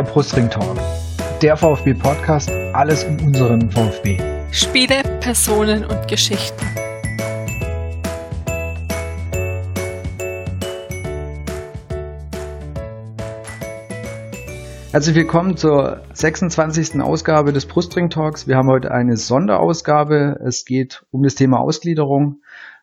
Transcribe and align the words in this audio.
Der 0.00 0.06
Brustring 0.06 0.48
Talk. 0.48 0.78
Der 1.42 1.58
VfB 1.58 1.92
Podcast. 1.92 2.50
Alles 2.72 3.04
um 3.04 3.18
unseren 3.22 3.70
VfB. 3.70 4.16
Spiele, 4.50 5.02
Personen 5.20 5.84
und 5.84 6.08
Geschichten. 6.08 6.64
Herzlich 14.90 15.14
willkommen 15.16 15.58
zur 15.58 16.00
26. 16.14 17.02
Ausgabe 17.02 17.52
des 17.52 17.66
Brustring 17.66 18.08
Talks. 18.08 18.48
Wir 18.48 18.56
haben 18.56 18.70
heute 18.70 18.92
eine 18.92 19.18
Sonderausgabe. 19.18 20.40
Es 20.42 20.64
geht 20.64 21.04
um 21.10 21.22
das 21.24 21.34
Thema 21.34 21.60
Ausgliederung, 21.60 22.40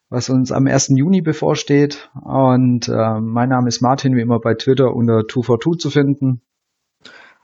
was 0.10 0.30
uns 0.30 0.52
am 0.52 0.68
1. 0.68 0.90
Juni 0.90 1.22
bevorsteht. 1.22 2.12
Und 2.22 2.88
äh, 2.90 3.20
mein 3.20 3.50
Name 3.50 3.70
ist 3.70 3.82
Martin, 3.82 4.16
wie 4.16 4.22
immer 4.22 4.40
bei 4.40 4.54
Twitter 4.54 4.94
unter 4.94 5.24
242 5.28 5.80
zu 5.80 5.90
finden. 5.90 6.44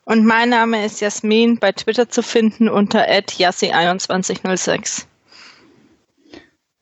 Und 0.05 0.25
mein 0.25 0.49
Name 0.49 0.85
ist 0.85 0.99
Jasmin, 0.99 1.59
bei 1.59 1.71
Twitter 1.71 2.09
zu 2.09 2.21
finden 2.21 2.67
unter 2.67 3.07
@yassi2106. 3.07 5.05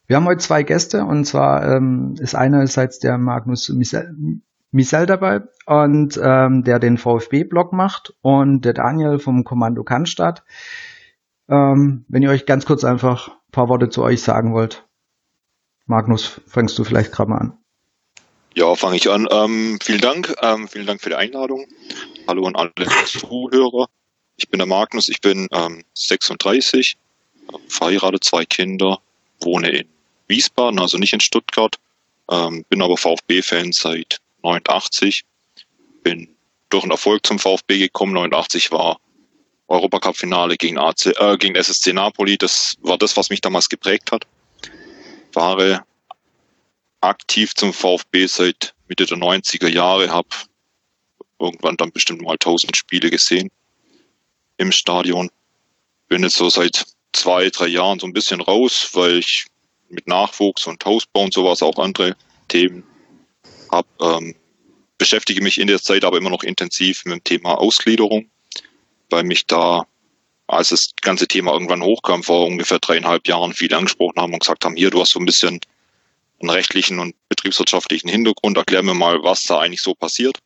Wir 0.08 0.16
haben 0.16 0.26
heute 0.26 0.40
zwei 0.40 0.64
Gäste 0.64 1.06
und 1.06 1.26
zwar 1.26 1.64
ähm, 1.72 2.16
ist 2.20 2.34
einerseits 2.34 2.98
der 3.00 3.20
Magnus 3.20 3.70
Misel, 3.70 4.42
Misel 4.72 5.06
dabei 5.06 5.42
und 5.68 6.20
ähm, 6.22 6.64
der 6.64 6.80
den 6.80 6.98
VfB-Blog 6.98 7.74
macht 7.74 8.16
und 8.22 8.66
der 8.66 8.74
Daniel 8.74 9.20
vom 9.20 9.44
Kommando 9.44 9.84
Cannstatt. 9.84 10.44
Ähm, 11.48 12.06
wenn 12.08 12.24
ihr 12.24 12.32
euch 12.32 12.48
ganz 12.48 12.66
kurz 12.66 12.84
einfach 12.84 13.30
ein 13.30 13.52
paar 13.52 13.70
Worte 13.70 13.90
zu 13.90 14.02
euch 14.02 14.24
sagen 14.24 14.54
wollt. 14.54 14.88
Magnus, 15.86 16.42
fängst 16.48 16.80
du 16.80 16.84
vielleicht 16.84 17.12
gerade 17.12 17.30
mal 17.30 17.38
an. 17.38 17.61
Ja, 18.54 18.76
fange 18.76 18.98
ich 18.98 19.10
an. 19.10 19.28
Ähm, 19.32 19.80
vielen 19.82 20.02
Dank, 20.02 20.36
ähm, 20.42 20.68
vielen 20.68 20.86
Dank 20.86 21.02
für 21.02 21.10
die 21.10 21.16
Einladung. 21.16 21.66
Hallo 22.28 22.46
an 22.46 22.56
alle 22.56 22.72
Zuhörer. 23.06 23.88
Ich 24.36 24.50
bin 24.50 24.58
der 24.58 24.68
Magnus, 24.68 25.08
ich 25.08 25.22
bin 25.22 25.48
ähm, 25.52 25.86
36, 25.94 26.98
verheiratet, 27.70 28.26
zwei 28.26 28.44
Kinder, 28.44 29.00
wohne 29.40 29.70
in 29.70 29.88
Wiesbaden, 30.28 30.80
also 30.80 30.98
nicht 30.98 31.14
in 31.14 31.22
Stuttgart, 31.22 31.78
ähm, 32.30 32.66
bin 32.68 32.82
aber 32.82 32.98
VfB-Fan 32.98 33.72
seit 33.72 34.20
89, 34.44 35.24
bin 36.04 36.28
durch 36.70 36.84
einen 36.84 36.92
Erfolg 36.92 37.26
zum 37.26 37.40
VfB 37.40 37.78
gekommen. 37.78 38.14
89 38.14 38.72
war 38.72 39.00
Europacup-Finale 39.70 40.58
gegen, 40.58 40.78
AC, 40.78 41.06
äh, 41.06 41.38
gegen 41.38 41.56
SSC 41.56 41.94
Napoli. 41.94 42.38
Das 42.38 42.76
war 42.82 42.98
das, 42.98 43.16
was 43.16 43.30
mich 43.30 43.40
damals 43.40 43.70
geprägt 43.70 44.12
hat. 44.12 44.26
War 45.32 45.58
aktiv 47.02 47.54
zum 47.56 47.74
VfB 47.74 48.28
seit 48.28 48.74
Mitte 48.88 49.06
der 49.06 49.18
90er 49.18 49.68
Jahre, 49.68 50.10
habe 50.10 50.30
irgendwann 51.40 51.78
dann 51.78 51.92
bestimmt 51.92 52.22
mal 52.22 52.34
1000 52.34 52.78
Spiele 52.78 53.10
gesehen 53.10 53.50
im 54.58 54.72
Stadion. 54.72 55.30
Bin 56.08 56.24
jetzt 56.24 56.36
so 56.36 56.50
seit 56.50 56.86
zwei, 57.14 57.50
drei 57.50 57.68
Jahren 57.68 58.00
so 58.00 58.08
ein 58.08 58.14
bisschen 58.14 58.42
raus, 58.42 58.92
weil 58.94 59.18
ich 59.18 59.48
mit 59.90 60.08
Nachwuchs 60.08 60.68
und 60.68 60.84
Hausbau 60.86 61.24
und 61.24 61.34
sowas 61.34 61.62
auch 61.62 61.78
andere 61.80 62.16
Themen 62.48 62.84
habe. 63.72 63.88
Ähm, 64.00 64.36
beschäftige 64.98 65.42
mich 65.42 65.60
in 65.60 65.68
der 65.68 65.82
Zeit 65.82 66.04
aber 66.04 66.18
immer 66.18 66.30
noch 66.30 66.44
intensiv 66.44 67.06
mit 67.06 67.14
dem 67.14 67.24
Thema 67.24 67.56
Ausgliederung, 67.56 68.30
weil 69.10 69.24
mich 69.24 69.48
da, 69.48 69.88
als 70.48 70.70
das 70.70 70.92
ganze 71.02 71.28
Thema 71.28 71.54
irgendwann 71.54 71.82
hochkam, 71.82 72.24
vor 72.24 72.46
ungefähr 72.46 72.80
dreieinhalb 72.80 73.28
Jahren 73.28 73.54
viele 73.54 73.78
angesprochen 73.78 74.22
haben 74.22 74.34
und 74.34 74.42
gesagt 74.42 74.64
haben, 74.64 74.76
hier, 74.76 74.92
du 74.92 75.02
hast 75.02 75.12
so 75.12 75.20
ein 75.20 75.26
bisschen 75.26 75.60
einen 76.42 76.50
rechtlichen 76.50 77.00
und 77.00 77.16
betriebswirtschaftlichen 77.30 78.10
Hintergrund, 78.10 78.58
erklär 78.58 78.84
mir 78.84 78.94
mal, 78.94 79.24
was 79.24 79.44
da 79.44 79.60
eigentlich 79.60 79.82
so 79.82 79.94
passiert. 79.94 80.38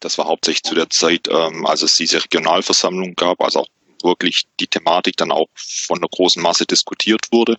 Das 0.00 0.16
war 0.18 0.26
hauptsächlich 0.26 0.62
zu 0.62 0.74
der 0.74 0.90
Zeit, 0.90 1.28
ähm, 1.28 1.66
als 1.66 1.82
es 1.82 1.96
diese 1.96 2.22
Regionalversammlung 2.22 3.14
gab, 3.14 3.42
also 3.42 3.60
auch 3.60 3.68
wirklich 4.02 4.44
die 4.58 4.66
Thematik 4.66 5.16
dann 5.16 5.30
auch 5.30 5.48
von 5.54 6.00
der 6.00 6.08
großen 6.08 6.42
Masse 6.42 6.64
diskutiert 6.66 7.26
wurde. 7.32 7.58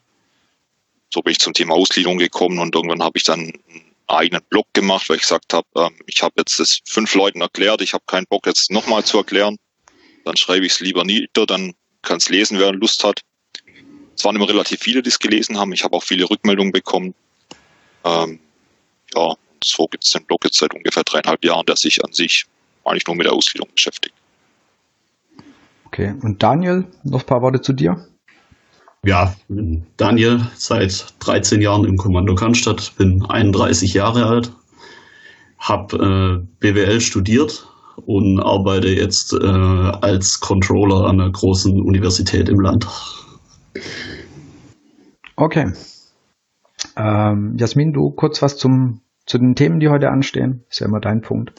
So 1.13 1.21
bin 1.21 1.31
ich 1.31 1.39
zum 1.39 1.53
Thema 1.53 1.75
Ausgliederung 1.75 2.17
gekommen 2.17 2.59
und 2.59 2.73
irgendwann 2.73 3.03
habe 3.03 3.17
ich 3.17 3.23
dann 3.23 3.39
einen 3.39 3.93
eigenen 4.07 4.43
Blog 4.49 4.67
gemacht, 4.73 5.09
weil 5.09 5.17
ich 5.17 5.23
gesagt 5.23 5.53
habe, 5.53 5.67
ähm, 5.75 5.95
ich 6.07 6.23
habe 6.23 6.35
jetzt 6.37 6.59
das 6.59 6.79
fünf 6.85 7.13
Leuten 7.15 7.41
erklärt, 7.41 7.81
ich 7.81 7.93
habe 7.93 8.03
keinen 8.07 8.25
Bock 8.27 8.47
jetzt 8.47 8.71
nochmal 8.71 9.03
zu 9.03 9.17
erklären. 9.17 9.57
Dann 10.25 10.37
schreibe 10.37 10.65
ich 10.65 10.73
es 10.73 10.79
lieber 10.79 11.03
nieder, 11.03 11.45
dann 11.45 11.73
kann 12.01 12.17
es 12.17 12.29
lesen, 12.29 12.59
wer 12.59 12.71
Lust 12.71 13.03
hat. 13.03 13.21
Es 14.21 14.25
waren 14.25 14.35
immer 14.35 14.47
relativ 14.47 14.81
viele, 14.81 15.01
die 15.01 15.09
es 15.09 15.17
gelesen 15.17 15.57
haben. 15.57 15.73
Ich 15.73 15.83
habe 15.83 15.97
auch 15.97 16.03
viele 16.03 16.29
Rückmeldungen 16.29 16.71
bekommen. 16.71 17.15
Ähm, 18.03 18.39
ja, 19.15 19.33
so 19.63 19.87
gibt 19.87 20.03
es 20.03 20.11
den 20.11 20.23
Blog 20.25 20.43
jetzt 20.43 20.59
seit 20.59 20.75
ungefähr 20.75 21.01
dreieinhalb 21.03 21.43
Jahren, 21.43 21.65
der 21.65 21.75
sich 21.75 22.05
an 22.05 22.13
sich 22.13 22.45
eigentlich 22.85 23.07
nur 23.07 23.15
mit 23.15 23.25
der 23.25 23.33
Ausgliederung 23.33 23.73
beschäftigt. 23.73 24.13
Okay, 25.85 26.13
und 26.21 26.43
Daniel, 26.43 26.85
noch 27.03 27.21
ein 27.21 27.25
paar 27.25 27.41
Worte 27.41 27.61
zu 27.61 27.73
dir? 27.73 28.05
Ja, 29.03 29.35
bin 29.47 29.87
Daniel, 29.97 30.45
seit 30.55 31.15
13 31.21 31.59
Jahren 31.59 31.85
im 31.85 31.97
Kommando 31.97 32.35
Cannstatt, 32.35 32.95
bin 32.97 33.25
31 33.25 33.95
Jahre 33.95 34.27
alt, 34.27 34.51
habe 35.57 36.45
äh, 36.45 36.47
BWL 36.59 37.01
studiert 37.01 37.65
und 38.05 38.39
arbeite 38.39 38.89
jetzt 38.89 39.33
äh, 39.33 39.47
als 39.47 40.39
Controller 40.39 41.07
an 41.07 41.19
einer 41.19 41.31
großen 41.31 41.81
Universität 41.81 42.49
im 42.49 42.59
Land. 42.59 42.85
Okay. 45.41 45.73
Ähm, 46.95 47.57
Jasmin, 47.57 47.93
du 47.93 48.11
kurz 48.11 48.43
was 48.43 48.57
zum, 48.57 49.01
zu 49.25 49.39
den 49.39 49.55
Themen, 49.55 49.79
die 49.79 49.89
heute 49.89 50.11
anstehen. 50.11 50.65
Ist 50.69 50.81
ja 50.81 50.85
immer 50.85 50.99
dein 50.99 51.21
Punkt. 51.21 51.53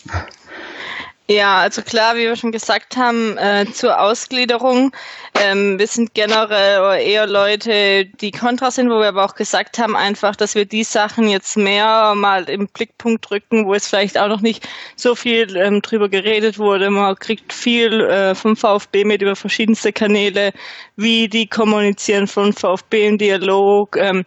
Ja, 1.28 1.60
also 1.60 1.82
klar, 1.82 2.16
wie 2.16 2.22
wir 2.22 2.34
schon 2.34 2.50
gesagt 2.50 2.96
haben, 2.96 3.38
äh, 3.38 3.64
zur 3.72 4.00
Ausgliederung. 4.00 4.92
Ähm, 5.34 5.78
wir 5.78 5.86
sind 5.86 6.14
generell 6.14 7.00
eher 7.00 7.26
Leute, 7.28 8.06
die 8.06 8.32
kontra 8.32 8.72
sind, 8.72 8.90
wo 8.90 8.98
wir 8.98 9.08
aber 9.08 9.24
auch 9.24 9.36
gesagt 9.36 9.78
haben, 9.78 9.94
einfach, 9.94 10.34
dass 10.34 10.56
wir 10.56 10.66
die 10.66 10.82
Sachen 10.82 11.28
jetzt 11.28 11.56
mehr 11.56 12.14
mal 12.16 12.48
im 12.50 12.66
Blickpunkt 12.66 13.30
drücken, 13.30 13.66
wo 13.66 13.74
es 13.74 13.86
vielleicht 13.86 14.18
auch 14.18 14.26
noch 14.28 14.40
nicht 14.40 14.68
so 14.96 15.14
viel 15.14 15.56
ähm, 15.56 15.80
drüber 15.80 16.08
geredet 16.08 16.58
wurde. 16.58 16.90
Man 16.90 17.14
kriegt 17.16 17.52
viel 17.52 18.00
äh, 18.00 18.34
vom 18.34 18.56
VfB 18.56 19.04
mit 19.04 19.22
über 19.22 19.36
verschiedenste 19.36 19.92
Kanäle, 19.92 20.52
wie 20.96 21.28
die 21.28 21.46
kommunizieren 21.46 22.26
von 22.26 22.52
VfB 22.52 23.06
im 23.06 23.18
Dialog, 23.18 23.96
ähm, 23.96 24.24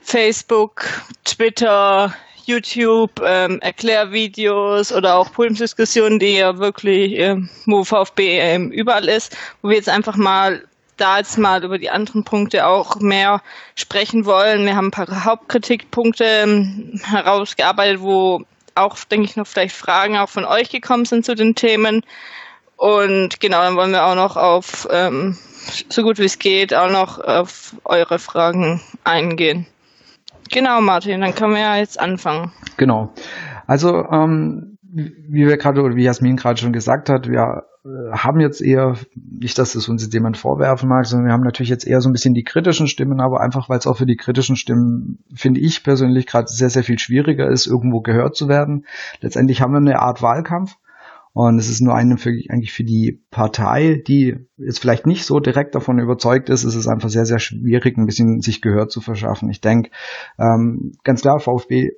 Facebook, 0.00 0.84
Twitter, 1.24 2.14
YouTube, 2.46 3.20
ähm, 3.24 3.60
Erklärvideos 3.60 4.92
oder 4.92 5.16
auch 5.16 5.32
Podiumsdiskussionen, 5.32 6.18
die 6.18 6.36
ja 6.36 6.58
wirklich, 6.58 7.18
äh, 7.18 7.36
wo 7.66 7.84
VfB 7.84 8.38
ähm, 8.38 8.70
überall 8.70 9.08
ist, 9.08 9.36
wo 9.62 9.68
wir 9.68 9.76
jetzt 9.76 9.88
einfach 9.88 10.16
mal 10.16 10.62
da 10.96 11.18
jetzt 11.18 11.38
mal 11.38 11.64
über 11.64 11.78
die 11.78 11.90
anderen 11.90 12.24
Punkte 12.24 12.66
auch 12.66 12.96
mehr 12.96 13.42
sprechen 13.74 14.24
wollen. 14.24 14.66
Wir 14.66 14.76
haben 14.76 14.88
ein 14.88 14.90
paar 14.90 15.24
Hauptkritikpunkte 15.24 16.24
ähm, 16.24 17.00
herausgearbeitet, 17.02 18.00
wo 18.00 18.42
auch, 18.74 18.96
denke 19.04 19.26
ich, 19.26 19.36
noch 19.36 19.46
vielleicht 19.46 19.74
Fragen 19.74 20.16
auch 20.16 20.28
von 20.28 20.44
euch 20.44 20.70
gekommen 20.70 21.04
sind 21.04 21.24
zu 21.24 21.34
den 21.34 21.54
Themen. 21.54 22.04
Und 22.76 23.40
genau, 23.40 23.62
dann 23.62 23.76
wollen 23.76 23.92
wir 23.92 24.04
auch 24.04 24.14
noch 24.14 24.36
auf, 24.36 24.88
ähm, 24.90 25.36
so 25.88 26.02
gut 26.02 26.18
wie 26.18 26.24
es 26.24 26.38
geht, 26.38 26.74
auch 26.74 26.90
noch 26.90 27.18
auf 27.18 27.74
eure 27.84 28.18
Fragen 28.18 28.80
eingehen. 29.04 29.66
Genau, 30.52 30.80
Martin, 30.82 31.22
dann 31.22 31.34
können 31.34 31.54
wir 31.54 31.60
ja 31.60 31.76
jetzt 31.76 31.98
anfangen. 31.98 32.52
Genau. 32.76 33.12
Also, 33.66 34.04
ähm, 34.10 34.78
wie 34.82 35.46
wir 35.46 35.56
gerade 35.56 35.80
oder 35.80 35.96
wie 35.96 36.04
Jasmin 36.04 36.36
gerade 36.36 36.60
schon 36.60 36.74
gesagt 36.74 37.08
hat, 37.08 37.26
wir 37.26 37.64
äh, 37.84 38.12
haben 38.12 38.38
jetzt 38.38 38.60
eher, 38.60 38.96
nicht, 39.14 39.58
dass 39.58 39.74
es 39.74 39.88
uns 39.88 40.12
jemand 40.12 40.36
vorwerfen 40.36 40.90
mag, 40.90 41.06
sondern 41.06 41.26
wir 41.26 41.32
haben 41.32 41.42
natürlich 41.42 41.70
jetzt 41.70 41.86
eher 41.86 42.02
so 42.02 42.10
ein 42.10 42.12
bisschen 42.12 42.34
die 42.34 42.44
kritischen 42.44 42.86
Stimmen, 42.86 43.20
aber 43.20 43.40
einfach, 43.40 43.70
weil 43.70 43.78
es 43.78 43.86
auch 43.86 43.96
für 43.96 44.04
die 44.04 44.16
kritischen 44.16 44.56
Stimmen, 44.56 45.24
finde 45.34 45.60
ich 45.60 45.82
persönlich 45.82 46.26
gerade 46.26 46.48
sehr, 46.48 46.68
sehr 46.68 46.84
viel 46.84 46.98
schwieriger 46.98 47.48
ist, 47.48 47.66
irgendwo 47.66 48.02
gehört 48.02 48.36
zu 48.36 48.48
werden. 48.48 48.84
Letztendlich 49.22 49.62
haben 49.62 49.72
wir 49.72 49.78
eine 49.78 50.00
Art 50.00 50.20
Wahlkampf 50.20 50.76
und 51.34 51.58
es 51.58 51.70
ist 51.70 51.80
nur 51.80 51.94
eine 51.94 52.18
für, 52.18 52.30
eigentlich 52.50 52.72
für 52.72 52.84
die 52.84 53.22
Partei, 53.30 54.02
die 54.06 54.36
jetzt 54.58 54.80
vielleicht 54.80 55.06
nicht 55.06 55.24
so 55.24 55.40
direkt 55.40 55.74
davon 55.74 55.98
überzeugt 55.98 56.50
ist, 56.50 56.64
ist 56.64 56.74
es 56.74 56.88
einfach 56.88 57.08
sehr, 57.08 57.24
sehr 57.24 57.38
schwierig, 57.38 57.96
ein 57.96 58.06
bisschen 58.06 58.40
sich 58.40 58.60
Gehör 58.60 58.88
zu 58.88 59.00
verschaffen. 59.00 59.48
Ich 59.48 59.62
denke, 59.62 59.90
ähm, 60.38 60.92
ganz 61.04 61.22
klar, 61.22 61.40
VfB 61.40 61.92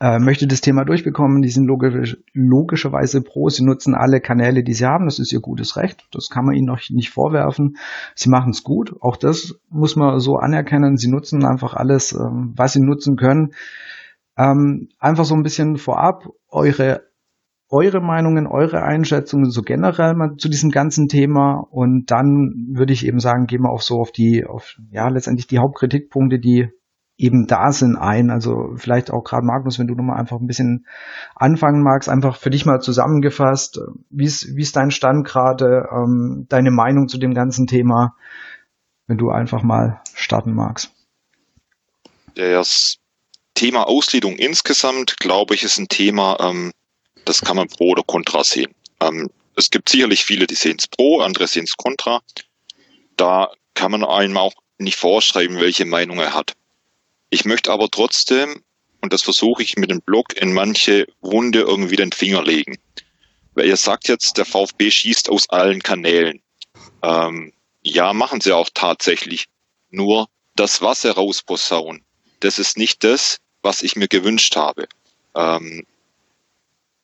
äh, 0.00 0.18
möchte 0.18 0.46
das 0.46 0.60
Thema 0.60 0.84
durchbekommen. 0.84 1.40
Die 1.40 1.48
sind 1.48 1.64
logisch, 1.64 2.18
logischerweise 2.34 3.22
pro. 3.22 3.48
Sie 3.48 3.64
nutzen 3.64 3.94
alle 3.94 4.20
Kanäle, 4.20 4.62
die 4.62 4.74
sie 4.74 4.84
haben. 4.84 5.06
Das 5.06 5.18
ist 5.18 5.32
ihr 5.32 5.40
gutes 5.40 5.76
Recht. 5.76 6.06
Das 6.12 6.28
kann 6.28 6.44
man 6.44 6.54
ihnen 6.54 6.66
noch 6.66 6.80
nicht 6.90 7.10
vorwerfen. 7.10 7.78
Sie 8.14 8.28
machen 8.28 8.50
es 8.50 8.62
gut. 8.62 8.94
Auch 9.00 9.16
das 9.16 9.58
muss 9.70 9.96
man 9.96 10.20
so 10.20 10.36
anerkennen. 10.36 10.98
Sie 10.98 11.08
nutzen 11.08 11.46
einfach 11.46 11.72
alles, 11.72 12.12
ähm, 12.12 12.52
was 12.54 12.74
sie 12.74 12.82
nutzen 12.82 13.16
können. 13.16 13.54
Ähm, 14.36 14.90
einfach 14.98 15.24
so 15.24 15.34
ein 15.34 15.42
bisschen 15.42 15.78
vorab 15.78 16.28
eure 16.50 17.05
eure 17.68 18.00
Meinungen, 18.00 18.46
eure 18.46 18.82
Einschätzungen 18.82 19.50
so 19.50 19.62
generell 19.62 20.14
mal 20.14 20.36
zu 20.36 20.48
diesem 20.48 20.70
ganzen 20.70 21.08
Thema 21.08 21.66
und 21.70 22.10
dann 22.10 22.68
würde 22.72 22.92
ich 22.92 23.06
eben 23.06 23.18
sagen, 23.18 23.46
gehen 23.46 23.62
wir 23.62 23.72
auch 23.72 23.82
so 23.82 24.00
auf 24.00 24.12
die, 24.12 24.44
auf 24.46 24.76
ja 24.90 25.08
letztendlich 25.08 25.46
die 25.46 25.58
Hauptkritikpunkte, 25.58 26.38
die 26.38 26.68
eben 27.18 27.46
da 27.46 27.72
sind, 27.72 27.96
ein. 27.96 28.30
Also 28.30 28.74
vielleicht 28.76 29.10
auch 29.10 29.24
gerade 29.24 29.46
Magnus, 29.46 29.78
wenn 29.78 29.86
du 29.86 29.94
nochmal 29.94 30.18
einfach 30.18 30.38
ein 30.38 30.46
bisschen 30.46 30.86
anfangen 31.34 31.82
magst, 31.82 32.08
einfach 32.08 32.36
für 32.36 32.50
dich 32.50 32.66
mal 32.66 32.80
zusammengefasst, 32.80 33.80
wie 34.10 34.26
ist, 34.26 34.54
wie 34.54 34.62
ist 34.62 34.76
dein 34.76 34.90
Stand 34.90 35.26
gerade, 35.26 35.88
ähm, 35.92 36.46
deine 36.48 36.70
Meinung 36.70 37.08
zu 37.08 37.18
dem 37.18 37.34
ganzen 37.34 37.66
Thema, 37.66 38.14
wenn 39.06 39.18
du 39.18 39.30
einfach 39.30 39.62
mal 39.62 40.00
starten 40.14 40.54
magst. 40.54 40.92
Das 42.34 42.98
Thema 43.54 43.88
Ausgliederung 43.88 44.36
insgesamt, 44.36 45.16
glaube 45.18 45.54
ich, 45.54 45.64
ist 45.64 45.78
ein 45.78 45.88
Thema, 45.88 46.36
ähm, 46.40 46.72
das 47.26 47.42
kann 47.42 47.56
man 47.56 47.68
pro 47.68 47.90
oder 47.90 48.02
contra 48.02 48.42
sehen. 48.42 48.74
Ähm, 49.00 49.28
es 49.56 49.70
gibt 49.70 49.88
sicherlich 49.88 50.24
viele, 50.24 50.46
die 50.46 50.54
sehen 50.54 50.76
es 50.78 50.86
pro, 50.86 51.20
andere 51.20 51.46
sehen 51.46 51.64
es 51.64 51.76
contra. 51.76 52.22
Da 53.16 53.50
kann 53.74 53.90
man 53.90 54.04
einem 54.04 54.36
auch 54.36 54.54
nicht 54.78 54.96
vorschreiben, 54.96 55.60
welche 55.60 55.84
Meinung 55.84 56.18
er 56.18 56.34
hat. 56.34 56.52
Ich 57.28 57.44
möchte 57.44 57.72
aber 57.72 57.90
trotzdem, 57.90 58.62
und 59.02 59.12
das 59.12 59.22
versuche 59.22 59.62
ich 59.62 59.76
mit 59.76 59.90
dem 59.90 60.00
Blog, 60.00 60.36
in 60.36 60.52
manche 60.52 61.06
Wunde 61.20 61.60
irgendwie 61.60 61.96
den 61.96 62.12
Finger 62.12 62.42
legen. 62.42 62.78
Weil 63.54 63.66
ihr 63.66 63.76
sagt 63.76 64.08
jetzt, 64.08 64.38
der 64.38 64.44
VfB 64.44 64.90
schießt 64.90 65.28
aus 65.28 65.48
allen 65.50 65.82
Kanälen. 65.82 66.40
Ähm, 67.02 67.52
ja, 67.82 68.12
machen 68.12 68.40
sie 68.40 68.52
auch 68.52 68.68
tatsächlich. 68.72 69.46
Nur 69.90 70.28
das 70.54 70.80
Wasser 70.80 71.12
rausposaunen, 71.12 72.04
das 72.40 72.58
ist 72.58 72.78
nicht 72.78 73.02
das, 73.02 73.38
was 73.62 73.82
ich 73.82 73.96
mir 73.96 74.08
gewünscht 74.08 74.56
habe. 74.56 74.88
Ähm, 75.34 75.86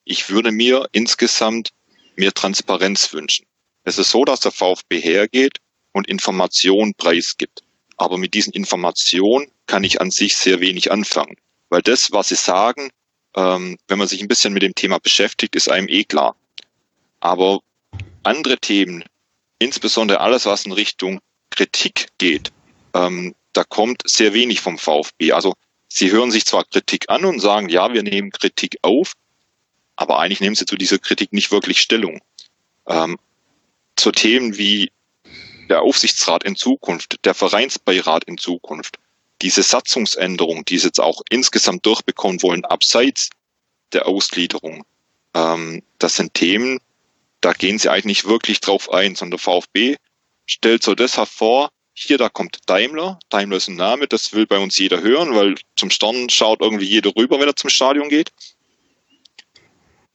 ich 0.05 0.31
würde 0.31 0.53
mir 0.53 0.89
insgesamt 0.93 1.71
mehr 2.17 2.33
Transparenz 2.33 3.13
wünschen. 3.13 3.47
Es 3.85 3.99
ist 3.99 4.11
so, 4.11 4.25
dass 4.25 4.41
der 4.41 4.53
VfB 4.53 5.01
hergeht 5.01 5.59
und 5.93 6.09
Informationen 6.09 6.95
preisgibt. 6.95 7.63
Aber 7.97 8.19
mit 8.19 8.35
diesen 8.35 8.53
Informationen 8.53 9.51
kann 9.67 9.85
ich 9.85 10.01
an 10.01 10.11
sich 10.11 10.37
sehr 10.37 10.61
wenig 10.61 10.91
anfangen. 10.91 11.37
Weil 11.69 11.83
das, 11.83 12.13
was 12.13 12.29
sie 12.29 12.37
sagen, 12.37 12.91
ähm, 13.37 13.79
wenn 13.89 13.99
man 13.99 14.09
sich 14.09 14.21
ein 14.21 14.29
bisschen 14.29 14.53
mit 14.53 14.63
dem 14.63 14.75
Thema 14.75 14.99
beschäftigt, 14.99 15.57
ist 15.57 15.71
einem 15.71 15.89
eh 15.89 16.05
klar. 16.05 16.37
Aber 17.21 17.61
andere 18.23 18.59
Themen, 18.59 19.05
insbesondere 19.59 20.21
alles, 20.21 20.47
was 20.47 20.67
in 20.67 20.73
Richtung 20.73 21.21
Kritik 21.51 22.09
geht, 22.19 22.53
ähm, 22.95 23.35
da 23.53 23.65
kommt 23.65 24.03
sehr 24.07 24.35
wenig 24.35 24.61
vom 24.61 24.79
VfB. 24.79 25.33
Also 25.33 25.55
sie 25.89 26.11
hören 26.11 26.31
sich 26.31 26.45
zwar 26.45 26.65
Kritik 26.65 27.09
an 27.09 27.25
und 27.25 27.41
sagen, 27.41 27.69
ja, 27.69 27.93
wir 27.93 28.03
nehmen 28.03 28.31
Kritik 28.31 28.79
auf, 28.83 29.13
aber 29.97 30.19
eigentlich 30.19 30.41
nehmen 30.41 30.55
sie 30.55 30.67
zu 30.67 30.77
dieser 30.77 30.99
Kritik 30.99 31.33
nicht 31.33 31.51
wirklich 31.51 31.81
Stellung. 31.81 32.21
Ähm, 32.87 33.19
zu 33.97 34.11
Themen 34.13 34.57
wie 34.57 34.91
der 35.69 35.83
Aufsichtsrat 35.83 36.45
in 36.45 36.57
Zukunft, 36.57 37.25
der 37.25 37.35
Vereinsbeirat 37.35 38.25
in 38.25 38.39
Zukunft, 38.39 38.99
diese 39.41 39.63
Satzungsänderung, 39.63 40.65
die 40.65 40.79
sie 40.79 40.89
jetzt 40.89 41.01
auch 41.01 41.23
insgesamt 41.31 41.87
durchbekommen 41.87 42.43
wollen, 42.43 42.65
abseits 42.65 43.31
der 43.93 44.07
Ausgliederung, 44.07 44.85
ähm, 45.35 45.83
das 45.99 46.15
sind 46.15 46.35
Themen, 46.35 46.81
da 47.41 47.53
gehen 47.53 47.79
sie 47.79 47.89
eigentlich 47.89 48.05
nicht 48.05 48.25
wirklich 48.25 48.61
drauf 48.61 48.93
ein, 48.93 49.15
sondern 49.15 49.39
der 49.39 49.41
VfB 49.41 49.97
stellt 50.47 50.83
so 50.83 50.95
das 50.95 51.17
hervor, 51.17 51.71
hier, 51.95 52.19
da 52.19 52.29
kommt 52.29 52.59
Daimler. 52.67 53.19
Daimler 53.29 53.59
ist 53.59 53.69
ein 53.69 53.77
Name, 53.77 54.07
das 54.09 54.33
will 54.33 54.47
bei 54.47 54.59
uns 54.59 54.79
jeder 54.79 55.03
hören, 55.03 55.35
weil 55.35 55.57
zum 55.77 55.91
Stern 55.91 56.31
schaut 56.31 56.61
irgendwie 56.61 56.87
jeder 56.87 57.15
rüber, 57.15 57.39
wenn 57.39 57.49
er 57.49 57.57
zum 57.57 57.71
Stadion 57.71 58.09
geht. 58.09 58.31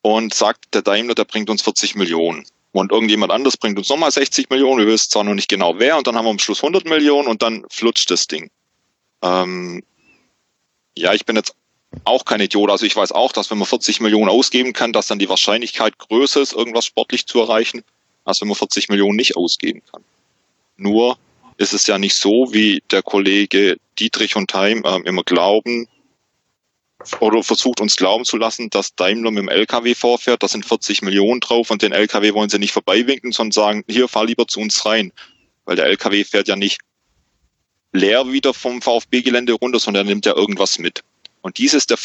Und 0.02 0.34
sagt, 0.34 0.74
der 0.74 0.82
Daimler, 0.82 1.16
der 1.16 1.26
bringt 1.26 1.50
uns 1.50 1.62
40 1.62 1.96
Millionen. 1.96 2.46
Und 2.72 2.92
irgendjemand 2.92 3.32
anders 3.32 3.58
bringt 3.58 3.78
uns 3.78 3.90
nochmal 3.90 4.12
60 4.12 4.50
Millionen. 4.50 4.86
Wir 4.86 4.94
wissen 4.94 5.10
zwar 5.10 5.24
noch 5.24 5.34
nicht 5.34 5.50
genau 5.50 5.80
wer. 5.80 5.98
Und 5.98 6.08
dann 6.08 6.16
haben 6.16 6.26
wir 6.26 6.30
am 6.30 6.40
Schluss 6.40 6.64
100 6.64 6.86
Millionen 6.86 7.28
und 7.28 7.42
dann 7.42 7.66
flutscht 7.72 8.12
das 8.12 8.28
Ding. 8.28 8.50
Ähm, 9.24 9.84
ja, 10.98 11.14
ich 11.14 11.26
bin 11.26 11.36
jetzt 11.36 11.56
auch 12.04 12.26
kein 12.26 12.42
Idiot. 12.42 12.70
Also 12.70 12.86
ich 12.86 12.96
weiß 12.96 13.12
auch, 13.12 13.32
dass 13.32 13.50
wenn 13.50 13.58
man 13.58 13.68
40 13.68 14.02
Millionen 14.02 14.30
ausgeben 14.30 14.74
kann, 14.74 14.94
dass 14.94 15.08
dann 15.08 15.20
die 15.20 15.30
Wahrscheinlichkeit 15.30 15.98
größer 15.98 16.42
ist, 16.42 16.54
irgendwas 16.54 16.86
sportlich 16.86 17.26
zu 17.26 17.40
erreichen, 17.40 17.84
als 18.26 18.42
wenn 18.42 18.48
man 18.48 18.56
40 18.56 18.90
Millionen 18.90 19.16
nicht 19.16 19.36
ausgeben 19.36 19.82
kann. 19.92 20.04
Nur 20.76 21.18
ist 21.58 21.74
es 21.74 21.88
ja 21.88 21.98
nicht 21.98 22.16
so, 22.16 22.54
wie 22.54 22.84
der 22.92 23.02
Kollege 23.02 23.78
Dietrich 23.98 24.36
und 24.36 24.54
Heim 24.54 24.84
äh, 24.86 25.00
immer 25.06 25.24
glauben 25.24 25.88
oder 27.20 27.44
versucht 27.44 27.82
uns 27.82 27.96
glauben 27.96 28.26
zu 28.26 28.38
lassen, 28.38 28.70
dass 28.70 28.96
Daimler 28.96 29.32
mit 29.32 29.44
dem 29.44 29.50
LKW 29.50 29.96
vorfährt, 29.96 30.44
da 30.44 30.48
sind 30.48 30.66
40 30.66 31.02
Millionen 31.02 31.40
drauf 31.40 31.72
und 31.72 31.82
den 31.82 31.92
LKW 31.92 32.34
wollen 32.34 32.50
sie 32.50 32.60
nicht 32.60 32.72
vorbeiwinken, 32.72 33.32
sondern 33.32 33.52
sagen, 33.52 33.84
hier, 33.88 34.08
fahr 34.08 34.26
lieber 34.26 34.48
zu 34.48 34.60
uns 34.60 34.86
rein. 34.86 35.12
Weil 35.66 35.76
der 35.76 35.86
LKW 35.86 36.24
fährt 36.24 36.48
ja 36.48 36.56
nicht 36.56 36.80
leer 37.94 38.32
wieder 38.32 38.54
vom 38.54 38.82
VfB-Gelände 38.82 39.54
runter, 39.54 39.80
sondern 39.80 40.06
er 40.06 40.10
nimmt 40.10 40.26
ja 40.26 40.36
irgendwas 40.36 40.80
mit. 40.80 41.04
Und 41.42 41.58
dieses, 41.58 41.88
der, 41.88 41.98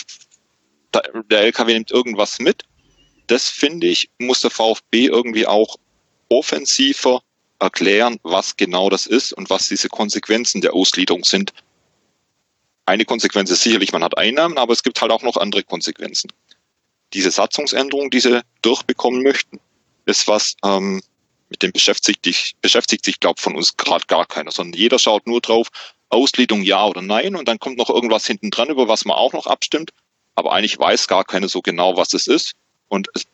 der 1.31 1.41
LKW 1.41 1.75
nimmt 1.75 1.91
irgendwas 1.91 2.39
mit, 2.39 2.65
das 3.27 3.49
finde 3.49 3.87
ich, 3.87 4.11
muss 4.19 4.41
der 4.41 4.51
VfB 4.51 5.07
irgendwie 5.07 5.47
auch 5.47 5.77
offensiver 6.29 7.23
erklären, 7.59 8.19
was 8.23 8.57
genau 8.57 8.91
das 8.91 9.07
ist 9.07 9.33
und 9.33 9.49
was 9.51 9.69
diese 9.69 9.89
Konsequenzen 9.89 10.61
der 10.61 10.75
Ausgliederung 10.75 11.25
sind. 11.25 11.53
Eine 12.87 13.05
Konsequenz 13.05 13.51
ist 13.51 13.63
sicherlich, 13.63 13.93
man 13.93 14.03
hat 14.03 14.19
Einnahmen, 14.19 14.59
aber 14.59 14.73
es 14.73 14.83
gibt 14.83 15.01
halt 15.01 15.13
auch 15.13 15.23
noch 15.23 15.37
andere 15.37 15.63
Konsequenzen. 15.63 16.33
Diese 17.13 17.31
Satzungsänderung, 17.31 18.11
die 18.11 18.21
sie 18.21 18.43
durchbekommen 18.63 19.23
möchten, 19.23 19.61
ist 20.07 20.27
was, 20.27 20.57
ähm, 20.65 21.03
mit 21.49 21.63
dem 21.63 21.73
beschäftigt 21.73 22.25
sich, 22.25 22.55
beschäftigt 22.61 23.05
sich, 23.05 23.21
glaube 23.21 23.41
von 23.41 23.55
uns 23.55 23.77
gerade 23.77 24.07
gar 24.07 24.27
keiner, 24.27 24.51
sondern 24.51 24.79
jeder 24.79 24.99
schaut 24.99 25.27
nur 25.27 25.41
drauf, 25.41 25.69
Ausgliederung 26.09 26.63
ja 26.63 26.85
oder 26.87 27.03
nein 27.03 27.37
und 27.37 27.47
dann 27.47 27.59
kommt 27.59 27.79
noch 27.79 27.89
irgendwas 27.89 28.27
hinten 28.27 28.51
dran, 28.51 28.69
über 28.69 28.89
was 28.89 29.05
man 29.05 29.17
auch 29.17 29.33
noch 29.33 29.47
abstimmt, 29.47 29.93
aber 30.35 30.53
eigentlich 30.53 30.79
weiß 30.79 31.09
gar 31.09 31.25
keiner 31.25 31.49
so 31.49 31.63
genau, 31.63 31.97
was 31.97 32.15
es 32.15 32.27
ist 32.27 32.55
und 32.89 33.09
es 33.15 33.27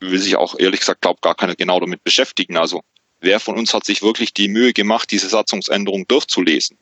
will 0.00 0.18
sich 0.18 0.36
auch 0.36 0.58
ehrlich 0.58 0.80
gesagt, 0.80 1.02
glaube 1.02 1.20
gar 1.22 1.34
keiner 1.34 1.54
genau 1.54 1.80
damit 1.80 2.04
beschäftigen. 2.04 2.56
Also 2.56 2.82
wer 3.20 3.40
von 3.40 3.56
uns 3.56 3.72
hat 3.72 3.84
sich 3.84 4.02
wirklich 4.02 4.34
die 4.34 4.48
Mühe 4.48 4.72
gemacht, 4.72 5.10
diese 5.10 5.28
Satzungsänderung 5.28 6.06
durchzulesen? 6.08 6.76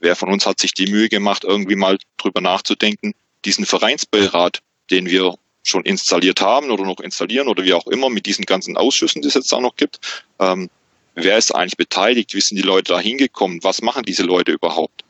Wer 0.00 0.16
von 0.16 0.30
uns 0.30 0.46
hat 0.46 0.58
sich 0.58 0.74
die 0.74 0.90
Mühe 0.90 1.08
gemacht, 1.08 1.44
irgendwie 1.44 1.76
mal 1.76 1.98
drüber 2.16 2.40
nachzudenken, 2.40 3.14
diesen 3.44 3.66
Vereinsbeirat, 3.66 4.60
den 4.90 5.06
wir 5.06 5.36
schon 5.62 5.84
installiert 5.84 6.40
haben 6.40 6.70
oder 6.70 6.84
noch 6.84 7.00
installieren 7.00 7.48
oder 7.48 7.64
wie 7.64 7.74
auch 7.74 7.86
immer 7.86 8.08
mit 8.08 8.26
diesen 8.26 8.46
ganzen 8.46 8.76
Ausschüssen, 8.76 9.22
die 9.22 9.28
es 9.28 9.34
jetzt 9.34 9.52
auch 9.52 9.60
noch 9.60 9.76
gibt, 9.76 10.00
ähm, 10.38 10.70
wer 11.14 11.36
ist 11.36 11.54
eigentlich 11.54 11.76
beteiligt? 11.76 12.34
Wie 12.34 12.40
sind 12.40 12.56
die 12.56 12.62
Leute 12.62 12.92
da 12.94 13.00
hingekommen? 13.00 13.62
Was 13.62 13.82
machen 13.82 14.04
diese 14.04 14.22
Leute 14.22 14.52
überhaupt? 14.52 15.04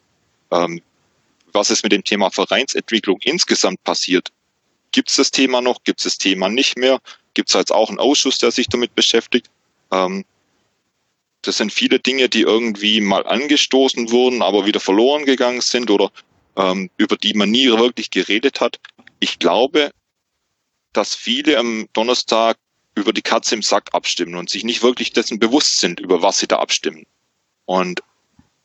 Ähm, 0.50 0.82
was 1.52 1.70
ist 1.70 1.82
mit 1.82 1.92
dem 1.92 2.04
Thema 2.04 2.30
Vereinsentwicklung 2.30 3.18
insgesamt 3.22 3.82
passiert? 3.84 4.30
Gibt 4.92 5.10
es 5.10 5.16
das 5.16 5.30
Thema 5.30 5.60
noch? 5.60 5.82
Gibt 5.84 6.00
es 6.00 6.04
das 6.04 6.18
Thema 6.18 6.48
nicht 6.48 6.76
mehr? 6.76 7.00
Gibt 7.34 7.48
es 7.48 7.54
jetzt 7.54 7.72
auch 7.72 7.88
einen 7.88 8.00
Ausschuss, 8.00 8.38
der 8.38 8.50
sich 8.50 8.68
damit 8.68 8.94
beschäftigt? 8.94 9.50
Ähm, 9.92 10.24
das 11.42 11.56
sind 11.56 11.72
viele 11.72 11.98
Dinge, 11.98 12.28
die 12.28 12.42
irgendwie 12.42 13.00
mal 13.00 13.26
angestoßen 13.26 14.10
wurden, 14.10 14.42
aber 14.42 14.66
wieder 14.66 14.80
verloren 14.80 15.24
gegangen 15.24 15.60
sind 15.60 15.90
oder 15.90 16.10
ähm, 16.56 16.90
über 16.96 17.16
die 17.16 17.34
man 17.34 17.50
nie 17.50 17.66
wirklich 17.66 18.10
geredet 18.10 18.60
hat. 18.60 18.78
Ich 19.20 19.38
glaube, 19.38 19.90
dass 20.92 21.14
viele 21.14 21.58
am 21.58 21.88
Donnerstag 21.92 22.58
über 22.94 23.12
die 23.12 23.22
Katze 23.22 23.54
im 23.54 23.62
Sack 23.62 23.90
abstimmen 23.92 24.34
und 24.34 24.50
sich 24.50 24.64
nicht 24.64 24.82
wirklich 24.82 25.12
dessen 25.12 25.38
bewusst 25.38 25.78
sind, 25.78 26.00
über 26.00 26.22
was 26.22 26.38
sie 26.40 26.46
da 26.46 26.58
abstimmen. 26.58 27.06
Und 27.64 28.02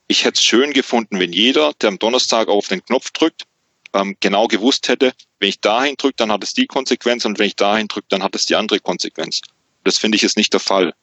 ich 0.08 0.26
hätte 0.26 0.38
es 0.38 0.44
schön 0.44 0.74
gefunden, 0.74 1.20
wenn 1.20 1.32
jeder, 1.32 1.74
der 1.74 1.90
am 1.90 2.00
Donnerstag 2.00 2.48
auf 2.48 2.68
den 2.68 2.84
Knopf 2.84 3.12
drückt, 3.12 3.46
ähm, 3.94 4.18
genau 4.20 4.48
gewusst 4.48 4.88
hätte, 4.90 5.14
wenn 5.40 5.50
ich 5.50 5.60
dahin 5.62 5.96
drücke, 5.98 6.16
dann 6.18 6.32
hat 6.32 6.44
es 6.44 6.54
die 6.54 6.66
Konsequenz 6.66 7.24
und 7.26 7.40
wenn 7.40 7.48
ich 7.48 7.56
dahin 7.56 7.88
drücke, 7.88 8.08
dann 8.10 8.24
hat 8.24 8.36
es 8.36 8.46
die 8.46 8.56
andere 8.56 8.80
Konsequenz. 8.80 9.42
Das 9.84 9.98
finde 9.98 10.18
ich 10.18 10.24
ist 10.24 10.38
nicht 10.38 10.54
der 10.54 10.60
Fall 10.60 10.94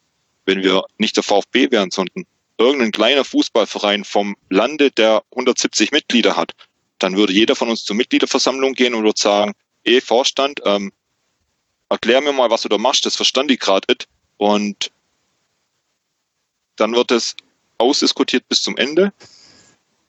wenn 0.45 0.63
wir 0.63 0.85
nicht 0.99 1.17
der 1.17 1.23
VfB 1.23 1.71
wären, 1.71 1.91
sondern 1.91 2.25
irgendein 2.59 2.93
kleiner 2.93 3.25
Fußballverein 3.25 4.05
vom 4.05 4.37
Lande, 4.49 4.91
der 4.91 5.23
170 5.31 5.93
Mitglieder 5.93 6.37
hat, 6.37 6.53
dann 6.99 7.17
würde 7.17 7.33
jeder 7.33 7.57
von 7.57 7.69
uns 7.69 7.85
zur 7.85 7.97
Mitgliederversammlung 7.97 8.75
gehen 8.75 8.95
und 8.95 9.05
würde 9.05 9.21
sagen, 9.21 9.55
eh 9.85 10.01
Vorstand, 10.01 10.61
ähm, 10.65 10.93
erklär 11.89 12.21
mir 12.21 12.33
mal, 12.33 12.51
was 12.51 12.63
du 12.63 12.69
da 12.69 12.79
machst, 12.79 13.05
das 13.07 13.17
verstand 13.17 13.51
ich 13.51 13.61
gerade 13.61 13.87
nicht. 13.89 14.09
Und 14.37 14.91
dann 16.77 16.95
wird 16.95 17.11
es 17.11 17.37
ausdiskutiert 17.79 18.49
bis 18.49 18.63
zum 18.63 18.77
Ende. 18.77 19.13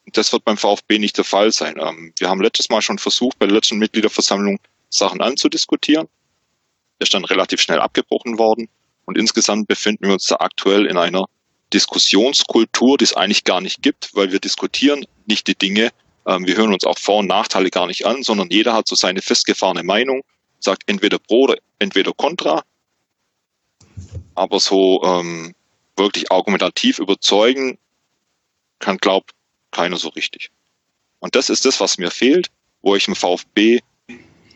Das 0.07 0.31
wird 0.31 0.45
beim 0.45 0.57
VfB 0.57 0.99
nicht 0.99 1.17
der 1.17 1.23
Fall 1.23 1.51
sein. 1.51 1.77
Ähm, 1.79 2.13
wir 2.17 2.29
haben 2.29 2.41
letztes 2.41 2.69
Mal 2.69 2.81
schon 2.81 2.99
versucht, 2.99 3.39
bei 3.39 3.47
der 3.47 3.55
letzten 3.55 3.79
Mitgliederversammlung 3.79 4.59
Sachen 4.89 5.21
anzudiskutieren. 5.21 6.07
Der 6.99 7.05
ist 7.05 7.13
dann 7.13 7.25
relativ 7.25 7.61
schnell 7.61 7.79
abgebrochen 7.79 8.37
worden. 8.37 8.69
Und 9.05 9.17
insgesamt 9.17 9.67
befinden 9.67 10.05
wir 10.07 10.13
uns 10.13 10.25
da 10.25 10.37
aktuell 10.39 10.85
in 10.85 10.97
einer 10.97 11.25
Diskussionskultur, 11.73 12.97
die 12.97 13.05
es 13.05 13.13
eigentlich 13.13 13.43
gar 13.43 13.61
nicht 13.61 13.81
gibt, 13.81 14.11
weil 14.13 14.31
wir 14.31 14.39
diskutieren 14.39 15.05
nicht 15.25 15.47
die 15.47 15.55
Dinge, 15.55 15.91
ähm, 16.25 16.45
wir 16.45 16.55
hören 16.55 16.73
uns 16.73 16.85
auch 16.85 16.97
Vor- 16.97 17.19
und 17.19 17.27
Nachteile 17.27 17.69
gar 17.69 17.87
nicht 17.87 18.05
an, 18.05 18.23
sondern 18.23 18.49
jeder 18.49 18.73
hat 18.73 18.87
so 18.87 18.95
seine 18.95 19.21
festgefahrene 19.21 19.83
Meinung, 19.83 20.23
sagt 20.59 20.83
entweder 20.87 21.19
pro 21.19 21.43
oder 21.43 21.57
entweder 21.79 22.13
contra. 22.13 22.63
Aber 24.35 24.59
so 24.59 25.03
ähm, 25.03 25.53
wirklich 25.97 26.31
argumentativ 26.31 26.99
überzeugen 26.99 27.77
kann, 28.79 28.97
glaubt 28.97 29.31
keiner 29.71 29.97
so 29.97 30.09
richtig. 30.09 30.49
Und 31.19 31.35
das 31.35 31.49
ist 31.49 31.65
das, 31.65 31.79
was 31.79 31.97
mir 31.97 32.11
fehlt, 32.11 32.49
wo 32.81 32.95
ich 32.95 33.07
im 33.07 33.15
VfB 33.15 33.79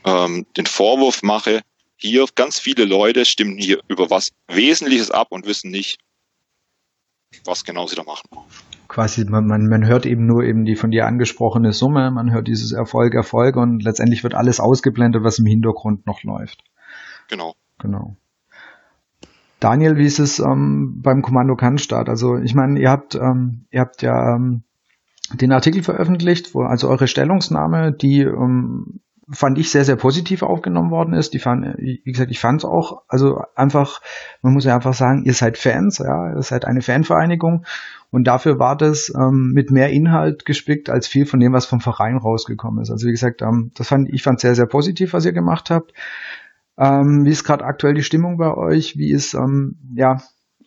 ähm, 0.06 0.46
den 0.56 0.66
Vorwurf 0.66 1.22
mache, 1.22 1.62
hier 1.98 2.26
ganz 2.36 2.60
viele 2.60 2.86
Leute 2.86 3.26
stimmen 3.26 3.58
hier 3.58 3.82
über 3.88 4.10
was 4.10 4.32
Wesentliches 4.48 5.12
ab 5.12 5.28
und 5.32 5.46
wissen 5.46 5.72
nicht, 5.72 6.00
was 7.44 7.66
genau 7.66 7.88
sie 7.88 7.96
da 7.96 8.04
machen. 8.04 8.30
Quasi, 8.88 9.26
man, 9.26 9.48
man, 9.48 9.68
man 9.68 9.86
hört 9.86 10.06
eben 10.06 10.26
nur 10.26 10.44
eben 10.44 10.64
die 10.64 10.76
von 10.76 10.92
dir 10.92 11.06
angesprochene 11.06 11.74
Summe, 11.74 12.10
man 12.12 12.32
hört 12.32 12.48
dieses 12.48 12.72
Erfolg, 12.72 13.14
Erfolg 13.16 13.58
und 13.58 13.84
letztendlich 13.84 14.24
wird 14.24 14.34
alles 14.34 14.60
ausgeblendet, 14.60 15.24
was 15.24 15.40
im 15.40 15.46
Hintergrund 15.46 16.06
noch 16.06 16.24
läuft. 16.24 16.64
Genau. 17.28 17.56
Genau. 17.80 18.16
Daniel, 19.60 19.98
wie 19.98 20.06
ist 20.06 20.20
es 20.20 20.40
ähm, 20.40 21.02
beim 21.02 21.22
Kommando 21.22 21.56
Cannstatt? 21.56 22.10
Also 22.10 22.38
ich 22.38 22.54
meine, 22.54 22.80
ihr 22.80 22.92
habt, 22.92 23.16
ähm, 23.16 23.66
ihr 23.72 23.82
habt 23.82 24.02
ja 24.04 24.36
ähm, 24.36 24.64
den 25.34 25.52
Artikel 25.52 25.84
veröffentlicht, 25.84 26.54
wo 26.54 26.62
also 26.62 26.88
eure 26.90 27.08
Stellungnahme, 27.08 27.92
die 27.92 28.22
ähm, 28.22 29.02
fand 29.30 29.58
ich 29.58 29.72
sehr, 29.72 29.84
sehr 29.84 29.98
positiv 29.98 30.42
aufgenommen 30.42 30.90
worden 30.90 31.14
ist. 31.14 31.34
Die 31.34 31.40
fand, 31.40 31.78
wie 31.78 32.02
gesagt, 32.04 32.32
ich 32.32 32.40
fand 32.40 32.62
es 32.62 32.66
auch, 32.66 33.04
also 33.08 33.42
einfach, 33.56 34.02
man 34.42 34.54
muss 34.54 34.66
ja 34.66 34.76
einfach 34.76 34.94
sagen, 34.94 35.24
ihr 35.26 35.34
seid 35.34 35.58
Fans, 35.58 35.98
ja, 35.98 36.34
ihr 36.34 36.42
seid 36.42 36.66
eine 36.66 36.82
Fanvereinigung 36.82 37.66
und 38.10 38.26
dafür 38.26 38.58
war 38.58 38.78
das 38.78 39.12
ähm, 39.14 39.52
mit 39.54 39.70
mehr 39.70 39.90
Inhalt 39.90 40.46
gespickt 40.46 40.90
als 40.90 41.08
viel 41.08 41.26
von 41.26 41.40
dem, 41.40 41.52
was 41.52 41.66
vom 41.66 41.82
Verein 41.82 42.18
rausgekommen 42.18 42.82
ist. 42.82 42.90
Also 42.90 43.08
wie 43.08 43.12
gesagt, 43.12 43.42
ähm, 43.42 43.72
das 43.76 43.90
fand 43.90 44.10
ich 44.10 44.24
fand 44.24 44.40
sehr, 44.40 44.56
sehr 44.56 44.66
positiv, 44.66 45.14
was 45.14 45.26
ihr 45.26 45.34
gemacht 45.34 45.70
habt. 45.70 45.94
Ähm, 46.78 47.26
wie 47.26 47.32
ist 47.32 47.44
gerade 47.44 47.66
aktuell 47.66 47.96
die 47.96 48.04
Stimmung 48.04 48.38
bei 48.38 48.54
euch? 48.54 48.98
Wie 48.98 49.12
ist, 49.12 49.34
ähm, 49.34 49.78
ja, 49.94 50.22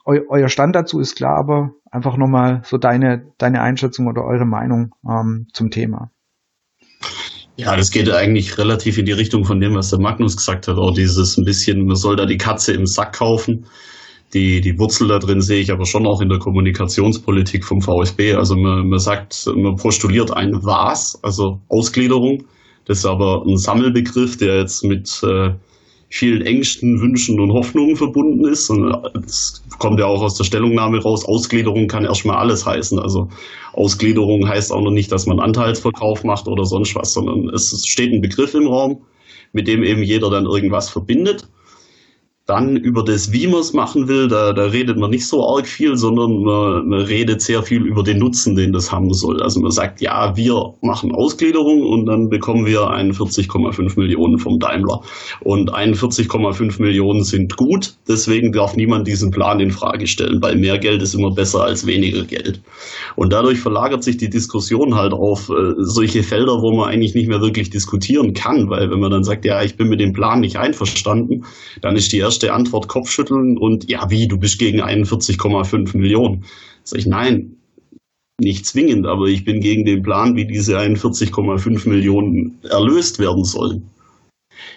eu 0.05 0.21
euer 0.29 0.49
Stand 0.49 0.75
dazu 0.75 1.01
ist 1.01 1.17
klar, 1.17 1.39
aber 1.39 1.73
einfach 1.91 2.17
nochmal 2.17 2.61
so 2.65 2.79
deine, 2.79 3.33
deine 3.39 3.63
Einschätzung 3.63 4.07
oder 4.07 4.25
eure 4.25 4.47
Meinung 4.47 4.95
ähm, 5.09 5.47
zum 5.53 5.71
Thema. 5.71 6.11
Ja, 7.61 7.77
das 7.77 7.91
geht 7.91 8.11
eigentlich 8.11 8.57
relativ 8.57 8.97
in 8.97 9.05
die 9.05 9.13
Richtung 9.13 9.45
von 9.45 9.61
dem, 9.61 9.75
was 9.75 9.91
der 9.91 10.01
Magnus 10.01 10.37
gesagt 10.37 10.67
hat. 10.67 10.79
Auch 10.79 10.95
dieses 10.95 11.37
ein 11.37 11.45
bisschen, 11.45 11.85
man 11.85 11.97
soll 11.97 12.17
da 12.17 12.25
die 12.25 12.39
Katze 12.39 12.73
im 12.73 12.87
Sack 12.87 13.19
kaufen. 13.19 13.67
Die, 14.33 14.61
die 14.61 14.79
Wurzel 14.79 15.09
da 15.09 15.19
drin 15.19 15.41
sehe 15.41 15.61
ich 15.61 15.71
aber 15.71 15.85
schon 15.85 16.07
auch 16.07 16.21
in 16.21 16.29
der 16.29 16.39
Kommunikationspolitik 16.39 17.65
vom 17.65 17.83
VSB. 17.83 18.35
Also 18.35 18.57
man, 18.57 18.89
man 18.89 18.99
sagt, 18.99 19.47
man 19.55 19.77
postuliert 19.77 20.35
ein 20.35 20.53
Was, 20.63 21.19
also 21.23 21.61
Ausgliederung. 21.69 22.45
Das 22.87 22.99
ist 22.99 23.07
aber 23.07 23.45
ein 23.47 23.59
Sammelbegriff, 23.59 24.39
der 24.39 24.59
jetzt 24.61 24.83
mit 24.85 25.21
äh, 25.23 25.51
vielen 26.11 26.43
Ängsten, 26.43 27.01
Wünschen 27.01 27.41
und 27.41 27.53
Hoffnungen 27.53 27.97
verbunden 27.97 28.45
ist. 28.45 28.69
Und 28.69 28.93
es 29.25 29.63
kommt 29.79 30.01
ja 30.01 30.07
auch 30.07 30.21
aus 30.21 30.37
der 30.37 30.45
Stellungnahme 30.45 31.01
raus, 31.01 31.25
Ausgliederung 31.25 31.87
kann 31.87 32.05
erstmal 32.05 32.37
alles 32.37 32.67
heißen. 32.67 32.99
Also 32.99 33.29
Ausgliederung 33.73 34.47
heißt 34.47 34.73
auch 34.73 34.83
noch 34.83 34.91
nicht, 34.91 35.13
dass 35.13 35.27
man 35.27 35.39
Anteilsverkauf 35.39 36.25
macht 36.25 36.49
oder 36.49 36.65
sonst 36.65 36.95
was, 36.97 37.13
sondern 37.13 37.49
es 37.51 37.85
steht 37.87 38.13
ein 38.13 38.21
Begriff 38.21 38.55
im 38.55 38.67
Raum, 38.67 39.03
mit 39.53 39.69
dem 39.69 39.85
eben 39.85 40.03
jeder 40.03 40.31
dann 40.31 40.47
irgendwas 40.47 40.91
verbindet. 40.91 41.49
Dann 42.51 42.75
über 42.75 43.05
das, 43.05 43.31
wie 43.31 43.47
man 43.47 43.61
es 43.61 43.73
machen 43.75 44.09
will, 44.09 44.27
da, 44.27 44.53
da 44.53 44.65
redet 44.65 44.99
man 44.99 45.11
nicht 45.11 45.25
so 45.25 45.47
arg 45.47 45.69
viel, 45.69 45.97
sondern 45.97 46.43
man, 46.43 46.89
man 46.89 47.03
redet 47.03 47.43
sehr 47.43 47.63
viel 47.63 47.87
über 47.87 48.03
den 48.03 48.19
Nutzen, 48.19 48.57
den 48.57 48.73
das 48.73 48.91
haben 48.91 49.15
soll. 49.15 49.41
Also 49.41 49.61
man 49.61 49.71
sagt, 49.71 50.01
ja, 50.01 50.37
wir 50.37 50.75
machen 50.81 51.15
Ausgliederung 51.15 51.85
und 51.87 52.07
dann 52.07 52.29
bekommen 52.29 52.67
wir 52.67 52.81
41,5 52.81 53.97
Millionen 53.97 54.41
vom 54.41 54.59
Daimler. 54.59 55.01
Und 55.43 55.73
41,5 55.73 56.83
Millionen 56.83 57.23
sind 57.23 57.57
gut, 57.57 57.95
deswegen 58.09 58.51
darf 58.51 58.75
niemand 58.75 59.07
diesen 59.07 59.31
Plan 59.31 59.61
in 59.61 59.71
Frage 59.71 60.09
stellen, 60.09 60.43
weil 60.43 60.57
mehr 60.57 60.79
Geld 60.79 61.03
ist 61.03 61.15
immer 61.15 61.31
besser 61.31 61.63
als 61.63 61.87
weniger 61.87 62.25
Geld. 62.25 62.61
Und 63.15 63.33
dadurch 63.33 63.61
verlagert 63.61 64.03
sich 64.03 64.17
die 64.17 64.29
Diskussion 64.29 64.97
halt 64.97 65.13
auf 65.13 65.51
äh, 65.51 65.75
solche 65.79 66.25
Felder, 66.25 66.63
wo 66.63 66.75
man 66.75 66.89
eigentlich 66.89 67.15
nicht 67.15 67.29
mehr 67.29 67.41
wirklich 67.41 67.71
diskutieren 67.71 68.35
kann, 68.35 68.69
weil 68.69 68.91
wenn 68.91 68.99
man 68.99 69.13
dann 69.13 69.23
sagt, 69.23 69.45
ja, 69.45 69.63
ich 69.63 69.77
bin 69.77 69.89
mit 69.89 70.01
dem 70.01 70.13
Plan 70.13 70.41
nicht 70.41 70.57
einverstanden, 70.57 71.45
dann 71.81 71.95
ist 71.95 72.11
die 72.13 72.19
erste 72.19 72.40
erste 72.41 72.55
Antwort 72.55 72.89
Kopfschütteln 72.89 73.59
und 73.59 73.91
ja, 73.91 74.09
wie, 74.11 74.27
du 74.27 74.39
bist 74.39 74.59
gegen 74.59 74.83
41,5 74.83 75.97
Millionen. 75.97 76.45
Sag 76.85 76.99
ich, 76.99 77.07
nein, 77.07 77.57
nicht 78.41 78.65
zwingend, 78.65 79.07
aber 79.07 79.27
ich 79.27 79.45
bin 79.45 79.61
gegen 79.61 79.85
den 79.85 80.03
Plan, 80.03 80.37
wie 80.37 80.47
diese 80.47 80.79
41,5 80.79 81.89
Millionen 81.89 82.59
erlöst 82.63 83.19
werden 83.19 83.45
sollen. 83.45 83.91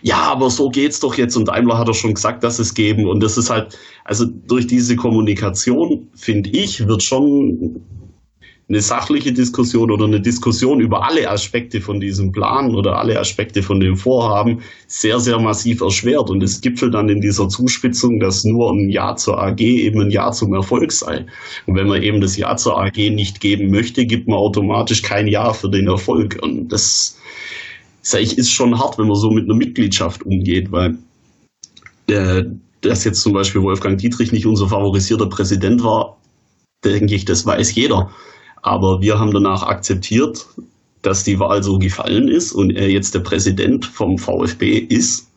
Ja, 0.02 0.24
aber 0.24 0.50
so 0.50 0.70
geht's 0.70 1.00
doch 1.00 1.16
jetzt 1.16 1.38
und 1.38 1.48
Daimler 1.48 1.78
hat 1.78 1.88
doch 1.88 1.96
schon 1.96 2.14
gesagt, 2.14 2.44
dass 2.44 2.60
es 2.60 2.74
geben 2.74 3.08
und 3.08 3.22
das 3.22 3.38
ist 3.38 3.50
halt, 3.50 3.78
also 4.04 4.26
durch 4.26 4.68
diese 4.68 4.96
Kommunikation, 4.98 6.10
finde 6.16 6.50
ich, 6.50 6.88
wird 6.88 7.04
schon 7.04 7.82
eine 8.70 8.82
sachliche 8.82 9.34
Diskussion 9.34 9.92
oder 9.92 10.06
eine 10.06 10.22
Diskussion 10.22 10.80
über 10.80 11.06
alle 11.06 11.30
Aspekte 11.30 11.82
von 11.82 12.00
diesem 12.00 12.32
Plan 12.32 12.74
oder 12.76 12.98
alle 12.98 13.20
Aspekte 13.20 13.62
von 13.62 13.80
dem 13.80 13.98
Vorhaben 13.98 14.62
sehr, 14.88 15.20
sehr 15.20 15.40
massiv 15.40 15.82
erschwert. 15.82 16.30
Und 16.30 16.42
es 16.42 16.62
gipfelt 16.62 16.94
dann 16.94 17.10
in 17.10 17.20
dieser 17.20 17.50
Zuspitzung, 17.50 18.20
dass 18.20 18.46
nur 18.46 18.72
ein 18.72 18.90
Ja 18.90 19.16
zur 19.16 19.42
AG 19.42 19.60
eben 19.60 20.02
ein 20.02 20.12
Ja 20.12 20.32
zum 20.32 20.54
Erfolg 20.54 20.94
sei. 20.94 21.26
Und 21.66 21.76
wenn 21.76 21.88
man 21.88 22.02
eben 22.02 22.22
das 22.22 22.38
Ja 22.38 22.56
zur 22.56 22.80
AG 22.80 22.98
nicht 22.98 23.42
geben 23.42 23.70
möchte, 23.70 24.06
gibt 24.06 24.28
man 24.28 24.38
automatisch 24.38 25.02
kein 25.02 25.28
Ja 25.28 25.52
für 25.52 25.70
den 25.70 25.88
Erfolg. 25.88 26.40
Und 26.42 26.70
das, 26.72 27.20
ist 28.02 28.52
schon 28.52 28.80
hart, 28.80 28.98
wenn 28.98 29.08
man 29.08 29.16
so 29.16 29.30
mit 29.30 29.44
einer 29.44 29.56
Mitgliedschaft 29.56 30.24
umgeht, 30.24 30.72
weil 30.72 30.98
äh, 32.08 32.44
dass 32.82 33.04
jetzt 33.04 33.22
zum 33.22 33.34
Beispiel 33.34 33.62
Wolfgang 33.62 33.98
Dietrich 33.98 34.32
nicht 34.32 34.46
unser 34.46 34.68
favorisierter 34.68 35.28
Präsident 35.28 35.84
war, 35.84 36.18
denke 36.84 37.16
ich, 37.16 37.26
das 37.26 37.46
weiß 37.46 37.76
jeder. 37.76 38.12
Aber 38.64 39.02
wir 39.02 39.20
haben 39.20 39.32
danach 39.32 39.64
akzeptiert, 39.64 40.48
dass 41.02 41.24
die 41.24 41.38
Wahl 41.40 41.62
so 41.62 41.78
gefallen 41.78 42.30
ist 42.30 42.54
und 42.54 42.72
er 42.72 42.90
jetzt 42.90 43.14
der 43.14 43.20
Präsident 43.20 43.86
vom 43.86 44.18
VfB 44.18 44.78
ist. 44.78 45.28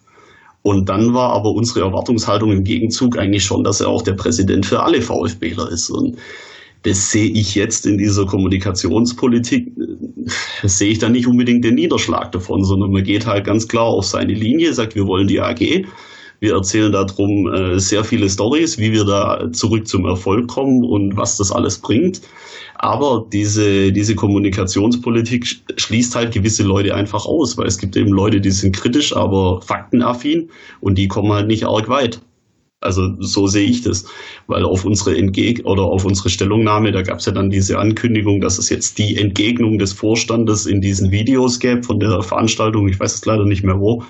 Und 0.62 0.88
dann 0.88 1.12
war 1.12 1.32
aber 1.32 1.50
unsere 1.50 1.80
Erwartungshaltung 1.80 2.52
im 2.52 2.64
Gegenzug 2.64 3.18
eigentlich 3.18 3.44
schon, 3.44 3.64
dass 3.64 3.80
er 3.80 3.88
auch 3.88 4.02
der 4.02 4.14
Präsident 4.14 4.64
für 4.64 4.82
alle 4.82 5.02
VfBler 5.02 5.70
ist. 5.70 5.90
Und 5.90 6.16
das 6.82 7.10
sehe 7.10 7.28
ich 7.28 7.56
jetzt 7.56 7.84
in 7.84 7.98
dieser 7.98 8.26
Kommunikationspolitik, 8.26 9.72
das 10.62 10.78
sehe 10.78 10.90
ich 10.90 10.98
da 11.00 11.08
nicht 11.08 11.26
unbedingt 11.26 11.64
den 11.64 11.74
Niederschlag 11.74 12.30
davon, 12.30 12.64
sondern 12.64 12.92
man 12.92 13.02
geht 13.02 13.26
halt 13.26 13.44
ganz 13.44 13.66
klar 13.66 13.86
auf 13.86 14.06
seine 14.06 14.34
Linie, 14.34 14.72
sagt, 14.72 14.94
wir 14.94 15.06
wollen 15.06 15.26
die 15.26 15.40
AG. 15.40 15.84
Wir 16.40 16.54
erzählen 16.54 16.92
darum 16.92 17.52
äh, 17.52 17.78
sehr 17.78 18.04
viele 18.04 18.28
Stories, 18.28 18.78
wie 18.78 18.92
wir 18.92 19.04
da 19.04 19.50
zurück 19.52 19.88
zum 19.88 20.04
Erfolg 20.04 20.48
kommen 20.48 20.84
und 20.84 21.16
was 21.16 21.36
das 21.36 21.52
alles 21.52 21.78
bringt. 21.78 22.20
Aber 22.78 23.26
diese, 23.32 23.90
diese 23.92 24.14
Kommunikationspolitik 24.14 25.62
schließt 25.76 26.14
halt 26.14 26.32
gewisse 26.32 26.62
Leute 26.62 26.94
einfach 26.94 27.24
aus, 27.24 27.56
weil 27.56 27.66
es 27.66 27.78
gibt 27.78 27.96
eben 27.96 28.12
Leute, 28.12 28.40
die 28.40 28.50
sind 28.50 28.76
kritisch, 28.76 29.16
aber 29.16 29.62
faktenaffin 29.62 30.50
und 30.80 30.98
die 30.98 31.08
kommen 31.08 31.32
halt 31.32 31.46
nicht 31.46 31.66
arg 31.66 31.88
weit. 31.88 32.20
Also 32.80 33.14
so 33.20 33.46
sehe 33.46 33.66
ich 33.66 33.80
das, 33.82 34.04
weil 34.46 34.64
auf 34.64 34.84
unsere 34.84 35.16
Entgeg 35.16 35.64
oder 35.64 35.84
auf 35.84 36.04
unsere 36.04 36.28
Stellungnahme, 36.28 36.92
da 36.92 37.00
gab 37.00 37.18
es 37.18 37.26
ja 37.26 37.32
dann 37.32 37.48
diese 37.48 37.78
Ankündigung, 37.78 38.42
dass 38.42 38.58
es 38.58 38.68
jetzt 38.68 38.98
die 38.98 39.16
Entgegnung 39.16 39.78
des 39.78 39.94
Vorstandes 39.94 40.66
in 40.66 40.82
diesen 40.82 41.10
Videos 41.10 41.58
gäbe 41.58 41.82
von 41.82 41.98
der 41.98 42.22
Veranstaltung, 42.22 42.86
ich 42.88 43.00
weiß 43.00 43.14
es 43.14 43.24
leider 43.24 43.46
nicht 43.46 43.64
mehr 43.64 43.80
wo. 43.80 44.04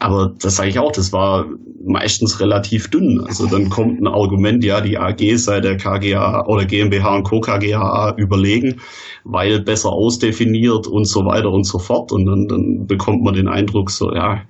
Aber 0.00 0.34
das 0.40 0.56
sage 0.56 0.70
ich 0.70 0.78
auch, 0.78 0.92
das 0.92 1.12
war 1.12 1.44
meistens 1.84 2.40
relativ 2.40 2.88
dünn. 2.88 3.22
Also 3.26 3.46
dann 3.46 3.68
kommt 3.68 4.00
ein 4.00 4.06
Argument, 4.06 4.64
ja, 4.64 4.80
die 4.80 4.96
AG 4.96 5.36
sei 5.36 5.60
der 5.60 5.76
KGA 5.76 6.46
oder 6.46 6.64
GmbH 6.64 7.16
und 7.16 7.24
Co. 7.24 7.40
KGA 7.40 8.14
überlegen, 8.16 8.80
weil 9.24 9.60
besser 9.60 9.90
ausdefiniert 9.90 10.86
und 10.86 11.06
so 11.06 11.26
weiter 11.26 11.50
und 11.50 11.64
so 11.64 11.78
fort. 11.78 12.12
Und 12.12 12.24
dann, 12.24 12.46
dann 12.48 12.86
bekommt 12.86 13.22
man 13.22 13.34
den 13.34 13.46
Eindruck, 13.46 13.90
so, 13.90 14.10
ja, 14.10 14.40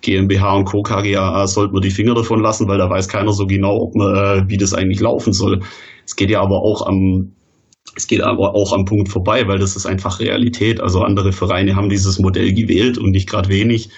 GmbH 0.00 0.54
und 0.58 0.64
Co. 0.66 0.82
KGA 0.82 1.44
sollte 1.48 1.72
man 1.72 1.82
die 1.82 1.90
Finger 1.90 2.14
davon 2.14 2.40
lassen, 2.40 2.68
weil 2.68 2.78
da 2.78 2.88
weiß 2.88 3.08
keiner 3.08 3.32
so 3.32 3.46
genau, 3.46 3.78
ob 3.80 3.96
man, 3.96 4.14
äh, 4.14 4.48
wie 4.48 4.58
das 4.58 4.74
eigentlich 4.74 5.00
laufen 5.00 5.32
soll. 5.32 5.60
Es 6.06 6.14
geht 6.14 6.30
ja 6.30 6.40
aber 6.40 6.62
auch 6.62 6.86
am 6.86 7.32
es 7.96 8.06
geht 8.06 8.22
aber 8.22 8.54
auch 8.54 8.72
am 8.72 8.84
Punkt 8.84 9.08
vorbei, 9.08 9.48
weil 9.48 9.58
das 9.58 9.74
ist 9.74 9.86
einfach 9.86 10.20
Realität. 10.20 10.80
Also 10.80 11.00
andere 11.02 11.32
Vereine 11.32 11.74
haben 11.74 11.88
dieses 11.88 12.20
Modell 12.20 12.54
gewählt 12.54 12.98
und 12.98 13.10
nicht 13.10 13.28
gerade 13.28 13.48
wenig. 13.48 13.90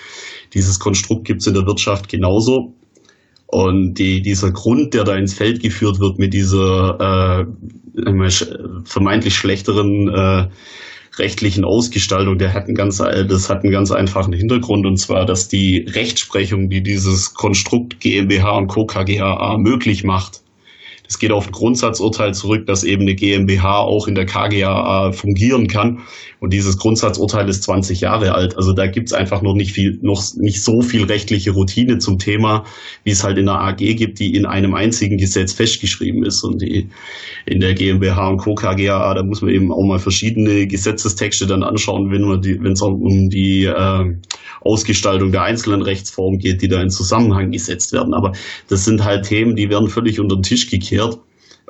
Dieses 0.55 0.79
Konstrukt 0.79 1.25
gibt 1.25 1.41
es 1.41 1.47
in 1.47 1.55
der 1.55 1.67
Wirtschaft 1.67 2.09
genauso. 2.09 2.75
Und 3.47 3.95
die, 3.95 4.23
dieser 4.23 4.51
Grund, 4.51 4.95
der 4.95 5.05
da 5.05 5.15
ins 5.17 5.35
Feld 5.35 5.63
geführt 5.63 6.01
wird 6.01 6.19
mit 6.19 6.33
dieser 6.33 7.45
äh, 7.97 8.31
vermeintlich 8.85 9.35
schlechteren 9.35 10.09
äh, 10.09 10.49
rechtlichen 11.19 11.65
Ausgestaltung, 11.65 12.39
der 12.39 12.55
hat 12.55 12.65
einen 12.65 12.75
ganz, 12.75 12.99
das 12.99 13.51
hat 13.51 13.63
einen 13.63 13.73
ganz 13.73 13.91
einfachen 13.91 14.33
Hintergrund 14.33 14.87
und 14.87 14.97
zwar, 14.97 15.27
dass 15.27 15.49
die 15.49 15.87
Rechtsprechung, 15.87 16.71
die 16.71 16.83
dieses 16.83 17.35
Konstrukt 17.35 18.01
GmbH 18.01 18.57
und 18.57 18.69
Co. 18.69 18.87
KGaA 18.87 19.59
möglich 19.59 20.05
macht, 20.05 20.42
es 21.13 21.19
geht 21.19 21.31
auf 21.31 21.47
ein 21.47 21.53
Grundsatzurteil 21.53 22.33
zurück, 22.33 22.65
dass 22.65 22.85
eben 22.85 23.03
eine 23.03 23.15
GmbH 23.15 23.81
auch 23.81 24.09
in 24.09 24.15
der 24.15 24.25
KGAA 24.25 25.13
fungieren 25.13 25.67
kann. 25.67 26.05
Und 26.41 26.55
dieses 26.55 26.79
Grundsatzurteil 26.79 27.51
ist 27.51 27.65
20 27.65 28.01
Jahre 28.01 28.33
alt. 28.33 28.57
Also 28.57 28.73
da 28.73 28.87
gibt 28.87 29.09
es 29.09 29.13
einfach 29.13 29.43
noch 29.43 29.55
nicht 29.55 29.73
viel, 29.73 29.99
noch 30.01 30.25
nicht 30.37 30.65
so 30.65 30.81
viel 30.81 31.05
rechtliche 31.05 31.51
Routine 31.51 31.99
zum 31.99 32.19
Thema, 32.19 32.65
wie 33.05 33.11
es 33.11 33.25
halt 33.25 33.37
in 33.37 33.45
der 33.45 33.61
AG 33.61 33.77
gibt, 33.77 34.21
die 34.21 34.35
in 34.35 34.47
einem 34.47 34.75
einzigen 34.75 35.19
Gesetz 35.19 35.53
festgeschrieben 35.53 36.25
ist. 36.25 36.43
Und 36.45 36.63
die 36.63 36.89
in 37.45 37.61
der 37.61 37.75
GmbH 37.75 38.31
und 38.31 38.39
Co. 38.39 38.55
KGAA, 38.55 39.13
da 39.13 39.23
muss 39.23 39.43
man 39.43 39.51
eben 39.51 39.71
auch 39.71 39.85
mal 39.85 39.99
verschiedene 39.99 40.67
Gesetzestexte 40.67 41.47
dann 41.47 41.63
anschauen, 41.63 42.11
wenn 42.11 42.23
man 42.23 42.41
die, 42.41 42.59
wenn 42.59 42.73
es 42.73 42.81
um 42.81 43.29
die 43.29 43.65
äh, 43.65 44.17
Ausgestaltung 44.63 45.31
der 45.31 45.43
einzelnen 45.43 45.83
Rechtsformen 45.83 46.39
geht, 46.39 46.63
die 46.63 46.69
da 46.69 46.81
in 46.81 46.89
Zusammenhang 46.89 47.51
gesetzt 47.51 47.93
werden. 47.93 48.15
Aber 48.15 48.33
das 48.69 48.87
sind 48.87 49.05
halt 49.05 49.27
Themen, 49.27 49.57
die 49.57 49.69
werden 49.69 49.89
völlig 49.89 50.19
unter 50.19 50.37
den 50.37 50.43
Tisch 50.43 50.71
gekehrt 50.71 51.02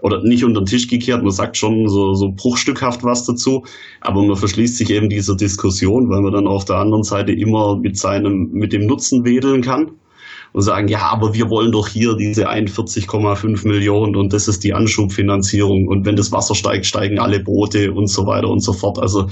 oder 0.02 0.22
nicht 0.22 0.44
unter 0.44 0.60
den 0.60 0.66
Tisch 0.66 0.88
gekehrt, 0.88 1.22
man 1.22 1.32
sagt 1.32 1.56
schon 1.56 1.88
so, 1.88 2.14
so 2.14 2.32
bruchstückhaft 2.34 3.04
was 3.04 3.24
dazu, 3.24 3.64
aber 4.00 4.22
man 4.22 4.36
verschließt 4.36 4.76
sich 4.76 4.90
eben 4.90 5.08
dieser 5.08 5.36
Diskussion, 5.36 6.10
weil 6.10 6.20
man 6.20 6.32
dann 6.32 6.46
auf 6.48 6.64
der 6.64 6.76
anderen 6.76 7.04
Seite 7.04 7.32
immer 7.32 7.76
mit 7.76 7.96
seinem, 7.96 8.50
mit 8.52 8.72
dem 8.72 8.86
Nutzen 8.86 9.24
wedeln 9.24 9.62
kann 9.62 9.92
und 10.52 10.62
sagen, 10.62 10.88
ja, 10.88 11.10
aber 11.10 11.34
wir 11.34 11.48
wollen 11.50 11.72
doch 11.72 11.88
hier 11.88 12.14
diese 12.14 12.50
41,5 12.50 13.66
Millionen 13.66 14.16
und 14.16 14.32
das 14.32 14.48
ist 14.48 14.64
die 14.64 14.74
Anschubfinanzierung 14.74 15.86
und 15.86 16.04
wenn 16.04 16.16
das 16.16 16.32
Wasser 16.32 16.54
steigt, 16.54 16.86
steigen 16.86 17.18
alle 17.18 17.40
Boote 17.40 17.92
und 17.92 18.08
so 18.08 18.26
weiter 18.26 18.48
und 18.48 18.60
so 18.60 18.72
fort. 18.72 18.98
Also 18.98 19.28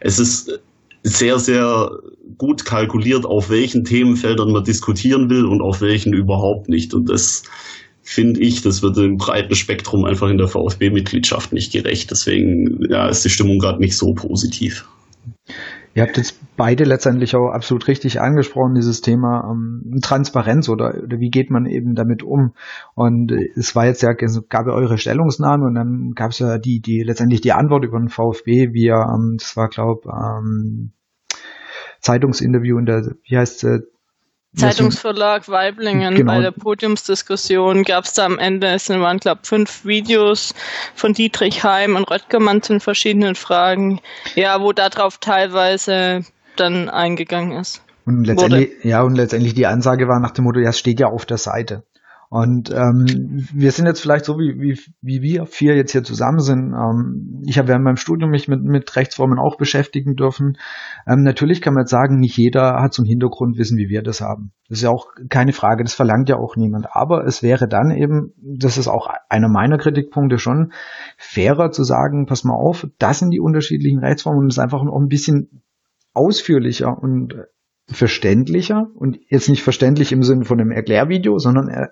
es 0.00 0.18
ist 0.18 0.58
sehr, 1.02 1.38
sehr 1.38 1.90
gut 2.38 2.64
kalkuliert, 2.64 3.24
auf 3.24 3.50
welchen 3.50 3.84
Themenfeldern 3.84 4.52
man 4.52 4.64
diskutieren 4.64 5.30
will 5.30 5.44
und 5.44 5.60
auf 5.60 5.80
welchen 5.80 6.12
überhaupt 6.12 6.68
nicht. 6.68 6.92
Und 6.92 7.08
das 7.08 7.44
finde 8.08 8.40
ich, 8.40 8.62
das 8.62 8.82
wird 8.82 8.96
im 8.96 9.18
breiten 9.18 9.54
Spektrum 9.54 10.06
einfach 10.06 10.30
in 10.30 10.38
der 10.38 10.48
VfB-Mitgliedschaft 10.48 11.52
nicht 11.52 11.72
gerecht. 11.72 12.10
Deswegen 12.10 12.78
ja, 12.88 13.06
ist 13.06 13.22
die 13.22 13.28
Stimmung 13.28 13.58
gerade 13.58 13.80
nicht 13.80 13.98
so 13.98 14.14
positiv. 14.14 14.88
Ihr 15.94 16.04
habt 16.04 16.16
jetzt 16.16 16.40
beide 16.56 16.84
letztendlich 16.84 17.36
auch 17.36 17.50
absolut 17.50 17.86
richtig 17.86 18.18
angesprochen, 18.18 18.74
dieses 18.74 19.02
Thema 19.02 19.50
ähm, 19.50 20.00
Transparenz 20.00 20.70
oder, 20.70 20.94
oder 21.02 21.20
wie 21.20 21.28
geht 21.28 21.50
man 21.50 21.66
eben 21.66 21.94
damit 21.94 22.22
um. 22.22 22.54
Und 22.94 23.30
äh, 23.30 23.50
es 23.56 23.76
war 23.76 23.84
jetzt 23.84 24.02
ja, 24.02 24.12
es 24.18 24.42
gab 24.48 24.66
ja 24.66 24.72
eure 24.72 24.96
Stellungnahme 24.96 25.66
und 25.66 25.74
dann 25.74 26.12
gab 26.14 26.30
es 26.30 26.38
ja 26.38 26.56
die, 26.56 26.80
die 26.80 27.02
letztendlich 27.04 27.42
die 27.42 27.52
Antwort 27.52 27.84
über 27.84 27.98
den 27.98 28.08
VfB, 28.08 28.72
wie 28.72 28.88
ähm, 28.88 29.36
das 29.38 29.54
war 29.54 29.68
glaube 29.68 30.08
ähm, 30.08 30.92
Zeitungsinterview 32.00 32.78
in 32.78 32.86
der, 32.86 33.02
wie 33.24 33.36
heißt 33.36 33.64
äh, 33.64 33.80
Zeitungsverlag 34.56 35.48
Weiblingen 35.48 36.14
genau. 36.14 36.32
bei 36.32 36.40
der 36.40 36.50
Podiumsdiskussion 36.50 37.82
gab 37.84 38.04
es 38.04 38.14
da 38.14 38.24
am 38.24 38.38
Ende, 38.38 38.68
es 38.68 38.88
waren 38.88 39.18
glaube 39.18 39.40
fünf 39.44 39.84
Videos 39.84 40.54
von 40.94 41.12
Dietrich 41.12 41.64
Heim 41.64 41.96
und 41.96 42.10
Röttgermann 42.10 42.62
zu 42.62 42.72
den 42.72 42.80
verschiedenen 42.80 43.34
Fragen, 43.34 44.00
ja, 44.34 44.60
wo 44.60 44.72
darauf 44.72 45.18
teilweise 45.18 46.24
dann 46.56 46.88
eingegangen 46.88 47.58
ist. 47.58 47.82
Und 48.06 48.24
letztendlich, 48.24 48.70
ja, 48.84 49.02
und 49.02 49.16
letztendlich 49.16 49.52
die 49.52 49.66
Ansage 49.66 50.08
war 50.08 50.18
nach 50.18 50.30
dem 50.30 50.44
Motto, 50.44 50.60
ja, 50.60 50.70
es 50.70 50.78
steht 50.78 50.98
ja 50.98 51.08
auf 51.08 51.26
der 51.26 51.36
Seite. 51.36 51.82
Und 52.30 52.70
ähm, 52.70 53.48
wir 53.54 53.72
sind 53.72 53.86
jetzt 53.86 54.00
vielleicht 54.00 54.26
so, 54.26 54.38
wie, 54.38 54.60
wie, 54.60 54.78
wie 55.00 55.22
wir 55.22 55.46
vier 55.46 55.76
jetzt 55.76 55.92
hier 55.92 56.04
zusammen 56.04 56.40
sind. 56.40 56.74
Ähm, 56.74 57.42
ich 57.46 57.56
habe 57.56 57.68
während 57.68 57.84
meinem 57.84 57.96
Studium 57.96 58.30
mich 58.30 58.48
mit, 58.48 58.62
mit 58.62 58.94
Rechtsformen 58.96 59.38
auch 59.38 59.56
beschäftigen 59.56 60.14
dürfen. 60.14 60.58
Ähm, 61.06 61.22
natürlich 61.22 61.62
kann 61.62 61.72
man 61.72 61.82
jetzt 61.82 61.90
sagen, 61.90 62.18
nicht 62.18 62.36
jeder 62.36 62.82
hat 62.82 62.92
so 62.92 63.02
ein 63.02 63.06
Hintergrundwissen, 63.06 63.78
wie 63.78 63.88
wir 63.88 64.02
das 64.02 64.20
haben. 64.20 64.52
Das 64.68 64.78
ist 64.78 64.84
ja 64.84 64.90
auch 64.90 65.08
keine 65.30 65.54
Frage, 65.54 65.84
das 65.84 65.94
verlangt 65.94 66.28
ja 66.28 66.36
auch 66.36 66.56
niemand. 66.56 66.94
Aber 66.94 67.24
es 67.24 67.42
wäre 67.42 67.66
dann 67.66 67.90
eben, 67.90 68.34
das 68.36 68.76
ist 68.76 68.88
auch 68.88 69.08
einer 69.30 69.48
meiner 69.48 69.78
Kritikpunkte 69.78 70.38
schon, 70.38 70.72
fairer 71.16 71.70
zu 71.70 71.82
sagen, 71.82 72.26
pass 72.26 72.44
mal 72.44 72.54
auf, 72.54 72.86
das 72.98 73.20
sind 73.20 73.30
die 73.30 73.40
unterschiedlichen 73.40 74.00
Rechtsformen 74.00 74.42
und 74.42 74.48
es 74.48 74.56
ist 74.56 74.62
einfach 74.62 74.84
noch 74.84 75.00
ein 75.00 75.08
bisschen 75.08 75.62
ausführlicher 76.12 77.02
und 77.02 77.34
verständlicher 77.90 78.90
und 78.94 79.18
jetzt 79.28 79.48
nicht 79.48 79.62
verständlich 79.62 80.12
im 80.12 80.22
Sinne 80.22 80.44
von 80.44 80.60
einem 80.60 80.72
Erklärvideo, 80.72 81.38
sondern 81.38 81.88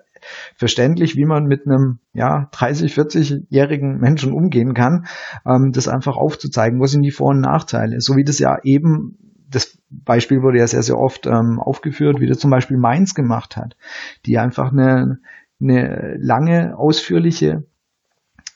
verständlich, 0.55 1.15
wie 1.15 1.25
man 1.25 1.45
mit 1.45 1.65
einem 1.65 1.99
ja 2.13 2.49
30, 2.51 2.93
40-jährigen 2.93 3.99
Menschen 3.99 4.33
umgehen 4.33 4.73
kann, 4.73 5.05
ähm, 5.45 5.71
das 5.71 5.87
einfach 5.87 6.17
aufzuzeigen, 6.17 6.79
was 6.79 6.91
sind 6.91 7.03
die 7.03 7.11
Vor- 7.11 7.29
und 7.29 7.41
Nachteile, 7.41 8.01
so 8.01 8.15
wie 8.15 8.23
das 8.23 8.39
ja 8.39 8.57
eben 8.63 9.17
das 9.49 9.77
Beispiel 9.89 10.41
wurde 10.41 10.59
ja 10.59 10.67
sehr, 10.67 10.83
sehr 10.83 10.97
oft 10.97 11.25
ähm, 11.25 11.59
aufgeführt, 11.59 12.19
wie 12.19 12.27
das 12.27 12.39
zum 12.39 12.51
Beispiel 12.51 12.77
Mainz 12.77 13.15
gemacht 13.15 13.55
hat, 13.55 13.77
die 14.25 14.37
einfach 14.37 14.71
eine, 14.71 15.19
eine 15.61 16.17
lange, 16.19 16.77
ausführliche 16.77 17.65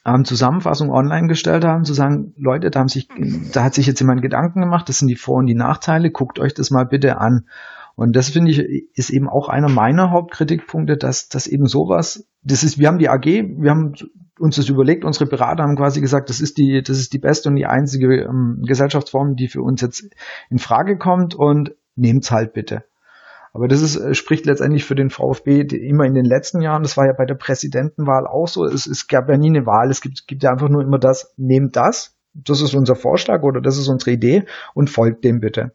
ähm, 0.04 0.24
Zusammenfassung 0.24 0.90
online 0.90 1.28
gestellt 1.28 1.64
haben, 1.64 1.84
zu 1.84 1.94
sagen, 1.94 2.34
Leute, 2.36 2.70
da, 2.70 2.80
haben 2.80 2.88
sich, 2.88 3.08
da 3.52 3.64
hat 3.64 3.74
sich 3.74 3.86
jetzt 3.86 4.00
jemand 4.00 4.22
Gedanken 4.22 4.60
gemacht, 4.60 4.88
das 4.88 4.98
sind 4.98 5.08
die 5.08 5.16
Vor- 5.16 5.38
und 5.38 5.46
die 5.46 5.54
Nachteile, 5.54 6.10
guckt 6.10 6.38
euch 6.38 6.54
das 6.54 6.70
mal 6.70 6.84
bitte 6.84 7.18
an. 7.18 7.46
Und 7.94 8.16
das 8.16 8.30
finde 8.30 8.50
ich, 8.50 8.58
ist 8.96 9.10
eben 9.10 9.28
auch 9.28 9.48
einer 9.48 9.68
meiner 9.68 10.10
Hauptkritikpunkte, 10.10 10.96
dass, 10.96 11.28
dass 11.28 11.46
eben 11.46 11.66
sowas, 11.66 12.26
das 12.42 12.64
ist, 12.64 12.78
wir 12.78 12.88
haben 12.88 12.98
die 12.98 13.08
AG, 13.08 13.24
wir 13.24 13.70
haben 13.70 13.94
uns 14.38 14.56
das 14.56 14.68
überlegt, 14.68 15.04
unsere 15.04 15.26
Berater 15.26 15.62
haben 15.62 15.76
quasi 15.76 16.00
gesagt, 16.00 16.28
das 16.28 16.40
ist 16.40 16.58
die, 16.58 16.82
das 16.82 16.98
ist 16.98 17.12
die 17.12 17.18
beste 17.18 17.48
und 17.48 17.56
die 17.56 17.66
einzige 17.66 18.22
ähm, 18.22 18.62
Gesellschaftsform, 18.66 19.36
die 19.36 19.48
für 19.48 19.62
uns 19.62 19.80
jetzt 19.80 20.08
in 20.50 20.58
Frage 20.58 20.98
kommt 20.98 21.34
und 21.34 21.74
nehmt's 21.94 22.30
halt 22.30 22.52
bitte. 22.52 22.84
Aber 23.52 23.68
das 23.68 23.82
ist, 23.82 23.96
äh, 23.96 24.14
spricht 24.14 24.46
letztendlich 24.46 24.84
für 24.84 24.94
den 24.94 25.10
VfB 25.10 25.60
immer 25.60 26.04
in 26.04 26.14
den 26.14 26.24
letzten 26.24 26.62
Jahren. 26.62 26.82
Das 26.82 26.96
war 26.96 27.06
ja 27.06 27.12
bei 27.12 27.26
der 27.26 27.34
Präsidentenwahl 27.34 28.26
auch 28.26 28.48
so. 28.48 28.64
Es, 28.64 28.86
es 28.86 29.08
gab 29.08 29.28
ja 29.28 29.36
nie 29.36 29.50
eine 29.50 29.66
Wahl. 29.66 29.90
Es 29.90 30.00
gibt, 30.00 30.26
gibt 30.26 30.42
ja 30.42 30.50
einfach 30.50 30.70
nur 30.70 30.82
immer 30.82 30.98
das, 30.98 31.34
nehmt 31.36 31.76
das. 31.76 32.16
Das 32.34 32.60
ist 32.60 32.74
unser 32.74 32.94
Vorschlag 32.94 33.42
oder 33.42 33.60
das 33.60 33.78
ist 33.78 33.88
unsere 33.88 34.12
Idee 34.12 34.44
und 34.74 34.90
folgt 34.90 35.24
dem 35.24 35.40
bitte. 35.40 35.72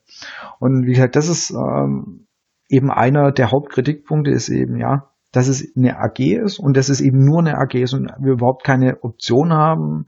Und 0.60 0.86
wie 0.86 0.94
gesagt, 0.94 1.16
das 1.16 1.30
ist 1.30 1.52
ähm, 1.52 2.28
eben 2.70 2.92
einer 2.92 3.32
der 3.32 3.52
Hauptkritikpunkte 3.52 4.32
ist 4.32 4.50
eben, 4.50 4.78
ja, 4.78 5.10
dass 5.32 5.48
es 5.48 5.76
eine 5.76 6.00
AG 6.00 6.20
ist 6.20 6.60
und 6.60 6.76
dass 6.78 6.90
es 6.90 7.02
eben 7.02 7.24
nur 7.24 7.40
eine 7.40 7.58
AG 7.58 7.76
ist 7.76 7.94
und 7.94 8.10
wir 8.20 8.34
überhaupt 8.34 8.64
keine 8.64 9.04
Option 9.04 9.54
haben, 9.54 10.08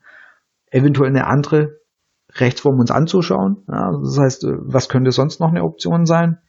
eventuell 0.71 1.09
eine 1.09 1.27
andere 1.27 1.79
Rechtsform 2.33 2.79
uns 2.79 2.91
anzuschauen. 2.91 3.63
Ja, 3.67 3.91
das 3.91 4.19
heißt, 4.19 4.43
äh, 4.45 4.53
was 4.61 4.89
könnte 4.89 5.11
sonst 5.11 5.39
noch 5.39 5.49
eine 5.49 5.63
Option 5.63 6.05
sein? 6.05 6.39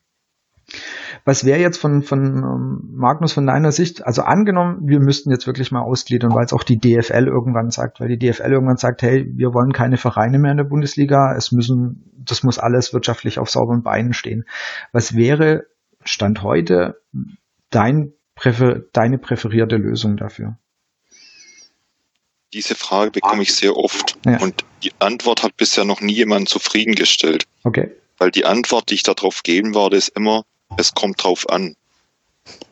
Was 1.25 1.45
wäre 1.45 1.61
jetzt 1.61 1.79
von, 1.79 2.03
von 2.03 2.21
ähm, 2.21 2.91
Magnus 2.95 3.33
von 3.33 3.47
deiner 3.47 3.73
Sicht, 3.73 4.05
also 4.07 4.23
angenommen, 4.23 4.89
wir 4.89 5.01
müssten 5.01 5.31
jetzt 5.31 5.47
wirklich 5.47 5.71
mal 5.71 5.83
ausgliedern, 5.83 6.35
weil 6.35 6.45
es 6.45 6.53
auch 6.53 6.63
die 6.63 6.79
DFL 6.79 7.27
irgendwann 7.27 7.71
sagt, 7.71 8.01
weil 8.01 8.09
die 8.09 8.19
DFL 8.19 8.53
irgendwann 8.53 8.77
sagt, 8.77 9.03
hey, 9.03 9.27
wir 9.35 9.55
wollen 9.55 9.73
keine 9.73 9.97
Vereine 9.97 10.39
mehr 10.39 10.53
in 10.53 10.57
der 10.57 10.65
Bundesliga, 10.65 11.35
es 11.37 11.53
müssen, 11.53 12.11
das 12.17 12.43
muss 12.43 12.59
alles 12.59 12.93
wirtschaftlich 12.93 13.39
auf 13.39 13.51
sauberen 13.51 13.83
Beinen 13.83 14.13
stehen. 14.13 14.45
Was 14.93 15.15
wäre 15.15 15.67
Stand 16.05 16.43
heute 16.43 17.01
dein 17.71 18.13
Präfer, 18.35 18.81
deine 18.93 19.19
präferierte 19.19 19.77
Lösung 19.77 20.17
dafür? 20.17 20.57
Diese 22.53 22.75
Frage 22.75 23.13
bekomme 23.13 23.43
ich 23.43 23.55
sehr 23.55 23.77
oft 23.77 24.17
ja. 24.27 24.41
und 24.41 24.65
die 24.83 24.93
Antwort 24.99 25.43
hat 25.43 25.57
bisher 25.57 25.85
noch 25.85 26.01
nie 26.01 26.15
jemand 26.15 26.49
zufriedengestellt. 26.49 27.45
Okay. 27.63 27.93
Weil 28.19 28.31
die 28.31 28.45
Antwort, 28.45 28.91
die 28.91 28.95
ich 28.95 29.03
darauf 29.03 29.43
geben 29.43 29.75
werde, 29.75 29.97
ist 29.97 30.09
immer, 30.09 30.45
es 30.77 30.95
kommt 30.95 31.23
drauf 31.23 31.49
an. 31.49 31.77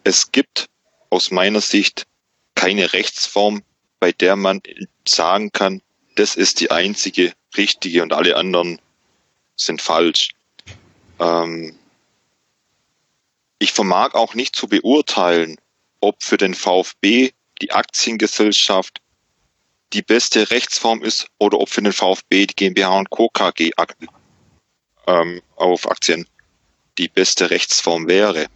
Es 0.04 0.32
gibt 0.32 0.68
aus 1.10 1.30
meiner 1.30 1.60
Sicht 1.60 2.06
keine 2.54 2.92
Rechtsform, 2.92 3.62
bei 4.00 4.12
der 4.12 4.36
man 4.36 4.60
sagen 5.06 5.50
kann, 5.52 5.82
das 6.16 6.34
ist 6.34 6.60
die 6.60 6.70
einzige 6.70 7.32
richtige 7.56 8.02
und 8.02 8.12
alle 8.12 8.36
anderen 8.36 8.80
sind 9.56 9.82
falsch. 9.82 10.30
Ähm, 11.18 11.78
ich 13.58 13.72
vermag 13.72 14.14
auch 14.14 14.34
nicht 14.34 14.54
zu 14.54 14.68
beurteilen, 14.68 15.56
ob 16.00 16.22
für 16.22 16.36
den 16.36 16.54
VfB 16.54 17.32
die 17.60 17.72
Aktiengesellschaft 17.72 19.00
die 19.92 20.02
beste 20.02 20.50
Rechtsform 20.50 21.02
ist 21.02 21.28
oder 21.38 21.58
ob 21.58 21.68
für 21.68 21.82
den 21.82 21.92
VfB 21.92 22.46
die 22.46 22.54
GmbH 22.54 22.98
und 22.98 23.10
Co. 23.10 23.28
KG 23.28 23.70
ähm, 25.06 25.42
auf 25.56 25.90
Aktien 25.90 26.26
die 26.98 27.08
beste 27.08 27.50
Rechtsform 27.50 28.08
wäre. 28.08 28.46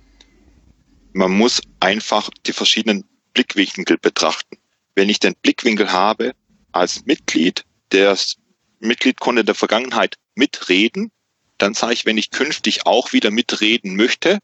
Man 1.12 1.32
muss 1.32 1.60
einfach 1.80 2.30
die 2.46 2.52
verschiedenen 2.52 3.04
Blickwinkel 3.32 3.98
betrachten. 3.98 4.58
Wenn 4.94 5.08
ich 5.08 5.20
den 5.20 5.34
Blickwinkel 5.40 5.92
habe 5.92 6.34
als 6.72 7.04
Mitglied, 7.06 7.64
der 7.92 8.18
Mitglied 8.80 9.20
konnte 9.20 9.44
der 9.44 9.54
Vergangenheit 9.54 10.16
mitreden, 10.34 11.10
dann 11.58 11.74
sage 11.74 11.94
ich, 11.94 12.06
wenn 12.06 12.18
ich 12.18 12.30
künftig 12.30 12.86
auch 12.86 13.12
wieder 13.12 13.30
mitreden 13.30 13.96
möchte, 13.96 14.38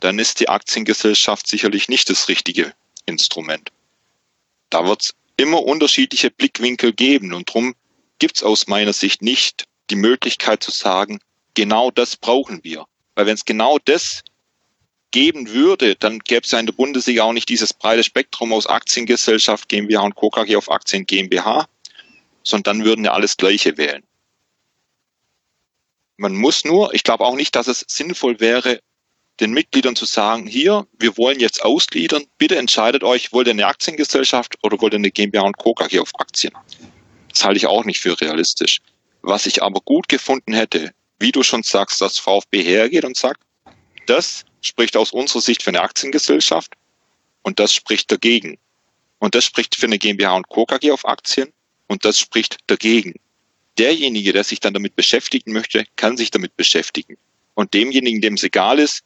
dann 0.00 0.18
ist 0.18 0.40
die 0.40 0.48
Aktiengesellschaft 0.48 1.46
sicherlich 1.46 1.88
nicht 1.88 2.10
das 2.10 2.28
richtige 2.28 2.74
Instrument. 3.06 3.70
Da 4.68 4.86
wird 4.86 5.02
es 5.02 5.14
immer 5.36 5.62
unterschiedliche 5.62 6.30
Blickwinkel 6.30 6.92
geben 6.92 7.32
und 7.32 7.48
darum 7.48 7.74
gibt 8.18 8.36
es 8.36 8.42
aus 8.42 8.66
meiner 8.66 8.92
Sicht 8.92 9.22
nicht 9.22 9.66
die 9.90 9.96
Möglichkeit 9.96 10.62
zu 10.62 10.70
sagen, 10.70 11.20
genau 11.54 11.90
das 11.90 12.16
brauchen 12.16 12.64
wir. 12.64 12.86
Weil 13.16 13.26
wenn 13.26 13.34
es 13.34 13.44
genau 13.44 13.78
das 13.84 14.22
geben 15.10 15.48
würde, 15.48 15.96
dann 15.96 16.18
gäbe 16.20 16.42
es 16.44 16.50
ja 16.50 16.60
in 16.60 16.66
der 16.66 16.74
Bundesliga 16.74 17.24
auch 17.24 17.32
nicht 17.32 17.48
dieses 17.48 17.72
breite 17.72 18.04
Spektrum 18.04 18.52
aus 18.52 18.66
Aktiengesellschaft, 18.66 19.68
GmbH 19.68 20.02
und 20.02 20.14
Co. 20.14 20.30
KG 20.30 20.56
auf 20.56 20.70
Aktien 20.70 21.06
GmbH, 21.06 21.66
sondern 22.44 22.78
dann 22.78 22.86
würden 22.86 23.04
ja 23.04 23.12
alles 23.12 23.36
Gleiche 23.36 23.78
wählen. 23.78 24.04
Man 26.18 26.34
muss 26.34 26.64
nur, 26.64 26.94
ich 26.94 27.02
glaube 27.02 27.24
auch 27.24 27.34
nicht, 27.34 27.56
dass 27.56 27.66
es 27.66 27.84
sinnvoll 27.88 28.40
wäre, 28.40 28.80
den 29.40 29.52
Mitgliedern 29.52 29.96
zu 29.96 30.06
sagen, 30.06 30.46
hier, 30.46 30.86
wir 30.98 31.16
wollen 31.18 31.40
jetzt 31.40 31.62
ausgliedern, 31.62 32.24
bitte 32.38 32.56
entscheidet 32.56 33.02
euch, 33.02 33.32
wollt 33.32 33.48
ihr 33.48 33.52
eine 33.52 33.66
Aktiengesellschaft 33.66 34.58
oder 34.62 34.80
wollt 34.80 34.94
ihr 34.94 34.98
eine 34.98 35.10
GmbH 35.10 35.42
und 35.42 35.56
Co. 35.56 35.74
KG 35.74 36.00
auf 36.00 36.12
Aktien? 36.18 36.54
Das 37.30 37.44
halte 37.44 37.58
ich 37.58 37.66
auch 37.66 37.84
nicht 37.84 38.00
für 38.00 38.18
realistisch. 38.20 38.80
Was 39.22 39.46
ich 39.46 39.62
aber 39.62 39.80
gut 39.80 40.08
gefunden 40.08 40.52
hätte, 40.52 40.92
wie 41.18 41.32
du 41.32 41.42
schon 41.42 41.62
sagst, 41.62 42.00
dass 42.00 42.18
VfB 42.18 42.62
hergeht 42.62 43.04
und 43.04 43.16
sagt, 43.16 43.42
das 44.06 44.44
spricht 44.60 44.96
aus 44.96 45.12
unserer 45.12 45.40
Sicht 45.40 45.62
für 45.62 45.70
eine 45.70 45.82
Aktiengesellschaft 45.82 46.74
und 47.42 47.58
das 47.58 47.72
spricht 47.72 48.10
dagegen. 48.10 48.58
Und 49.18 49.34
das 49.34 49.44
spricht 49.44 49.76
für 49.76 49.86
eine 49.86 49.98
GmbH 49.98 50.36
und 50.36 50.48
Co. 50.48 50.66
KG 50.66 50.90
auf 50.90 51.06
Aktien 51.06 51.52
und 51.86 52.04
das 52.04 52.18
spricht 52.18 52.58
dagegen. 52.66 53.14
Derjenige, 53.78 54.32
der 54.32 54.44
sich 54.44 54.60
dann 54.60 54.74
damit 54.74 54.96
beschäftigen 54.96 55.52
möchte, 55.52 55.86
kann 55.96 56.16
sich 56.16 56.30
damit 56.30 56.56
beschäftigen. 56.56 57.16
Und 57.54 57.74
demjenigen, 57.74 58.20
dem 58.20 58.34
es 58.34 58.42
egal 58.42 58.78
ist, 58.78 59.02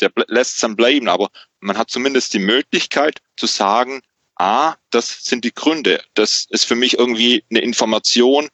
der 0.00 0.12
lässt 0.28 0.54
es 0.54 0.60
dann 0.60 0.76
bleiben. 0.76 1.08
Aber 1.08 1.30
man 1.60 1.78
hat 1.78 1.90
zumindest 1.90 2.32
die 2.34 2.40
Möglichkeit 2.40 3.20
zu 3.36 3.46
sagen, 3.46 4.02
ah, 4.36 4.76
das 4.90 5.24
sind 5.24 5.44
die 5.44 5.54
Gründe. 5.54 6.02
Das 6.14 6.46
ist 6.50 6.64
für 6.64 6.74
mich 6.74 6.98
irgendwie 6.98 7.44
eine 7.50 7.60
Information, 7.60 8.48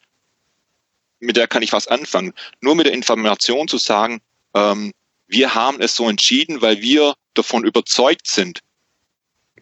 mit 1.21 1.37
der 1.37 1.47
kann 1.47 1.63
ich 1.63 1.73
was 1.73 1.87
anfangen. 1.87 2.33
Nur 2.61 2.75
mit 2.75 2.87
der 2.87 2.95
Information 2.95 3.69
zu 3.69 3.79
sagen, 3.79 4.21
ähm, 4.55 4.93
wir 5.29 5.55
haben 5.55 5.81
es 5.81 5.95
so 5.95 6.09
entschieden, 6.09 6.61
weil 6.61 6.81
wir 6.81 7.15
davon 7.35 7.65
überzeugt 7.65 8.27
sind. 8.27 8.61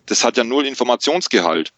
Das 0.06 0.24
hat 0.24 0.36
ja 0.36 0.44
null 0.44 0.66
Informationsgehalt. 0.66 1.72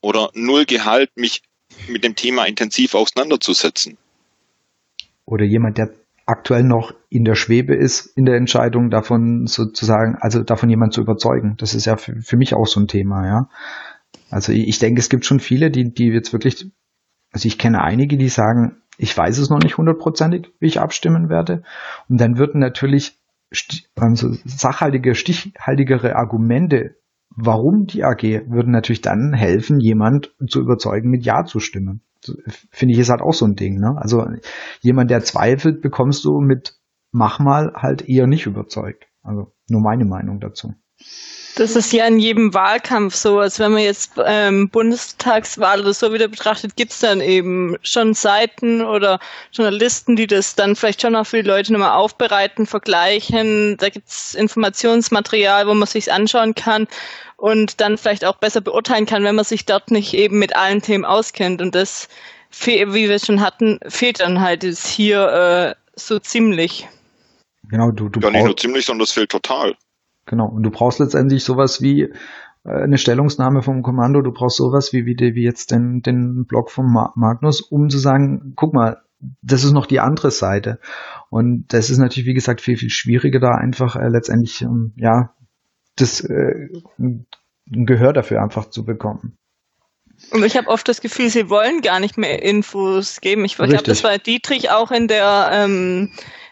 Oder 0.00 0.30
null 0.34 0.66
Gehalt, 0.66 1.10
mich 1.16 1.42
mit 1.88 2.04
dem 2.04 2.14
Thema 2.14 2.44
intensiv 2.44 2.94
auseinanderzusetzen. 2.94 3.96
Oder 5.24 5.44
jemand, 5.44 5.78
der 5.78 5.94
aktuell 6.26 6.62
noch 6.62 6.94
in 7.08 7.24
der 7.24 7.34
Schwebe 7.34 7.74
ist, 7.74 8.06
in 8.16 8.26
der 8.26 8.36
Entscheidung 8.36 8.90
davon 8.90 9.46
sozusagen, 9.46 10.16
also 10.20 10.42
davon 10.42 10.68
jemand 10.68 10.92
zu 10.92 11.00
überzeugen. 11.00 11.56
Das 11.56 11.74
ist 11.74 11.86
ja 11.86 11.96
für, 11.96 12.20
für 12.20 12.36
mich 12.36 12.54
auch 12.54 12.66
so 12.66 12.80
ein 12.80 12.88
Thema, 12.88 13.26
ja. 13.26 13.48
Also 14.30 14.52
ich, 14.52 14.78
denke, 14.78 15.00
es 15.00 15.08
gibt 15.08 15.24
schon 15.24 15.40
viele, 15.40 15.70
die, 15.70 15.92
die 15.92 16.08
jetzt 16.08 16.34
wirklich, 16.34 16.66
also 17.32 17.46
ich 17.46 17.58
kenne 17.58 17.82
einige, 17.82 18.16
die 18.16 18.28
sagen, 18.28 18.82
ich 18.96 19.16
weiß 19.16 19.38
es 19.38 19.50
noch 19.50 19.60
nicht 19.60 19.78
hundertprozentig, 19.78 20.52
wie 20.58 20.66
ich 20.66 20.80
abstimmen 20.80 21.28
werde. 21.28 21.62
Und 22.08 22.20
dann 22.20 22.36
würden 22.38 22.60
natürlich 22.60 23.18
also 23.94 24.34
sachhaltige, 24.44 25.14
stichhaltigere 25.14 26.16
Argumente, 26.16 26.96
warum 27.30 27.86
die 27.86 28.04
AG, 28.04 28.22
würden 28.48 28.72
natürlich 28.72 29.00
dann 29.00 29.32
helfen, 29.32 29.80
jemand 29.80 30.34
zu 30.46 30.60
überzeugen, 30.60 31.10
mit 31.10 31.24
Ja 31.24 31.44
zu 31.44 31.60
stimmen. 31.60 32.02
Finde 32.70 32.94
ich 32.94 32.98
ist 32.98 33.10
halt 33.10 33.22
auch 33.22 33.32
so 33.32 33.46
ein 33.46 33.54
Ding. 33.54 33.78
Ne? 33.78 33.94
Also 33.96 34.26
jemand, 34.80 35.10
der 35.10 35.22
zweifelt, 35.22 35.80
bekommst 35.80 36.24
du 36.24 36.40
mit 36.40 36.74
Mach 37.10 37.38
mal 37.38 37.72
halt 37.74 38.06
eher 38.06 38.26
nicht 38.26 38.44
überzeugt. 38.44 39.06
Also 39.22 39.54
nur 39.70 39.80
meine 39.80 40.04
Meinung 40.04 40.40
dazu. 40.40 40.74
Das 41.58 41.74
ist 41.74 41.92
ja 41.92 42.06
in 42.06 42.20
jedem 42.20 42.54
Wahlkampf 42.54 43.16
so. 43.16 43.40
Also 43.40 43.64
wenn 43.64 43.72
man 43.72 43.82
jetzt 43.82 44.12
ähm, 44.24 44.68
Bundestagswahl 44.68 45.80
oder 45.80 45.92
so 45.92 46.12
wieder 46.12 46.28
betrachtet, 46.28 46.76
gibt's 46.76 47.00
dann 47.00 47.20
eben 47.20 47.76
schon 47.82 48.14
Seiten 48.14 48.80
oder 48.80 49.18
Journalisten, 49.50 50.14
die 50.14 50.28
das 50.28 50.54
dann 50.54 50.76
vielleicht 50.76 51.02
schon 51.02 51.16
auch 51.16 51.26
für 51.26 51.42
die 51.42 51.48
Leute 51.48 51.72
nochmal 51.72 51.96
aufbereiten, 51.96 52.64
vergleichen. 52.64 53.76
Da 53.76 53.88
gibt's 53.88 54.36
Informationsmaterial, 54.36 55.66
wo 55.66 55.74
man 55.74 55.88
sich's 55.88 56.06
anschauen 56.06 56.54
kann 56.54 56.86
und 57.38 57.80
dann 57.80 57.98
vielleicht 57.98 58.24
auch 58.24 58.36
besser 58.36 58.60
beurteilen 58.60 59.06
kann, 59.06 59.24
wenn 59.24 59.34
man 59.34 59.44
sich 59.44 59.66
dort 59.66 59.90
nicht 59.90 60.14
eben 60.14 60.38
mit 60.38 60.54
allen 60.54 60.80
Themen 60.80 61.04
auskennt. 61.04 61.60
Und 61.60 61.74
das, 61.74 62.08
wie 62.52 62.86
wir 62.86 63.10
es 63.10 63.26
schon 63.26 63.40
hatten, 63.40 63.80
fehlt 63.88 64.20
dann 64.20 64.40
halt 64.40 64.62
jetzt 64.62 64.86
hier 64.86 65.74
äh, 65.76 65.98
so 65.98 66.20
ziemlich. 66.20 66.86
Genau, 67.64 67.90
du, 67.90 68.08
du 68.08 68.20
ja, 68.20 68.30
nicht 68.30 68.44
nur 68.44 68.56
ziemlich, 68.56 68.86
sondern 68.86 69.00
das 69.00 69.10
fehlt 69.10 69.30
total. 69.30 69.74
Genau. 70.28 70.46
Und 70.46 70.62
du 70.62 70.70
brauchst 70.70 71.00
letztendlich 71.00 71.42
sowas 71.42 71.82
wie 71.82 72.02
äh, 72.02 72.12
eine 72.64 72.98
Stellungnahme 72.98 73.62
vom 73.62 73.82
Kommando, 73.82 74.22
du 74.22 74.32
brauchst 74.32 74.56
sowas 74.56 74.92
wie, 74.92 75.06
wie, 75.06 75.16
wie 75.18 75.44
jetzt 75.44 75.72
den, 75.72 76.02
den 76.02 76.44
Blog 76.46 76.70
von 76.70 76.86
Magnus, 77.16 77.60
um 77.60 77.88
zu 77.88 77.98
sagen, 77.98 78.52
guck 78.54 78.74
mal, 78.74 79.02
das 79.42 79.64
ist 79.64 79.72
noch 79.72 79.86
die 79.86 80.00
andere 80.00 80.30
Seite. 80.30 80.78
Und 81.30 81.66
das 81.68 81.90
ist 81.90 81.98
natürlich, 81.98 82.26
wie 82.26 82.34
gesagt, 82.34 82.60
viel, 82.60 82.76
viel 82.76 82.90
schwieriger, 82.90 83.40
da 83.40 83.50
einfach 83.50 83.96
äh, 83.96 84.08
letztendlich, 84.08 84.62
ähm, 84.62 84.92
ja, 84.96 85.34
das 85.96 86.20
äh, 86.20 86.68
ein 86.98 87.26
Gehör 87.66 88.12
dafür 88.12 88.40
einfach 88.42 88.70
zu 88.70 88.84
bekommen. 88.84 89.36
Und 90.32 90.44
ich 90.44 90.56
habe 90.56 90.68
oft 90.68 90.88
das 90.88 91.00
Gefühl, 91.00 91.30
sie 91.30 91.48
wollen 91.48 91.80
gar 91.80 92.00
nicht 92.00 92.18
mehr 92.18 92.42
Infos 92.42 93.20
geben. 93.20 93.44
Ich, 93.44 93.58
ich 93.58 93.68
glaube, 93.68 93.84
das 93.84 94.02
war 94.02 94.18
Dietrich 94.18 94.70
auch 94.70 94.90
in 94.90 95.06
der 95.06 95.50
ähm, 95.52 96.10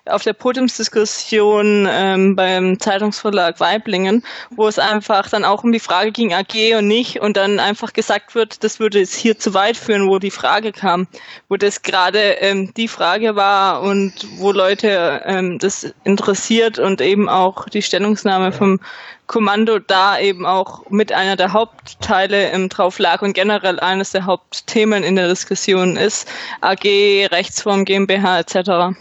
auf 0.08 0.22
der 0.22 0.32
Podiumsdiskussion 0.32 1.88
ähm, 1.90 2.36
beim 2.36 2.78
Zeitungsverlag 2.78 3.60
Weiblingen, 3.60 4.22
wo 4.50 4.68
es 4.68 4.78
einfach 4.78 5.28
dann 5.28 5.44
auch 5.44 5.64
um 5.64 5.72
die 5.72 5.80
Frage 5.80 6.12
ging, 6.12 6.32
AG 6.32 6.76
und 6.78 6.86
nicht, 6.86 7.20
und 7.20 7.36
dann 7.36 7.58
einfach 7.58 7.92
gesagt 7.92 8.34
wird, 8.34 8.62
das 8.62 8.80
würde 8.80 9.00
es 9.00 9.14
hier 9.14 9.38
zu 9.38 9.54
weit 9.54 9.76
führen, 9.76 10.08
wo 10.08 10.18
die 10.18 10.30
Frage 10.30 10.72
kam, 10.72 11.06
wo 11.48 11.56
das 11.56 11.82
gerade 11.82 12.18
ähm, 12.40 12.72
die 12.74 12.88
Frage 12.88 13.36
war 13.36 13.82
und 13.82 14.12
wo 14.38 14.52
Leute 14.52 15.22
ähm, 15.24 15.58
das 15.58 15.92
interessiert 16.04 16.78
und 16.78 17.00
eben 17.00 17.28
auch 17.28 17.68
die 17.68 17.82
Stellungnahme 17.82 18.52
vom 18.52 18.80
Kommando 19.26 19.80
da 19.80 20.20
eben 20.20 20.46
auch 20.46 20.88
mit 20.88 21.10
einer 21.10 21.34
der 21.34 21.52
Hauptteile 21.52 22.50
im 22.50 22.68
drauf 22.68 23.00
lag 23.00 23.22
und 23.22 23.32
generell 23.32 23.80
eines 23.80 24.12
der 24.12 24.24
Hauptthemen 24.24 25.02
in 25.02 25.16
der 25.16 25.26
Diskussion 25.26 25.96
ist, 25.96 26.28
AG, 26.60 26.84
Rechtsform, 26.84 27.84
GmbH 27.84 28.38
etc 28.38 28.96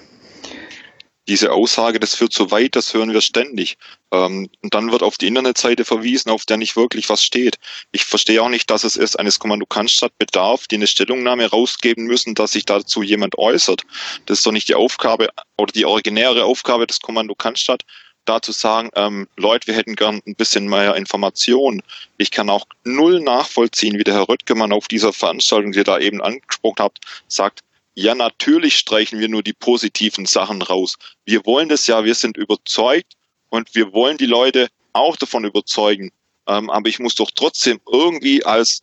diese 1.28 1.52
Aussage, 1.52 2.00
das 2.00 2.16
führt 2.16 2.34
zu 2.34 2.52
weit, 2.52 2.76
das 2.76 2.94
hören 2.94 3.14
wir 3.14 3.22
ständig. 3.22 3.78
Ähm, 4.12 4.50
und 4.62 4.74
dann 4.74 4.92
wird 4.92 5.04
auf 5.04 5.18
die 5.18 5.28
Internetseite 5.28 5.86
verwiesen, 5.86 6.30
auf 6.30 6.46
der 6.46 6.58
nicht 6.58 6.76
wirklich 6.76 7.10
was 7.10 7.24
steht. 7.24 7.58
Ich 7.92 8.06
verstehe 8.06 8.42
auch 8.42 8.50
nicht, 8.50 8.70
dass 8.70 8.84
es 8.84 8.98
erst 8.98 9.20
eines 9.20 9.40
Kommando 9.40 9.66
Cannstatt 9.66 10.18
bedarf, 10.18 10.68
die 10.68 10.76
eine 10.76 10.88
Stellungnahme 10.88 11.50
rausgeben 11.50 12.06
müssen, 12.06 12.36
dass 12.36 12.52
sich 12.52 12.66
dazu 12.66 13.02
jemand 13.02 13.38
äußert. 13.38 13.84
Das 14.26 14.40
ist 14.40 14.46
doch 14.46 14.52
nicht 14.52 14.70
die 14.70 14.76
Aufgabe 14.76 15.30
oder 15.58 15.72
die 15.72 15.86
originäre 15.86 16.46
Aufgabe 16.46 16.86
des 16.88 17.00
Kommando 17.00 17.36
Cannstatt, 17.36 17.82
da 18.26 18.42
zu 18.42 18.52
sagen, 18.52 18.90
ähm, 18.96 19.28
Leute, 19.38 19.68
wir 19.68 19.76
hätten 19.76 19.96
gern 19.96 20.22
ein 20.26 20.36
bisschen 20.36 20.68
mehr 20.68 20.96
Informationen. 20.96 21.82
Ich 22.18 22.32
kann 22.32 22.50
auch 22.50 22.66
null 22.84 23.20
nachvollziehen, 23.22 23.98
wie 23.98 24.04
der 24.04 24.16
Herr 24.16 24.30
Röttgemann 24.30 24.74
auf 24.74 24.88
dieser 24.88 25.14
Veranstaltung, 25.14 25.72
die 25.72 25.80
ihr 25.80 25.84
da 25.84 26.00
eben 26.00 26.22
angesprochen 26.22 26.78
habt, 26.80 27.00
sagt, 27.28 27.62
ja, 27.96 28.14
natürlich 28.14 28.78
streichen 28.78 29.20
wir 29.20 29.30
nur 29.30 29.42
die 29.42 29.54
positiven 29.54 30.26
Sachen 30.26 30.62
raus. 30.62 30.98
Wir 31.24 31.46
wollen 31.46 31.70
das 31.70 31.88
ja, 31.88 32.04
wir 32.04 32.16
sind 32.16 32.36
überzeugt 32.36 33.14
und 33.50 33.74
wir 33.74 33.94
wollen 33.94 34.18
die 34.18 34.26
Leute 34.26 34.68
auch 34.92 35.16
davon 35.16 35.46
überzeugen. 35.46 36.12
Ähm, 36.48 36.70
aber 36.70 36.90
ich 36.90 37.00
muss 37.00 37.16
doch 37.16 37.32
trotzdem 37.34 37.80
irgendwie 37.90 38.44
als 38.44 38.82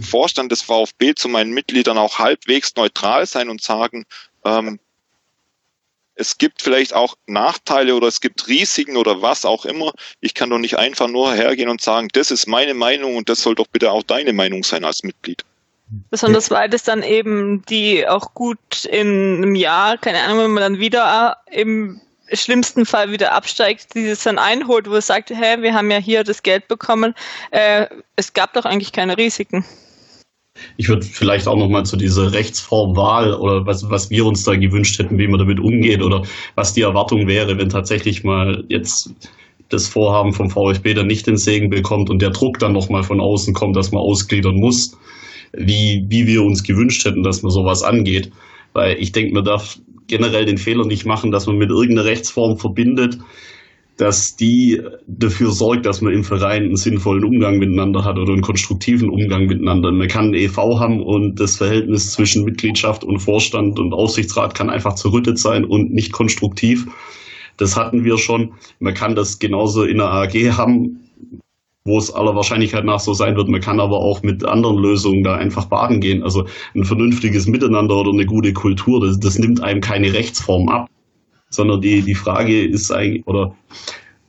Vorstand 0.00 0.50
des 0.50 0.62
VfB 0.62 1.14
zu 1.14 1.28
meinen 1.28 1.52
Mitgliedern 1.52 1.98
auch 1.98 2.18
halbwegs 2.18 2.74
neutral 2.74 3.26
sein 3.26 3.48
und 3.50 3.62
sagen, 3.62 4.06
ähm, 4.44 4.80
es 6.16 6.38
gibt 6.38 6.62
vielleicht 6.62 6.94
auch 6.94 7.16
Nachteile 7.26 7.94
oder 7.94 8.08
es 8.08 8.20
gibt 8.20 8.48
Risiken 8.48 8.96
oder 8.96 9.20
was 9.20 9.44
auch 9.44 9.64
immer. 9.64 9.92
Ich 10.20 10.34
kann 10.34 10.50
doch 10.50 10.58
nicht 10.58 10.78
einfach 10.78 11.08
nur 11.08 11.34
hergehen 11.34 11.68
und 11.68 11.80
sagen, 11.80 12.08
das 12.12 12.30
ist 12.30 12.46
meine 12.46 12.74
Meinung 12.74 13.16
und 13.16 13.28
das 13.28 13.42
soll 13.42 13.56
doch 13.56 13.66
bitte 13.66 13.90
auch 13.90 14.04
deine 14.04 14.32
Meinung 14.32 14.64
sein 14.64 14.84
als 14.84 15.02
Mitglied. 15.02 15.44
Besonders 16.10 16.50
weil 16.50 16.68
das 16.68 16.82
dann 16.84 17.02
eben 17.02 17.62
die 17.68 18.06
auch 18.06 18.34
gut 18.34 18.84
in 18.84 19.36
einem 19.36 19.54
Jahr, 19.54 19.98
keine 19.98 20.20
Ahnung, 20.20 20.44
wenn 20.44 20.50
man 20.52 20.62
dann 20.62 20.78
wieder 20.78 21.38
im 21.50 22.00
schlimmsten 22.32 22.86
Fall 22.86 23.12
wieder 23.12 23.32
absteigt, 23.32 23.94
dieses 23.94 24.22
dann 24.22 24.38
einholt, 24.38 24.88
wo 24.88 24.94
es 24.94 25.06
sagt, 25.06 25.30
hä, 25.30 25.60
wir 25.60 25.74
haben 25.74 25.90
ja 25.90 25.98
hier 25.98 26.24
das 26.24 26.42
Geld 26.42 26.68
bekommen, 26.68 27.14
äh, 27.50 27.86
es 28.16 28.32
gab 28.32 28.54
doch 28.54 28.64
eigentlich 28.64 28.92
keine 28.92 29.16
Risiken. 29.16 29.64
Ich 30.76 30.88
würde 30.88 31.04
vielleicht 31.04 31.48
auch 31.48 31.56
nochmal 31.56 31.84
zu 31.84 31.96
dieser 31.96 32.32
Rechtsformwahl 32.32 33.34
oder 33.34 33.66
was, 33.66 33.90
was 33.90 34.10
wir 34.10 34.24
uns 34.24 34.44
da 34.44 34.54
gewünscht 34.54 34.98
hätten, 34.98 35.18
wie 35.18 35.26
man 35.26 35.40
damit 35.40 35.58
umgeht 35.58 36.00
oder 36.00 36.22
was 36.54 36.72
die 36.72 36.82
Erwartung 36.82 37.26
wäre, 37.26 37.58
wenn 37.58 37.68
tatsächlich 37.68 38.22
mal 38.22 38.64
jetzt 38.68 39.10
das 39.68 39.88
Vorhaben 39.88 40.32
vom 40.32 40.50
VfB 40.50 40.94
dann 40.94 41.08
nicht 41.08 41.26
den 41.26 41.36
Segen 41.36 41.70
bekommt 41.70 42.08
und 42.08 42.22
der 42.22 42.30
Druck 42.30 42.60
dann 42.60 42.72
nochmal 42.72 43.02
von 43.02 43.20
außen 43.20 43.52
kommt, 43.52 43.74
dass 43.76 43.90
man 43.90 44.02
ausgliedern 44.02 44.54
muss 44.54 44.96
wie, 45.56 46.06
wie 46.08 46.26
wir 46.26 46.42
uns 46.42 46.62
gewünscht 46.62 47.04
hätten, 47.04 47.22
dass 47.22 47.42
man 47.42 47.50
sowas 47.50 47.82
angeht. 47.82 48.30
Weil 48.72 48.96
ich 48.98 49.12
denke, 49.12 49.34
man 49.34 49.44
darf 49.44 49.78
generell 50.06 50.44
den 50.44 50.58
Fehler 50.58 50.86
nicht 50.86 51.06
machen, 51.06 51.30
dass 51.30 51.46
man 51.46 51.56
mit 51.56 51.70
irgendeiner 51.70 52.04
Rechtsform 52.04 52.58
verbindet, 52.58 53.18
dass 53.96 54.34
die 54.34 54.80
dafür 55.06 55.52
sorgt, 55.52 55.86
dass 55.86 56.00
man 56.00 56.12
im 56.12 56.24
Verein 56.24 56.64
einen 56.64 56.76
sinnvollen 56.76 57.24
Umgang 57.24 57.58
miteinander 57.58 58.04
hat 58.04 58.18
oder 58.18 58.32
einen 58.32 58.42
konstruktiven 58.42 59.08
Umgang 59.08 59.46
miteinander. 59.46 59.92
Man 59.92 60.08
kann 60.08 60.30
ein 60.30 60.34
EV 60.34 60.80
haben 60.80 61.00
und 61.00 61.38
das 61.38 61.56
Verhältnis 61.56 62.12
zwischen 62.12 62.44
Mitgliedschaft 62.44 63.04
und 63.04 63.20
Vorstand 63.20 63.78
und 63.78 63.92
Aufsichtsrat 63.92 64.54
kann 64.54 64.68
einfach 64.68 64.94
zerrüttet 64.94 65.38
sein 65.38 65.64
und 65.64 65.92
nicht 65.92 66.12
konstruktiv. 66.12 66.86
Das 67.56 67.76
hatten 67.76 68.04
wir 68.04 68.18
schon. 68.18 68.54
Man 68.80 68.94
kann 68.94 69.14
das 69.14 69.38
genauso 69.38 69.84
in 69.84 69.98
der 69.98 70.10
AG 70.10 70.34
haben, 70.56 71.04
wo 71.86 71.98
es 71.98 72.10
aller 72.10 72.34
Wahrscheinlichkeit 72.34 72.84
nach 72.84 73.00
so 73.00 73.12
sein 73.12 73.36
wird. 73.36 73.48
Man 73.48 73.60
kann 73.60 73.78
aber 73.78 73.98
auch 73.98 74.22
mit 74.22 74.42
anderen 74.42 74.78
Lösungen 74.78 75.22
da 75.22 75.34
einfach 75.34 75.66
baden 75.66 76.00
gehen. 76.00 76.22
Also 76.22 76.46
ein 76.74 76.84
vernünftiges 76.84 77.46
Miteinander 77.46 77.96
oder 77.96 78.10
eine 78.10 78.24
gute 78.24 78.54
Kultur, 78.54 79.04
das, 79.06 79.20
das 79.20 79.38
nimmt 79.38 79.62
einem 79.62 79.82
keine 79.82 80.14
Rechtsform 80.14 80.70
ab, 80.70 80.88
sondern 81.50 81.82
die, 81.82 82.00
die 82.00 82.14
Frage 82.14 82.64
ist 82.64 82.90
eigentlich, 82.90 83.26
oder 83.26 83.54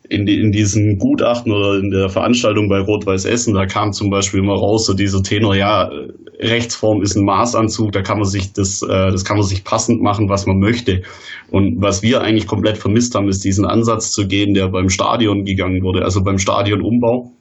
in, 0.09 0.27
in 0.27 0.51
diesen 0.51 0.99
Gutachten 0.99 1.53
oder 1.53 1.79
in 1.79 1.91
der 1.91 2.09
Veranstaltung 2.09 2.67
bei 2.67 2.79
Rot-Weiß 2.79 3.23
Essen, 3.23 3.53
da 3.53 3.65
kam 3.65 3.93
zum 3.93 4.09
Beispiel 4.09 4.41
immer 4.41 4.55
raus, 4.55 4.85
so 4.85 4.93
dieser 4.93 5.23
Tenor, 5.23 5.55
ja, 5.55 5.89
Rechtsform 6.37 7.01
ist 7.01 7.15
ein 7.15 7.23
Maßanzug, 7.23 7.93
da 7.93 8.01
kann 8.01 8.17
man 8.17 8.27
sich 8.27 8.51
das, 8.51 8.81
äh, 8.81 8.87
das 8.87 9.23
kann 9.23 9.37
man 9.37 9.45
sich 9.45 9.63
passend 9.63 10.01
machen, 10.01 10.27
was 10.27 10.45
man 10.45 10.59
möchte. 10.59 11.03
Und 11.49 11.81
was 11.81 12.03
wir 12.03 12.19
eigentlich 12.19 12.47
komplett 12.47 12.77
vermisst 12.77 13.15
haben, 13.15 13.29
ist 13.29 13.45
diesen 13.45 13.65
Ansatz 13.65 14.11
zu 14.11 14.27
gehen, 14.27 14.53
der 14.53 14.67
beim 14.67 14.89
Stadion 14.89 15.45
gegangen 15.45 15.81
wurde, 15.81 16.03
also 16.03 16.21
beim 16.21 16.37
Stadionumbau. 16.37 17.31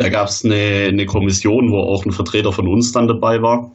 Da 0.00 0.08
gab 0.08 0.28
es 0.28 0.42
eine, 0.46 0.86
eine 0.88 1.04
Kommission, 1.04 1.70
wo 1.70 1.78
auch 1.80 2.06
ein 2.06 2.10
Vertreter 2.10 2.54
von 2.54 2.66
uns 2.66 2.90
dann 2.90 3.06
dabei 3.06 3.42
war 3.42 3.70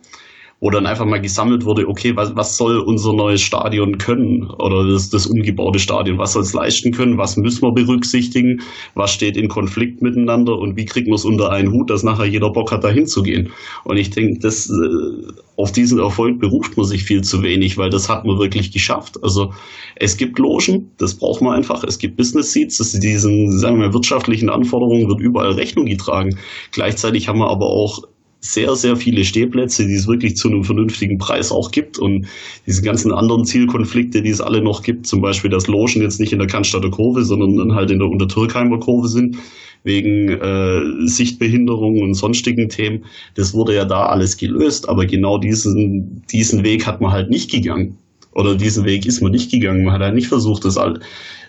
wo 0.62 0.70
dann 0.70 0.86
einfach 0.86 1.06
mal 1.06 1.22
gesammelt 1.22 1.66
wurde, 1.66 1.88
okay, 1.88 2.16
was, 2.16 2.36
was 2.36 2.58
soll 2.58 2.80
unser 2.80 3.14
neues 3.14 3.42
Stadion 3.42 3.98
können 3.98 4.50
oder 4.50 4.88
das, 4.88 5.10
das 5.10 5.28
umgebaute 5.28 5.80
Stadion, 5.80 6.18
was 6.18 6.34
soll 6.34 6.44
es 6.44 6.54
leisten 6.54 6.92
können, 6.92 7.18
was 7.18 7.36
müssen 7.36 7.62
wir 7.64 7.74
berücksichtigen, 7.74 8.62
was 8.94 9.12
steht 9.12 9.36
in 9.36 9.50
Konflikt 9.50 10.02
miteinander 10.02 10.58
und 10.58 10.78
wie 10.78 10.86
kriegen 10.86 11.08
wir 11.08 11.16
es 11.16 11.26
unter 11.26 11.52
einen 11.52 11.72
Hut, 11.72 11.90
dass 11.90 12.04
nachher 12.04 12.26
jeder 12.26 12.52
Bock 12.52 12.72
hat, 12.72 12.84
da 12.84 12.90
hinzugehen. 12.90 13.52
Und 13.84 13.98
ich 13.98 14.12
denke, 14.12 14.40
das, 14.40 14.70
äh, 14.70 15.32
auf 15.58 15.72
diesen 15.72 16.00
Erfolg 16.00 16.40
beruft 16.40 16.78
man 16.78 16.86
sich 16.86 17.04
viel 17.04 17.22
zu 17.22 17.44
wenig, 17.44 17.78
weil 17.78 17.90
das 17.90 18.08
hat 18.10 18.26
man 18.26 18.40
wirklich 18.40 18.72
geschafft. 18.72 19.22
Also 19.24 19.54
es 19.96 20.18
gibt 20.18 20.40
Logen, 20.40 20.92
das 20.98 21.16
braucht 21.16 21.42
man 21.42 21.56
einfach, 21.56 21.84
es 21.84 21.98
gibt 21.98 22.18
Business 22.18 22.54
Seats, 22.54 22.78
das 22.78 22.92
diesen, 22.94 23.58
sagen 23.58 23.80
wir, 23.80 23.94
wirtschaftlichen 23.94 24.50
Anforderungen 24.50 25.08
wird 25.10 25.20
überall 25.20 25.52
Rechnung 25.52 25.86
getragen. 25.86 26.38
Gleichzeitig 26.72 27.28
haben 27.28 27.40
wir 27.40 27.50
aber 27.50 27.68
auch 27.68 28.04
sehr, 28.46 28.76
sehr 28.76 28.96
viele 28.96 29.26
Stehplätze, 29.26 29.88
die 29.88 29.96
es 29.96 30.08
wirklich 30.08 30.38
zu 30.38 30.50
einem 30.50 30.64
vernünftigen 30.64 31.18
Preis 31.18 31.52
auch 31.52 31.72
gibt 31.72 31.98
und 31.98 32.28
diese 32.66 32.82
ganzen 32.82 33.12
anderen 33.12 33.46
Zielkonflikte, 33.46 34.22
die 34.22 34.30
es 34.30 34.42
alle 34.42 34.62
noch 34.62 34.84
gibt, 34.84 35.08
zum 35.08 35.22
Beispiel, 35.22 35.50
dass 35.50 35.68
Logen 35.68 36.02
jetzt 36.02 36.20
nicht 36.20 36.34
in 36.34 36.40
der 36.40 36.48
Cannstatter 36.48 36.92
Kurve, 36.92 37.24
sondern 37.24 37.58
dann 37.58 37.76
halt 37.76 37.92
in 37.92 38.00
der 38.00 38.08
Untertürkheimer 38.08 38.80
Kurve 38.80 39.08
sind, 39.08 39.38
wegen 39.84 40.30
äh, 40.30 41.08
Sichtbehinderungen 41.08 42.02
und 42.02 42.14
sonstigen 42.16 42.70
Themen, 42.70 43.06
das 43.36 43.54
wurde 43.54 43.76
ja 43.76 43.86
da 43.86 44.08
alles 44.08 44.38
gelöst, 44.38 44.90
aber 44.90 45.06
genau 45.06 45.38
diesen, 45.38 46.24
diesen 46.32 46.64
Weg 46.64 46.88
hat 46.88 47.02
man 47.02 47.12
halt 47.12 47.30
nicht 47.30 47.52
gegangen. 47.52 47.98
Oder 48.34 48.56
diesen 48.56 48.84
Weg 48.84 49.06
ist 49.06 49.22
man 49.22 49.32
nicht 49.32 49.50
gegangen. 49.50 49.86
Man 49.86 49.94
hat 49.94 50.02
halt 50.02 50.16
nicht 50.16 50.28
versucht, 50.28 50.66
das 50.66 50.78
all, 50.78 51.00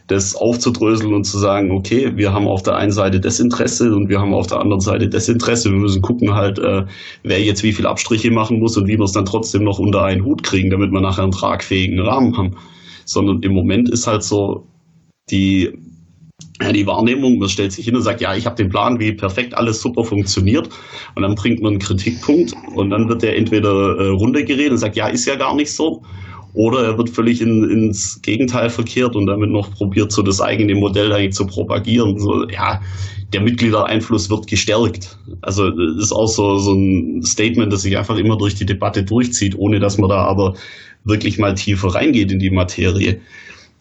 das 0.06 0.36
aufzudröseln 0.36 1.14
und 1.14 1.24
zu 1.24 1.38
sagen, 1.38 1.72
okay, 1.72 2.12
wir 2.14 2.32
haben 2.32 2.46
auf 2.46 2.62
der 2.62 2.76
einen 2.76 2.92
Seite 2.92 3.20
Desinteresse 3.20 3.92
und 3.92 4.08
wir 4.08 4.20
haben 4.20 4.34
auf 4.34 4.46
der 4.46 4.60
anderen 4.60 4.80
Seite 4.80 5.08
Desinteresse. 5.08 5.70
Wir 5.70 5.78
müssen 5.78 6.00
gucken 6.00 6.34
halt, 6.34 6.58
äh, 6.58 6.84
wer 7.24 7.42
jetzt 7.42 7.64
wie 7.64 7.72
viel 7.72 7.86
Abstriche 7.86 8.30
machen 8.30 8.60
muss 8.60 8.76
und 8.76 8.86
wie 8.86 8.98
wir 8.98 9.04
es 9.04 9.12
dann 9.12 9.24
trotzdem 9.24 9.64
noch 9.64 9.78
unter 9.78 10.04
einen 10.04 10.24
Hut 10.24 10.44
kriegen, 10.44 10.70
damit 10.70 10.92
wir 10.92 11.00
nachher 11.00 11.24
einen 11.24 11.32
tragfähigen 11.32 11.98
Rahmen 12.00 12.36
haben. 12.36 12.56
Sondern 13.04 13.42
im 13.42 13.52
Moment 13.52 13.88
ist 13.90 14.06
halt 14.06 14.22
so 14.22 14.66
die, 15.30 15.72
ja, 16.60 16.72
die 16.72 16.86
Wahrnehmung, 16.86 17.38
man 17.38 17.48
stellt 17.48 17.72
sich 17.72 17.84
hin 17.84 17.96
und 17.96 18.02
sagt, 18.02 18.20
ja, 18.20 18.34
ich 18.36 18.46
habe 18.46 18.56
den 18.56 18.68
Plan, 18.68 19.00
wie 19.00 19.12
perfekt 19.12 19.56
alles 19.56 19.80
super 19.80 20.04
funktioniert. 20.04 20.68
Und 21.16 21.22
dann 21.22 21.34
bringt 21.34 21.62
man 21.62 21.72
einen 21.72 21.80
Kritikpunkt 21.80 22.52
und 22.76 22.90
dann 22.90 23.08
wird 23.08 23.22
der 23.22 23.36
entweder 23.36 23.98
äh, 23.98 24.08
runtergeredet 24.08 24.72
und 24.72 24.78
sagt, 24.78 24.94
ja, 24.94 25.08
ist 25.08 25.26
ja 25.26 25.34
gar 25.34 25.56
nicht 25.56 25.72
so. 25.72 26.02
Oder 26.56 26.84
er 26.84 26.96
wird 26.96 27.10
völlig 27.10 27.42
in, 27.42 27.68
ins 27.68 28.22
Gegenteil 28.22 28.70
verkehrt 28.70 29.14
und 29.14 29.26
damit 29.26 29.50
noch 29.50 29.70
probiert, 29.72 30.10
so 30.10 30.22
das 30.22 30.40
eigene 30.40 30.74
Modell 30.74 31.12
eigentlich 31.12 31.34
zu 31.34 31.46
propagieren. 31.46 32.18
So, 32.18 32.48
ja, 32.48 32.80
der 33.34 33.42
Mitgliedereinfluss 33.42 34.30
wird 34.30 34.46
gestärkt. 34.46 35.18
Also 35.42 35.68
das 35.68 36.04
ist 36.04 36.12
auch 36.12 36.28
so, 36.28 36.56
so 36.56 36.72
ein 36.72 37.20
Statement, 37.22 37.70
das 37.70 37.82
sich 37.82 37.98
einfach 37.98 38.16
immer 38.16 38.38
durch 38.38 38.54
die 38.54 38.64
Debatte 38.64 39.04
durchzieht, 39.04 39.54
ohne 39.58 39.80
dass 39.80 39.98
man 39.98 40.08
da 40.08 40.24
aber 40.24 40.54
wirklich 41.04 41.38
mal 41.38 41.54
tiefer 41.54 41.88
reingeht 41.88 42.32
in 42.32 42.38
die 42.38 42.50
Materie. 42.50 43.20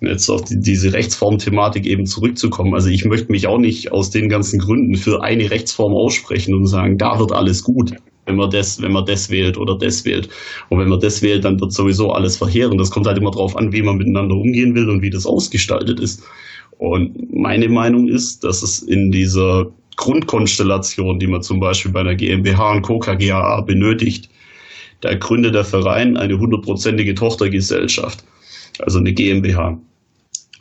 Jetzt 0.02 0.30
auf 0.30 0.44
die, 0.44 0.60
diese 0.60 0.92
Rechtsform-Thematik 0.92 1.86
eben 1.86 2.06
zurückzukommen. 2.06 2.74
Also 2.74 2.90
ich 2.90 3.06
möchte 3.06 3.32
mich 3.32 3.48
auch 3.48 3.58
nicht 3.58 3.94
aus 3.94 4.10
den 4.10 4.28
ganzen 4.28 4.60
Gründen 4.60 4.96
für 4.96 5.24
eine 5.24 5.50
Rechtsform 5.50 5.94
aussprechen 5.94 6.54
und 6.54 6.68
sagen, 6.68 6.98
da 6.98 7.20
wird 7.20 7.32
alles 7.32 7.64
gut 7.64 7.94
wenn 8.26 8.36
man 8.36 8.50
das, 8.50 8.82
wenn 8.82 8.92
man 8.92 9.06
das 9.06 9.30
wählt 9.30 9.58
oder 9.58 9.78
das 9.78 10.04
wählt. 10.06 10.30
Und 10.70 10.80
wenn 10.80 10.90
man 10.90 11.00
das 11.00 11.22
wählt, 11.22 11.46
dann 11.46 11.60
wird 11.60 11.74
sowieso 11.74 12.12
alles 12.12 12.38
verheeren. 12.38 12.78
Das 12.78 12.92
kommt 12.92 13.08
halt 13.08 13.18
immer 13.18 13.32
darauf 13.32 13.56
an, 13.56 13.72
wie 13.72 13.82
man 13.82 13.98
miteinander 13.98 14.36
umgehen 14.36 14.76
will 14.76 14.90
und 14.90 15.02
wie 15.02 15.10
das 15.10 15.26
ausgestaltet 15.26 16.00
ist. 16.00 16.24
Und 16.78 17.34
meine 17.34 17.70
Meinung 17.70 18.08
ist, 18.08 18.44
dass 18.44 18.62
es 18.62 18.80
in 18.80 19.12
dieser 19.12 19.68
Grundkonstellation, 19.96 21.20
die 21.20 21.28
man 21.28 21.42
zum 21.42 21.60
Beispiel 21.60 21.92
bei 21.92 22.02
einer 22.02 22.16
GmbH 22.16 22.74
und 22.74 22.82
Co. 22.82 23.00
KGAA 23.00 23.62
benötigt, 23.62 24.30
da 25.02 25.14
gründet 25.14 25.56
der 25.56 25.64
Verein 25.64 26.18
eine 26.18 26.38
hundertprozentige 26.38 27.16
Tochtergesellschaft, 27.16 28.24
also 28.80 29.00
eine 29.00 29.14
GmbH. 29.14 29.80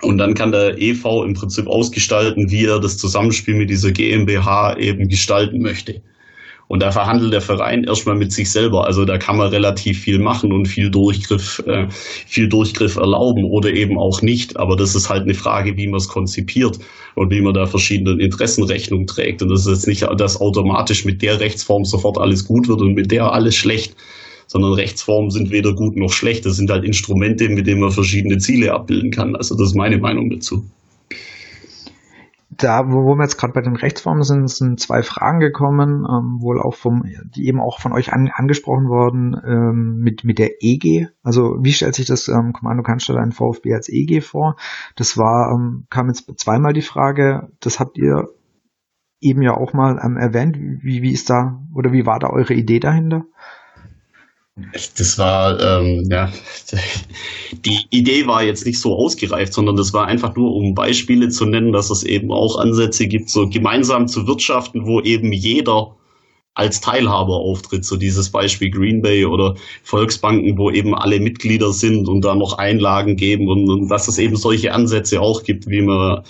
Und 0.03 0.18
dann 0.18 0.35
kann 0.35 0.53
der 0.53 0.81
EV 0.81 1.24
im 1.24 1.35
Prinzip 1.35 1.66
ausgestalten, 1.66 2.50
wie 2.50 2.66
er 2.66 2.79
das 2.79 2.98
Zusammenspiel 2.98 3.55
mit 3.55 3.70
dieser 3.70 3.90
GmbH 3.90 4.77
eben 4.77 5.09
gestalten 5.09 5.62
möchte. 5.62 6.03
Und 6.68 6.83
da 6.83 6.90
verhandelt 6.90 7.33
der 7.33 7.40
Verein 7.40 7.85
erstmal 7.85 8.16
mit 8.16 8.33
sich 8.33 8.50
selber. 8.50 8.87
Also 8.87 9.05
da 9.05 9.18
kann 9.18 9.37
man 9.37 9.48
relativ 9.48 10.00
viel 10.00 10.18
machen 10.18 10.53
und 10.53 10.66
viel 10.66 10.90
Durchgriff, 10.90 11.62
äh, 11.66 11.87
viel 11.90 12.48
Durchgriff 12.48 12.96
erlauben 12.96 13.44
oder 13.44 13.70
eben 13.70 13.98
auch 13.98 14.22
nicht. 14.22 14.57
Aber 14.57 14.77
das 14.77 14.94
ist 14.94 15.11
halt 15.11 15.22
eine 15.22 15.35
Frage, 15.35 15.77
wie 15.77 15.87
man 15.87 15.98
es 15.98 16.09
konzipiert 16.09 16.79
und 17.14 17.31
wie 17.31 17.40
man 17.40 17.55
da 17.55 17.66
verschiedenen 17.66 18.18
Interessen 18.18 18.64
Rechnung 18.64 19.07
trägt. 19.07 19.42
Und 19.42 19.50
das 19.50 19.66
ist 19.66 19.72
jetzt 19.72 19.87
nicht, 19.87 20.07
dass 20.18 20.40
automatisch 20.40 21.05
mit 21.05 21.22
der 21.22 21.40
Rechtsform 21.40 21.85
sofort 21.85 22.18
alles 22.18 22.46
gut 22.46 22.68
wird 22.68 22.81
und 22.81 22.94
mit 22.94 23.11
der 23.11 23.33
alles 23.33 23.55
schlecht 23.55 23.94
sondern 24.46 24.74
Rechtsformen 24.74 25.31
sind 25.31 25.50
weder 25.50 25.74
gut 25.74 25.96
noch 25.96 26.12
schlecht. 26.12 26.44
Das 26.44 26.57
sind 26.57 26.70
halt 26.70 26.85
Instrumente, 26.85 27.48
mit 27.48 27.66
denen 27.66 27.81
man 27.81 27.90
verschiedene 27.90 28.37
Ziele 28.37 28.74
abbilden 28.74 29.11
kann. 29.11 29.35
Also 29.35 29.57
das 29.57 29.68
ist 29.68 29.74
meine 29.74 29.96
Meinung 29.96 30.29
dazu 30.29 30.64
da, 32.56 32.90
wo, 32.90 33.04
wo 33.04 33.14
wir 33.16 33.22
jetzt 33.22 33.38
gerade 33.38 33.52
bei 33.52 33.60
den 33.60 33.76
Rechtsformen 33.76 34.22
sind, 34.22 34.48
sind 34.48 34.80
zwei 34.80 35.02
Fragen 35.02 35.40
gekommen, 35.40 36.06
ähm, 36.08 36.40
wohl 36.40 36.60
auch 36.60 36.74
vom, 36.74 37.04
die 37.34 37.46
eben 37.46 37.60
auch 37.60 37.80
von 37.80 37.92
euch 37.92 38.12
an, 38.12 38.30
angesprochen 38.32 38.88
worden, 38.88 39.36
ähm, 39.46 39.98
mit, 39.98 40.24
mit 40.24 40.38
der 40.38 40.62
EG. 40.62 41.08
Also 41.22 41.56
wie 41.60 41.72
stellt 41.72 41.94
sich 41.94 42.06
das 42.06 42.28
ähm, 42.28 42.52
Kommando 42.52 42.82
Cannstatt 42.82 43.16
ein 43.16 43.32
VfB 43.32 43.74
als 43.74 43.88
EG 43.88 44.20
vor? 44.20 44.56
Das 44.96 45.16
war, 45.16 45.52
ähm, 45.52 45.86
kam 45.90 46.08
jetzt 46.08 46.30
zweimal 46.38 46.72
die 46.72 46.82
Frage, 46.82 47.48
das 47.60 47.80
habt 47.80 47.98
ihr 47.98 48.28
eben 49.20 49.42
ja 49.42 49.56
auch 49.56 49.72
mal 49.72 50.00
ähm, 50.04 50.16
erwähnt. 50.16 50.56
Wie, 50.58 51.02
wie 51.02 51.12
ist 51.12 51.30
da, 51.30 51.62
oder 51.74 51.92
wie 51.92 52.06
war 52.06 52.18
da 52.18 52.28
eure 52.28 52.54
Idee 52.54 52.80
dahinter? 52.80 53.24
Das 54.96 55.18
war, 55.18 55.60
ähm, 55.60 56.06
ja, 56.08 56.32
die 57.52 57.86
Idee 57.90 58.28
war 58.28 58.44
jetzt 58.44 58.64
nicht 58.64 58.78
so 58.78 58.96
ausgereift, 58.96 59.52
sondern 59.52 59.74
das 59.74 59.92
war 59.92 60.06
einfach 60.06 60.36
nur, 60.36 60.54
um 60.54 60.74
Beispiele 60.74 61.28
zu 61.28 61.44
nennen, 61.44 61.72
dass 61.72 61.90
es 61.90 62.04
eben 62.04 62.30
auch 62.30 62.58
Ansätze 62.58 63.08
gibt, 63.08 63.30
so 63.30 63.48
gemeinsam 63.48 64.06
zu 64.06 64.28
wirtschaften, 64.28 64.86
wo 64.86 65.00
eben 65.00 65.32
jeder 65.32 65.96
als 66.54 66.80
Teilhaber 66.80 67.34
auftritt. 67.34 67.84
So 67.84 67.96
dieses 67.96 68.30
Beispiel 68.30 68.70
Green 68.70 69.02
Bay 69.02 69.24
oder 69.24 69.56
Volksbanken, 69.82 70.56
wo 70.56 70.70
eben 70.70 70.94
alle 70.94 71.20
Mitglieder 71.20 71.72
sind 71.72 72.08
und 72.08 72.24
da 72.24 72.34
noch 72.34 72.58
Einlagen 72.58 73.16
geben 73.16 73.48
und, 73.48 73.68
und 73.68 73.88
dass 73.88 74.08
es 74.08 74.18
eben 74.18 74.36
solche 74.36 74.72
Ansätze 74.72 75.20
auch 75.20 75.42
gibt, 75.42 75.68
wie 75.68 75.82
man 75.82 76.22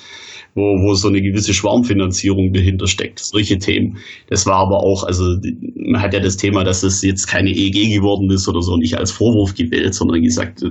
wo, 0.54 0.62
wo 0.62 0.94
so 0.94 1.08
eine 1.08 1.20
gewisse 1.20 1.52
Schwarmfinanzierung 1.52 2.52
dahinter 2.52 2.87
steckt. 2.87 3.18
Solche 3.18 3.58
Themen. 3.58 3.98
Das 4.28 4.46
war 4.46 4.56
aber 4.56 4.84
auch, 4.84 5.02
also 5.02 5.37
man 5.74 6.00
hat 6.00 6.14
ja 6.14 6.20
das 6.20 6.37
Thema, 6.37 6.62
dass 6.62 6.84
es 6.84 7.02
jetzt 7.02 7.26
keine 7.26 7.50
EG 7.50 7.92
geworden 7.92 8.30
ist 8.30 8.48
oder 8.48 8.62
so, 8.62 8.76
nicht 8.76 8.96
als 8.96 9.10
Vorwurf 9.10 9.54
gewählt, 9.54 9.94
sondern 9.94 10.22
gesagt, 10.22 10.64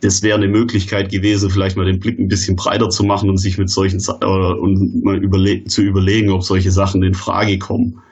das 0.00 0.22
wäre 0.22 0.38
eine 0.38 0.48
Möglichkeit 0.48 1.10
gewesen, 1.10 1.50
vielleicht 1.50 1.76
mal 1.76 1.84
den 1.84 2.00
Blick 2.00 2.18
ein 2.18 2.28
bisschen 2.28 2.56
breiter 2.56 2.88
zu 2.88 3.04
machen 3.04 3.28
und 3.28 3.36
sich 3.36 3.58
mit 3.58 3.70
solchen 3.70 4.00
äh, 4.00 4.24
und 4.24 5.04
mal 5.04 5.22
überle 5.22 5.64
zu 5.64 5.82
überlegen, 5.82 6.30
ob 6.30 6.42
solche 6.42 6.70
Sachen 6.70 7.02
in 7.02 7.14
Frage 7.14 7.58
kommen 7.58 8.02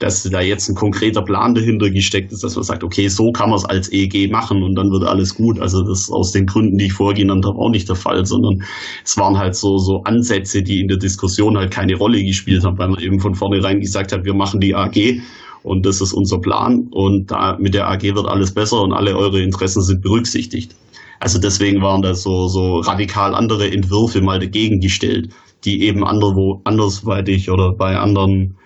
dass 0.00 0.22
da 0.22 0.40
jetzt 0.40 0.66
ein 0.68 0.74
konkreter 0.74 1.20
Plan 1.20 1.54
dahinter 1.54 1.90
gesteckt 1.90 2.32
ist, 2.32 2.42
dass 2.42 2.56
man 2.56 2.64
sagt, 2.64 2.82
okay, 2.82 3.08
so 3.08 3.32
kann 3.32 3.50
man 3.50 3.58
es 3.58 3.66
als 3.66 3.92
EG 3.92 4.28
machen 4.28 4.62
und 4.62 4.74
dann 4.74 4.90
wird 4.90 5.04
alles 5.04 5.34
gut. 5.34 5.60
Also 5.60 5.82
das 5.82 6.00
ist 6.00 6.10
aus 6.10 6.32
den 6.32 6.46
Gründen, 6.46 6.78
die 6.78 6.86
ich 6.86 6.94
vorher 6.94 7.14
genannt 7.14 7.44
habe, 7.46 7.58
auch 7.58 7.68
nicht 7.68 7.86
der 7.86 7.96
Fall, 7.96 8.24
sondern 8.24 8.64
es 9.04 9.18
waren 9.18 9.36
halt 9.36 9.54
so, 9.54 9.76
so 9.76 10.02
Ansätze, 10.04 10.62
die 10.62 10.80
in 10.80 10.88
der 10.88 10.96
Diskussion 10.96 11.58
halt 11.58 11.70
keine 11.70 11.96
Rolle 11.96 12.24
gespielt 12.24 12.64
haben, 12.64 12.78
weil 12.78 12.88
man 12.88 12.98
eben 12.98 13.20
von 13.20 13.34
vornherein 13.34 13.80
gesagt 13.80 14.12
hat, 14.12 14.24
wir 14.24 14.32
machen 14.32 14.60
die 14.60 14.74
AG 14.74 15.20
und 15.62 15.84
das 15.84 16.00
ist 16.00 16.14
unser 16.14 16.38
Plan 16.38 16.88
und 16.90 17.30
da 17.30 17.58
mit 17.60 17.74
der 17.74 17.86
AG 17.90 18.02
wird 18.02 18.26
alles 18.26 18.54
besser 18.54 18.80
und 18.80 18.94
alle 18.94 19.14
eure 19.14 19.42
Interessen 19.42 19.82
sind 19.82 20.00
berücksichtigt. 20.00 20.74
Also 21.18 21.38
deswegen 21.38 21.82
waren 21.82 22.00
da 22.00 22.14
so, 22.14 22.48
so 22.48 22.78
radikal 22.78 23.34
andere 23.34 23.70
Entwürfe 23.70 24.22
mal 24.22 24.38
dagegen 24.38 24.80
gestellt, 24.80 25.30
die 25.66 25.82
eben 25.82 26.04
anderwo 26.04 26.62
andersweitig 26.64 27.50
oder 27.50 27.74
bei 27.74 27.98
anderen 27.98 28.56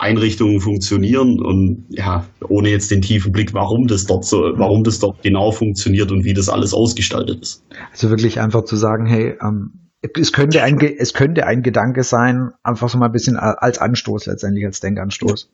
Einrichtungen 0.00 0.60
funktionieren 0.60 1.40
und 1.40 1.84
ja, 1.90 2.26
ohne 2.48 2.70
jetzt 2.70 2.90
den 2.90 3.02
tiefen 3.02 3.32
Blick, 3.32 3.52
warum 3.52 3.86
das 3.86 4.06
dort 4.06 4.24
so, 4.24 4.38
warum 4.54 4.82
das 4.82 4.98
dort 4.98 5.22
genau 5.22 5.52
funktioniert 5.52 6.10
und 6.10 6.24
wie 6.24 6.32
das 6.32 6.48
alles 6.48 6.72
ausgestaltet 6.72 7.42
ist. 7.42 7.64
Also 7.92 8.08
wirklich 8.08 8.40
einfach 8.40 8.64
zu 8.64 8.76
sagen, 8.76 9.04
hey, 9.04 9.34
ähm, 9.42 9.90
es 10.00 10.32
könnte 10.32 10.62
ein, 10.62 10.78
es 10.80 11.12
könnte 11.12 11.46
ein 11.46 11.62
Gedanke 11.62 12.02
sein, 12.02 12.50
einfach 12.62 12.88
so 12.88 12.96
mal 12.96 13.06
ein 13.06 13.12
bisschen 13.12 13.36
als 13.36 13.76
Anstoß 13.76 14.24
letztendlich, 14.26 14.64
als 14.64 14.80
Denkanstoß. 14.80 15.50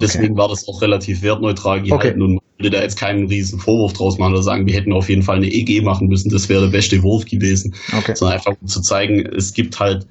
Deswegen 0.00 0.38
war 0.38 0.48
das 0.48 0.66
auch 0.66 0.80
relativ 0.80 1.22
wertneutral 1.22 1.82
gehalten 1.82 2.22
okay. 2.22 2.32
und 2.32 2.40
würde 2.56 2.70
da 2.70 2.82
jetzt 2.82 2.98
keinen 2.98 3.26
riesen 3.26 3.58
Vorwurf 3.58 3.92
draus 3.92 4.18
machen 4.18 4.32
oder 4.32 4.42
sagen, 4.42 4.66
wir 4.66 4.74
hätten 4.74 4.94
auf 4.94 5.10
jeden 5.10 5.22
Fall 5.22 5.36
eine 5.36 5.48
EG 5.48 5.82
machen 5.82 6.08
müssen, 6.08 6.30
das 6.30 6.48
wäre 6.48 6.62
der 6.62 6.70
beste 6.70 7.02
Wurf 7.02 7.26
gewesen. 7.26 7.74
Okay. 7.96 8.14
Sondern 8.14 8.38
einfach 8.38 8.54
um 8.58 8.66
zu 8.66 8.80
zeigen, 8.80 9.26
es 9.26 9.52
gibt 9.52 9.78
halt 9.78 10.06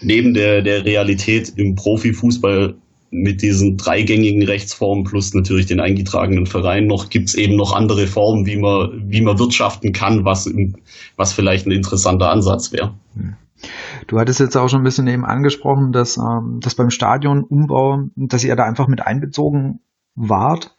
neben 0.00 0.32
der, 0.32 0.62
der 0.62 0.86
Realität 0.86 1.52
im 1.56 1.74
Profifußball 1.74 2.74
mit 3.12 3.42
diesen 3.42 3.76
dreigängigen 3.76 4.42
Rechtsformen 4.42 5.04
plus 5.04 5.34
natürlich 5.34 5.66
den 5.66 5.80
eingetragenen 5.80 6.46
Verein 6.46 6.86
noch 6.86 7.10
gibt's 7.10 7.34
eben 7.34 7.56
noch 7.56 7.74
andere 7.74 8.06
Formen, 8.06 8.46
wie 8.46 8.56
man, 8.56 9.04
wie 9.06 9.20
man 9.20 9.38
wirtschaften 9.38 9.92
kann, 9.92 10.24
was, 10.24 10.50
was 11.16 11.32
vielleicht 11.34 11.66
ein 11.66 11.72
interessanter 11.72 12.30
Ansatz 12.30 12.72
wäre. 12.72 12.94
Hm. 13.14 13.36
Du 14.08 14.18
hattest 14.18 14.40
jetzt 14.40 14.56
auch 14.56 14.68
schon 14.68 14.80
ein 14.80 14.84
bisschen 14.84 15.06
eben 15.06 15.24
angesprochen, 15.24 15.92
dass, 15.92 16.16
ähm, 16.16 16.58
dass 16.60 16.74
beim 16.74 16.90
Stadionumbau, 16.90 18.04
dass 18.16 18.44
ihr 18.44 18.56
da 18.56 18.64
einfach 18.64 18.88
mit 18.88 19.06
einbezogen 19.06 19.80
wart 20.14 20.74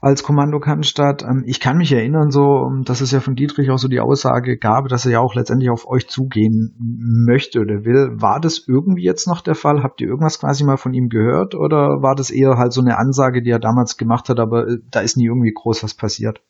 als 0.00 0.22
Kommando 0.22 0.60
Cannstatt. 0.60 1.22
Ähm, 1.22 1.44
ich 1.46 1.60
kann 1.60 1.78
mich 1.78 1.92
erinnern, 1.92 2.30
so, 2.30 2.66
ähm, 2.66 2.84
dass 2.84 3.00
es 3.00 3.10
ja 3.10 3.20
von 3.20 3.34
Dietrich 3.34 3.70
auch 3.70 3.78
so 3.78 3.88
die 3.88 4.00
Aussage 4.00 4.56
gab, 4.56 4.88
dass 4.88 5.06
er 5.06 5.12
ja 5.12 5.20
auch 5.20 5.34
letztendlich 5.34 5.70
auf 5.70 5.88
euch 5.88 6.08
zugehen 6.08 6.74
möchte 6.78 7.60
oder 7.60 7.84
will. 7.84 8.10
War 8.14 8.40
das 8.40 8.64
irgendwie 8.66 9.04
jetzt 9.04 9.26
noch 9.26 9.40
der 9.40 9.54
Fall? 9.54 9.82
Habt 9.82 10.00
ihr 10.00 10.08
irgendwas 10.08 10.38
quasi 10.38 10.64
mal 10.64 10.76
von 10.76 10.94
ihm 10.94 11.08
gehört 11.08 11.54
oder 11.54 12.02
war 12.02 12.14
das 12.14 12.30
eher 12.30 12.56
halt 12.56 12.72
so 12.72 12.80
eine 12.80 12.98
Ansage, 12.98 13.42
die 13.42 13.50
er 13.50 13.58
damals 13.58 13.96
gemacht 13.96 14.28
hat, 14.28 14.38
aber 14.38 14.68
äh, 14.68 14.78
da 14.90 15.00
ist 15.00 15.16
nie 15.16 15.26
irgendwie 15.26 15.52
groß 15.52 15.82
was 15.82 15.94
passiert? 15.94 16.40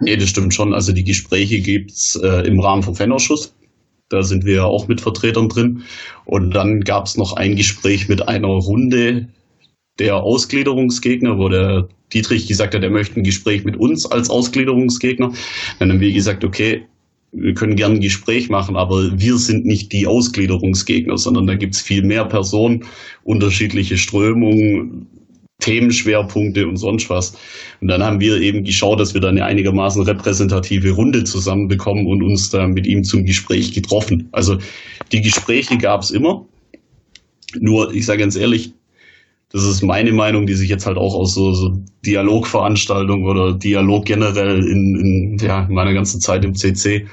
Nee, 0.00 0.16
das 0.16 0.28
stimmt 0.28 0.54
schon. 0.54 0.74
Also 0.74 0.92
die 0.92 1.04
Gespräche 1.04 1.60
gibt's 1.60 2.16
äh, 2.16 2.46
im 2.46 2.60
Rahmen 2.60 2.82
vom 2.82 2.94
Fanausschuss. 2.94 3.54
Da 4.08 4.22
sind 4.22 4.44
wir 4.44 4.54
ja 4.54 4.64
auch 4.64 4.88
mit 4.88 5.00
Vertretern 5.00 5.48
drin. 5.48 5.82
Und 6.24 6.52
dann 6.54 6.80
gab 6.80 7.06
es 7.06 7.16
noch 7.16 7.34
ein 7.34 7.56
Gespräch 7.56 8.08
mit 8.08 8.26
einer 8.26 8.48
Runde 8.48 9.28
der 9.98 10.16
Ausgliederungsgegner, 10.16 11.38
wo 11.38 11.48
der 11.48 11.88
Dietrich 12.12 12.46
gesagt 12.46 12.74
hat, 12.74 12.82
er 12.82 12.90
möchte 12.90 13.20
ein 13.20 13.24
Gespräch 13.24 13.64
mit 13.64 13.76
uns 13.76 14.06
als 14.06 14.30
Ausgliederungsgegner. 14.30 15.32
Dann 15.78 15.90
haben 15.90 16.00
wir 16.00 16.12
gesagt, 16.12 16.44
okay, 16.44 16.82
wir 17.32 17.54
können 17.54 17.76
gerne 17.76 17.96
ein 17.96 18.00
Gespräch 18.00 18.48
machen, 18.48 18.76
aber 18.76 19.18
wir 19.18 19.36
sind 19.36 19.66
nicht 19.66 19.92
die 19.92 20.06
Ausgliederungsgegner, 20.06 21.18
sondern 21.18 21.46
da 21.46 21.54
gibt 21.54 21.74
es 21.74 21.82
viel 21.82 22.02
mehr 22.02 22.24
Personen, 22.24 22.84
unterschiedliche 23.24 23.98
Strömungen, 23.98 25.06
Themenschwerpunkte 25.60 26.66
und 26.66 26.76
sonst 26.76 27.10
was. 27.10 27.36
Und 27.80 27.88
dann 27.88 28.02
haben 28.02 28.20
wir 28.20 28.40
eben 28.40 28.64
geschaut, 28.64 29.00
dass 29.00 29.12
wir 29.12 29.20
da 29.20 29.28
eine 29.28 29.44
einigermaßen 29.44 30.02
repräsentative 30.02 30.92
Runde 30.92 31.24
zusammenbekommen 31.24 32.06
und 32.06 32.22
uns 32.22 32.48
da 32.50 32.66
mit 32.66 32.86
ihm 32.86 33.02
zum 33.02 33.24
Gespräch 33.24 33.72
getroffen. 33.72 34.28
Also 34.32 34.58
die 35.12 35.20
Gespräche 35.20 35.76
gab 35.76 36.02
es 36.02 36.10
immer. 36.10 36.46
Nur, 37.58 37.92
ich 37.92 38.06
sage 38.06 38.20
ganz 38.20 38.36
ehrlich, 38.36 38.72
das 39.50 39.64
ist 39.64 39.82
meine 39.82 40.12
Meinung, 40.12 40.46
die 40.46 40.54
sich 40.54 40.68
jetzt 40.68 40.86
halt 40.86 40.98
auch 40.98 41.14
aus 41.14 41.34
so, 41.34 41.52
so 41.54 41.78
Dialogveranstaltungen 42.04 43.26
oder 43.26 43.54
Dialog 43.54 44.04
generell 44.04 44.58
in, 44.58 44.94
in, 44.96 45.38
ja, 45.40 45.64
in 45.64 45.74
meiner 45.74 45.94
ganzen 45.94 46.20
Zeit 46.20 46.44
im 46.44 46.54
CC 46.54 47.06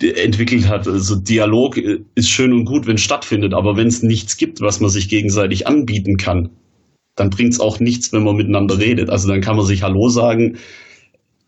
entwickelt 0.00 0.68
hat. 0.68 0.88
Also 0.88 1.16
Dialog 1.16 1.76
ist 1.76 2.28
schön 2.28 2.52
und 2.52 2.64
gut, 2.64 2.86
wenn 2.86 2.96
es 2.96 3.02
stattfindet, 3.02 3.52
aber 3.52 3.76
wenn 3.76 3.86
es 3.86 4.02
nichts 4.02 4.36
gibt, 4.36 4.60
was 4.60 4.80
man 4.80 4.90
sich 4.90 5.08
gegenseitig 5.08 5.66
anbieten 5.66 6.16
kann, 6.16 6.50
dann 7.16 7.30
bringt 7.30 7.52
es 7.52 7.60
auch 7.60 7.80
nichts, 7.80 8.12
wenn 8.12 8.24
man 8.24 8.36
miteinander 8.36 8.78
redet. 8.78 9.10
Also 9.10 9.28
dann 9.28 9.40
kann 9.40 9.56
man 9.56 9.66
sich 9.66 9.82
Hallo 9.82 10.08
sagen, 10.08 10.56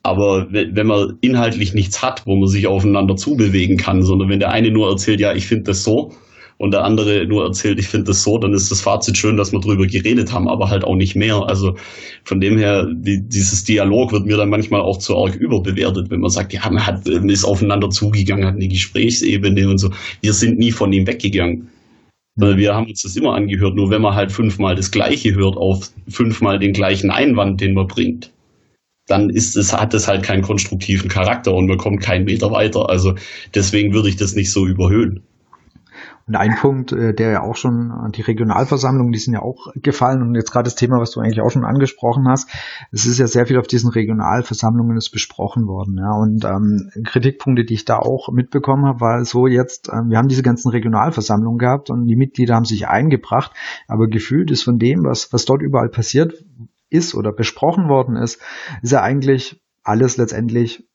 aber 0.03 0.49
wenn 0.51 0.87
man 0.87 1.19
inhaltlich 1.21 1.75
nichts 1.75 2.03
hat, 2.03 2.27
wo 2.27 2.37
man 2.37 2.49
sich 2.49 2.67
aufeinander 2.67 3.17
zubewegen 3.17 3.77
kann, 3.77 4.03
sondern 4.03 4.29
wenn 4.29 4.41
der 4.41 4.51
eine 4.51 4.71
nur 4.71 4.89
erzählt, 4.89 5.21
ja, 5.21 5.35
ich 5.35 5.47
finde 5.47 5.65
das 5.65 5.85
so, 5.85 6.13
und 6.59 6.73
der 6.73 6.85
andere 6.85 7.25
nur 7.27 7.45
erzählt, 7.45 7.79
ich 7.79 7.89
finde 7.89 8.07
das 8.07 8.25
so, 8.25 8.37
dann 8.37 8.53
ist 8.53 8.71
das 8.71 8.81
Fazit 8.81 9.17
schön, 9.17 9.37
dass 9.37 9.53
wir 9.53 9.61
drüber 9.61 9.87
geredet 9.87 10.33
haben, 10.33 10.49
aber 10.49 10.69
halt 10.69 10.83
auch 10.85 10.97
nicht 10.97 11.15
mehr. 11.15 11.45
Also 11.47 11.77
von 12.25 12.41
dem 12.41 12.59
her, 12.59 12.87
die, 12.93 13.23
dieses 13.23 13.63
Dialog 13.65 14.13
wird 14.13 14.27
mir 14.27 14.37
dann 14.37 14.51
manchmal 14.51 14.81
auch 14.81 14.99
zu 14.99 15.17
arg 15.17 15.37
überbewertet, 15.37 16.11
wenn 16.11 16.21
man 16.21 16.31
sagt, 16.31 16.53
ja, 16.53 16.69
man 16.69 16.85
hat, 16.85 17.07
man 17.07 17.29
ist 17.29 17.45
aufeinander 17.45 17.91
zugegangen, 17.91 18.45
hat 18.45 18.57
eine 18.57 18.69
Gesprächsebene 18.69 19.69
und 19.69 19.79
so. 19.79 19.91
Wir 20.21 20.33
sind 20.33 20.59
nie 20.59 20.73
von 20.73 20.93
ihm 20.93 21.07
weggegangen. 21.07 21.69
Wir 22.35 22.75
haben 22.75 22.87
uns 22.87 23.03
das 23.03 23.17
immer 23.17 23.35
angehört, 23.35 23.75
nur 23.75 23.91
wenn 23.91 24.03
man 24.03 24.15
halt 24.15 24.31
fünfmal 24.31 24.77
das 24.77 24.91
Gleiche 24.91 25.35
hört 25.35 25.57
auf 25.57 25.91
fünfmal 26.09 26.59
den 26.59 26.73
gleichen 26.73 27.11
Einwand, 27.11 27.61
den 27.61 27.75
man 27.75 27.89
bringt, 27.89 28.33
dann 29.07 29.31
ist 29.31 29.57
es, 29.57 29.73
hat 29.73 29.95
es 29.95 30.07
halt 30.07 30.23
keinen 30.23 30.43
konstruktiven 30.43 31.09
Charakter 31.09 31.53
und 31.55 31.67
man 31.67 31.79
kommt 31.79 32.01
keinen 32.01 32.27
Meter 32.27 32.51
weiter. 32.51 32.89
Also 32.89 33.15
deswegen 33.55 33.93
würde 33.93 34.09
ich 34.09 34.17
das 34.17 34.35
nicht 34.35 34.53
so 34.53 34.67
überhöhen. 34.67 35.23
Und 36.29 36.37
ein 36.37 36.57
Punkt, 36.57 36.93
äh, 36.93 37.15
der 37.15 37.31
ja 37.31 37.43
auch 37.43 37.57
schon, 37.57 37.91
äh, 37.91 38.11
die 38.11 38.21
Regionalversammlungen, 38.21 39.13
die 39.13 39.19
sind 39.19 39.33
ja 39.33 39.41
auch 39.41 39.69
gefallen. 39.75 40.21
Und 40.21 40.35
jetzt 40.35 40.53
gerade 40.53 40.65
das 40.65 40.75
Thema, 40.75 41.01
was 41.01 41.11
du 41.11 41.21
eigentlich 41.21 41.41
auch 41.41 41.51
schon 41.51 41.65
angesprochen 41.65 42.29
hast, 42.29 42.51
es 42.93 43.07
ist 43.07 43.19
ja 43.19 43.27
sehr 43.27 43.47
viel 43.47 43.59
auf 43.59 43.67
diesen 43.67 43.91
Regionalversammlungen 43.91 44.99
ist 44.99 45.11
besprochen 45.11 45.67
worden, 45.67 45.97
ja, 45.97 46.13
und 46.13 46.45
ähm, 46.45 46.91
Kritikpunkte, 47.05 47.65
die 47.65 47.75
ich 47.75 47.85
da 47.85 47.99
auch 47.99 48.29
mitbekommen 48.31 48.85
habe, 48.85 49.01
war 49.01 49.25
so 49.25 49.47
jetzt, 49.47 49.89
ähm, 49.89 50.11
wir 50.11 50.19
haben 50.19 50.29
diese 50.29 50.43
ganzen 50.43 50.71
Regionalversammlungen 50.71 51.59
gehabt 51.59 51.89
und 51.89 52.07
die 52.07 52.17
Mitglieder 52.17 52.55
haben 52.55 52.65
sich 52.65 52.89
eingebracht, 52.89 53.53
aber 53.87 54.09
gefühlt 54.09 54.51
ist 54.51 54.65
von 54.65 54.79
dem, 54.79 55.05
was, 55.05 55.33
was 55.33 55.47
dort 55.47 55.63
überall 55.63 55.89
passiert 55.89 56.45
ist 56.91 57.15
oder 57.15 57.33
besprochen 57.33 57.89
worden 57.89 58.17
ist, 58.17 58.41
ist 58.83 58.93
ja 58.93 59.03
eigentlich 59.03 59.63
alles 59.83 60.17
letztendlich 60.19 60.87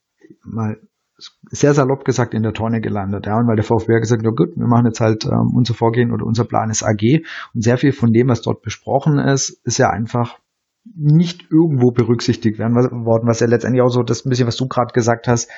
mal 0.44 0.78
sehr 1.18 1.74
salopp 1.74 2.06
gesagt 2.06 2.34
in 2.34 2.44
der 2.44 2.54
Tonne 2.54 2.82
gelandet. 2.82 3.26
Ja, 3.26 3.38
und 3.38 3.48
weil 3.48 3.56
der 3.56 3.66
VfB 3.66 4.00
gesagt 4.00 4.26
hat, 4.26 4.36
gut, 4.36 4.56
wir 4.56 4.68
machen 4.68 4.86
jetzt 4.86 5.00
halt 5.00 5.26
ähm, 5.26 5.52
unser 5.56 5.74
Vorgehen 5.74 6.12
oder 6.12 6.26
unser 6.26 6.46
Plan 6.46 6.70
ist 6.70 6.84
AG 6.84 7.24
und 7.54 7.64
sehr 7.64 7.78
viel 7.78 7.92
von 7.92 8.12
dem, 8.12 8.28
was 8.28 8.42
dort 8.42 8.62
besprochen 8.62 9.20
ist, 9.20 9.62
ist 9.64 9.78
ja 9.78 9.90
einfach 9.90 10.40
nicht 10.96 11.50
irgendwo 11.50 11.92
berücksichtigt 11.92 12.60
werden 12.60 12.76
worden, 12.76 13.28
was 13.28 13.40
ja 13.40 13.48
letztendlich 13.48 13.82
auch 13.82 13.90
so 13.90 14.04
das 14.04 14.24
bisschen, 14.24 14.48
was 14.48 14.58
du 14.58 14.68
gerade 14.68 14.92
gesagt 14.94 15.28
hast, 15.28 15.50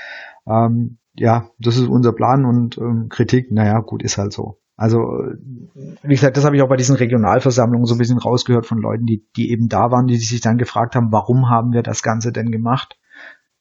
ähm, 0.48 0.98
ja, 1.16 1.50
das 1.60 1.78
ist 1.78 1.88
unser 1.88 2.14
Plan 2.14 2.46
und 2.46 2.78
ähm, 2.78 3.08
Kritik, 3.10 3.52
naja, 3.52 3.80
gut, 3.80 4.04
ist 4.04 4.18
halt 4.18 4.34
so. 4.34 4.60
Also, 4.78 4.98
wie 4.98 6.14
gesagt, 6.14 6.36
das 6.36 6.44
habe 6.44 6.58
ich 6.58 6.62
auch 6.62 6.68
bei 6.68 6.76
diesen 6.76 6.98
Regionalversammlungen 6.98 7.86
so 7.86 7.96
ein 7.96 7.98
bisschen 7.98 8.18
rausgehört 8.18 8.66
von 8.66 8.80
Leuten, 8.80 9.06
die, 9.06 9.26
die 9.38 9.50
eben 9.52 9.70
da 9.70 9.90
waren, 9.90 10.08
die 10.08 10.18
sich 10.18 10.42
dann 10.42 10.58
gefragt 10.58 10.96
haben, 10.96 11.14
warum 11.14 11.50
haben 11.50 11.72
wir 11.72 11.82
das 11.82 12.04
Ganze 12.04 12.34
denn 12.34 12.52
gemacht? 12.52 13.00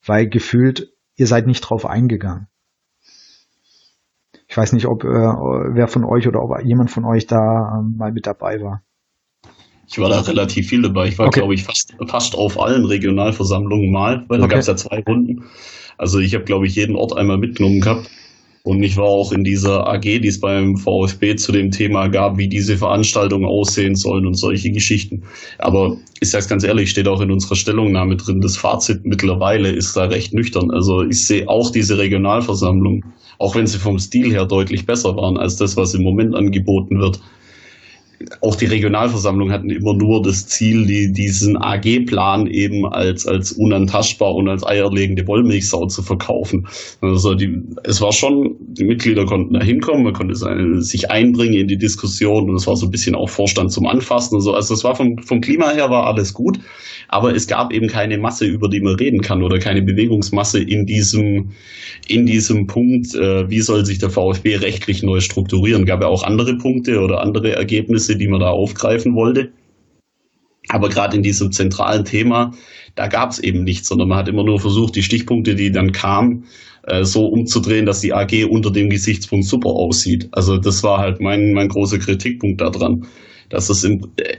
Weil 0.04 0.28
gefühlt 0.28 0.93
ihr 1.16 1.27
seid 1.27 1.46
nicht 1.46 1.61
drauf 1.61 1.87
eingegangen. 1.87 2.48
Ich 4.48 4.57
weiß 4.57 4.72
nicht, 4.72 4.87
ob 4.87 5.05
äh, 5.05 5.07
wer 5.09 5.88
von 5.88 6.05
euch 6.05 6.29
oder 6.29 6.42
ob 6.42 6.62
jemand 6.64 6.90
von 6.90 7.05
euch 7.05 7.27
da 7.27 7.79
ähm, 7.79 7.96
mal 7.96 8.12
mit 8.12 8.27
dabei 8.27 8.61
war. 8.61 8.83
Ich 9.87 9.98
war 9.98 10.09
da 10.09 10.20
relativ 10.20 10.68
viel 10.68 10.83
dabei. 10.83 11.09
Ich 11.09 11.18
war, 11.18 11.27
okay. 11.27 11.40
glaube 11.40 11.55
ich, 11.55 11.64
fast, 11.64 11.94
fast 12.07 12.35
auf 12.37 12.61
allen 12.61 12.85
Regionalversammlungen 12.85 13.90
mal, 13.90 14.24
weil 14.29 14.38
da 14.38 14.44
okay. 14.44 14.53
gab 14.55 14.61
es 14.61 14.66
ja 14.66 14.77
zwei 14.77 15.03
Runden. 15.07 15.44
Also 15.98 16.18
ich 16.18 16.35
habe, 16.35 16.44
glaube 16.44 16.66
ich, 16.66 16.74
jeden 16.74 16.96
Ort 16.96 17.16
einmal 17.16 17.38
mitgenommen 17.38 17.81
gehabt. 17.81 18.11
Und 18.66 18.83
ich 18.83 18.96
war 18.96 19.05
auch 19.05 19.31
in 19.33 19.44
dieser 19.44 19.87
AG, 19.87 20.00
die 20.00 20.29
es 20.29 20.40
beim 20.40 20.79
VfB 20.79 21.37
zu 21.37 21.53
dem 21.53 21.70
Thema 21.70 22.09
gab, 22.09 22.38
wie 22.38 22.48
diese 22.48 22.79
Veranstaltungen 22.79 23.44
aussehen 23.44 23.94
sollen 23.94 24.27
und 24.27 24.38
solche 24.38 24.70
Geschichten. 24.70 25.24
Aber 25.59 25.98
ich 26.22 26.31
sage 26.31 26.46
ganz 26.48 26.64
ehrlich, 26.64 26.88
steht 26.88 27.07
auch 27.07 27.20
in 27.20 27.31
unserer 27.31 27.57
Stellungnahme 27.57 28.16
drin, 28.16 28.40
das 28.40 28.57
Fazit 28.57 29.05
mittlerweile 29.05 29.68
ist 29.68 29.94
da 29.98 30.05
recht 30.05 30.33
nüchtern. 30.33 30.70
Also 30.70 31.03
ich 31.03 31.27
sehe 31.27 31.46
auch 31.46 31.72
diese 31.72 31.98
Regionalversammlung, 31.98 33.05
auch 33.38 33.55
wenn 33.55 33.66
sie 33.66 33.79
vom 33.79 33.98
Stil 33.98 34.33
her 34.33 34.46
deutlich 34.46 34.87
besser 34.87 35.14
waren 35.14 35.37
als 35.37 35.57
das, 35.57 35.77
was 35.77 35.92
im 35.92 36.03
Moment 36.03 36.35
angeboten 36.35 36.98
wird, 37.00 37.20
auch 38.40 38.56
die 38.56 38.66
Regionalversammlungen 38.66 39.52
hatten 39.52 39.70
immer 39.70 39.94
nur 39.94 40.22
das 40.22 40.46
Ziel, 40.46 40.87
die, 40.87 41.12
diesen 41.12 41.56
AG-Plan 41.56 42.46
eben 42.46 42.87
als, 42.87 43.26
als 43.26 43.52
unantastbar 43.52 44.34
und 44.34 44.48
als 44.48 44.64
eierlegende 44.66 45.26
Wollmilchsau 45.26 45.87
zu 45.87 46.02
verkaufen. 46.02 46.66
Also 47.00 47.34
die, 47.34 47.62
es 47.84 48.00
war 48.00 48.12
schon, 48.12 48.56
die 48.60 48.84
Mitglieder 48.84 49.24
konnten 49.24 49.54
da 49.54 49.64
hinkommen, 49.64 50.04
man 50.04 50.12
konnte 50.12 50.34
sich 50.82 51.10
einbringen 51.10 51.54
in 51.54 51.68
die 51.68 51.78
Diskussion 51.78 52.50
und 52.50 52.56
es 52.56 52.66
war 52.66 52.76
so 52.76 52.87
ein 52.87 52.90
bisschen 52.90 53.14
auch 53.14 53.28
Vorstand 53.28 53.72
zum 53.72 53.87
Anfassen 53.87 54.37
und 54.37 54.42
so. 54.42 54.52
Also 54.52 54.74
es 54.74 54.84
war 54.84 54.94
vom, 54.94 55.18
vom 55.18 55.40
Klima 55.40 55.70
her 55.70 55.90
war 55.90 56.06
alles 56.06 56.34
gut, 56.34 56.58
aber 57.08 57.34
es 57.34 57.46
gab 57.46 57.72
eben 57.72 57.88
keine 57.88 58.18
Masse, 58.18 58.46
über 58.46 58.68
die 58.68 58.80
man 58.80 58.94
reden 58.94 59.20
kann 59.20 59.42
oder 59.42 59.58
keine 59.58 59.82
Bewegungsmasse 59.82 60.60
in 60.60 60.87
diesem, 60.87 61.50
in 62.08 62.26
diesem 62.26 62.66
Punkt, 62.66 63.14
äh, 63.14 63.48
wie 63.48 63.60
soll 63.60 63.84
sich 63.84 63.98
der 63.98 64.10
VfB 64.10 64.56
rechtlich 64.56 65.02
neu 65.02 65.20
strukturieren. 65.20 65.84
Gab 65.84 66.02
ja 66.02 66.08
auch 66.08 66.22
andere 66.22 66.56
Punkte 66.56 67.00
oder 67.00 67.20
andere 67.20 67.52
Ergebnisse, 67.52 68.13
die 68.18 68.29
man 68.29 68.40
da 68.40 68.50
aufgreifen 68.50 69.14
wollte. 69.14 69.53
Aber 70.68 70.88
gerade 70.88 71.16
in 71.16 71.22
diesem 71.22 71.53
zentralen 71.53 72.05
Thema, 72.05 72.53
da 72.95 73.07
gab 73.07 73.30
es 73.30 73.38
eben 73.38 73.64
nichts, 73.64 73.88
sondern 73.88 74.09
man 74.09 74.18
hat 74.18 74.28
immer 74.28 74.45
nur 74.45 74.61
versucht, 74.61 74.97
die 74.97 75.03
Stichpunkte, 75.03 75.55
die 75.55 75.70
dann 75.70 75.93
kamen, 75.93 76.47
äh, 76.86 77.05
so 77.05 77.26
umzudrehen, 77.26 77.86
dass 77.86 78.01
die 78.01 78.14
AG 78.14 78.45
unter 78.49 78.70
dem 78.70 78.88
Gesichtspunkt 78.88 79.47
super 79.47 79.70
aussieht. 79.70 80.28
Also 80.32 80.59
das 80.59 80.82
war 80.82 80.99
halt 80.99 81.20
mein, 81.20 81.53
mein 81.53 81.68
großer 81.68 81.99
Kritikpunkt 81.99 82.61
daran. 82.61 83.07
dass 83.51 83.66
das 83.68 83.84
im, 83.84 84.09
äh, 84.16 84.36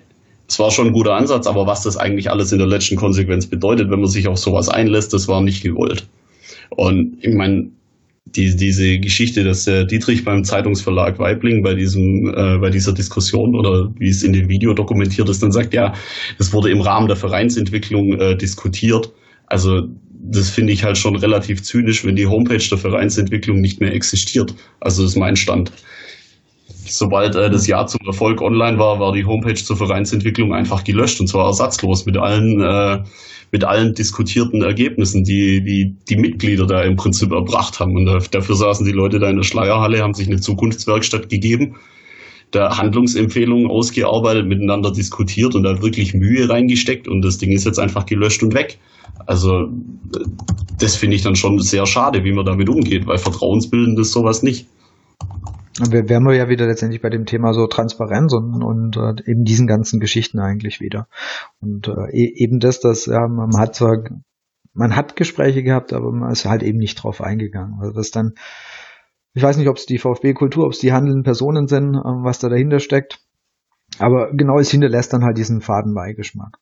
es 0.47 0.60
war 0.60 0.72
schon 0.72 0.88
ein 0.88 0.93
guter 0.93 1.14
Ansatz, 1.14 1.47
aber 1.47 1.66
was 1.66 1.84
das 1.84 1.97
eigentlich 1.97 2.30
alles 2.30 2.52
in 2.52 2.60
der 2.60 2.68
letzten 2.68 2.97
Konsequenz 2.97 3.47
bedeutet, 3.47 3.89
wenn 3.89 3.99
man 3.99 4.10
sich 4.10 4.28
auf 4.28 4.38
sowas 4.38 4.70
einlässt, 4.70 5.14
das 5.14 5.28
war 5.28 5.41
nicht 5.41 5.64
gewollt. 5.64 6.08
Und 6.70 7.18
ich 7.22 7.34
meine, 7.34 7.72
die, 8.26 8.55
diese 8.55 8.99
Geschichte, 8.99 9.43
dass 9.43 9.65
der 9.65 9.86
Dietrich 9.86 10.26
beim 10.26 10.43
Zeitungsverlag 10.43 11.19
Weibling 11.19 11.61
bei 11.63 11.76
diesem, 11.76 12.34
äh, 12.36 12.57
bei 12.57 12.69
dieser 12.69 12.93
Diskussion 12.93 13.55
oder 13.55 13.93
wie 13.97 14.09
es 14.09 14.23
in 14.23 14.34
dem 14.34 14.49
Video 14.49 14.73
dokumentiert 14.73 15.30
ist, 15.30 15.43
dann 15.43 15.51
sagt, 15.51 15.73
ja, 15.73 15.93
das 16.38 16.51
wurde 16.51 16.71
im 16.71 16.82
Rahmen 16.82 17.07
der 17.07 17.17
Vereinsentwicklung 17.17 18.19
äh, 18.19 18.36
diskutiert. 18.36 19.11
Also 19.47 19.84
das 20.28 20.49
finde 20.49 20.73
ich 20.73 20.84
halt 20.84 20.97
schon 20.97 21.15
relativ 21.15 21.61
zynisch, 21.61 22.03
wenn 22.03 22.15
die 22.15 22.26
Homepage 22.26 22.57
der 22.57 22.78
Vereinsentwicklung 22.78 23.61
nicht 23.61 23.80
mehr 23.80 23.93
existiert. 23.93 24.55
Also 24.80 25.03
das 25.03 25.11
ist 25.11 25.17
mein 25.17 25.36
Stand. 25.36 25.71
Sobald 26.88 27.36
äh, 27.36 27.50
das 27.50 27.68
Jahr 27.68 27.88
zum 27.88 28.06
Erfolg 28.06 28.42
online 28.42 28.78
war, 28.78 29.00
war 29.00 29.14
die 29.14 29.26
Homepage 29.26 29.56
zur 29.56 29.78
Vereinsentwicklung 29.78 30.54
einfach 30.54 30.84
gelöscht 30.84 31.20
und 31.20 31.28
zwar 31.28 31.46
ersatzlos 31.48 32.06
mit 32.06 32.18
allen 32.18 32.62
äh, 32.62 33.04
mit 33.52 33.64
allen 33.64 33.94
diskutierten 33.94 34.64
Ergebnissen, 34.64 35.24
die, 35.24 35.64
die 35.64 35.96
die 36.10 36.18
Mitglieder 36.18 36.66
da 36.66 36.82
im 36.82 36.96
Prinzip 36.96 37.32
erbracht 37.32 37.80
haben. 37.80 37.96
Und 37.96 38.34
dafür 38.34 38.56
saßen 38.56 38.86
die 38.86 38.92
Leute 38.92 39.20
da 39.20 39.30
in 39.30 39.38
der 39.38 39.44
Schleierhalle, 39.44 40.02
haben 40.02 40.14
sich 40.14 40.28
eine 40.28 40.42
Zukunftswerkstatt 40.42 41.30
gegeben, 41.30 41.76
da 42.52 42.78
Handlungsempfehlungen 42.78 43.70
ausgearbeitet, 43.70 44.48
miteinander 44.48 44.92
diskutiert 44.92 45.56
und 45.56 45.64
da 45.64 45.82
wirklich 45.82 46.14
Mühe 46.14 46.50
reingesteckt 46.50 47.08
und 47.08 47.22
das 47.22 47.38
Ding 47.38 47.52
ist 47.52 47.66
jetzt 47.66 47.80
einfach 47.80 48.06
gelöscht 48.06 48.44
und 48.44 48.54
weg. 48.54 48.78
Also 49.26 49.70
das 50.80 50.96
finde 50.96 51.16
ich 51.16 51.22
dann 51.22 51.36
schon 51.36 51.60
sehr 51.60 51.86
schade, 51.86 52.24
wie 52.24 52.34
man 52.34 52.46
damit 52.46 52.70
umgeht, 52.70 53.08
weil 53.08 53.18
vertrauensbildend 53.18 54.00
ist 54.00 54.12
sowas 54.12 54.44
nicht. 54.44 54.68
Wir 55.78 56.07
wären 56.07 56.23
wir 56.23 56.36
ja 56.36 56.47
wieder 56.47 56.67
letztendlich 56.67 57.01
bei 57.01 57.09
dem 57.09 57.26
Thema 57.26 57.53
so 57.53 57.67
Transparenz 57.67 58.34
und, 58.34 58.63
und 58.63 58.95
äh, 58.95 59.30
eben 59.30 59.43
diesen 59.43 59.67
ganzen 59.67 59.99
Geschichten 59.99 60.39
eigentlich 60.39 60.80
wieder. 60.80 61.09
Und 61.59 61.89
äh, 61.89 62.11
e-, 62.13 62.34
eben 62.43 62.59
das, 62.59 62.80
dass 62.80 63.07
ja, 63.07 63.28
man 63.28 63.57
hat 63.57 63.76
zwar, 63.76 63.97
man 64.73 64.95
hat 64.95 65.17
Gespräche 65.17 65.63
gehabt, 65.63 65.91
aber 65.91 66.13
man 66.13 66.32
ist 66.32 66.45
halt 66.45 66.63
eben 66.63 66.78
nicht 66.78 66.95
drauf 66.95 67.19
eingegangen. 67.19 67.78
Also 67.82 67.91
das 67.91 68.11
dann, 68.11 68.36
ich 69.34 69.43
weiß 69.43 69.57
nicht, 69.57 69.67
ob 69.67 69.76
es 69.76 69.86
die 69.86 69.97
VfB-Kultur, 69.97 70.65
ob 70.65 70.71
es 70.71 70.80
die 70.80 70.93
handelnden 70.93 71.23
Personen 71.23 71.67
sind, 71.67 71.93
äh, 71.93 72.23
was 72.23 72.39
da 72.39 72.47
dahinter 72.47 72.80
steckt. 72.80 73.19
Aber 73.99 74.32
genau 74.32 74.57
es 74.59 74.71
hinterlässt 74.71 75.11
dann 75.11 75.26
halt 75.26 75.38
diesen 75.38 75.59
faden 75.59 75.93
Beigeschmack. 75.93 76.57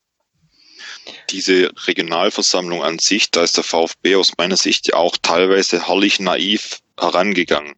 Diese 1.30 1.72
Regionalversammlung 1.88 2.82
an 2.82 2.97
sich, 2.97 3.30
da 3.30 3.43
ist 3.43 3.57
der 3.57 3.64
VfB 3.64 4.16
aus 4.16 4.34
meiner 4.38 4.57
Sicht 4.57 4.88
ja 4.88 4.95
auch 4.95 5.18
teilweise 5.22 5.88
herrlich 5.88 6.20
naiv 6.20 6.80
herangegangen 6.97 7.74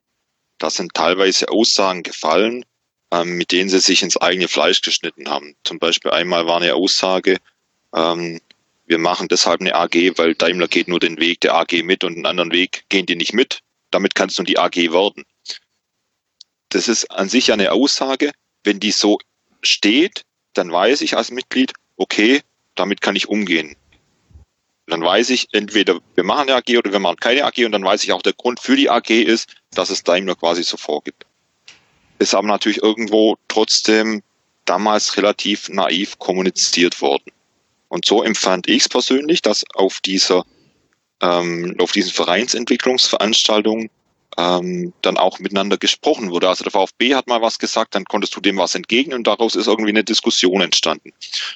da 0.57 0.69
sind 0.69 0.93
teilweise 0.93 1.49
Aussagen 1.49 2.03
gefallen, 2.03 2.65
ähm, 3.11 3.37
mit 3.37 3.51
denen 3.51 3.69
sie 3.69 3.79
sich 3.79 4.01
ins 4.01 4.17
eigene 4.17 4.47
Fleisch 4.47 4.81
geschnitten 4.81 5.29
haben. 5.29 5.55
Zum 5.63 5.79
Beispiel 5.79 6.11
einmal 6.11 6.45
war 6.47 6.61
eine 6.61 6.75
Aussage, 6.75 7.37
ähm, 7.93 8.39
wir 8.87 8.99
machen 8.99 9.27
deshalb 9.27 9.61
eine 9.61 9.73
AG, 9.73 10.17
weil 10.17 10.35
Daimler 10.35 10.67
geht 10.67 10.87
nur 10.87 10.99
den 10.99 11.19
Weg 11.19 11.41
der 11.41 11.55
AG 11.55 11.81
mit 11.83 12.03
und 12.03 12.15
einen 12.15 12.25
anderen 12.25 12.51
Weg 12.51 12.85
gehen 12.89 13.05
die 13.05 13.15
nicht 13.15 13.33
mit. 13.33 13.61
Damit 13.89 14.13
kann 14.13 14.29
es 14.29 14.37
nur 14.37 14.45
die 14.45 14.59
AG 14.59 14.75
werden. 14.75 15.25
Das 16.69 16.87
ist 16.87 17.09
an 17.09 17.29
sich 17.29 17.51
eine 17.51 17.71
Aussage. 17.71 18.31
Wenn 18.63 18.79
die 18.79 18.91
so 18.91 19.17
steht, 19.61 20.23
dann 20.53 20.71
weiß 20.71 21.01
ich 21.01 21.17
als 21.17 21.31
Mitglied, 21.31 21.73
okay, 21.97 22.41
damit 22.75 23.01
kann 23.01 23.15
ich 23.15 23.27
umgehen. 23.27 23.75
Dann 24.87 25.01
weiß 25.01 25.31
ich, 25.31 25.47
entweder 25.51 25.99
wir 26.13 26.23
machen 26.23 26.49
eine 26.49 26.55
AG 26.55 26.77
oder 26.77 26.91
wir 26.91 26.99
machen 26.99 27.17
keine 27.17 27.45
AG 27.45 27.65
und 27.65 27.71
dann 27.71 27.83
weiß 27.83 28.03
ich 28.03 28.13
auch, 28.13 28.21
der 28.21 28.33
Grund 28.33 28.59
für 28.59 28.75
die 28.75 28.89
AG 28.89 29.09
ist, 29.09 29.49
dass 29.71 29.89
es 29.89 30.03
Daimler 30.03 30.35
quasi 30.35 30.63
so 30.63 30.77
vorgibt. 30.77 31.25
Ist 32.19 32.35
aber 32.35 32.47
natürlich 32.47 32.81
irgendwo 32.81 33.35
trotzdem 33.47 34.21
damals 34.65 35.17
relativ 35.17 35.69
naiv 35.69 36.19
kommuniziert 36.19 37.01
worden. 37.01 37.31
Und 37.87 38.05
so 38.05 38.23
empfand 38.23 38.67
ich 38.67 38.83
es 38.83 38.89
persönlich, 38.89 39.41
dass 39.41 39.63
auf 39.73 39.99
dieser 40.01 40.45
ähm, 41.21 41.75
auf 41.79 41.91
diesen 41.91 42.11
Vereinsentwicklungsveranstaltungen 42.11 43.89
ähm, 44.37 44.93
dann 45.01 45.17
auch 45.17 45.39
miteinander 45.39 45.77
gesprochen 45.77 46.29
wurde. 46.29 46.49
Also 46.49 46.63
der 46.63 46.71
VfB 46.71 47.15
hat 47.15 47.27
mal 47.27 47.41
was 47.41 47.59
gesagt, 47.59 47.95
dann 47.95 48.05
konntest 48.05 48.35
du 48.35 48.41
dem 48.41 48.57
was 48.57 48.75
entgegnen 48.75 49.17
und 49.17 49.27
daraus 49.27 49.55
ist 49.55 49.67
irgendwie 49.67 49.91
eine 49.91 50.03
Diskussion 50.03 50.61
entstanden. 50.61 51.13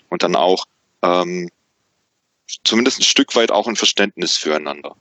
Und 0.10 0.24
dann 0.24 0.36
auch 0.36 0.66
ähm, 1.02 1.50
zumindest 2.64 3.00
ein 3.00 3.04
Stück 3.04 3.36
weit 3.36 3.52
auch 3.52 3.68
ein 3.68 3.76
Verständnis 3.76 4.38
füreinander. 4.38 4.96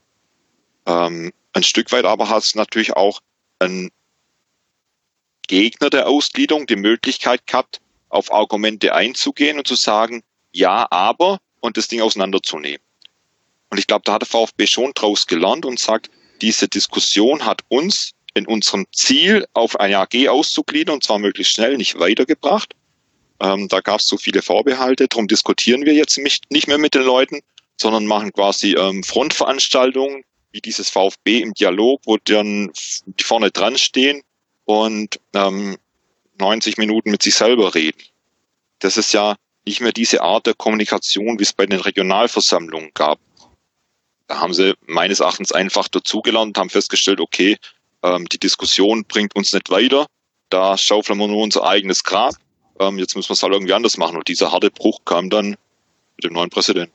Ähm, 0.87 1.33
ein 1.53 1.63
Stück 1.63 1.91
weit 1.93 2.05
aber 2.05 2.29
hat 2.29 2.43
es 2.43 2.55
natürlich 2.55 2.93
auch 2.95 3.21
ein 3.59 3.91
Gegner 5.47 5.91
der 5.91 6.09
Ausgliederung 6.09 6.67
die 6.67 6.77
Möglichkeit 6.77 7.47
gehabt, 7.47 7.81
auf 8.11 8.33
Argumente 8.33 8.95
einzugehen 8.95 9.59
und 9.59 9.67
zu 9.67 9.75
sagen, 9.75 10.23
ja, 10.53 10.87
aber 10.91 11.41
und 11.61 11.77
das 11.77 11.89
Ding 11.89 12.01
auseinanderzunehmen. 12.01 12.81
Und 13.71 13.79
ich 13.79 13.87
glaube, 13.87 14.03
da 14.05 14.15
hat 14.15 14.23
der 14.23 14.29
VfB 14.29 14.67
schon 14.67 14.93
draus 14.95 15.27
gelernt 15.27 15.67
und 15.67 15.79
sagt, 15.79 16.11
diese 16.41 16.69
Diskussion 16.69 17.45
hat 17.45 17.63
uns 17.69 18.13
in 18.35 18.47
unserem 18.47 18.87
Ziel, 18.93 19.47
auf 19.53 19.79
eine 19.81 19.99
AG 19.99 20.29
auszugliedern, 20.29 20.95
und 20.95 21.05
zwar 21.05 21.19
möglichst 21.19 21.55
schnell, 21.55 21.77
nicht 21.77 21.99
weitergebracht. 21.99 22.75
Ähm, 23.41 23.69
da 23.69 23.81
gab 23.81 24.01
es 24.01 24.07
so 24.07 24.17
viele 24.17 24.43
Vorbehalte, 24.43 25.09
darum 25.09 25.29
diskutieren 25.29 25.85
wir 25.85 25.95
jetzt 25.95 26.19
nicht 26.19 26.69
mehr 26.69 26.79
mit 26.79 26.95
den 26.95 27.03
Leuten, 27.03 27.41
sondern 27.81 28.07
machen 28.07 28.33
quasi 28.33 28.75
ähm, 28.75 29.05
Frontveranstaltungen, 29.05 30.25
wie 30.51 30.61
dieses 30.61 30.91
VfB 30.91 31.41
im 31.41 31.55
Dialog, 31.55 32.01
wo 32.05 32.17
dann 32.17 32.73
die 33.07 33.25
vorne 33.25 33.51
dran 33.51 33.79
stehen 33.79 34.23
und 34.65 35.21
ähm, 35.35 35.77
90 36.39 36.79
Minuten 36.79 37.11
mit 37.11 37.23
sich 37.23 37.35
selber 37.35 37.75
reden. 37.75 38.03
Das 38.81 38.97
ist 38.97 39.13
ja 39.13 39.37
nicht 39.65 39.81
mehr 39.81 39.93
diese 39.93 40.23
Art 40.23 40.47
der 40.47 40.55
Kommunikation, 40.55 41.39
wie 41.39 41.43
es 41.43 41.53
bei 41.53 41.67
den 41.67 41.81
Regionalversammlungen 41.81 42.91
gab. 42.95 43.19
Da 44.27 44.39
haben 44.41 44.55
sie 44.55 44.75
meines 44.87 45.21
Erachtens 45.21 45.53
einfach 45.53 45.89
dazugelernt 45.89 46.49
und 46.49 46.59
haben 46.59 46.71
festgestellt, 46.71 47.21
okay, 47.21 47.57
ähm, 48.03 48.27
die 48.29 48.39
Diskussion 48.39 49.05
bringt 49.05 49.37
uns 49.37 49.53
nicht 49.53 49.71
weiter, 49.71 50.07
da 50.51 50.77
schaufeln 50.79 51.19
wir 51.19 51.29
nur 51.29 51.43
unser 51.43 51.65
eigenes 51.65 52.05
Grab, 52.05 52.35
ähm, 52.81 52.99
jetzt 52.99 53.17
müssen 53.17 53.31
wir 53.31 53.35
es 53.35 53.43
halt 53.43 53.53
irgendwie 53.53 53.73
anders 53.73 53.97
machen. 53.97 54.17
Und 54.17 54.29
dieser 54.29 54.53
harte 54.53 54.71
Bruch 54.71 55.05
kam 55.05 55.31
dann 55.31 55.57
mit 56.17 56.25
dem 56.25 56.33
neuen 56.33 56.51
Präsidenten. 56.51 56.93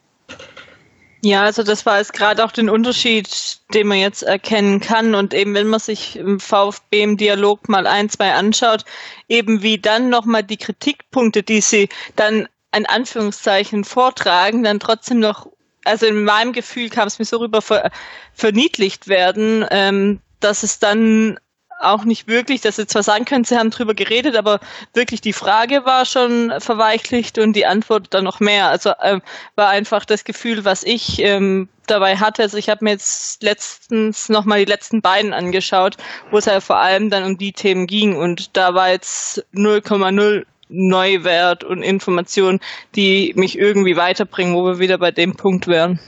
Ja, 1.26 1.44
also 1.44 1.64
das 1.64 1.86
war 1.86 2.00
jetzt 2.00 2.12
gerade 2.12 2.44
auch 2.44 2.52
den 2.52 2.70
Unterschied, 2.70 3.60
den 3.74 3.88
man 3.88 3.98
jetzt 3.98 4.24
erkennen 4.24 4.82
kann. 4.82 5.16
Und 5.16 5.34
eben, 5.34 5.54
wenn 5.54 5.68
man 5.68 5.80
sich 5.80 6.18
im 6.18 6.42
VfB 6.42 7.02
im 7.02 7.16
Dialog 7.16 7.70
mal 7.70 7.88
ein, 7.88 8.10
zwei 8.10 8.34
anschaut, 8.34 8.84
eben 9.30 9.62
wie 9.62 9.78
dann 9.78 10.10
nochmal 10.10 10.44
die 10.44 10.58
Kritikpunkte, 10.58 11.42
die 11.42 11.62
sie 11.62 11.88
dann 12.18 12.50
in 12.76 12.86
Anführungszeichen 12.86 13.86
vortragen, 13.86 14.64
dann 14.64 14.82
trotzdem 14.82 15.20
noch, 15.20 15.48
also 15.86 16.06
in 16.08 16.26
meinem 16.26 16.52
Gefühl 16.52 16.90
kam 16.90 17.08
es 17.08 17.20
mir 17.20 17.26
so 17.26 17.38
rüber, 17.38 17.62
ver, 17.62 17.90
verniedlicht 18.34 19.08
werden, 19.08 19.66
ähm, 19.72 20.20
dass 20.42 20.64
es 20.64 20.80
dann 20.80 21.40
auch 21.84 22.06
nicht 22.06 22.28
wirklich, 22.28 22.62
dass 22.62 22.78
sie 22.78 22.88
zwar 22.88 23.04
sagen 23.04 23.26
können, 23.26 23.44
sie 23.44 23.58
haben 23.58 23.70
drüber 23.70 23.94
geredet, 23.94 24.36
aber 24.36 24.60
wirklich 24.94 25.22
die 25.22 25.34
Frage 25.34 25.86
war 25.86 26.06
schon 26.06 26.54
verweichlicht 26.60 27.38
und 27.38 27.54
die 27.54 27.66
Antwort 27.66 28.08
dann 28.12 28.24
noch 28.24 28.40
mehr. 28.40 28.68
Also 28.68 28.92
ähm, 29.02 29.22
war 29.56 29.70
einfach 29.70 30.06
das 30.06 30.24
Gefühl, 30.24 30.66
was 30.66 30.84
ich 30.84 31.20
ähm, 31.20 31.70
dabei 31.88 32.18
hatte. 32.18 32.44
Also 32.44 32.58
ich 32.58 32.70
habe 32.70 32.84
mir 32.86 32.92
jetzt 32.92 33.44
letztens 33.44 34.30
nochmal 34.30 34.60
die 34.60 34.72
letzten 34.72 35.02
beiden 35.02 35.34
angeschaut, 35.34 35.98
wo 36.32 36.38
es 36.38 36.46
ja 36.46 36.60
vor 36.60 36.78
allem 36.78 37.10
dann 37.10 37.24
um 37.24 37.38
die 37.38 37.54
Themen 37.54 37.88
ging 37.88 38.16
und 38.16 38.56
da 38.56 38.74
war 38.74 38.90
jetzt 38.90 39.46
0,0 39.54 40.46
Neuwert 40.70 41.64
und 41.64 41.84
Information, 41.84 42.60
die 42.96 43.34
mich 43.36 43.58
irgendwie 43.58 43.96
weiterbringen, 43.96 44.56
wo 44.56 44.66
wir 44.66 44.80
wieder 44.80 44.98
bei 44.98 45.12
dem 45.12 45.36
Punkt 45.36 45.68
wären. 45.68 46.00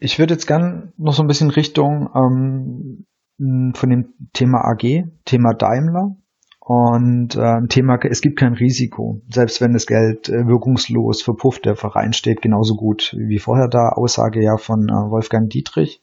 Ich 0.00 0.18
würde 0.18 0.34
jetzt 0.34 0.46
gern 0.46 0.92
noch 0.96 1.12
so 1.12 1.22
ein 1.22 1.26
bisschen 1.26 1.50
Richtung 1.50 2.08
ähm, 2.14 3.06
von 3.38 3.90
dem 3.90 4.14
Thema 4.32 4.64
AG, 4.64 5.04
Thema 5.24 5.54
Daimler 5.54 6.16
und 6.60 7.36
äh, 7.36 7.66
Thema, 7.68 7.98
es 8.04 8.20
gibt 8.20 8.38
kein 8.38 8.52
Risiko. 8.52 9.22
Selbst 9.30 9.60
wenn 9.60 9.72
das 9.72 9.86
Geld 9.86 10.28
äh, 10.28 10.46
wirkungslos 10.46 11.22
verpufft, 11.22 11.64
der 11.64 11.76
Verein 11.76 12.12
steht 12.12 12.42
genauso 12.42 12.74
gut 12.74 13.16
wie 13.18 13.38
vorher 13.38 13.68
da. 13.68 13.90
Aussage 13.90 14.42
ja 14.42 14.56
von 14.56 14.88
äh, 14.88 15.10
Wolfgang 15.10 15.48
Dietrich. 15.48 16.02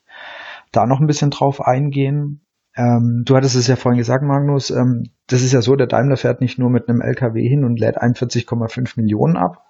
Da 0.72 0.86
noch 0.86 1.00
ein 1.00 1.06
bisschen 1.06 1.30
drauf 1.30 1.60
eingehen. 1.60 2.40
Ähm, 2.74 3.22
du 3.24 3.36
hattest 3.36 3.54
es 3.54 3.68
ja 3.68 3.76
vorhin 3.76 3.98
gesagt, 3.98 4.24
Magnus, 4.24 4.70
ähm, 4.70 5.04
das 5.28 5.42
ist 5.42 5.52
ja 5.52 5.62
so, 5.62 5.76
der 5.76 5.86
Daimler 5.86 6.16
fährt 6.16 6.40
nicht 6.40 6.58
nur 6.58 6.68
mit 6.68 6.88
einem 6.88 7.00
LKW 7.00 7.48
hin 7.48 7.64
und 7.64 7.78
lädt 7.78 8.02
41,5 8.02 9.00
Millionen 9.00 9.36
ab, 9.36 9.62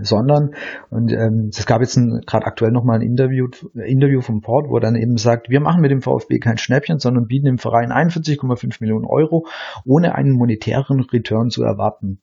sondern 0.00 0.54
und 0.90 1.12
ähm, 1.12 1.50
es 1.50 1.66
gab 1.66 1.80
jetzt 1.80 1.96
gerade 2.26 2.46
aktuell 2.46 2.72
nochmal 2.72 2.98
ein 2.98 3.06
Interview, 3.06 3.48
Interview 3.74 4.20
vom 4.20 4.40
Port, 4.40 4.68
wo 4.68 4.76
er 4.76 4.80
dann 4.80 4.96
eben 4.96 5.16
sagt, 5.16 5.48
wir 5.48 5.60
machen 5.60 5.80
mit 5.80 5.90
dem 5.90 6.02
VfB 6.02 6.38
kein 6.38 6.58
Schnäppchen, 6.58 6.98
sondern 6.98 7.26
bieten 7.26 7.46
dem 7.46 7.58
Verein 7.58 7.92
41,5 7.92 8.76
Millionen 8.80 9.04
Euro, 9.04 9.46
ohne 9.84 10.14
einen 10.14 10.32
monetären 10.32 11.00
Return 11.00 11.50
zu 11.50 11.62
erwarten. 11.62 12.20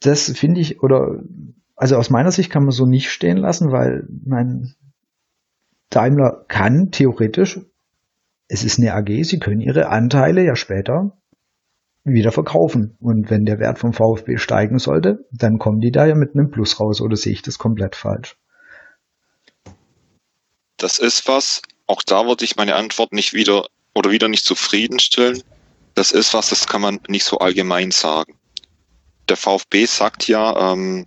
Das 0.00 0.30
finde 0.30 0.60
ich, 0.60 0.82
oder 0.82 1.20
also 1.76 1.96
aus 1.96 2.10
meiner 2.10 2.30
Sicht 2.30 2.50
kann 2.50 2.64
man 2.64 2.72
so 2.72 2.86
nicht 2.86 3.10
stehen 3.10 3.36
lassen, 3.36 3.70
weil 3.72 4.06
mein 4.24 4.74
Daimler 5.88 6.44
kann 6.48 6.90
theoretisch, 6.90 7.60
es 8.48 8.64
ist 8.64 8.78
eine 8.78 8.94
AG, 8.94 9.24
sie 9.24 9.38
können 9.38 9.60
ihre 9.60 9.88
Anteile 9.88 10.44
ja 10.44 10.56
später 10.56 11.16
wieder 12.04 12.32
verkaufen. 12.32 12.96
Und 13.00 13.30
wenn 13.30 13.44
der 13.44 13.58
Wert 13.58 13.78
vom 13.78 13.92
VfB 13.92 14.38
steigen 14.38 14.78
sollte, 14.78 15.26
dann 15.32 15.58
kommen 15.58 15.80
die 15.80 15.90
da 15.90 16.06
ja 16.06 16.14
mit 16.14 16.34
einem 16.34 16.50
Plus 16.50 16.80
raus 16.80 17.00
oder 17.00 17.16
sehe 17.16 17.32
ich 17.32 17.42
das 17.42 17.58
komplett 17.58 17.96
falsch? 17.96 18.36
Das 20.76 20.98
ist 20.98 21.28
was, 21.28 21.60
auch 21.86 22.02
da 22.02 22.26
würde 22.26 22.44
ich 22.44 22.56
meine 22.56 22.74
Antwort 22.74 23.12
nicht 23.12 23.34
wieder 23.34 23.66
oder 23.94 24.10
wieder 24.10 24.28
nicht 24.28 24.44
zufriedenstellen. 24.44 25.42
Das 25.94 26.10
ist 26.10 26.32
was, 26.32 26.48
das 26.48 26.66
kann 26.66 26.80
man 26.80 27.00
nicht 27.08 27.24
so 27.24 27.38
allgemein 27.38 27.90
sagen. 27.90 28.34
Der 29.28 29.36
VfB 29.36 29.84
sagt 29.84 30.26
ja, 30.26 30.72
ähm, 30.72 31.06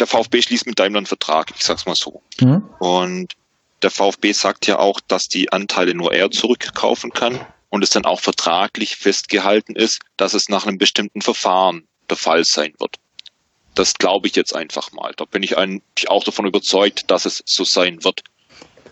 der 0.00 0.06
VfB 0.06 0.42
schließt 0.42 0.66
mit 0.66 0.78
Daimler 0.78 0.98
einen 0.98 1.06
Vertrag, 1.06 1.52
ich 1.54 1.62
sag's 1.62 1.86
mal 1.86 1.94
so. 1.94 2.22
Mhm. 2.40 2.68
Und 2.80 3.34
der 3.82 3.90
VfB 3.90 4.32
sagt 4.32 4.66
ja 4.66 4.78
auch, 4.78 5.00
dass 5.00 5.28
die 5.28 5.52
Anteile 5.52 5.94
nur 5.94 6.12
er 6.12 6.30
zurückkaufen 6.30 7.12
kann 7.12 7.40
und 7.76 7.82
es 7.82 7.90
dann 7.90 8.06
auch 8.06 8.20
vertraglich 8.20 8.96
festgehalten 8.96 9.76
ist, 9.76 10.00
dass 10.16 10.32
es 10.32 10.48
nach 10.48 10.66
einem 10.66 10.78
bestimmten 10.78 11.20
Verfahren 11.20 11.86
der 12.08 12.16
Fall 12.16 12.42
sein 12.42 12.72
wird. 12.78 12.96
Das 13.74 13.92
glaube 13.92 14.28
ich 14.28 14.34
jetzt 14.34 14.56
einfach 14.56 14.92
mal. 14.92 15.12
Da 15.14 15.26
bin 15.26 15.42
ich 15.42 15.58
eigentlich 15.58 16.08
auch 16.08 16.24
davon 16.24 16.46
überzeugt, 16.46 17.10
dass 17.10 17.26
es 17.26 17.42
so 17.44 17.64
sein 17.64 18.02
wird. 18.02 18.24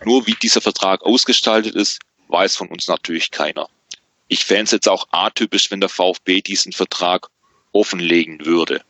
Nur 0.05 0.26
wie 0.26 0.35
dieser 0.35 0.61
Vertrag 0.61 1.01
ausgestaltet 1.01 1.74
ist, 1.74 1.99
weiß 2.28 2.57
von 2.57 2.68
uns 2.68 2.87
natürlich 2.87 3.30
keiner. 3.30 3.70
Ich 4.28 4.45
fände 4.45 4.64
es 4.64 4.72
jetzt 4.72 4.91
auch 4.91 5.09
atypisch, 5.12 5.70
wenn 5.70 5.80
der 5.80 5.89
VfB 5.89 6.43
diesen 6.43 6.72
Vertrag 6.72 7.28
offenlegen 7.72 8.45
würde. 8.45 8.82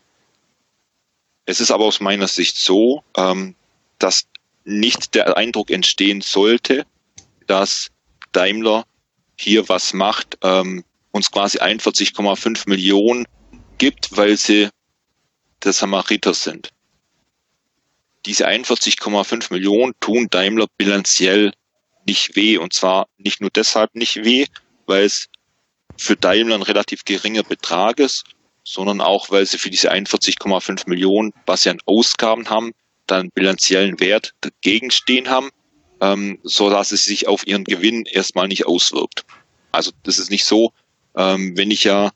Es 1.47 1.61
ist 1.61 1.70
aber 1.70 1.84
aus 1.84 2.01
meiner 2.01 2.26
Sicht 2.26 2.57
so, 2.57 3.05
ähm, 3.16 3.55
dass 4.01 4.26
nicht 4.64 5.14
der 5.14 5.36
Eindruck 5.36 5.70
entstehen 5.70 6.20
sollte, 6.20 6.84
dass 7.47 7.92
Daimler 8.32 8.86
hier 9.37 9.68
was 9.68 9.93
macht, 9.93 10.39
ähm, 10.43 10.85
uns 11.11 11.30
quasi 11.30 11.59
41,5 11.59 12.68
Millionen 12.68 13.26
gibt, 13.78 14.16
weil 14.16 14.37
sie 14.37 14.68
der 15.62 15.72
Samariter 15.72 16.35
sind. 16.35 16.70
Diese 18.26 18.47
41,5 18.49 19.53
Millionen 19.53 19.95
tun 20.01 20.28
Daimler 20.30 20.66
bilanziell 20.76 21.53
nicht 22.07 22.37
weh. 22.37 22.59
Und 22.59 22.72
zwar 22.72 23.07
nicht 23.18 23.41
nur 23.41 23.51
deshalb 23.51 23.95
nicht 23.95 24.24
weh, 24.24 24.47
weil 24.87 25.05
es 25.05 25.28
für 25.97 26.16
Daimler 26.16 26.57
ein 26.57 26.62
relativ 26.62 27.05
geringer 27.05 27.43
Betrag 27.43 28.01
ist, 28.01 28.24
sondern 28.64 29.01
auch, 29.01 29.30
weil 29.30 29.45
sie 29.47 29.59
für 29.59 29.70
diese 29.70 29.93
41,5 29.93 30.89
Millionen, 30.89 31.32
was 31.47 31.62
sie 31.62 31.70
an 31.70 31.80
Ausgaben 31.85 32.49
haben, 32.49 32.72
dann 33.07 33.30
bilanziellen 33.30 34.01
Wert 34.01 34.32
dagegen 34.41 34.91
stehen 34.91 35.28
haben, 35.28 35.51
ähm, 36.05 36.38
so 36.42 36.68
dass 36.68 36.92
es 36.92 37.05
sich 37.05 37.26
auf 37.26 37.46
ihren 37.46 37.64
Gewinn 37.64 38.05
erstmal 38.05 38.48
nicht 38.48 38.66
auswirkt. 38.66 39.24
Also 39.72 39.90
das 40.02 40.18
ist 40.18 40.30
nicht 40.30 40.44
so, 40.44 40.72
ähm, 41.16 41.57
wenn 41.57 41.70
ich 41.70 41.84
ja 41.84 42.11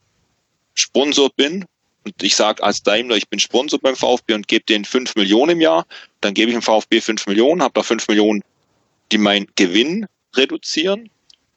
Sponsor 0.75 1.31
bin 1.35 1.65
und 2.05 2.23
ich 2.23 2.37
sage 2.37 2.63
als 2.63 2.83
Daimler, 2.83 3.17
ich 3.17 3.29
bin 3.29 3.41
Sponsor 3.41 3.79
beim 3.81 3.97
VfB 3.97 4.35
und 4.35 4.47
gebe 4.47 4.65
denen 4.67 4.85
5 4.85 5.17
Millionen 5.17 5.53
im 5.53 5.61
Jahr, 5.61 5.87
dann 6.21 6.35
gebe 6.35 6.51
ich 6.51 6.57
dem 6.57 6.63
VfB 6.63 7.01
5 7.01 7.27
Millionen, 7.27 7.63
habe 7.63 7.73
da 7.75 7.83
5 7.83 8.07
Millionen, 8.09 8.45
die 9.11 9.19
meinen 9.19 9.47
Gewinn 9.57 10.07
reduzieren 10.37 11.11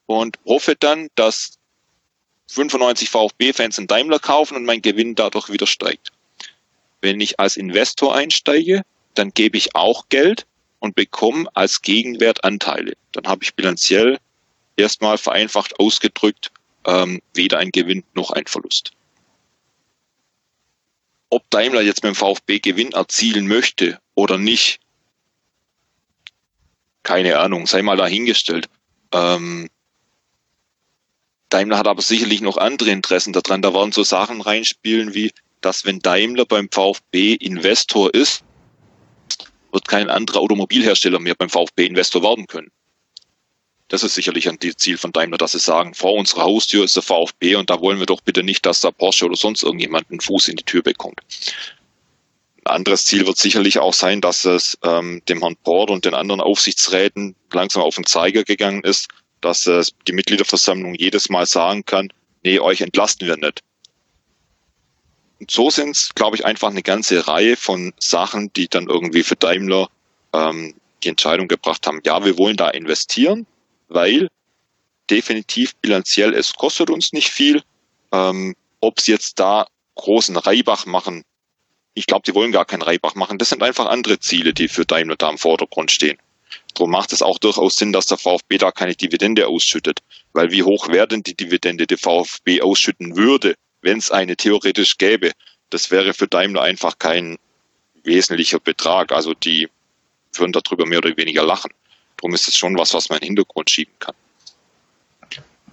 und 0.06 0.38
hoffe 0.46 0.74
dann, 0.78 1.08
dass 1.14 1.58
95 2.48 3.10
VfB-Fans 3.10 3.78
einen 3.78 3.88
Daimler 3.88 4.18
kaufen 4.18 4.56
und 4.56 4.64
mein 4.64 4.82
Gewinn 4.82 5.14
dadurch 5.14 5.50
wieder 5.50 5.66
steigt. 5.66 6.10
Wenn 7.02 7.20
ich 7.20 7.38
als 7.38 7.56
Investor 7.56 8.14
einsteige, 8.14 8.82
dann 9.14 9.32
gebe 9.32 9.58
ich 9.58 9.74
auch 9.74 10.08
Geld 10.08 10.46
und 10.82 10.96
bekomme 10.96 11.48
als 11.54 11.80
Gegenwert 11.80 12.42
Anteile. 12.42 12.94
Dann 13.12 13.28
habe 13.28 13.44
ich 13.44 13.54
bilanziell 13.54 14.18
erstmal 14.76 15.16
vereinfacht 15.16 15.78
ausgedrückt 15.78 16.50
ähm, 16.84 17.22
weder 17.34 17.58
ein 17.58 17.70
Gewinn 17.70 18.02
noch 18.14 18.32
ein 18.32 18.46
Verlust. 18.46 18.90
Ob 21.30 21.48
Daimler 21.50 21.82
jetzt 21.82 22.02
mit 22.02 22.14
dem 22.14 22.16
VfB 22.16 22.58
Gewinn 22.58 22.92
erzielen 22.92 23.46
möchte 23.46 24.00
oder 24.16 24.38
nicht, 24.38 24.80
keine 27.04 27.38
Ahnung, 27.38 27.68
sei 27.68 27.82
mal 27.82 27.96
dahingestellt. 27.96 28.68
Ähm, 29.12 29.70
Daimler 31.48 31.78
hat 31.78 31.86
aber 31.86 32.02
sicherlich 32.02 32.40
noch 32.40 32.56
andere 32.56 32.90
Interessen 32.90 33.32
daran. 33.32 33.62
Da 33.62 33.72
werden 33.72 33.92
so 33.92 34.02
Sachen 34.02 34.40
reinspielen 34.40 35.14
wie, 35.14 35.30
dass 35.60 35.84
wenn 35.84 36.00
Daimler 36.00 36.44
beim 36.44 36.68
VfB 36.72 37.34
Investor 37.34 38.12
ist, 38.12 38.42
wird 39.72 39.88
kein 39.88 40.10
anderer 40.10 40.40
Automobilhersteller 40.40 41.18
mehr 41.18 41.34
beim 41.34 41.48
VfB 41.48 41.86
Investor 41.86 42.22
werden 42.22 42.46
können. 42.46 42.70
Das 43.88 44.02
ist 44.02 44.14
sicherlich 44.14 44.48
ein 44.48 44.58
Ziel 44.58 44.96
von 44.96 45.12
Daimler, 45.12 45.36
dass 45.36 45.52
sie 45.52 45.58
sagen, 45.58 45.92
vor 45.92 46.14
unserer 46.14 46.44
Haustür 46.44 46.84
ist 46.84 46.96
der 46.96 47.02
VfB 47.02 47.56
und 47.56 47.68
da 47.68 47.80
wollen 47.80 47.98
wir 47.98 48.06
doch 48.06 48.22
bitte 48.22 48.42
nicht, 48.42 48.64
dass 48.64 48.80
da 48.80 48.90
Porsche 48.90 49.26
oder 49.26 49.36
sonst 49.36 49.62
irgendjemand 49.62 50.10
einen 50.10 50.20
Fuß 50.20 50.48
in 50.48 50.56
die 50.56 50.64
Tür 50.64 50.82
bekommt. 50.82 51.20
Ein 52.64 52.76
anderes 52.76 53.04
Ziel 53.04 53.26
wird 53.26 53.36
sicherlich 53.36 53.80
auch 53.80 53.92
sein, 53.92 54.20
dass 54.20 54.44
es 54.44 54.78
ähm, 54.82 55.20
dem 55.28 55.40
Herrn 55.40 55.56
Port 55.56 55.90
und 55.90 56.04
den 56.04 56.14
anderen 56.14 56.40
Aufsichtsräten 56.40 57.34
langsam 57.52 57.82
auf 57.82 57.96
den 57.96 58.06
Zeiger 58.06 58.44
gegangen 58.44 58.82
ist, 58.82 59.08
dass 59.42 59.66
es 59.66 59.92
die 60.08 60.12
Mitgliederversammlung 60.12 60.94
jedes 60.94 61.28
Mal 61.28 61.44
sagen 61.44 61.84
kann, 61.84 62.12
nee, 62.44 62.60
euch 62.60 62.80
entlasten 62.80 63.26
wir 63.26 63.36
nicht. 63.36 63.60
Und 65.42 65.50
so 65.50 65.70
sind 65.70 65.96
es, 65.96 66.10
glaube 66.14 66.36
ich, 66.36 66.46
einfach 66.46 66.70
eine 66.70 66.84
ganze 66.84 67.26
Reihe 67.26 67.56
von 67.56 67.92
Sachen, 67.98 68.52
die 68.52 68.68
dann 68.68 68.86
irgendwie 68.86 69.24
für 69.24 69.34
Daimler 69.34 69.88
ähm, 70.32 70.72
die 71.02 71.08
Entscheidung 71.08 71.48
gebracht 71.48 71.84
haben, 71.84 72.00
ja, 72.06 72.24
wir 72.24 72.38
wollen 72.38 72.56
da 72.56 72.68
investieren, 72.68 73.48
weil 73.88 74.28
definitiv 75.10 75.74
bilanziell 75.82 76.32
es 76.32 76.52
kostet 76.52 76.90
uns 76.90 77.12
nicht 77.12 77.30
viel. 77.30 77.60
Ähm, 78.12 78.54
Ob 78.80 79.00
sie 79.00 79.10
jetzt 79.10 79.40
da 79.40 79.66
großen 79.96 80.36
Reibach 80.36 80.86
machen, 80.86 81.24
ich 81.94 82.06
glaube, 82.06 82.22
die 82.24 82.36
wollen 82.36 82.52
gar 82.52 82.64
keinen 82.64 82.82
Reibach 82.82 83.16
machen. 83.16 83.38
Das 83.38 83.48
sind 83.48 83.64
einfach 83.64 83.86
andere 83.86 84.20
Ziele, 84.20 84.54
die 84.54 84.68
für 84.68 84.86
Daimler 84.86 85.16
da 85.16 85.28
im 85.28 85.38
Vordergrund 85.38 85.90
stehen. 85.90 86.18
Darum 86.74 86.92
macht 86.92 87.12
es 87.12 87.20
auch 87.20 87.40
durchaus 87.40 87.74
Sinn, 87.74 87.92
dass 87.92 88.06
der 88.06 88.16
VfB 88.16 88.58
da 88.58 88.70
keine 88.70 88.94
Dividende 88.94 89.48
ausschüttet. 89.48 89.98
Weil 90.34 90.52
wie 90.52 90.62
hoch 90.62 90.86
wäre 90.86 91.08
denn 91.08 91.24
die 91.24 91.34
Dividende, 91.34 91.88
die 91.88 91.96
VfB 91.96 92.62
ausschütten 92.62 93.16
würde, 93.16 93.56
wenn 93.82 93.98
es 93.98 94.10
eine 94.10 94.36
theoretisch 94.36 94.96
gäbe, 94.96 95.32
das 95.70 95.90
wäre 95.90 96.14
für 96.14 96.28
Daimler 96.28 96.62
einfach 96.62 96.98
kein 96.98 97.38
wesentlicher 98.04 98.60
Betrag. 98.60 99.12
Also 99.12 99.34
die 99.34 99.68
würden 100.32 100.52
darüber 100.52 100.86
mehr 100.86 100.98
oder 100.98 101.16
weniger 101.16 101.44
lachen. 101.44 101.72
Darum 102.16 102.34
ist 102.34 102.48
es 102.48 102.56
schon 102.56 102.78
was, 102.78 102.94
was 102.94 103.08
man 103.08 103.18
in 103.18 103.22
den 103.22 103.28
Hintergrund 103.28 103.70
schieben 103.70 103.94
kann. 103.98 104.14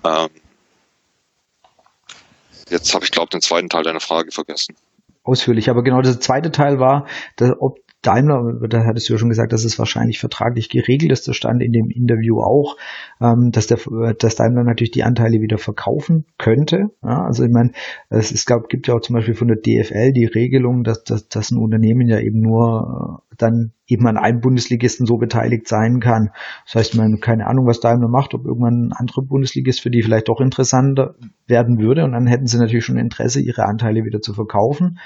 Ähm, 0.03 0.29
jetzt 2.69 2.93
habe 2.93 3.05
ich, 3.05 3.11
glaube 3.11 3.29
den 3.29 3.41
zweiten 3.41 3.69
Teil 3.69 3.83
deiner 3.83 3.99
Frage 3.99 4.31
vergessen. 4.31 4.75
Ausführlich, 5.23 5.69
aber 5.69 5.83
genau 5.83 6.01
der 6.01 6.19
zweite 6.19 6.51
Teil 6.51 6.79
war, 6.79 7.07
dass, 7.35 7.51
ob 7.59 7.79
Daimler, 8.01 8.59
da 8.69 8.85
hattest 8.85 9.09
du 9.09 9.13
ja 9.13 9.19
schon 9.19 9.29
gesagt, 9.29 9.51
dass 9.51 9.65
es 9.65 9.77
wahrscheinlich 9.77 10.19
vertraglich 10.19 10.69
geregelt 10.69 11.11
ist, 11.11 11.27
das 11.27 11.35
stand 11.35 11.61
in 11.61 11.73
dem 11.73 11.89
Interview 11.89 12.41
auch, 12.41 12.77
ähm, 13.19 13.51
dass, 13.51 13.67
der, 13.67 13.79
dass 14.17 14.35
Daimler 14.35 14.63
natürlich 14.63 14.91
die 14.91 15.03
Anteile 15.03 15.41
wieder 15.41 15.57
verkaufen 15.57 16.25
könnte. 16.37 16.91
Ja, 17.03 17.25
also 17.25 17.43
ich 17.43 17.51
meine, 17.51 17.71
es, 18.09 18.31
es 18.31 18.45
gab, 18.45 18.69
gibt 18.69 18.87
ja 18.87 18.95
auch 18.95 19.01
zum 19.01 19.15
Beispiel 19.15 19.35
von 19.35 19.49
der 19.49 19.57
DFL 19.57 20.13
die 20.13 20.25
Regelung, 20.25 20.83
dass, 20.83 21.03
dass, 21.03 21.27
dass 21.27 21.51
ein 21.51 21.57
Unternehmen 21.57 22.07
ja 22.07 22.19
eben 22.19 22.39
nur 22.39 23.21
äh, 23.29 23.35
dann 23.37 23.73
eben 23.85 24.07
an 24.07 24.17
einem 24.17 24.39
Bundesligisten 24.39 25.05
so 25.05 25.17
beteiligt 25.17 25.67
sein 25.67 25.99
kann. 25.99 26.29
Das 26.65 26.75
heißt, 26.75 26.95
man 26.95 27.19
keine 27.19 27.47
Ahnung, 27.47 27.65
was 27.65 27.81
Daimler 27.81 28.07
macht, 28.07 28.33
ob 28.33 28.45
irgendwann 28.45 28.87
ein 28.87 28.93
anderer 28.93 29.23
Bundesligist 29.23 29.81
für 29.81 29.91
die 29.91 30.03
vielleicht 30.03 30.29
doch 30.29 30.39
interessanter 30.39 31.15
werden 31.47 31.79
würde 31.79 32.05
und 32.05 32.13
dann 32.13 32.27
hätten 32.27 32.47
sie 32.47 32.59
natürlich 32.59 32.85
schon 32.85 32.97
Interesse, 32.97 33.41
ihre 33.41 33.65
Anteile 33.65 34.05
wieder 34.05 34.21
zu 34.21 34.33
verkaufen. 34.33 34.99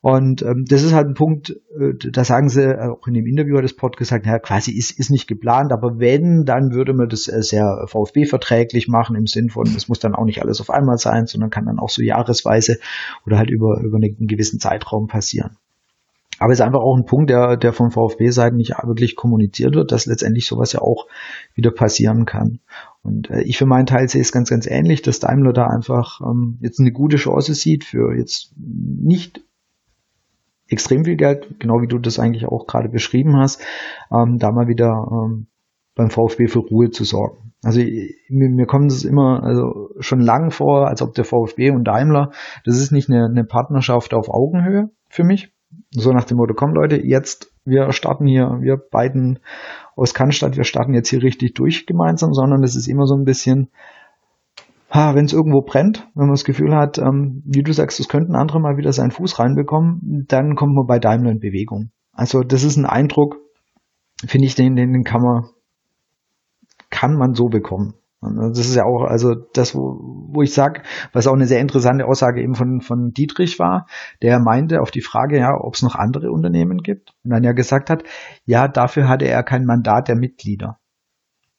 Und 0.00 0.42
ähm, 0.42 0.64
das 0.68 0.84
ist 0.84 0.92
halt 0.92 1.08
ein 1.08 1.14
Punkt, 1.14 1.50
äh, 1.76 1.94
da 2.12 2.22
sagen 2.22 2.48
sie, 2.48 2.62
äh, 2.62 2.88
auch 2.88 3.08
in 3.08 3.14
dem 3.14 3.26
Interview 3.26 3.56
hat 3.56 3.64
das 3.64 3.74
Pod 3.74 3.96
gesagt, 3.96 4.26
ja, 4.26 4.38
quasi 4.38 4.70
ist, 4.70 4.92
ist 4.92 5.10
nicht 5.10 5.26
geplant, 5.26 5.72
aber 5.72 5.98
wenn, 5.98 6.44
dann 6.44 6.72
würde 6.72 6.94
man 6.94 7.08
das 7.08 7.26
äh, 7.26 7.42
sehr 7.42 7.84
VfB-verträglich 7.88 8.86
machen, 8.86 9.16
im 9.16 9.26
Sinn 9.26 9.50
von, 9.50 9.66
es 9.66 9.88
muss 9.88 9.98
dann 9.98 10.14
auch 10.14 10.24
nicht 10.24 10.40
alles 10.40 10.60
auf 10.60 10.70
einmal 10.70 10.98
sein, 10.98 11.26
sondern 11.26 11.50
kann 11.50 11.66
dann 11.66 11.80
auch 11.80 11.90
so 11.90 12.02
jahresweise 12.02 12.78
oder 13.26 13.38
halt 13.38 13.50
über, 13.50 13.80
über 13.80 13.96
einen 13.96 14.28
gewissen 14.28 14.60
Zeitraum 14.60 15.08
passieren. 15.08 15.56
Aber 16.38 16.52
es 16.52 16.60
ist 16.60 16.64
einfach 16.64 16.80
auch 16.80 16.96
ein 16.96 17.04
Punkt, 17.04 17.30
der, 17.30 17.56
der 17.56 17.72
von 17.72 17.90
VfB-Seiten 17.90 18.56
nicht 18.56 18.74
wirklich 18.84 19.16
kommuniziert 19.16 19.74
wird, 19.74 19.90
dass 19.90 20.06
letztendlich 20.06 20.46
sowas 20.46 20.72
ja 20.72 20.80
auch 20.80 21.08
wieder 21.54 21.72
passieren 21.72 22.24
kann. 22.24 22.60
Und 23.02 23.30
äh, 23.30 23.42
ich 23.42 23.58
für 23.58 23.66
meinen 23.66 23.86
Teil 23.86 24.08
sehe 24.08 24.20
es 24.20 24.30
ganz, 24.30 24.48
ganz 24.48 24.68
ähnlich, 24.68 25.02
dass 25.02 25.18
Daimler 25.18 25.52
da 25.52 25.66
einfach 25.66 26.20
ähm, 26.20 26.58
jetzt 26.60 26.78
eine 26.78 26.92
gute 26.92 27.16
Chance 27.16 27.54
sieht 27.54 27.82
für 27.82 28.16
jetzt 28.16 28.52
nicht 28.56 29.40
extrem 30.68 31.04
viel 31.04 31.16
Geld, 31.16 31.58
genau 31.58 31.80
wie 31.80 31.88
du 31.88 31.98
das 31.98 32.18
eigentlich 32.18 32.46
auch 32.46 32.66
gerade 32.66 32.88
beschrieben 32.88 33.36
hast, 33.36 33.62
ähm, 34.12 34.38
da 34.38 34.50
mal 34.52 34.68
wieder 34.68 35.06
ähm, 35.10 35.46
beim 35.94 36.10
VfB 36.10 36.46
für 36.46 36.60
Ruhe 36.60 36.90
zu 36.90 37.04
sorgen. 37.04 37.52
Also 37.62 37.80
mir, 37.80 38.50
mir 38.50 38.66
kommt 38.66 38.92
es 38.92 39.04
immer 39.04 39.42
also 39.42 39.90
schon 39.98 40.20
lang 40.20 40.50
vor, 40.50 40.86
als 40.86 41.02
ob 41.02 41.14
der 41.14 41.24
VfB 41.24 41.70
und 41.70 41.84
Daimler, 41.84 42.30
das 42.64 42.78
ist 42.78 42.92
nicht 42.92 43.10
eine, 43.10 43.26
eine 43.26 43.44
Partnerschaft 43.44 44.14
auf 44.14 44.28
Augenhöhe 44.28 44.90
für 45.08 45.24
mich. 45.24 45.52
So 45.90 46.12
nach 46.12 46.24
dem 46.24 46.36
Motto, 46.36 46.54
komm 46.54 46.72
Leute, 46.72 46.96
jetzt, 47.04 47.52
wir 47.64 47.92
starten 47.92 48.26
hier, 48.26 48.58
wir 48.60 48.76
beiden 48.76 49.40
aus 49.96 50.14
Cannstatt, 50.14 50.56
wir 50.56 50.64
starten 50.64 50.94
jetzt 50.94 51.10
hier 51.10 51.22
richtig 51.22 51.54
durch 51.54 51.84
gemeinsam, 51.84 52.32
sondern 52.32 52.62
es 52.62 52.76
ist 52.76 52.86
immer 52.86 53.06
so 53.06 53.14
ein 53.14 53.24
bisschen, 53.24 53.70
wenn 54.90 55.24
es 55.24 55.32
irgendwo 55.32 55.60
brennt, 55.62 56.08
wenn 56.14 56.26
man 56.26 56.34
das 56.34 56.44
Gefühl 56.44 56.74
hat, 56.74 56.98
ähm, 56.98 57.42
wie 57.44 57.62
du 57.62 57.72
sagst, 57.72 58.00
es 58.00 58.08
könnten 58.08 58.34
andere 58.34 58.60
mal 58.60 58.76
wieder 58.76 58.92
seinen 58.92 59.10
Fuß 59.10 59.38
reinbekommen, 59.38 60.24
dann 60.28 60.54
kommt 60.54 60.74
man 60.74 60.86
bei 60.86 60.98
Daimler 60.98 61.30
in 61.30 61.40
Bewegung. 61.40 61.90
Also 62.12 62.40
das 62.40 62.64
ist 62.64 62.76
ein 62.76 62.86
Eindruck, 62.86 63.36
finde 64.26 64.46
ich, 64.46 64.54
den, 64.54 64.76
den 64.76 65.04
kann 65.04 65.20
man, 65.20 65.44
kann 66.90 67.14
man 67.14 67.34
so 67.34 67.46
bekommen. 67.46 67.94
Das 68.20 68.58
ist 68.58 68.74
ja 68.74 68.82
auch, 68.84 69.04
also 69.04 69.34
das, 69.54 69.76
wo, 69.76 70.00
wo 70.32 70.42
ich 70.42 70.52
sage, 70.52 70.82
was 71.12 71.28
auch 71.28 71.34
eine 71.34 71.46
sehr 71.46 71.60
interessante 71.60 72.04
Aussage 72.04 72.42
eben 72.42 72.54
von, 72.54 72.80
von 72.80 73.12
Dietrich 73.12 73.60
war, 73.60 73.86
der 74.22 74.40
meinte 74.40 74.80
auf 74.80 74.90
die 74.90 75.02
Frage, 75.02 75.38
ja, 75.38 75.50
ob 75.56 75.74
es 75.74 75.82
noch 75.82 75.94
andere 75.94 76.32
Unternehmen 76.32 76.78
gibt, 76.78 77.14
und 77.22 77.30
dann 77.30 77.44
ja 77.44 77.52
gesagt 77.52 77.90
hat, 77.90 78.02
ja, 78.44 78.66
dafür 78.66 79.08
hatte 79.08 79.28
er 79.28 79.44
kein 79.44 79.64
Mandat 79.64 80.08
der 80.08 80.16
Mitglieder. 80.16 80.78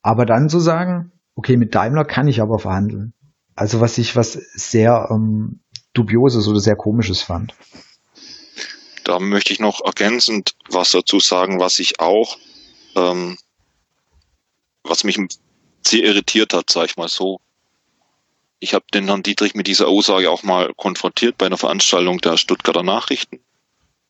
Aber 0.02 0.26
dann 0.26 0.50
zu 0.50 0.60
sagen, 0.60 1.14
okay, 1.36 1.56
mit 1.56 1.76
Daimler 1.76 2.04
kann 2.04 2.28
ich 2.28 2.42
aber 2.42 2.60
verhandeln. 2.60 3.14
Also 3.60 3.82
was 3.82 3.98
ich 3.98 4.16
was 4.16 4.32
sehr 4.32 5.10
ähm, 5.12 5.60
dubioses 5.94 6.48
oder 6.48 6.62
sehr 6.62 6.78
komisches 6.78 7.22
fand. 7.22 7.54
Da 9.04 9.20
möchte 9.20 9.52
ich 9.52 9.60
noch 9.60 9.84
ergänzend 9.84 10.56
was 10.70 10.92
dazu 10.92 11.20
sagen, 11.20 11.60
was 11.60 11.78
ich 11.80 12.00
auch, 12.00 12.38
ähm, 12.96 13.38
was 14.84 15.04
mich 15.04 15.18
sehr 15.86 16.04
irritiert 16.06 16.54
hat, 16.54 16.70
sag 16.70 16.86
ich 16.86 16.96
mal 16.96 17.10
so. 17.10 17.42
Ich 18.62 18.74
habe 18.74 18.86
den 18.94 19.08
Herrn 19.08 19.24
Dietrich 19.24 19.56
mit 19.56 19.68
dieser 19.68 19.90
Aussage 19.90 20.32
auch 20.32 20.44
mal 20.44 20.74
konfrontiert 20.76 21.38
bei 21.38 21.48
einer 21.48 21.58
Veranstaltung 21.58 22.20
der 22.20 22.38
Stuttgarter 22.38 22.84
Nachrichten 22.84 23.42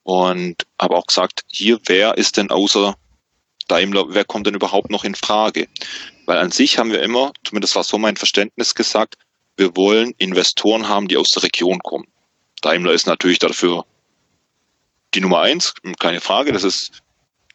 und 0.04 0.68
habe 0.80 0.96
auch 0.96 1.08
gesagt, 1.08 1.44
hier, 1.48 1.80
wer 1.88 2.20
ist 2.20 2.38
denn 2.38 2.52
außer 2.52 2.96
Daimler, 3.68 4.06
wer 4.10 4.26
kommt 4.26 4.46
denn 4.46 4.54
überhaupt 4.54 4.92
noch 4.92 5.06
in 5.06 5.16
Frage? 5.16 5.68
Weil 6.28 6.38
an 6.38 6.52
sich 6.52 6.78
haben 6.78 6.92
wir 6.92 7.02
immer, 7.02 7.34
zumindest 7.44 7.76
war 7.76 7.84
so 7.84 7.98
mein 7.98 8.16
Verständnis 8.16 8.76
gesagt, 8.76 9.18
wir 9.60 9.76
wollen 9.76 10.16
Investoren 10.18 10.88
haben, 10.88 11.08
die 11.08 11.18
aus 11.18 11.30
der 11.30 11.44
Region 11.44 11.80
kommen. 11.80 12.08
Daimler 12.62 12.94
ist 12.94 13.08
natürlich 13.08 13.40
dafür 13.40 13.86
die 15.14 15.22
Nummer 15.22 15.42
eins, 15.42 15.74
keine 16.00 16.22
Frage. 16.22 16.52
Das 16.52 16.64
ist 16.64 17.04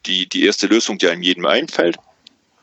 die, 0.05 0.27
die 0.29 0.45
erste 0.45 0.67
Lösung, 0.67 0.97
die 0.97 1.07
einem 1.07 1.23
jedem 1.23 1.45
einfällt. 1.45 1.97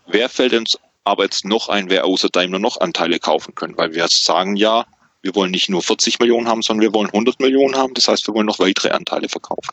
Wer 0.06 0.28
fällt 0.28 0.54
uns 0.54 0.78
aber 1.04 1.24
jetzt 1.24 1.44
noch 1.44 1.68
ein, 1.68 1.90
wer 1.90 2.04
außer 2.04 2.28
Daimler 2.28 2.58
noch 2.58 2.80
Anteile 2.80 3.18
kaufen 3.18 3.54
können? 3.54 3.76
Weil 3.76 3.94
wir 3.94 4.06
sagen 4.08 4.56
ja, 4.56 4.86
wir 5.22 5.34
wollen 5.34 5.50
nicht 5.50 5.68
nur 5.68 5.82
40 5.82 6.18
Millionen 6.20 6.48
haben, 6.48 6.62
sondern 6.62 6.82
wir 6.82 6.94
wollen 6.94 7.08
100 7.08 7.40
Millionen 7.40 7.76
haben. 7.76 7.94
Das 7.94 8.08
heißt, 8.08 8.26
wir 8.26 8.34
wollen 8.34 8.46
noch 8.46 8.58
weitere 8.58 8.90
Anteile 8.90 9.28
verkaufen. 9.28 9.72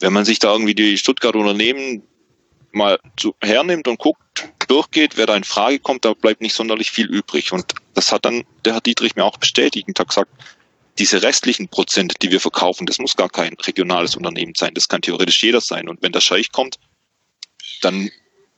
Wenn 0.00 0.12
man 0.12 0.24
sich 0.24 0.38
da 0.38 0.52
irgendwie 0.52 0.74
die 0.74 0.98
Stuttgarter 0.98 1.38
Unternehmen 1.38 2.02
mal 2.72 2.98
hernimmt 3.40 3.88
und 3.88 3.98
guckt, 3.98 4.48
durchgeht, 4.66 5.16
wer 5.16 5.26
da 5.26 5.36
in 5.36 5.44
Frage 5.44 5.78
kommt, 5.78 6.04
da 6.04 6.14
bleibt 6.14 6.40
nicht 6.40 6.54
sonderlich 6.54 6.90
viel 6.90 7.06
übrig. 7.06 7.52
Und 7.52 7.74
das 7.94 8.12
hat 8.12 8.24
dann 8.24 8.44
der 8.64 8.74
Herr 8.74 8.80
Dietrich 8.80 9.16
mir 9.16 9.24
auch 9.24 9.38
bestätigt 9.38 9.88
und 9.88 9.98
hat 9.98 10.08
gesagt, 10.08 10.30
diese 10.98 11.22
restlichen 11.22 11.68
Prozent, 11.68 12.14
die 12.22 12.30
wir 12.30 12.40
verkaufen, 12.40 12.86
das 12.86 12.98
muss 12.98 13.16
gar 13.16 13.28
kein 13.28 13.54
regionales 13.54 14.16
Unternehmen 14.16 14.54
sein. 14.54 14.74
Das 14.74 14.88
kann 14.88 15.02
theoretisch 15.02 15.42
jeder 15.42 15.60
sein. 15.60 15.88
Und 15.88 16.02
wenn 16.02 16.12
der 16.12 16.20
Scheich 16.20 16.52
kommt, 16.52 16.78
dann 17.82 18.10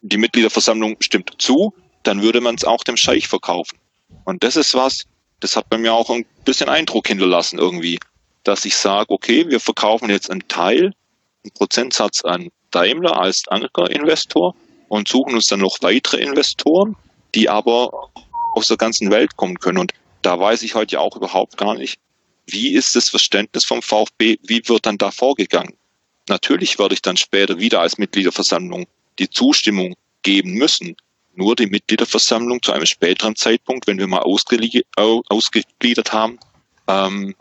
die 0.02 0.18
Mitgliederversammlung 0.18 0.96
stimmt 1.00 1.32
zu, 1.38 1.74
dann 2.04 2.22
würde 2.22 2.40
man 2.40 2.54
es 2.54 2.64
auch 2.64 2.84
dem 2.84 2.96
Scheich 2.96 3.26
verkaufen. 3.26 3.78
Und 4.24 4.44
das 4.44 4.56
ist 4.56 4.74
was, 4.74 5.04
das 5.40 5.56
hat 5.56 5.68
bei 5.68 5.78
mir 5.78 5.92
auch 5.92 6.10
ein 6.10 6.24
bisschen 6.44 6.68
Eindruck 6.68 7.08
hinterlassen 7.08 7.58
irgendwie, 7.58 7.98
dass 8.44 8.64
ich 8.64 8.76
sage, 8.76 9.10
okay, 9.10 9.48
wir 9.48 9.60
verkaufen 9.60 10.08
jetzt 10.08 10.30
einen 10.30 10.46
Teil, 10.48 10.92
einen 11.44 11.52
Prozentsatz 11.54 12.24
an 12.24 12.48
Daimler 12.70 13.18
als 13.18 13.48
Ankerinvestor 13.48 14.54
und 14.88 15.08
suchen 15.08 15.34
uns 15.34 15.46
dann 15.46 15.60
noch 15.60 15.78
weitere 15.80 16.20
Investoren, 16.20 16.96
die 17.34 17.48
aber 17.48 18.10
aus 18.54 18.68
der 18.68 18.76
ganzen 18.76 19.10
Welt 19.10 19.36
kommen 19.36 19.58
können. 19.58 19.78
Und 19.78 19.92
da 20.22 20.38
weiß 20.38 20.62
ich 20.62 20.74
heute 20.74 20.94
ja 20.94 21.00
auch 21.00 21.16
überhaupt 21.16 21.56
gar 21.56 21.74
nicht, 21.74 21.98
wie 22.46 22.74
ist 22.74 22.96
das 22.96 23.10
Verständnis 23.10 23.64
vom 23.64 23.82
VfB, 23.82 24.38
wie 24.42 24.62
wird 24.66 24.86
dann 24.86 24.98
da 24.98 25.10
vorgegangen? 25.10 25.74
Natürlich 26.28 26.78
werde 26.78 26.94
ich 26.94 27.02
dann 27.02 27.16
später 27.16 27.58
wieder 27.58 27.80
als 27.80 27.98
Mitgliederversammlung 27.98 28.86
die 29.18 29.30
Zustimmung 29.30 29.94
geben 30.22 30.52
müssen. 30.52 30.96
Nur 31.34 31.56
die 31.56 31.66
Mitgliederversammlung 31.66 32.62
zu 32.62 32.72
einem 32.72 32.86
späteren 32.86 33.36
Zeitpunkt, 33.36 33.86
wenn 33.86 33.98
wir 33.98 34.06
mal 34.08 34.22
ausgegliedert 34.22 36.12
haben, 36.12 36.38
ähm, 36.88 37.34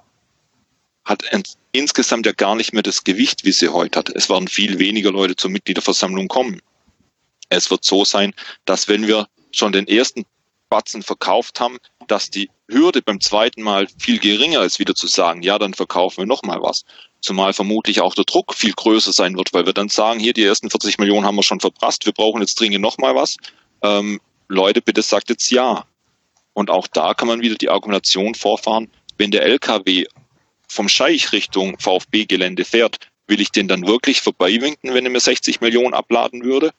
hat 1.04 1.24
insgesamt 1.72 2.26
ja 2.26 2.34
gar 2.34 2.56
nicht 2.56 2.74
mehr 2.74 2.84
das 2.84 3.04
Gewicht, 3.04 3.46
wie 3.46 3.52
sie 3.52 3.70
heute 3.70 4.00
hat. 4.00 4.10
Es 4.10 4.30
werden 4.30 4.48
viel 4.48 4.78
weniger 4.78 5.12
Leute 5.12 5.36
zur 5.36 5.50
Mitgliederversammlung 5.52 6.28
kommen. 6.28 6.62
Es 7.50 7.72
wird 7.72 7.84
so 7.84 8.06
sein, 8.06 8.34
dass 8.66 8.88
wenn 8.88 9.08
wir 9.08 9.28
schon 9.52 9.72
den 9.72 9.88
ersten 9.88 10.26
Batzen 10.70 11.02
verkauft 11.02 11.60
haben, 11.60 11.78
dass 12.08 12.30
die 12.30 12.50
Hürde 12.70 13.02
beim 13.02 13.22
zweiten 13.22 13.62
Mal 13.62 13.88
viel 14.00 14.20
geringer 14.20 14.64
ist, 14.64 14.80
wieder 14.80 14.96
zu 14.96 15.08
sagen, 15.08 15.42
ja, 15.42 15.58
dann 15.58 15.74
verkaufen 15.74 16.18
wir 16.18 16.26
noch 16.26 16.44
mal 16.44 16.62
was. 16.62 16.84
Zumal 17.22 17.54
vermutlich 17.54 18.02
auch 18.02 18.14
der 18.14 18.26
Druck 18.26 18.54
viel 18.54 18.74
größer 18.74 19.14
sein 19.14 19.38
wird, 19.38 19.54
weil 19.54 19.66
wir 19.66 19.74
dann 19.74 19.90
sagen, 19.90 20.20
hier 20.20 20.34
die 20.34 20.44
ersten 20.44 20.70
40 20.70 21.00
Millionen 21.00 21.26
haben 21.26 21.36
wir 21.36 21.44
schon 21.44 21.60
verprasst, 21.60 22.06
wir 22.06 22.14
brauchen 22.14 22.42
jetzt 22.42 22.60
dringend 22.60 22.82
noch 22.82 22.98
mal 22.98 23.16
was. 23.16 23.38
Ähm, 23.82 24.20
Leute, 24.50 24.82
bitte 24.82 25.02
sagt 25.02 25.30
jetzt 25.30 25.50
ja. 25.50 25.86
Und 26.54 26.70
auch 26.70 26.88
da 26.88 27.14
kann 27.14 27.28
man 27.28 27.42
wieder 27.42 27.56
die 27.56 27.70
Argumentation 27.70 28.36
vorfahren, 28.36 28.90
wenn 29.18 29.32
der 29.32 29.44
LKW 29.44 30.06
vom 30.68 30.90
Scheich 30.90 31.32
Richtung 31.32 31.80
VfB-Gelände 31.80 32.66
fährt, 32.66 32.98
will 33.28 33.42
ich 33.42 33.52
den 33.52 33.68
dann 33.68 33.88
wirklich 33.88 34.22
vorbeiwinken, 34.22 34.94
wenn 34.94 35.06
er 35.06 35.12
mir 35.12 35.20
60 35.20 35.62
Millionen 35.62 35.94
abladen 35.94 36.44
würde? 36.44 36.72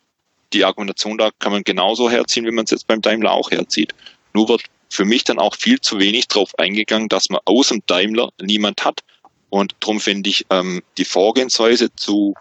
Die 0.53 0.64
Argumentation 0.64 1.18
da 1.18 1.30
kann 1.38 1.53
man 1.53 1.62
genauso 1.62 2.11
herziehen, 2.11 2.46
wie 2.46 2.51
man 2.51 2.64
es 2.64 2.70
jetzt 2.70 2.86
beim 2.86 3.01
Daimler 3.01 3.32
auch 3.32 3.51
herzieht. 3.51 3.94
Nur 4.34 4.49
wird 4.49 4.64
für 4.88 5.05
mich 5.05 5.24
dann 5.24 5.38
auch 5.38 5.55
viel 5.55 5.80
zu 5.80 5.99
wenig 5.99 6.28
darauf 6.28 6.59
eingegangen, 6.59 7.09
dass 7.09 7.28
man 7.28 7.40
aus 7.44 7.68
dem 7.68 7.82
Daimler 7.86 8.30
niemand 8.40 8.84
hat. 8.84 9.03
Und 9.51 9.76
darum 9.80 10.01
finde 10.01 10.30
ich 10.30 10.46
ähm, 10.51 10.82
die 10.96 11.05
Vorgehensweise 11.05 11.94
zu 11.94 12.34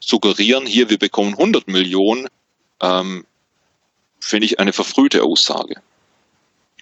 suggerieren, 0.00 0.66
hier 0.66 0.90
wir 0.90 0.98
bekommen 0.98 1.34
100 1.34 1.68
Millionen, 1.68 2.28
ähm, 2.80 3.24
finde 4.20 4.46
ich 4.46 4.60
eine 4.60 4.72
verfrühte 4.72 5.24
Aussage. 5.24 5.76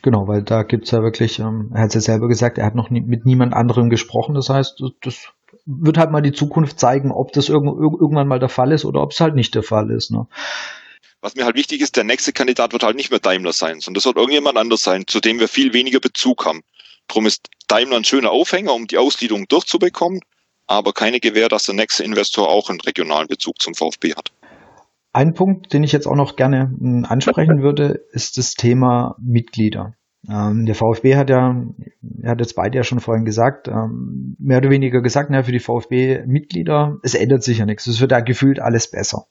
Genau, 0.02 0.28
weil 0.28 0.42
da 0.42 0.62
gibt's 0.62 0.90
ja 0.90 1.02
wirklich, 1.02 1.38
ähm, 1.38 1.70
er 1.74 1.82
hat 1.82 1.88
es 1.88 1.94
ja 1.94 2.00
selber 2.00 2.28
gesagt, 2.28 2.58
er 2.58 2.66
hat 2.66 2.74
noch 2.74 2.90
nie, 2.90 3.00
mit 3.00 3.26
niemand 3.26 3.54
anderem 3.54 3.90
gesprochen. 3.90 4.34
Das 4.34 4.48
heißt, 4.48 4.80
das 5.02 5.32
wird 5.66 5.98
halt 5.98 6.12
mal 6.12 6.22
die 6.22 6.32
Zukunft 6.32 6.78
zeigen, 6.80 7.10
ob 7.10 7.32
das 7.32 7.48
irg 7.48 7.64
irgendwann 7.64 8.28
mal 8.28 8.38
der 8.38 8.48
Fall 8.48 8.72
ist 8.72 8.84
oder 8.84 9.02
ob 9.02 9.12
es 9.12 9.20
halt 9.20 9.34
nicht 9.34 9.54
der 9.54 9.64
Fall 9.64 9.90
ist. 9.90 10.10
Ne? 10.10 10.26
Was 11.20 11.34
mir 11.34 11.44
halt 11.44 11.56
wichtig 11.56 11.80
ist, 11.80 11.96
der 11.96 12.04
nächste 12.04 12.32
Kandidat 12.32 12.72
wird 12.72 12.84
halt 12.84 12.96
nicht 12.96 13.10
mehr 13.10 13.18
Daimler 13.18 13.52
sein, 13.52 13.80
sondern 13.80 13.94
das 13.94 14.06
wird 14.06 14.16
irgendjemand 14.16 14.56
anders 14.56 14.82
sein, 14.82 15.04
zu 15.06 15.20
dem 15.20 15.40
wir 15.40 15.48
viel 15.48 15.72
weniger 15.72 15.98
Bezug 15.98 16.46
haben. 16.46 16.62
Drum 17.08 17.26
ist 17.26 17.48
Daimler 17.68 17.96
ein 17.96 18.04
schöner 18.04 18.30
Aufhänger, 18.30 18.74
um 18.74 18.86
die 18.86 18.98
Ausgliederung 18.98 19.48
durchzubekommen, 19.48 20.20
aber 20.66 20.92
keine 20.92 21.20
Gewähr, 21.20 21.48
dass 21.48 21.64
der 21.64 21.74
nächste 21.74 22.04
Investor 22.04 22.48
auch 22.48 22.70
einen 22.70 22.80
regionalen 22.80 23.28
Bezug 23.28 23.60
zum 23.60 23.74
VfB 23.74 24.14
hat. 24.14 24.32
Ein 25.12 25.34
Punkt, 25.34 25.72
den 25.72 25.82
ich 25.82 25.92
jetzt 25.92 26.06
auch 26.06 26.14
noch 26.14 26.36
gerne 26.36 26.72
hm, 26.78 27.06
ansprechen 27.08 27.62
würde, 27.62 28.04
ist 28.12 28.38
das 28.38 28.54
Thema 28.54 29.16
Mitglieder. 29.18 29.94
Ähm, 30.28 30.66
der 30.66 30.74
VfB 30.74 31.16
hat 31.16 31.30
ja, 31.30 31.64
er 32.22 32.30
hat 32.30 32.40
jetzt 32.40 32.54
beide 32.54 32.76
ja 32.78 32.84
schon 32.84 33.00
vorhin 33.00 33.24
gesagt, 33.24 33.68
ähm, 33.68 34.36
mehr 34.38 34.58
oder 34.58 34.70
weniger 34.70 35.00
gesagt, 35.00 35.30
na, 35.30 35.42
für 35.42 35.52
die 35.52 35.60
VfB-Mitglieder, 35.60 36.98
es 37.02 37.14
ändert 37.14 37.42
sich 37.42 37.58
ja 37.58 37.66
nichts. 37.66 37.86
Es 37.86 38.00
wird 38.00 38.12
ja 38.12 38.20
gefühlt 38.20 38.60
alles 38.60 38.90
besser. 38.90 39.26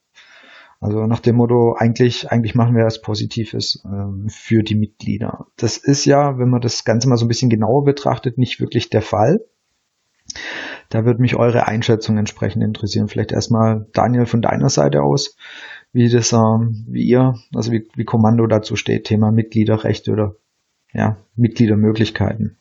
Also 0.79 1.05
nach 1.07 1.19
dem 1.19 1.37
Motto, 1.37 1.75
eigentlich, 1.77 2.31
eigentlich 2.31 2.55
machen 2.55 2.75
wir 2.75 2.85
was 2.85 3.01
Positives 3.01 3.83
ähm, 3.85 4.27
für 4.29 4.61
die 4.61 4.75
Mitglieder. 4.75 5.47
Das 5.57 5.77
ist 5.77 6.05
ja, 6.05 6.37
wenn 6.37 6.49
man 6.49 6.61
das 6.61 6.83
Ganze 6.83 7.09
mal 7.09 7.17
so 7.17 7.25
ein 7.25 7.29
bisschen 7.29 7.49
genauer 7.49 7.83
betrachtet, 7.83 8.37
nicht 8.37 8.59
wirklich 8.59 8.89
der 8.89 9.01
Fall. 9.01 9.39
Da 10.89 11.05
würde 11.05 11.21
mich 11.21 11.35
eure 11.35 11.67
Einschätzung 11.67 12.17
entsprechend 12.17 12.63
interessieren. 12.63 13.07
Vielleicht 13.07 13.31
erstmal 13.31 13.87
Daniel 13.93 14.25
von 14.25 14.41
deiner 14.41 14.69
Seite 14.69 15.01
aus 15.01 15.35
wie 15.91 16.09
das, 16.09 16.33
wie 16.33 17.03
ihr, 17.03 17.35
also 17.53 17.71
wie, 17.71 17.87
wie 17.95 18.03
Kommando 18.03 18.45
dazu 18.47 18.75
steht, 18.75 19.05
Thema 19.05 19.31
Mitgliederrechte 19.31 20.11
oder 20.11 20.35
ja, 20.95 21.17
Mitgliedermöglichkeiten. 21.35 22.57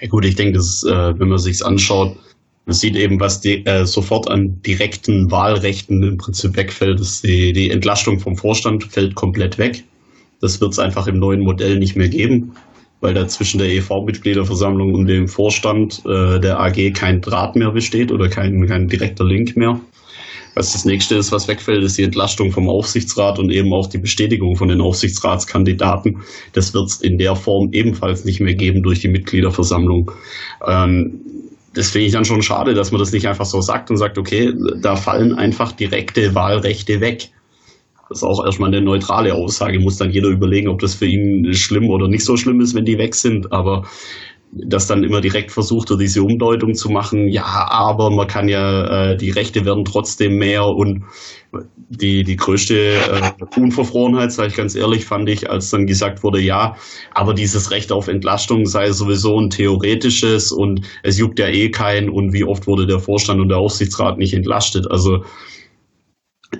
Ja 0.00 0.08
gut, 0.08 0.24
ich 0.24 0.34
denke, 0.34 0.54
das, 0.54 0.84
äh, 0.84 1.18
wenn 1.18 1.28
man 1.28 1.38
sich's 1.38 1.62
anschaut, 1.62 2.16
man 2.66 2.74
sieht 2.74 2.96
eben, 2.96 3.18
was 3.20 3.40
die, 3.40 3.64
äh, 3.64 3.86
sofort 3.86 4.30
an 4.30 4.60
direkten 4.62 5.30
Wahlrechten 5.30 6.02
im 6.02 6.16
Prinzip 6.18 6.56
wegfällt, 6.56 7.00
ist 7.00 7.24
die, 7.24 7.52
die 7.52 7.70
Entlastung 7.70 8.20
vom 8.20 8.36
Vorstand 8.36 8.84
fällt 8.84 9.14
komplett 9.14 9.58
weg. 9.58 9.84
Das 10.40 10.60
wird 10.60 10.72
es 10.72 10.78
einfach 10.78 11.06
im 11.06 11.18
neuen 11.18 11.40
Modell 11.40 11.78
nicht 11.78 11.96
mehr 11.96 12.08
geben, 12.08 12.52
weil 13.00 13.14
da 13.14 13.26
zwischen 13.26 13.58
der 13.58 13.68
EV-Mitgliederversammlung 13.70 14.94
und 14.94 15.06
dem 15.06 15.28
Vorstand 15.28 16.02
äh, 16.04 16.38
der 16.40 16.60
AG 16.60 16.92
kein 16.92 17.20
Draht 17.20 17.56
mehr 17.56 17.70
besteht 17.70 18.12
oder 18.12 18.28
kein, 18.28 18.66
kein 18.66 18.88
direkter 18.88 19.24
Link 19.24 19.56
mehr. 19.56 19.80
Was 20.58 20.72
das 20.72 20.84
nächste 20.84 21.14
ist, 21.14 21.30
was 21.30 21.46
wegfällt, 21.46 21.84
ist 21.84 21.98
die 21.98 22.02
Entlastung 22.02 22.50
vom 22.50 22.68
Aufsichtsrat 22.68 23.38
und 23.38 23.52
eben 23.52 23.72
auch 23.72 23.86
die 23.86 23.98
Bestätigung 23.98 24.56
von 24.56 24.66
den 24.66 24.80
Aufsichtsratskandidaten. 24.80 26.24
Das 26.52 26.74
wird 26.74 26.86
es 26.86 27.00
in 27.00 27.16
der 27.16 27.36
Form 27.36 27.68
ebenfalls 27.70 28.24
nicht 28.24 28.40
mehr 28.40 28.56
geben 28.56 28.82
durch 28.82 28.98
die 28.98 29.06
Mitgliederversammlung. 29.06 30.10
Ähm, 30.66 31.20
das 31.74 31.90
finde 31.90 32.08
ich 32.08 32.12
dann 32.12 32.24
schon 32.24 32.42
schade, 32.42 32.74
dass 32.74 32.90
man 32.90 32.98
das 32.98 33.12
nicht 33.12 33.28
einfach 33.28 33.44
so 33.44 33.60
sagt 33.60 33.88
und 33.92 33.98
sagt, 33.98 34.18
okay, 34.18 34.52
da 34.82 34.96
fallen 34.96 35.32
einfach 35.32 35.70
direkte 35.70 36.34
Wahlrechte 36.34 37.00
weg. 37.00 37.28
Das 38.08 38.18
ist 38.18 38.24
auch 38.24 38.44
erstmal 38.44 38.74
eine 38.74 38.82
neutrale 38.82 39.34
Aussage. 39.34 39.78
Muss 39.78 39.98
dann 39.98 40.10
jeder 40.10 40.28
überlegen, 40.28 40.70
ob 40.70 40.80
das 40.80 40.96
für 40.96 41.06
ihn 41.06 41.54
schlimm 41.54 41.88
oder 41.88 42.08
nicht 42.08 42.24
so 42.24 42.36
schlimm 42.36 42.60
ist, 42.60 42.74
wenn 42.74 42.84
die 42.84 42.98
weg 42.98 43.14
sind. 43.14 43.52
Aber 43.52 43.86
dass 44.52 44.86
dann 44.86 45.04
immer 45.04 45.20
direkt 45.20 45.52
versucht 45.52 45.90
diese 46.00 46.22
Umdeutung 46.22 46.74
zu 46.74 46.88
machen, 46.88 47.28
ja, 47.28 47.44
aber 47.44 48.10
man 48.10 48.26
kann 48.26 48.48
ja, 48.48 49.10
äh, 49.12 49.16
die 49.16 49.30
Rechte 49.30 49.64
werden 49.64 49.84
trotzdem 49.84 50.36
mehr 50.36 50.64
und 50.64 51.04
die, 51.90 52.22
die 52.22 52.36
größte 52.36 52.74
äh, 52.74 53.30
Unverfrorenheit, 53.56 54.32
sage 54.32 54.48
ich 54.48 54.56
ganz 54.56 54.74
ehrlich, 54.74 55.04
fand 55.04 55.28
ich, 55.28 55.50
als 55.50 55.70
dann 55.70 55.86
gesagt 55.86 56.22
wurde, 56.22 56.40
ja, 56.40 56.76
aber 57.12 57.34
dieses 57.34 57.70
Recht 57.70 57.92
auf 57.92 58.08
Entlastung 58.08 58.66
sei 58.66 58.90
sowieso 58.92 59.38
ein 59.38 59.50
theoretisches 59.50 60.52
und 60.52 60.82
es 61.02 61.18
juckt 61.18 61.38
ja 61.38 61.48
eh 61.48 61.70
keinen 61.70 62.10
und 62.10 62.32
wie 62.32 62.44
oft 62.44 62.66
wurde 62.66 62.86
der 62.86 63.00
Vorstand 63.00 63.40
und 63.40 63.48
der 63.48 63.58
Aufsichtsrat 63.58 64.18
nicht 64.18 64.34
entlastet. 64.34 64.90
Also 64.90 65.24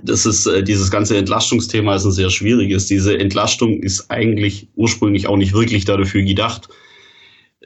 das 0.03 0.27
ist 0.27 0.47
äh, 0.47 0.63
dieses 0.63 0.91
ganze 0.91 1.17
Entlastungsthema 1.17 1.95
ist 1.95 2.05
ein 2.05 2.13
sehr 2.13 2.31
schwieriges. 2.31 2.87
Diese 2.87 3.19
Entlastung 3.19 3.83
ist 3.83 4.11
eigentlich 4.11 4.69
ursprünglich 4.77 5.27
auch 5.29 5.37
nicht 5.37 5.55
wirklich 5.55 5.85
dafür 5.85 6.23
gedacht, 6.23 6.69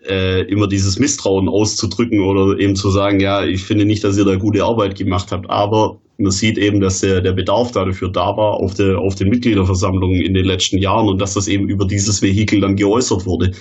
äh, 0.08 0.42
immer 0.42 0.66
dieses 0.66 0.98
Misstrauen 0.98 1.48
auszudrücken 1.48 2.20
oder 2.20 2.58
eben 2.58 2.76
zu 2.76 2.90
sagen, 2.90 3.20
ja, 3.20 3.44
ich 3.44 3.62
finde 3.62 3.84
nicht, 3.84 4.04
dass 4.04 4.18
ihr 4.18 4.24
da 4.24 4.36
gute 4.36 4.64
Arbeit 4.64 4.96
gemacht 4.96 5.30
habt, 5.30 5.48
aber 5.48 5.98
man 6.18 6.30
sieht 6.30 6.58
eben, 6.58 6.80
dass 6.80 7.00
der, 7.00 7.20
der 7.20 7.32
Bedarf 7.32 7.72
dafür 7.72 8.08
da 8.08 8.36
war 8.36 8.54
auf, 8.54 8.74
der, 8.74 8.98
auf 8.98 9.14
den 9.14 9.28
Mitgliederversammlungen 9.28 10.20
in 10.20 10.34
den 10.34 10.44
letzten 10.44 10.78
Jahren 10.78 11.08
und 11.08 11.20
dass 11.20 11.34
das 11.34 11.48
eben 11.48 11.68
über 11.68 11.86
dieses 11.86 12.22
Vehikel 12.22 12.60
dann 12.60 12.76
geäußert 12.76 13.26
wurde. 13.26 13.52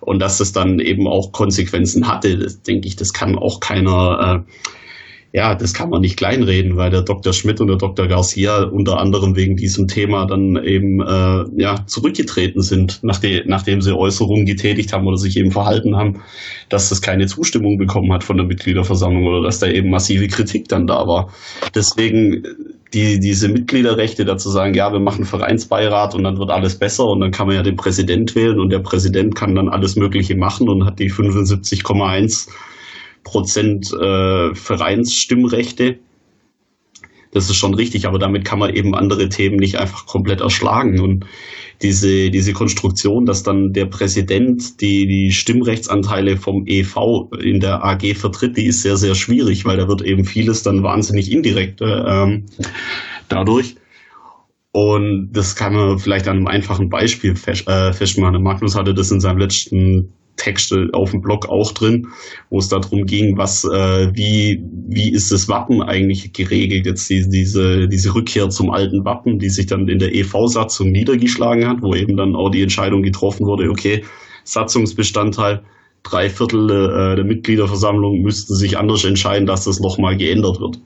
Und 0.00 0.20
dass 0.20 0.38
das 0.38 0.52
dann 0.52 0.78
eben 0.78 1.08
auch 1.08 1.32
Konsequenzen 1.32 2.06
hatte, 2.06 2.36
das 2.38 2.62
denke 2.62 2.86
ich, 2.86 2.96
das 2.96 3.12
kann 3.12 3.38
auch 3.38 3.60
keiner 3.60 4.44
äh, 4.46 4.52
ja, 5.32 5.54
das 5.54 5.74
kann 5.74 5.90
man 5.90 6.00
nicht 6.00 6.16
kleinreden, 6.16 6.76
weil 6.76 6.90
der 6.90 7.02
Dr. 7.02 7.32
Schmidt 7.32 7.60
und 7.60 7.66
der 7.68 7.76
Dr. 7.76 8.06
Garcia 8.06 8.62
unter 8.62 8.98
anderem 8.98 9.36
wegen 9.36 9.56
diesem 9.56 9.86
Thema 9.86 10.26
dann 10.26 10.56
eben 10.64 11.00
äh, 11.00 11.44
ja, 11.60 11.84
zurückgetreten 11.86 12.62
sind, 12.62 13.00
nachdem, 13.02 13.42
nachdem 13.46 13.80
sie 13.80 13.94
Äußerungen 13.94 14.46
getätigt 14.46 14.92
haben 14.92 15.06
oder 15.06 15.16
sich 15.18 15.36
eben 15.36 15.50
verhalten 15.50 15.96
haben, 15.96 16.22
dass 16.68 16.88
das 16.88 17.02
keine 17.02 17.26
Zustimmung 17.26 17.76
bekommen 17.76 18.12
hat 18.12 18.24
von 18.24 18.36
der 18.36 18.46
Mitgliederversammlung 18.46 19.24
oder 19.24 19.42
dass 19.42 19.58
da 19.58 19.66
eben 19.66 19.90
massive 19.90 20.28
Kritik 20.28 20.68
dann 20.68 20.86
da 20.86 21.06
war. 21.06 21.32
Deswegen 21.74 22.42
die, 22.94 23.18
diese 23.18 23.48
Mitgliederrechte 23.48 24.24
dazu 24.24 24.48
sagen, 24.48 24.74
ja, 24.74 24.92
wir 24.92 25.00
machen 25.00 25.24
Vereinsbeirat 25.24 26.14
und 26.14 26.24
dann 26.24 26.38
wird 26.38 26.50
alles 26.50 26.78
besser 26.78 27.04
und 27.04 27.20
dann 27.20 27.30
kann 27.30 27.46
man 27.46 27.56
ja 27.56 27.62
den 27.62 27.76
Präsident 27.76 28.34
wählen 28.34 28.58
und 28.58 28.70
der 28.70 28.78
Präsident 28.78 29.34
kann 29.34 29.54
dann 29.54 29.68
alles 29.68 29.96
Mögliche 29.96 30.36
machen 30.36 30.68
und 30.68 30.86
hat 30.86 30.98
die 30.98 31.10
75,1 31.10 32.48
Prozent 33.26 33.92
äh, 33.92 34.54
Vereinsstimmrechte. 34.54 35.98
Das 37.32 37.50
ist 37.50 37.56
schon 37.56 37.74
richtig, 37.74 38.06
aber 38.06 38.20
damit 38.20 38.44
kann 38.44 38.60
man 38.60 38.72
eben 38.72 38.94
andere 38.94 39.28
Themen 39.28 39.56
nicht 39.56 39.76
einfach 39.76 40.06
komplett 40.06 40.40
erschlagen. 40.40 41.00
Und 41.00 41.26
diese, 41.82 42.30
diese 42.30 42.52
Konstruktion, 42.52 43.26
dass 43.26 43.42
dann 43.42 43.72
der 43.72 43.86
Präsident 43.86 44.80
die, 44.80 45.08
die 45.08 45.32
Stimmrechtsanteile 45.32 46.36
vom 46.36 46.66
EV 46.66 47.28
in 47.42 47.58
der 47.58 47.84
AG 47.84 48.14
vertritt, 48.14 48.56
die 48.56 48.66
ist 48.66 48.82
sehr, 48.82 48.96
sehr 48.96 49.16
schwierig, 49.16 49.64
weil 49.64 49.76
da 49.76 49.88
wird 49.88 50.02
eben 50.02 50.24
vieles 50.24 50.62
dann 50.62 50.84
wahnsinnig 50.84 51.30
indirekt 51.32 51.80
äh, 51.80 51.84
ähm, 51.84 52.46
dadurch. 53.28 53.74
Und 54.70 55.30
das 55.32 55.56
kann 55.56 55.74
man 55.74 55.98
vielleicht 55.98 56.28
an 56.28 56.36
einem 56.36 56.46
einfachen 56.46 56.90
Beispiel 56.90 57.32
äh, 57.32 57.92
festmachen. 57.92 58.40
Magnus 58.42 58.76
hatte 58.76 58.94
das 58.94 59.10
in 59.10 59.20
seinem 59.20 59.38
letzten 59.38 60.12
Texte 60.36 60.88
auf 60.92 61.10
dem 61.10 61.20
Blog 61.20 61.48
auch 61.48 61.72
drin, 61.72 62.08
wo 62.50 62.58
es 62.58 62.68
darum 62.68 63.04
ging, 63.04 63.36
was, 63.36 63.64
äh, 63.64 64.10
wie, 64.14 64.62
wie 64.88 65.10
ist 65.10 65.32
das 65.32 65.48
Wappen 65.48 65.82
eigentlich 65.82 66.32
geregelt, 66.32 66.86
jetzt 66.86 67.08
die, 67.10 67.28
diese, 67.28 67.88
diese 67.88 68.14
Rückkehr 68.14 68.48
zum 68.50 68.70
alten 68.70 69.04
Wappen, 69.04 69.38
die 69.38 69.48
sich 69.48 69.66
dann 69.66 69.88
in 69.88 69.98
der 69.98 70.14
EV-Satzung 70.14 70.90
niedergeschlagen 70.90 71.66
hat, 71.68 71.82
wo 71.82 71.94
eben 71.94 72.16
dann 72.16 72.36
auch 72.36 72.50
die 72.50 72.62
Entscheidung 72.62 73.02
getroffen 73.02 73.46
wurde, 73.46 73.70
okay, 73.70 74.04
Satzungsbestandteil, 74.44 75.62
drei 76.02 76.30
Viertel 76.30 76.70
äh, 76.70 77.16
der 77.16 77.24
Mitgliederversammlung 77.24 78.22
müssten 78.22 78.54
sich 78.54 78.78
anders 78.78 79.04
entscheiden, 79.04 79.46
dass 79.46 79.64
das 79.64 79.80
nochmal 79.80 80.16
geändert 80.16 80.60
wird. 80.60 80.78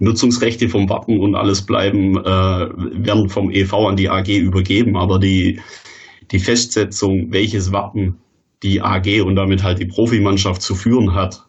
Nutzungsrechte 0.00 0.68
vom 0.68 0.88
Wappen 0.88 1.20
und 1.20 1.34
alles 1.34 1.66
bleiben, 1.66 2.16
äh, 2.16 2.24
werden 2.24 3.28
vom 3.28 3.50
EV 3.50 3.74
an 3.88 3.96
die 3.96 4.08
AG 4.08 4.28
übergeben, 4.28 4.96
aber 4.96 5.18
die, 5.18 5.60
die 6.30 6.38
Festsetzung, 6.38 7.32
welches 7.32 7.72
Wappen 7.72 8.18
die 8.62 8.82
AG 8.82 9.22
und 9.22 9.36
damit 9.36 9.62
halt 9.62 9.78
die 9.78 9.86
Profimannschaft 9.86 10.62
zu 10.62 10.74
führen 10.74 11.14
hat, 11.14 11.44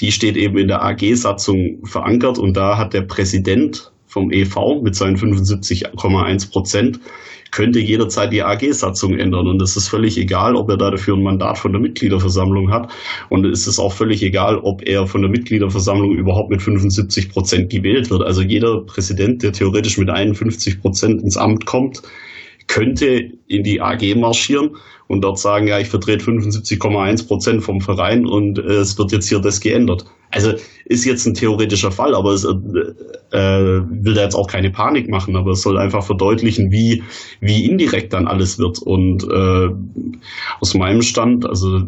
die 0.00 0.12
steht 0.12 0.36
eben 0.36 0.56
in 0.58 0.68
der 0.68 0.82
AG-Satzung 0.82 1.84
verankert 1.84 2.38
und 2.38 2.56
da 2.56 2.78
hat 2.78 2.94
der 2.94 3.02
Präsident 3.02 3.92
vom 4.06 4.32
EV 4.32 4.80
mit 4.82 4.94
seinen 4.94 5.16
75,1 5.16 6.50
Prozent 6.50 7.00
könnte 7.50 7.80
jederzeit 7.80 8.32
die 8.32 8.42
AG-Satzung 8.42 9.18
ändern. 9.18 9.48
Und 9.48 9.60
es 9.62 9.76
ist 9.76 9.88
völlig 9.88 10.16
egal, 10.18 10.54
ob 10.54 10.70
er 10.70 10.76
dafür 10.76 11.16
ein 11.16 11.22
Mandat 11.22 11.58
von 11.58 11.72
der 11.72 11.80
Mitgliederversammlung 11.80 12.70
hat. 12.70 12.90
Und 13.28 13.44
es 13.44 13.66
ist 13.66 13.78
auch 13.78 13.92
völlig 13.92 14.22
egal, 14.22 14.58
ob 14.58 14.86
er 14.86 15.06
von 15.06 15.22
der 15.22 15.30
Mitgliederversammlung 15.30 16.12
überhaupt 16.12 16.50
mit 16.50 16.62
75 16.62 17.30
Prozent 17.30 17.70
gewählt 17.70 18.10
wird. 18.10 18.22
Also 18.22 18.42
jeder 18.42 18.80
Präsident, 18.82 19.42
der 19.42 19.52
theoretisch 19.52 19.98
mit 19.98 20.10
51 20.10 20.80
Prozent 20.80 21.22
ins 21.22 21.36
Amt 21.36 21.66
kommt, 21.66 22.02
könnte 22.70 23.32
in 23.48 23.64
die 23.64 23.80
AG 23.80 24.14
marschieren 24.14 24.76
und 25.08 25.22
dort 25.22 25.40
sagen, 25.40 25.66
ja, 25.66 25.80
ich 25.80 25.88
vertrete 25.88 26.24
75,1 26.24 27.26
Prozent 27.26 27.64
vom 27.64 27.80
Verein 27.80 28.26
und 28.26 28.60
äh, 28.60 28.62
es 28.62 28.96
wird 28.96 29.10
jetzt 29.10 29.28
hier 29.28 29.40
das 29.40 29.60
geändert. 29.60 30.04
Also 30.30 30.52
ist 30.84 31.04
jetzt 31.04 31.26
ein 31.26 31.34
theoretischer 31.34 31.90
Fall, 31.90 32.14
aber 32.14 32.30
es 32.30 32.44
äh, 32.44 32.50
äh, 33.36 33.82
will 33.90 34.14
da 34.14 34.22
jetzt 34.22 34.36
auch 34.36 34.46
keine 34.46 34.70
Panik 34.70 35.08
machen, 35.08 35.34
aber 35.34 35.50
es 35.50 35.62
soll 35.62 35.78
einfach 35.78 36.04
verdeutlichen, 36.04 36.70
wie, 36.70 37.02
wie 37.40 37.66
indirekt 37.66 38.12
dann 38.12 38.28
alles 38.28 38.60
wird. 38.60 38.78
Und 38.78 39.24
äh, 39.24 39.68
aus 40.60 40.74
meinem 40.74 41.02
Stand, 41.02 41.46
also 41.46 41.80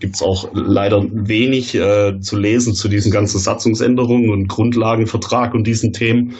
gibt's 0.00 0.22
auch 0.22 0.48
leider 0.54 1.04
wenig 1.10 1.74
äh, 1.74 2.18
zu 2.20 2.38
lesen 2.38 2.72
zu 2.72 2.88
diesen 2.88 3.12
ganzen 3.12 3.38
Satzungsänderungen 3.38 4.30
und 4.30 4.48
Grundlagenvertrag 4.48 5.52
und 5.52 5.66
diesen 5.66 5.92
Themen. 5.92 6.36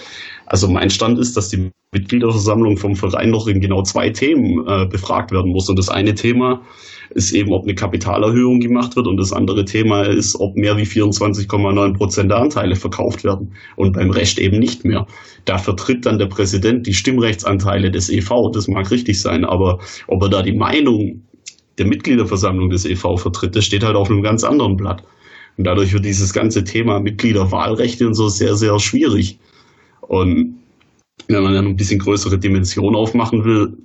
Also 0.47 0.69
mein 0.69 0.91
Stand 0.91 1.19
ist, 1.19 1.37
dass 1.37 1.49
die 1.49 1.71
Mitgliederversammlung 1.93 2.77
vom 2.77 2.97
Verein 2.97 3.31
noch 3.31 3.47
in 3.47 3.61
genau 3.61 3.83
zwei 3.83 4.11
Themen 4.11 4.67
äh, 4.67 4.87
befragt 4.87 5.31
werden 5.31 5.53
muss. 5.53 5.69
Und 5.69 5.79
das 5.79 5.89
eine 5.89 6.15
Thema 6.15 6.63
ist 7.11 7.33
eben, 7.33 7.53
ob 7.53 7.65
eine 7.65 7.75
Kapitalerhöhung 7.75 8.61
gemacht 8.61 8.97
wird 8.97 9.07
und 9.07 9.19
das 9.19 9.33
andere 9.33 9.65
Thema 9.65 10.03
ist, 10.03 10.39
ob 10.41 10.57
mehr 10.57 10.77
wie 10.79 10.85
24,9 10.85 11.95
Prozent 11.95 12.31
der 12.31 12.39
Anteile 12.39 12.77
verkauft 12.77 13.25
werden 13.25 13.53
und 13.77 13.93
beim 13.93 14.11
Recht 14.11 14.39
eben 14.39 14.59
nicht 14.59 14.85
mehr. 14.85 15.07
Da 15.45 15.59
vertritt 15.59 16.07
dann 16.07 16.19
der 16.19 16.27
Präsident 16.27 16.87
die 16.87 16.95
Stimmrechtsanteile 16.95 17.91
des 17.91 18.09
EV. 18.09 18.51
Das 18.53 18.69
mag 18.69 18.91
richtig 18.91 19.21
sein, 19.21 19.45
aber 19.45 19.79
ob 20.09 20.23
er 20.23 20.29
da 20.31 20.43
die 20.43 20.57
Meinung 20.57 21.23
der 21.79 21.87
Mitgliederversammlung 21.87 22.71
des 22.71 22.85
EV 22.85 23.17
vertritt, 23.17 23.57
das 23.57 23.65
steht 23.65 23.85
halt 23.85 23.97
auf 23.97 24.11
einem 24.11 24.23
ganz 24.23 24.45
anderen 24.45 24.77
Blatt. 24.77 25.03
Und 25.59 25.67
dadurch 25.67 25.93
wird 25.93 26.05
dieses 26.05 26.33
ganze 26.33 26.65
Thema 26.65 27.01
Mitgliederwahlrechte 27.01 28.07
und 28.07 28.15
so 28.15 28.29
sehr, 28.29 28.57
sehr 28.57 28.79
schwierig. 28.79 29.39
Und 30.03 30.59
wenn 31.29 31.43
man 31.43 31.55
dann 31.55 31.67
ein 31.67 31.77
bisschen 31.77 31.99
größere 31.99 32.39
Dimension 32.39 32.97
aufmachen 32.97 33.45
will, 33.45 33.77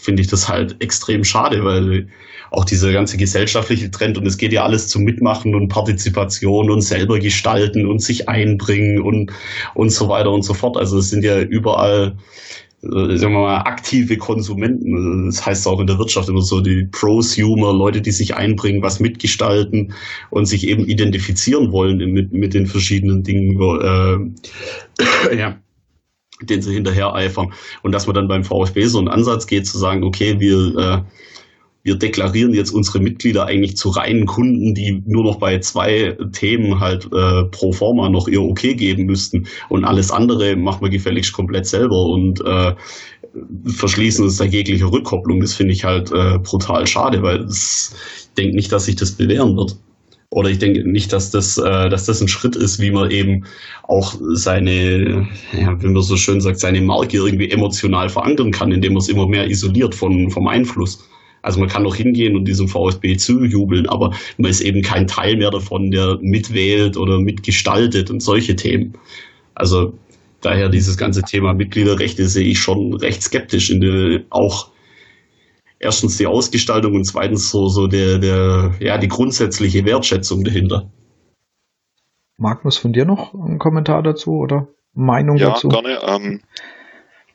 finde 0.00 0.22
ich 0.22 0.28
das 0.28 0.48
halt 0.48 0.76
extrem 0.80 1.24
schade, 1.24 1.64
weil 1.64 2.08
auch 2.50 2.64
dieser 2.64 2.92
ganze 2.92 3.16
gesellschaftliche 3.16 3.90
Trend 3.90 4.16
und 4.16 4.26
es 4.26 4.36
geht 4.36 4.52
ja 4.52 4.62
alles 4.62 4.88
zum 4.88 5.02
Mitmachen 5.02 5.54
und 5.54 5.68
Partizipation 5.68 6.70
und 6.70 6.82
selber 6.82 7.18
gestalten 7.18 7.86
und 7.86 8.00
sich 8.00 8.28
einbringen 8.28 9.00
und, 9.00 9.32
und 9.74 9.90
so 9.90 10.08
weiter 10.08 10.30
und 10.30 10.42
so 10.42 10.54
fort. 10.54 10.76
Also 10.76 10.98
es 10.98 11.10
sind 11.10 11.24
ja 11.24 11.40
überall 11.40 12.16
sagen 12.90 13.32
wir 13.32 13.40
mal, 13.40 13.58
aktive 13.60 14.16
Konsumenten. 14.16 15.26
Das 15.26 15.44
heißt 15.44 15.66
auch 15.66 15.80
in 15.80 15.86
der 15.86 15.98
Wirtschaft 15.98 16.28
immer 16.28 16.42
so 16.42 16.60
die 16.60 16.86
Prosumer, 16.90 17.72
Leute, 17.72 18.00
die 18.00 18.10
sich 18.10 18.34
einbringen, 18.34 18.82
was 18.82 19.00
mitgestalten 19.00 19.94
und 20.30 20.46
sich 20.46 20.66
eben 20.68 20.86
identifizieren 20.86 21.72
wollen 21.72 21.98
mit, 22.12 22.32
mit 22.32 22.54
den 22.54 22.66
verschiedenen 22.66 23.22
Dingen, 23.22 23.58
äh, 23.60 25.36
ja, 25.36 25.58
den 26.42 26.62
sie 26.62 26.74
hinterher 26.74 27.14
eifern. 27.14 27.52
Und 27.82 27.92
dass 27.92 28.06
man 28.06 28.14
dann 28.14 28.28
beim 28.28 28.44
VfB 28.44 28.86
so 28.86 28.98
einen 28.98 29.08
Ansatz 29.08 29.46
geht, 29.46 29.66
zu 29.66 29.78
sagen, 29.78 30.04
okay, 30.04 30.38
wir 30.38 30.76
äh, 30.76 31.02
wir 31.84 31.96
deklarieren 31.96 32.54
jetzt 32.54 32.70
unsere 32.70 32.98
Mitglieder 32.98 33.44
eigentlich 33.44 33.76
zu 33.76 33.90
reinen 33.90 34.24
Kunden, 34.24 34.74
die 34.74 35.02
nur 35.06 35.22
noch 35.22 35.36
bei 35.36 35.58
zwei 35.58 36.16
Themen 36.32 36.80
halt 36.80 37.04
äh, 37.12 37.44
pro 37.50 37.72
forma 37.72 38.08
noch 38.08 38.26
ihr 38.26 38.42
Okay 38.42 38.74
geben 38.74 39.04
müssten 39.04 39.46
und 39.68 39.84
alles 39.84 40.10
andere 40.10 40.56
machen 40.56 40.80
wir 40.80 40.88
gefälligst 40.88 41.34
komplett 41.34 41.66
selber 41.66 42.06
und 42.06 42.40
äh, 42.40 42.74
verschließen 43.66 44.24
uns 44.24 44.38
da 44.38 44.44
jegliche 44.44 44.90
Rückkopplung. 44.90 45.40
Das 45.40 45.54
finde 45.54 45.74
ich 45.74 45.84
halt 45.84 46.10
äh, 46.10 46.38
brutal 46.38 46.86
schade, 46.86 47.22
weil 47.22 47.40
das, 47.44 47.94
ich 48.18 48.34
denke 48.34 48.56
nicht, 48.56 48.72
dass 48.72 48.86
sich 48.86 48.96
das 48.96 49.12
bewähren 49.12 49.54
wird. 49.54 49.76
Oder 50.30 50.48
ich 50.48 50.58
denke 50.58 50.90
nicht, 50.90 51.12
dass 51.12 51.30
das, 51.30 51.58
äh, 51.58 51.90
dass 51.90 52.06
das 52.06 52.20
ein 52.20 52.28
Schritt 52.28 52.56
ist, 52.56 52.80
wie 52.80 52.92
man 52.92 53.10
eben 53.10 53.44
auch 53.82 54.14
seine, 54.32 55.28
ja, 55.52 55.82
wie 55.82 55.88
man 55.88 56.02
so 56.02 56.16
schön 56.16 56.40
sagt, 56.40 56.60
seine 56.60 56.80
Marke 56.80 57.18
irgendwie 57.18 57.50
emotional 57.50 58.08
verankern 58.08 58.52
kann, 58.52 58.72
indem 58.72 58.94
man 58.94 59.02
es 59.02 59.08
immer 59.08 59.28
mehr 59.28 59.48
isoliert 59.48 59.94
von, 59.94 60.30
vom 60.30 60.48
Einfluss. 60.48 61.06
Also 61.44 61.60
man 61.60 61.68
kann 61.68 61.84
doch 61.84 61.94
hingehen 61.94 62.36
und 62.36 62.46
diesem 62.46 62.68
VfB 62.68 63.18
zujubeln, 63.18 63.86
aber 63.86 64.14
man 64.38 64.50
ist 64.50 64.62
eben 64.62 64.80
kein 64.80 65.06
Teil 65.06 65.36
mehr 65.36 65.50
davon, 65.50 65.90
der 65.90 66.18
mitwählt 66.22 66.96
oder 66.96 67.20
mitgestaltet 67.20 68.10
und 68.10 68.20
solche 68.22 68.56
Themen. 68.56 68.94
Also 69.54 69.92
daher 70.40 70.70
dieses 70.70 70.96
ganze 70.96 71.20
Thema 71.20 71.52
Mitgliederrechte 71.52 72.26
sehe 72.28 72.46
ich 72.46 72.58
schon 72.58 72.94
recht 72.94 73.22
skeptisch 73.22 73.68
in 73.68 73.82
der, 73.82 74.22
auch 74.30 74.70
erstens 75.78 76.16
die 76.16 76.26
Ausgestaltung 76.26 76.94
und 76.94 77.04
zweitens 77.04 77.50
so, 77.50 77.68
so 77.68 77.88
der, 77.88 78.18
der, 78.18 78.72
ja, 78.80 78.96
die 78.96 79.08
grundsätzliche 79.08 79.84
Wertschätzung 79.84 80.44
dahinter. 80.44 80.90
Magnus, 82.38 82.78
von 82.78 82.94
dir 82.94 83.04
noch 83.04 83.34
ein 83.34 83.58
Kommentar 83.58 84.02
dazu 84.02 84.38
oder 84.38 84.68
Meinung 84.94 85.36
ja, 85.36 85.50
dazu? 85.50 85.68
Ja, 85.68 85.82
gerne. 85.82 85.98
Ähm, 86.06 86.40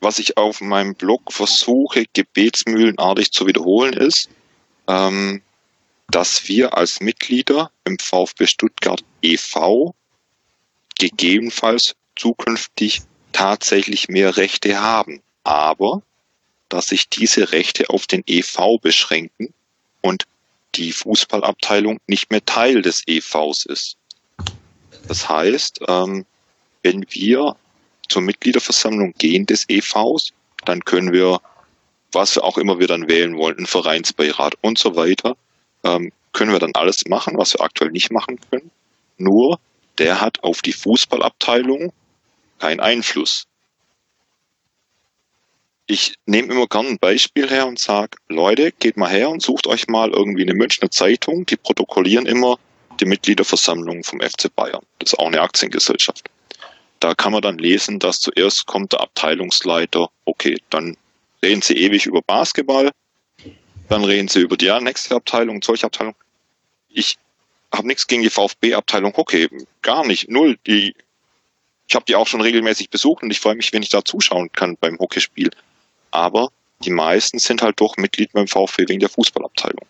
was 0.01 0.19
ich 0.19 0.37
auf 0.37 0.61
meinem 0.61 0.95
Blog 0.95 1.31
versuche, 1.31 2.05
gebetsmühlenartig 2.13 3.31
zu 3.31 3.47
wiederholen, 3.47 3.93
ist, 3.93 4.29
ähm, 4.87 5.41
dass 6.09 6.47
wir 6.47 6.75
als 6.75 7.01
Mitglieder 7.01 7.71
im 7.85 7.99
VfB 7.99 8.47
Stuttgart 8.47 9.03
e.V. 9.21 9.93
gegebenenfalls 10.97 11.95
zukünftig 12.15 13.01
tatsächlich 13.31 14.09
mehr 14.09 14.37
Rechte 14.37 14.79
haben. 14.81 15.21
Aber 15.43 16.01
dass 16.69 16.87
sich 16.87 17.09
diese 17.09 17.51
Rechte 17.51 17.89
auf 17.89 18.07
den 18.07 18.23
EV 18.25 18.77
beschränken 18.79 19.53
und 20.01 20.25
die 20.75 20.91
Fußballabteilung 20.91 21.99
nicht 22.07 22.29
mehr 22.31 22.45
Teil 22.45 22.81
des 22.81 23.03
EVs 23.07 23.65
ist. 23.65 23.97
Das 25.07 25.27
heißt, 25.27 25.81
ähm, 25.87 26.25
wenn 26.83 27.05
wir 27.09 27.55
zur 28.09 28.21
Mitgliederversammlung 28.21 29.13
gehen 29.17 29.45
des 29.45 29.65
EVs, 29.69 30.33
dann 30.65 30.83
können 30.83 31.13
wir, 31.13 31.39
was 32.11 32.37
auch 32.37 32.57
immer 32.57 32.79
wir 32.79 32.87
dann 32.87 33.07
wählen 33.07 33.37
wollen, 33.37 33.57
einen 33.57 33.67
Vereinsbeirat 33.67 34.55
und 34.61 34.77
so 34.77 34.95
weiter, 34.95 35.37
ähm, 35.83 36.11
können 36.33 36.51
wir 36.51 36.59
dann 36.59 36.75
alles 36.75 37.05
machen, 37.07 37.37
was 37.37 37.53
wir 37.53 37.61
aktuell 37.61 37.91
nicht 37.91 38.11
machen 38.11 38.39
können. 38.49 38.71
Nur 39.17 39.59
der 39.97 40.21
hat 40.21 40.43
auf 40.43 40.61
die 40.61 40.73
Fußballabteilung 40.73 41.91
keinen 42.59 42.79
Einfluss. 42.79 43.45
Ich 45.87 46.15
nehme 46.25 46.53
immer 46.53 46.67
gerne 46.67 46.89
ein 46.89 46.99
Beispiel 46.99 47.49
her 47.49 47.65
und 47.65 47.79
sage, 47.79 48.17
Leute, 48.27 48.71
geht 48.71 48.95
mal 48.95 49.09
her 49.09 49.29
und 49.29 49.41
sucht 49.41 49.65
euch 49.65 49.87
mal 49.87 50.11
irgendwie 50.11 50.43
eine 50.43 50.53
Münchner 50.53 50.91
Zeitung, 50.91 51.45
die 51.47 51.57
protokollieren 51.57 52.27
immer 52.27 52.59
die 52.99 53.05
Mitgliederversammlung 53.05 54.03
vom 54.03 54.19
FC 54.19 54.53
Bayern. 54.55 54.85
Das 54.99 55.13
ist 55.13 55.19
auch 55.19 55.27
eine 55.27 55.41
Aktiengesellschaft. 55.41 56.29
Da 56.99 57.15
kann 57.15 57.31
man 57.31 57.41
dann 57.41 57.57
lesen, 57.57 57.99
dass 57.99 58.19
zuerst 58.19 58.65
kommt 58.65 58.93
der 58.93 59.01
Abteilungsleiter, 59.01 60.09
okay, 60.25 60.57
dann 60.69 60.97
reden 61.41 61.61
sie 61.61 61.77
ewig 61.77 62.05
über 62.05 62.21
Basketball, 62.21 62.91
dann 63.87 64.03
reden 64.03 64.27
sie 64.27 64.41
über 64.41 64.57
die 64.57 64.65
ja, 64.65 64.79
nächste 64.79 65.15
Abteilung, 65.15 65.61
solche 65.61 65.85
Abteilung. 65.85 66.15
Ich 66.89 67.17
habe 67.73 67.87
nichts 67.87 68.07
gegen 68.07 68.23
die 68.23 68.29
VfB-Abteilung 68.29 69.15
Hockey, 69.15 69.47
gar 69.81 70.05
nicht, 70.05 70.29
null. 70.29 70.57
Die, 70.67 70.95
ich 71.87 71.95
habe 71.95 72.05
die 72.05 72.15
auch 72.15 72.27
schon 72.27 72.41
regelmäßig 72.41 72.89
besucht 72.89 73.23
und 73.23 73.31
ich 73.31 73.39
freue 73.39 73.55
mich, 73.55 73.71
wenn 73.73 73.83
ich 73.83 73.89
da 73.89 74.03
zuschauen 74.03 74.51
kann 74.51 74.77
beim 74.77 74.99
Hockeyspiel. 74.99 75.51
Aber 76.11 76.49
die 76.83 76.91
meisten 76.91 77.39
sind 77.39 77.61
halt 77.61 77.79
doch 77.79 77.97
Mitglied 77.97 78.31
beim 78.33 78.47
VfB 78.47 78.87
wegen 78.87 78.99
der 78.99 79.09
Fußballabteilung. 79.09 79.85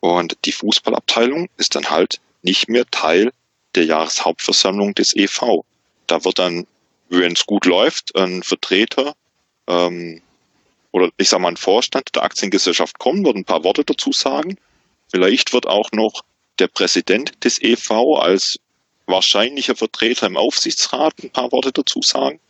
Und 0.00 0.36
die 0.44 0.52
Fußballabteilung 0.52 1.48
ist 1.56 1.74
dann 1.74 1.90
halt 1.90 2.20
nicht 2.42 2.68
mehr 2.68 2.84
Teil 2.90 3.32
der 3.74 3.84
Jahreshauptversammlung 3.84 4.94
des 4.94 5.16
EV. 5.16 5.64
Da 6.06 6.24
wird 6.24 6.38
dann, 6.38 6.66
wenn 7.08 7.32
es 7.32 7.46
gut 7.46 7.66
läuft, 7.66 8.14
ein 8.16 8.42
Vertreter 8.42 9.14
ähm, 9.66 10.20
oder 10.92 11.10
ich 11.16 11.28
sage 11.28 11.42
mal 11.42 11.48
ein 11.48 11.56
Vorstand 11.56 12.14
der 12.14 12.22
Aktiengesellschaft 12.22 12.98
kommen, 12.98 13.24
wird 13.24 13.36
ein 13.36 13.44
paar 13.44 13.64
Worte 13.64 13.84
dazu 13.84 14.12
sagen. 14.12 14.58
Vielleicht 15.10 15.52
wird 15.52 15.66
auch 15.66 15.90
noch 15.92 16.22
der 16.58 16.68
Präsident 16.68 17.32
des 17.44 17.60
EV 17.60 18.18
als 18.20 18.60
wahrscheinlicher 19.06 19.74
Vertreter 19.74 20.26
im 20.26 20.36
Aufsichtsrat 20.36 21.14
ein 21.22 21.30
paar 21.30 21.52
Worte 21.52 21.72
dazu 21.72 22.00
sagen. 22.02 22.40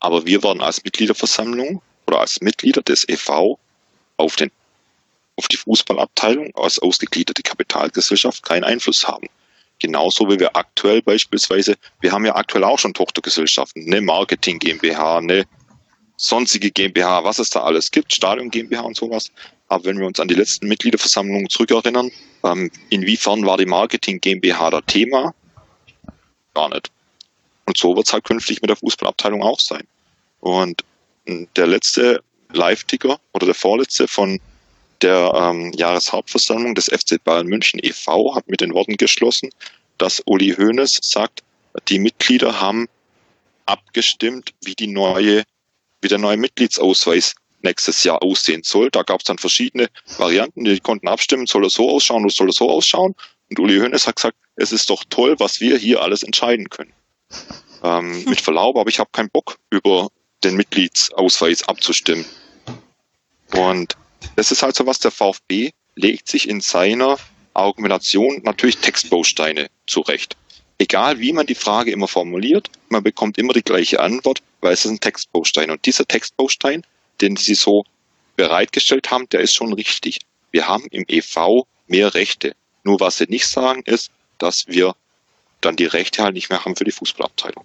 Aber 0.00 0.26
wir 0.26 0.42
werden 0.42 0.60
als 0.60 0.82
Mitgliederversammlung 0.84 1.82
oder 2.06 2.20
als 2.20 2.40
Mitglieder 2.40 2.82
des 2.82 3.08
EV 3.08 3.58
auf, 4.16 4.36
den, 4.36 4.50
auf 5.36 5.48
die 5.48 5.56
Fußballabteilung 5.56 6.54
als 6.56 6.78
ausgegliederte 6.78 7.42
Kapitalgesellschaft 7.42 8.42
keinen 8.42 8.64
Einfluss 8.64 9.06
haben. 9.06 9.28
Genauso 9.78 10.28
wie 10.28 10.40
wir 10.40 10.56
aktuell 10.56 11.02
beispielsweise, 11.02 11.76
wir 12.00 12.12
haben 12.12 12.24
ja 12.24 12.34
aktuell 12.34 12.64
auch 12.64 12.78
schon 12.78 12.94
Tochtergesellschaften, 12.94 13.86
eine 13.86 14.00
Marketing 14.00 14.58
GmbH, 14.58 15.18
eine 15.18 15.44
sonstige 16.16 16.70
GmbH, 16.70 17.24
was 17.24 17.38
es 17.38 17.50
da 17.50 17.62
alles 17.62 17.90
gibt, 17.90 18.12
Stadion 18.12 18.50
GmbH 18.50 18.80
und 18.82 18.96
sowas. 18.96 19.30
Aber 19.68 19.84
wenn 19.84 19.98
wir 19.98 20.06
uns 20.06 20.18
an 20.18 20.28
die 20.28 20.34
letzten 20.34 20.68
Mitgliederversammlungen 20.68 21.50
zurückerinnern, 21.50 22.10
ähm, 22.44 22.70
inwiefern 22.88 23.44
war 23.44 23.58
die 23.58 23.66
Marketing 23.66 24.20
GmbH 24.20 24.70
da 24.70 24.80
Thema? 24.80 25.34
Gar 26.54 26.70
nicht. 26.70 26.90
Und 27.66 27.76
so 27.76 27.94
wird 27.96 28.06
es 28.06 28.12
halt 28.12 28.24
künftig 28.24 28.62
mit 28.62 28.70
der 28.70 28.76
Fußballabteilung 28.76 29.42
auch 29.42 29.60
sein. 29.60 29.86
Und 30.40 30.84
der 31.56 31.66
letzte 31.66 32.22
Live-Ticker 32.52 33.18
oder 33.32 33.46
der 33.46 33.54
vorletzte 33.54 34.06
von 34.06 34.40
der 35.02 35.32
ähm, 35.34 35.72
Jahreshauptversammlung 35.72 36.74
des 36.74 36.86
FC 36.86 37.22
Bayern 37.22 37.46
München 37.46 37.80
e.V. 37.82 38.34
hat 38.34 38.48
mit 38.48 38.60
den 38.60 38.74
Worten 38.74 38.96
geschlossen, 38.96 39.50
dass 39.98 40.22
Uli 40.26 40.54
Hoeneß 40.56 41.00
sagt, 41.02 41.42
die 41.88 41.98
Mitglieder 41.98 42.60
haben 42.60 42.88
abgestimmt, 43.66 44.52
wie 44.62 44.74
die 44.74 44.86
neue, 44.86 45.44
wie 46.00 46.08
der 46.08 46.18
neue 46.18 46.36
Mitgliedsausweis 46.36 47.34
nächstes 47.62 48.04
Jahr 48.04 48.22
aussehen 48.22 48.62
soll. 48.62 48.90
Da 48.90 49.02
gab 49.02 49.20
es 49.20 49.24
dann 49.24 49.38
verschiedene 49.38 49.88
Varianten, 50.18 50.64
die 50.64 50.80
konnten 50.80 51.08
abstimmen, 51.08 51.46
soll 51.46 51.64
er 51.64 51.70
so 51.70 51.90
ausschauen 51.90 52.24
oder 52.24 52.32
soll 52.32 52.48
er 52.48 52.52
so 52.52 52.70
ausschauen. 52.70 53.14
Und 53.50 53.58
Uli 53.58 53.78
Hoeneß 53.78 54.06
hat 54.06 54.16
gesagt, 54.16 54.38
es 54.56 54.72
ist 54.72 54.88
doch 54.90 55.04
toll, 55.08 55.36
was 55.38 55.60
wir 55.60 55.76
hier 55.76 56.02
alles 56.02 56.22
entscheiden 56.22 56.70
können. 56.70 56.92
Ähm, 57.82 58.24
mit 58.28 58.40
Verlaub, 58.40 58.76
aber 58.76 58.88
ich 58.88 58.98
habe 58.98 59.10
keinen 59.12 59.30
Bock, 59.30 59.58
über 59.70 60.08
den 60.44 60.56
Mitgliedsausweis 60.56 61.68
abzustimmen. 61.68 62.24
Und 63.52 63.96
das 64.36 64.50
ist 64.50 64.62
halt 64.62 64.76
so 64.76 64.86
was, 64.86 64.98
der 64.98 65.10
VfB 65.10 65.72
legt 65.94 66.28
sich 66.28 66.48
in 66.48 66.60
seiner 66.60 67.18
Argumentation 67.54 68.40
natürlich 68.44 68.78
Textbausteine 68.78 69.68
zurecht. 69.86 70.36
Egal 70.78 71.20
wie 71.20 71.32
man 71.32 71.46
die 71.46 71.54
Frage 71.54 71.90
immer 71.90 72.08
formuliert, 72.08 72.70
man 72.90 73.02
bekommt 73.02 73.38
immer 73.38 73.54
die 73.54 73.62
gleiche 73.62 74.00
Antwort, 74.00 74.42
weil 74.60 74.74
es 74.74 74.84
ist 74.84 74.90
ein 74.90 75.00
Textbaustein. 75.00 75.70
Und 75.70 75.86
dieser 75.86 76.06
Textbaustein, 76.06 76.82
den 77.22 77.36
sie 77.36 77.54
so 77.54 77.84
bereitgestellt 78.36 79.10
haben, 79.10 79.28
der 79.30 79.40
ist 79.40 79.54
schon 79.54 79.72
richtig. 79.72 80.20
Wir 80.50 80.68
haben 80.68 80.86
im 80.90 81.04
EV 81.08 81.66
mehr 81.86 82.12
Rechte. 82.12 82.54
Nur 82.84 83.00
was 83.00 83.16
sie 83.16 83.26
nicht 83.28 83.46
sagen 83.46 83.82
ist, 83.86 84.10
dass 84.38 84.66
wir 84.66 84.94
dann 85.62 85.76
die 85.76 85.86
Rechte 85.86 86.22
halt 86.22 86.34
nicht 86.34 86.50
mehr 86.50 86.64
haben 86.64 86.76
für 86.76 86.84
die 86.84 86.92
Fußballabteilung. 86.92 87.64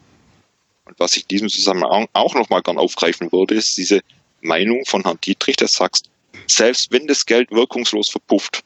Und 0.85 0.99
was 0.99 1.17
ich 1.17 1.23
in 1.23 1.27
diesem 1.27 1.49
Zusammenhang 1.49 2.07
auch 2.13 2.33
nochmal 2.33 2.61
gern 2.61 2.77
aufgreifen 2.77 3.31
würde, 3.31 3.55
ist 3.55 3.77
diese 3.77 4.01
Meinung 4.41 4.85
von 4.85 5.03
Herrn 5.03 5.19
Dietrich, 5.21 5.57
der 5.57 5.67
sagt, 5.67 6.03
selbst 6.47 6.91
wenn 6.91 7.07
das 7.07 7.25
Geld 7.25 7.51
wirkungslos 7.51 8.09
verpufft, 8.09 8.63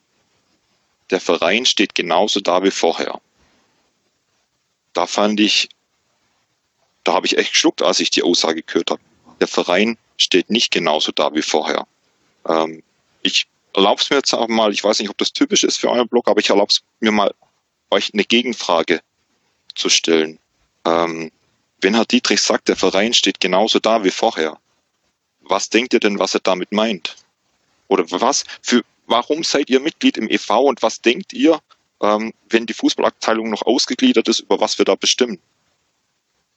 der 1.10 1.20
Verein 1.20 1.66
steht 1.66 1.96
genauso 1.96 2.40
da 2.40 2.64
wie 2.64 2.72
vorher. 2.72 3.22
Da 4.94 5.06
fand 5.08 5.40
ich, 5.40 5.70
da 7.04 7.14
habe 7.14 7.28
ich 7.28 7.38
echt 7.38 7.54
geschluckt, 7.54 7.82
als 7.82 8.00
ich 8.00 8.10
die 8.10 8.24
Aussage 8.24 8.64
gehört 8.64 8.92
habe. 8.92 9.02
Der 9.40 9.48
Verein 9.48 9.98
steht 10.18 10.50
nicht 10.50 10.72
genauso 10.72 11.12
da 11.12 11.34
wie 11.34 11.42
vorher. 11.42 11.86
Ähm, 12.48 12.82
ich 13.22 13.48
erlaube 13.74 14.02
es 14.02 14.10
mir 14.10 14.18
jetzt 14.18 14.34
auch 14.34 14.48
mal, 14.48 14.74
ich 14.74 14.84
weiß 14.84 15.00
nicht, 15.00 15.10
ob 15.10 15.18
das 15.18 15.34
typisch 15.34 15.64
ist 15.64 15.78
für 15.78 15.90
euren 15.90 16.08
Blog, 16.08 16.28
aber 16.28 16.40
ich 16.40 16.50
erlaube 16.50 16.72
es 16.72 16.82
mir 17.00 17.12
mal, 17.12 17.34
euch 17.92 18.14
eine 18.14 18.24
Gegenfrage 18.24 19.02
zu 19.76 19.90
stellen. 19.90 20.40
Ähm, 20.86 21.32
wenn 21.82 21.94
Herr 21.94 22.06
Dietrich 22.06 22.42
sagt, 22.42 22.68
der 22.70 22.76
Verein 22.76 23.14
steht 23.14 23.40
genauso 23.40 23.80
da 23.80 24.04
wie 24.04 24.12
vorher, 24.12 24.58
was 25.42 25.70
denkt 25.70 25.94
ihr 25.94 26.00
denn, 26.00 26.18
was 26.18 26.34
er 26.34 26.40
damit 26.40 26.72
meint? 26.72 27.16
Oder 27.88 28.06
was 28.10 28.44
für, 28.62 28.82
warum 29.08 29.44
seid 29.44 29.70
ihr 29.70 29.80
Mitglied 29.80 30.18
im 30.18 30.30
EV 30.30 30.60
und 30.62 30.82
was 30.82 31.02
denkt 31.02 31.34
ihr, 31.34 31.60
ähm, 32.02 32.34
wenn 32.50 32.66
die 32.66 32.74
Fußballabteilung 32.74 33.50
noch 33.50 33.66
ausgegliedert 33.66 34.28
ist, 34.28 34.42
über 34.42 34.60
was 34.60 34.78
wir 34.78 34.86
da 34.86 34.96
bestimmen? 34.96 35.40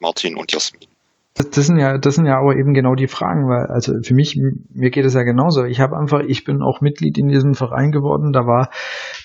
Martin 0.00 0.36
und 0.36 0.52
Jasmin. 0.52 0.88
Das, 1.34 1.66
sind 1.66 1.78
ja, 1.78 1.98
das 1.98 2.16
sind 2.16 2.26
ja 2.26 2.38
aber 2.40 2.56
eben 2.56 2.74
genau 2.74 2.96
die 2.96 3.06
Fragen, 3.06 3.48
weil, 3.48 3.66
also 3.66 3.94
für 4.02 4.14
mich, 4.14 4.36
mir 4.70 4.90
geht 4.90 5.04
es 5.04 5.14
ja 5.14 5.22
genauso. 5.22 5.64
Ich 5.64 5.78
habe 5.78 5.96
einfach, 5.96 6.20
ich 6.26 6.42
bin 6.44 6.62
auch 6.62 6.80
Mitglied 6.80 7.16
in 7.16 7.28
diesem 7.28 7.54
Verein 7.54 7.92
geworden. 7.92 8.32
Da 8.32 8.40
war 8.40 8.70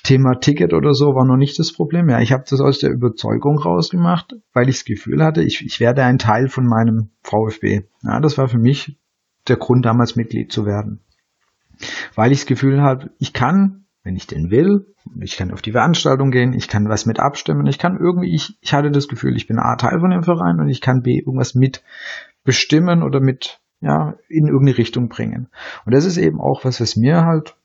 Thema 0.04 0.36
Ticket 0.36 0.74
oder 0.74 0.94
so, 0.94 1.16
war 1.16 1.26
noch 1.26 1.38
nicht 1.38 1.58
das 1.58 1.74
Problem. 1.74 2.10
Ja, 2.10 2.20
ich 2.22 2.32
habe 2.32 2.44
das 2.48 2.62
aus 2.62 2.78
der 2.78 2.92
Überzeugung 2.92 3.58
rausgemacht, 3.58 4.36
weil 4.54 4.70
ich 4.70 4.76
das 4.78 4.86
Gefühl 4.86 5.24
hatte, 5.24 5.42
ich, 5.42 5.66
ich 5.66 5.80
werde 5.80 6.04
ein 6.04 6.20
Teil 6.20 6.50
von 6.50 6.68
meinem 6.68 7.10
VfB. 7.24 7.82
Ja, 8.04 8.20
das 8.20 8.38
war 8.38 8.48
für 8.48 8.60
mich 8.60 8.96
der 9.48 9.58
Grund, 9.58 9.84
damals 9.84 10.16
Mitglied 10.16 10.52
zu 10.52 10.68
werden. 10.68 11.00
Weil 12.16 12.32
ich 12.32 12.40
das 12.40 12.48
Gefühl 12.48 12.82
habe, 12.82 13.10
ich 13.20 13.34
kann, 13.34 13.86
wenn 14.04 14.16
ich 14.16 14.28
denn 14.28 14.52
will, 14.52 14.86
ich 15.22 15.38
kann 15.38 15.52
auf 15.52 15.62
die 15.62 15.72
Veranstaltung 15.72 16.32
gehen, 16.32 16.54
ich 16.54 16.68
kann 16.68 16.90
was 16.90 17.06
mit 17.06 17.20
abstimmen, 17.20 17.66
ich 17.68 17.80
kann 17.80 17.98
irgendwie, 17.98 18.34
ich, 18.34 18.58
ich 18.62 18.74
hatte 18.74 18.92
das 18.92 19.08
Gefühl, 19.08 19.36
ich 19.36 19.48
bin 19.48 19.60
A 19.60 19.76
Teil 19.76 20.00
von 20.00 20.12
dem 20.12 20.24
Verein 20.24 20.60
und 20.60 20.70
ich 20.70 20.82
kann 20.82 21.02
B 21.02 21.20
irgendwas 21.20 21.56
mit 21.56 21.84
bestimmen 22.44 23.04
oder 23.04 23.20
mit, 23.20 23.60
ja, 23.82 24.16
in 24.28 24.48
irgendeine 24.48 24.78
Richtung 24.78 25.10
bringen. 25.10 25.48
Und 25.86 25.94
das 25.94 26.06
ist 26.06 26.18
eben 26.18 26.40
auch 26.40 26.66
was, 26.66 26.82
was 26.82 26.96
mir 26.96 27.26
halt, 27.26 27.56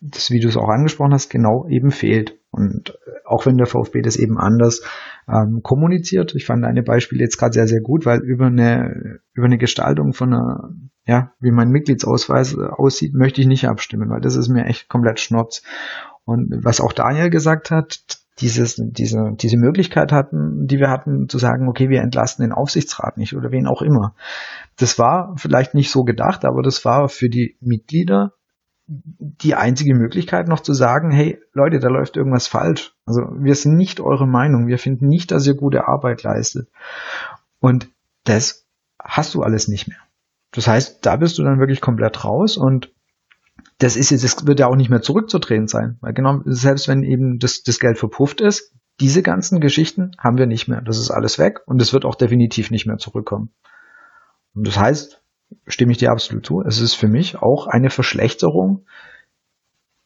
das, 0.00 0.30
wie 0.30 0.40
du 0.40 0.48
es 0.48 0.56
auch 0.56 0.68
angesprochen 0.68 1.12
hast, 1.12 1.28
genau 1.28 1.66
eben 1.68 1.90
fehlt. 1.90 2.37
Und 2.50 2.98
auch 3.24 3.46
wenn 3.46 3.58
der 3.58 3.66
VfB 3.66 4.00
das 4.00 4.16
eben 4.16 4.38
anders 4.38 4.82
ähm, 5.28 5.60
kommuniziert, 5.62 6.34
ich 6.34 6.46
fand 6.46 6.64
eine 6.64 6.82
Beispiel 6.82 7.20
jetzt 7.20 7.36
gerade 7.36 7.52
sehr, 7.52 7.68
sehr 7.68 7.80
gut, 7.80 8.06
weil 8.06 8.20
über 8.20 8.46
eine, 8.46 9.20
über 9.34 9.46
eine 9.46 9.58
Gestaltung 9.58 10.14
von 10.14 10.32
einer, 10.32 10.70
ja, 11.06 11.32
wie 11.40 11.50
mein 11.50 11.68
Mitgliedsausweis 11.68 12.56
aussieht, 12.56 13.14
möchte 13.14 13.40
ich 13.40 13.46
nicht 13.46 13.68
abstimmen, 13.68 14.08
weil 14.08 14.20
das 14.20 14.36
ist 14.36 14.48
mir 14.48 14.64
echt 14.64 14.88
komplett 14.88 15.20
Schnurz. 15.20 15.62
Und 16.24 16.64
was 16.64 16.80
auch 16.80 16.92
Daniel 16.92 17.30
gesagt 17.30 17.70
hat, 17.70 18.00
dieses, 18.40 18.76
diese, 18.78 19.32
diese 19.34 19.56
Möglichkeit 19.56 20.12
hatten, 20.12 20.66
die 20.66 20.78
wir 20.78 20.90
hatten, 20.90 21.28
zu 21.28 21.38
sagen, 21.38 21.68
okay, 21.68 21.88
wir 21.88 22.02
entlasten 22.02 22.44
den 22.44 22.52
Aufsichtsrat 22.52 23.16
nicht 23.18 23.34
oder 23.34 23.50
wen 23.50 23.66
auch 23.66 23.82
immer. 23.82 24.14
Das 24.76 24.98
war 24.98 25.34
vielleicht 25.36 25.74
nicht 25.74 25.90
so 25.90 26.04
gedacht, 26.04 26.44
aber 26.44 26.62
das 26.62 26.84
war 26.84 27.08
für 27.08 27.28
die 27.28 27.56
Mitglieder 27.60 28.32
die 28.88 29.54
einzige 29.54 29.94
Möglichkeit 29.94 30.48
noch 30.48 30.60
zu 30.60 30.72
sagen, 30.72 31.10
hey 31.10 31.38
Leute, 31.52 31.78
da 31.78 31.88
läuft 31.88 32.16
irgendwas 32.16 32.46
falsch. 32.46 32.94
Also 33.04 33.20
wir 33.38 33.54
sind 33.54 33.76
nicht 33.76 34.00
eure 34.00 34.26
Meinung, 34.26 34.66
wir 34.66 34.78
finden 34.78 35.08
nicht, 35.08 35.30
dass 35.30 35.46
ihr 35.46 35.54
gute 35.54 35.86
Arbeit 35.86 36.22
leistet. 36.22 36.70
Und 37.60 37.88
das 38.24 38.66
hast 38.98 39.34
du 39.34 39.42
alles 39.42 39.68
nicht 39.68 39.88
mehr. 39.88 39.98
Das 40.52 40.66
heißt, 40.66 41.04
da 41.04 41.16
bist 41.16 41.38
du 41.38 41.42
dann 41.42 41.58
wirklich 41.58 41.82
komplett 41.82 42.24
raus 42.24 42.56
und 42.56 42.90
das 43.76 43.96
ist 43.96 44.10
jetzt, 44.10 44.24
das 44.24 44.46
wird 44.46 44.58
ja 44.58 44.66
auch 44.66 44.76
nicht 44.76 44.90
mehr 44.90 45.02
zurückzudrehen 45.02 45.68
sein. 45.68 45.98
Weil 46.00 46.14
genau, 46.14 46.40
selbst 46.46 46.88
wenn 46.88 47.02
eben 47.02 47.38
das, 47.38 47.62
das 47.62 47.78
Geld 47.78 47.98
verpufft 47.98 48.40
ist, 48.40 48.72
diese 49.00 49.22
ganzen 49.22 49.60
Geschichten 49.60 50.12
haben 50.18 50.38
wir 50.38 50.46
nicht 50.46 50.66
mehr. 50.66 50.80
Das 50.80 50.98
ist 50.98 51.10
alles 51.10 51.38
weg 51.38 51.60
und 51.66 51.80
es 51.80 51.92
wird 51.92 52.04
auch 52.04 52.14
definitiv 52.14 52.70
nicht 52.70 52.86
mehr 52.86 52.96
zurückkommen. 52.96 53.52
Und 54.54 54.66
das 54.66 54.78
heißt, 54.78 55.17
stimme 55.66 55.92
ich 55.92 55.98
dir 55.98 56.10
absolut 56.10 56.46
zu. 56.46 56.62
Es 56.62 56.80
ist 56.80 56.94
für 56.94 57.08
mich 57.08 57.40
auch 57.40 57.66
eine 57.66 57.90
Verschlechterung 57.90 58.86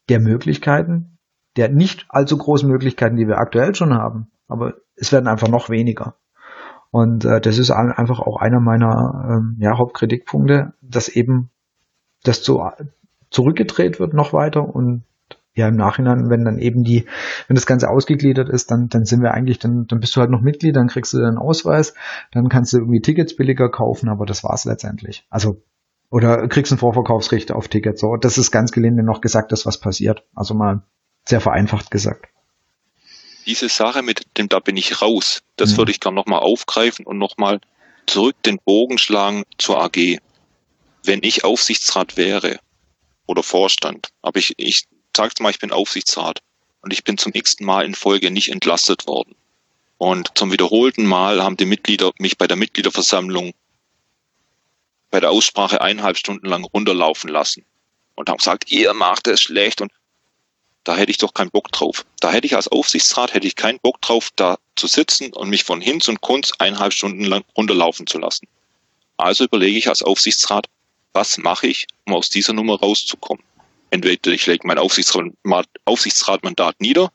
der 0.09 0.21
Möglichkeiten, 0.21 1.19
der 1.57 1.69
nicht 1.69 2.07
allzu 2.09 2.37
großen 2.37 2.69
Möglichkeiten, 2.69 3.17
die 3.17 3.27
wir 3.27 3.39
aktuell 3.39 3.75
schon 3.75 3.95
haben. 3.95 4.31
Aber 4.49 4.75
es 4.97 5.13
werden 5.13 5.29
einfach 5.29 5.49
noch 5.49 5.71
weniger. 5.71 6.17
Und 6.91 7.25
äh, 7.25 7.41
das 7.41 7.59
ist 7.59 7.71
einfach 7.71 8.21
auch 8.21 8.37
einer 8.39 8.61
meiner 8.61 9.29
ähm, 9.29 9.57
ja, 9.59 9.79
Hauptkritikpunkte, 9.79 10.75
dass 10.83 11.09
eben 11.09 11.51
das 12.23 12.43
zu, 12.43 12.61
zurückgedreht 13.31 13.99
wird 13.99 14.13
noch 14.13 14.33
weiter 14.33 14.63
und 14.63 15.05
ja 15.55 15.69
im 15.69 15.77
Nachhinein, 15.77 16.31
wenn 16.31 16.45
dann 16.45 16.59
eben 16.59 16.83
die, 16.83 17.07
wenn 17.47 17.55
das 17.55 17.67
Ganze 17.67 17.91
ausgegliedert 17.91 18.49
ist, 18.49 18.71
dann, 18.71 18.89
dann 18.89 19.05
sind 19.05 19.23
wir 19.23 19.33
eigentlich, 19.33 19.59
dann, 19.59 19.87
dann 19.87 20.01
bist 20.01 20.17
du 20.17 20.21
halt 20.21 20.31
noch 20.31 20.41
Mitglied, 20.41 20.77
dann 20.77 20.89
kriegst 20.89 21.13
du 21.13 21.19
deinen 21.19 21.39
Ausweis, 21.39 21.95
dann 22.31 22.49
kannst 22.49 22.73
du 22.73 22.79
irgendwie 22.79 23.01
Tickets 23.01 23.37
billiger 23.37 23.69
kaufen, 23.69 24.09
aber 24.09 24.25
das 24.27 24.45
war's 24.45 24.65
letztendlich. 24.65 25.27
Also 25.29 25.63
oder 26.11 26.47
kriegst 26.47 26.71
ein 26.73 26.79
Vorverkaufsrecht 26.79 27.53
auf 27.53 27.69
Tickets. 27.69 28.03
So, 28.03 28.17
das 28.17 28.37
ist 28.37 28.51
ganz 28.51 28.71
gelinde 28.71 29.03
noch 29.03 29.23
gesagt, 29.23 29.51
dass 29.51 29.65
was 29.65 29.81
passiert. 29.81 30.25
Also 30.35 30.53
mal 30.53 30.83
sehr 31.25 31.41
vereinfacht 31.41 31.91
gesagt. 31.91 32.27
Diese 33.47 33.71
Sache 33.71 34.03
mit 34.03 34.27
dem, 34.37 34.49
da 34.49 34.61
bin 34.61 34.77
ich 34.77 35.01
raus, 35.01 35.43
das 35.57 35.73
mhm. 35.73 35.77
würde 35.79 35.91
ich 35.91 36.01
gerne 36.01 36.15
nochmal 36.15 36.41
aufgreifen 36.41 37.07
und 37.07 37.17
nochmal 37.17 37.61
zurück 38.07 38.37
den 38.43 38.59
Bogen 38.63 38.99
schlagen 38.99 39.45
zur 39.57 39.83
AG. 39.83 40.19
Wenn 41.03 41.21
ich 41.23 41.45
Aufsichtsrat 41.45 42.19
wäre 42.19 42.61
oder 43.27 43.43
Vorstand, 43.43 44.09
aber 44.21 44.39
ich, 44.39 44.53
ich 44.59 44.87
sag's 45.17 45.41
mal, 45.41 45.51
ich 45.51 45.59
bin 45.59 45.73
Aufsichtsrat 45.73 46.41
und 46.81 46.93
ich 46.93 47.05
bin 47.05 47.19
zum 47.19 47.33
x-ten 47.35 47.67
Mal 47.67 47.85
in 47.85 47.95
Folge 47.95 48.31
nicht 48.31 48.51
entlastet 48.51 49.07
worden. 49.07 49.35
Und 49.99 50.37
zum 50.37 50.51
wiederholten 50.51 51.07
Mal 51.07 51.43
haben 51.43 51.57
die 51.57 51.65
Mitglieder 51.65 52.13
mich 52.19 52.39
bei 52.39 52.47
der 52.47 52.57
Mitgliederversammlung 52.57 53.55
bei 55.11 55.21
der 55.21 55.31
Aussprache 55.31 55.81
eineinhalb 55.81 56.17
Stunden 56.17 56.47
lang 56.47 56.65
runterlaufen 56.65 57.29
lassen 57.29 57.65
und 58.15 58.29
haben 58.29 58.39
gesagt, 58.39 58.73
ihr 58.73 58.95
macht 58.95 59.29
es 59.29 59.43
schlecht 59.43 59.81
und 59.81 59.93
da 60.85 60.97
hätte 60.97 61.13
ich 61.13 61.19
doch 61.19 61.35
keinen 61.35 61.51
Bock 61.51 61.71
drauf. 61.71 62.05
Da 62.19 62.33
hätte 62.33 62.47
ich 62.47 62.57
als 62.57 62.67
Aufsichtsrat 62.67 63.35
hätte 63.35 63.47
ich 63.47 63.55
keinen 63.55 63.79
Bock 63.79 64.01
drauf, 64.01 64.31
da 64.35 64.59
zu 64.75 64.89
sitzen 64.89 65.33
und 65.33 65.49
mich 65.49 65.63
von 65.63 65.81
Hinz 65.81 66.09
und 66.09 66.21
Kunz 66.21 66.53
eineinhalb 66.59 66.93
Stunden 66.93 67.25
lang 67.25 67.45
runterlaufen 67.57 68.07
zu 68.07 68.19
lassen. 68.19 68.49
Also 69.17 69.45
überlege 69.45 69.79
ich 69.79 69.89
als 69.89 70.03
Aufsichtsrat, 70.03 70.67
was 71.13 71.39
mache 71.39 71.69
ich, 71.69 71.87
um 72.07 72.15
aus 72.15 72.31
dieser 72.31 72.55
Nummer 72.55 72.81
rauszukommen? 72.81 73.45
Entweder 73.93 74.33
ich 74.33 74.47
lege 74.47 74.67
mein 74.67 74.79
Aufsichtsratmandat 74.79 76.81
nieder, 76.81 77.13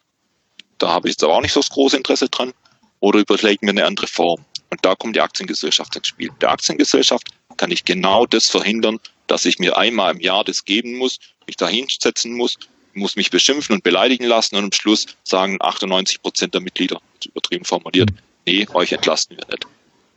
da 0.78 0.90
habe 0.90 1.08
ich 1.08 1.14
jetzt 1.14 1.24
aber 1.24 1.36
auch 1.36 1.42
nicht 1.42 1.54
so 1.54 1.60
das 1.60 1.70
große 1.70 1.98
Interesse 1.98 2.30
dran, 2.30 2.54
oder 3.00 3.20
überlege 3.20 3.66
mir 3.66 3.72
eine 3.72 3.86
andere 3.86 4.08
Form. 4.08 4.44
Und 4.70 4.84
da 4.84 4.96
kommt 4.96 5.16
die 5.16 5.22
Aktiengesellschaft 5.22 5.96
ins 5.96 6.08
Spiel. 6.08 6.30
Der 6.42 6.52
Aktiengesellschaft 6.52 7.28
kann 7.58 7.72
ich 7.72 7.86
genau 7.86 8.26
das 8.26 8.48
verhindern, 8.48 9.00
dass 9.28 9.46
ich 9.46 9.60
mir 9.60 9.78
einmal 9.78 10.14
im 10.14 10.20
Jahr 10.20 10.44
das 10.44 10.66
geben 10.66 10.98
muss, 10.98 11.20
mich 11.46 11.58
da 11.58 11.68
hinsetzen 11.68 12.34
muss, 12.34 12.58
muss 12.94 13.16
mich 13.16 13.30
beschimpfen 13.30 13.76
und 13.76 13.84
beleidigen 13.84 14.26
lassen 14.26 14.56
und 14.56 14.66
am 14.66 14.72
Schluss 14.72 15.06
sagen 15.24 15.58
98 15.60 16.22
Prozent 16.22 16.54
der 16.54 16.62
Mitglieder, 16.62 17.00
übertrieben 17.26 17.66
formuliert, 17.66 18.10
nee, 18.46 18.68
euch 18.74 18.92
entlasten 18.92 19.38
wir 19.38 19.46
nicht. 19.48 19.66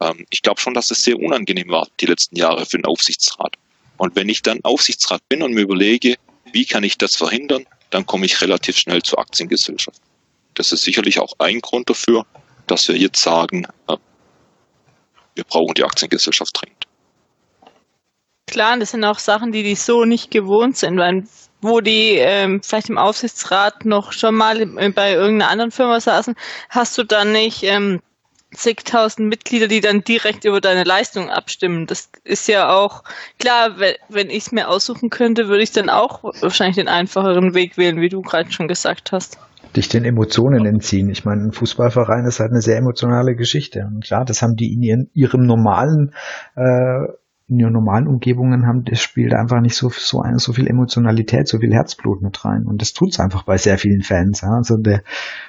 Ähm, 0.01 0.27
ich 0.31 0.43
glaube 0.43 0.61
schon, 0.61 0.75
dass 0.75 0.91
es 0.91 1.03
sehr 1.03 1.19
unangenehm 1.19 1.69
war, 1.69 1.89
die 2.01 2.07
letzten 2.07 2.37
Jahre 2.37 2.67
für 2.67 2.79
den 2.79 2.87
Aufsichtsrat. 2.87 3.57
Und 3.99 4.17
wenn 4.17 4.29
ich 4.29 4.43
dann 4.43 4.65
Aufsichtsrat 4.65 5.23
bin 5.29 5.43
und 5.43 5.53
mir 5.53 5.63
überlege, 5.63 6.17
wie 6.53 6.67
kann 6.67 6.85
ich 6.85 6.99
das 6.99 7.17
verhindern? 7.17 7.67
Dann 7.91 8.07
komme 8.07 8.27
ich 8.27 8.41
relativ 8.41 8.77
schnell 8.77 9.03
zur 9.03 9.19
Aktiengesellschaft. 9.19 10.01
Das 10.55 10.73
ist 10.73 10.83
sicherlich 10.83 11.19
auch 11.19 11.35
ein 11.39 11.61
Grund 11.61 11.91
dafür, 11.91 12.27
dass 12.67 12.87
wir 12.89 12.97
jetzt 12.97 13.23
sagen, 13.23 13.67
äh, 13.89 13.97
wir 15.35 15.45
brauchen 15.45 15.75
die 15.75 15.85
Aktiengesellschaft 15.85 16.53
dringend. 16.61 16.85
Klar, 18.47 18.77
das 18.79 18.91
sind 18.91 19.05
auch 19.05 19.19
Sachen, 19.19 19.53
die 19.53 19.63
die 19.63 19.77
so 19.77 20.05
nicht 20.05 20.31
gewohnt 20.31 20.77
sind, 20.77 20.99
weil 20.99 21.25
wo 21.63 21.81
die 21.81 22.17
ähm, 22.17 22.63
vielleicht 22.63 22.89
im 22.89 22.99
Aufsichtsrat 22.99 23.85
noch 23.85 24.13
schon 24.13 24.35
mal 24.35 24.65
bei 24.67 25.13
irgendeiner 25.13 25.51
anderen 25.51 25.71
Firma 25.71 26.01
saßen, 26.01 26.35
hast 26.69 26.97
du 26.97 27.05
dann 27.05 27.33
nicht 27.33 27.63
ähm, 27.63 28.01
zigtausend 28.53 29.29
Mitglieder, 29.29 29.69
die 29.69 29.81
dann 29.81 30.03
direkt 30.03 30.45
über 30.45 30.61
deine 30.61 30.85
Leistung 30.85 31.31
abstimmen. 31.31 31.87
Das 31.87 32.11
ist 32.25 32.49
ja 32.49 32.73
auch 32.73 33.05
klar, 33.39 33.77
wenn, 34.09 34.31
ich 34.31 34.47
es 34.47 34.53
mir 34.53 34.69
aussuchen 34.69 35.11
könnte, 35.11 35.49
würde 35.49 35.63
ich 35.63 35.73
dann 35.73 35.89
auch 35.89 36.25
wahrscheinlich 36.25 36.77
den 36.77 36.89
einfacheren 36.89 37.55
Weg 37.55 37.79
wählen, 37.79 38.01
wie 38.01 38.09
du 38.09 38.23
gerade 38.23 38.51
schon 38.51 38.69
gesagt 38.69 39.13
hast. 39.13 39.39
Dich 39.77 39.89
den 39.89 40.05
Emotionen 40.05 40.67
entziehen. 40.67 41.11
Ich 41.11 41.25
meine, 41.25 41.43
ein 41.45 41.53
Fußballverein 41.53 42.25
ist 42.25 42.41
halt 42.41 42.51
eine 42.51 42.61
sehr 42.61 42.77
emotionale 42.77 43.37
Geschichte. 43.37 43.87
Und 43.87 44.05
klar, 44.05 44.25
das 44.25 44.43
haben 44.43 44.57
die 44.57 44.73
in 44.73 44.83
ihren, 44.83 45.11
ihrem 45.15 45.47
normalen 45.47 46.13
äh, 46.57 47.07
in 47.51 47.59
ihren 47.59 47.73
normalen 47.73 48.07
Umgebungen 48.07 48.67
haben, 48.67 48.85
das 48.85 49.01
spielt 49.01 49.35
einfach 49.35 49.61
nicht 49.61 49.75
so, 49.75 49.91
so, 49.91 50.23
so 50.37 50.53
viel 50.53 50.69
Emotionalität, 50.69 51.49
so 51.49 51.59
viel 51.59 51.73
Herzblut 51.73 52.23
mit 52.23 52.45
rein. 52.45 52.65
Und 52.65 52.81
das 52.81 52.93
tut's 52.93 53.19
einfach 53.19 53.43
bei 53.43 53.59
sehr 53.59 53.77
vielen 53.77 54.03
Fans. 54.03 54.43
Ja. 54.43 54.51
Also 54.51 54.77
der 54.77 55.03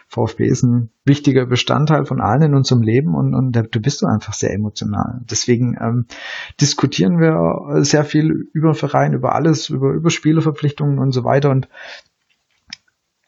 VfB 0.08 0.48
ist 0.48 0.64
ein 0.64 0.90
wichtiger 1.06 1.46
Bestandteil 1.46 2.06
von 2.06 2.20
allen 2.20 2.42
in 2.42 2.56
unserem 2.56 2.82
Leben 2.82 3.14
und, 3.14 3.36
und 3.36 3.56
da, 3.56 3.62
du 3.62 3.80
bist 3.80 4.02
du 4.02 4.08
einfach 4.08 4.34
sehr 4.34 4.52
emotional. 4.52 5.22
Deswegen 5.30 5.78
ähm, 5.80 6.08
diskutieren 6.60 7.20
wir 7.20 7.84
sehr 7.84 8.04
viel 8.04 8.50
über 8.52 8.74
Verein, 8.74 9.14
über 9.14 9.36
alles, 9.36 9.70
über, 9.70 9.92
über 9.92 10.10
Spielerverpflichtungen 10.10 10.98
und 10.98 11.12
so 11.12 11.24
weiter. 11.24 11.52
Und 11.52 11.70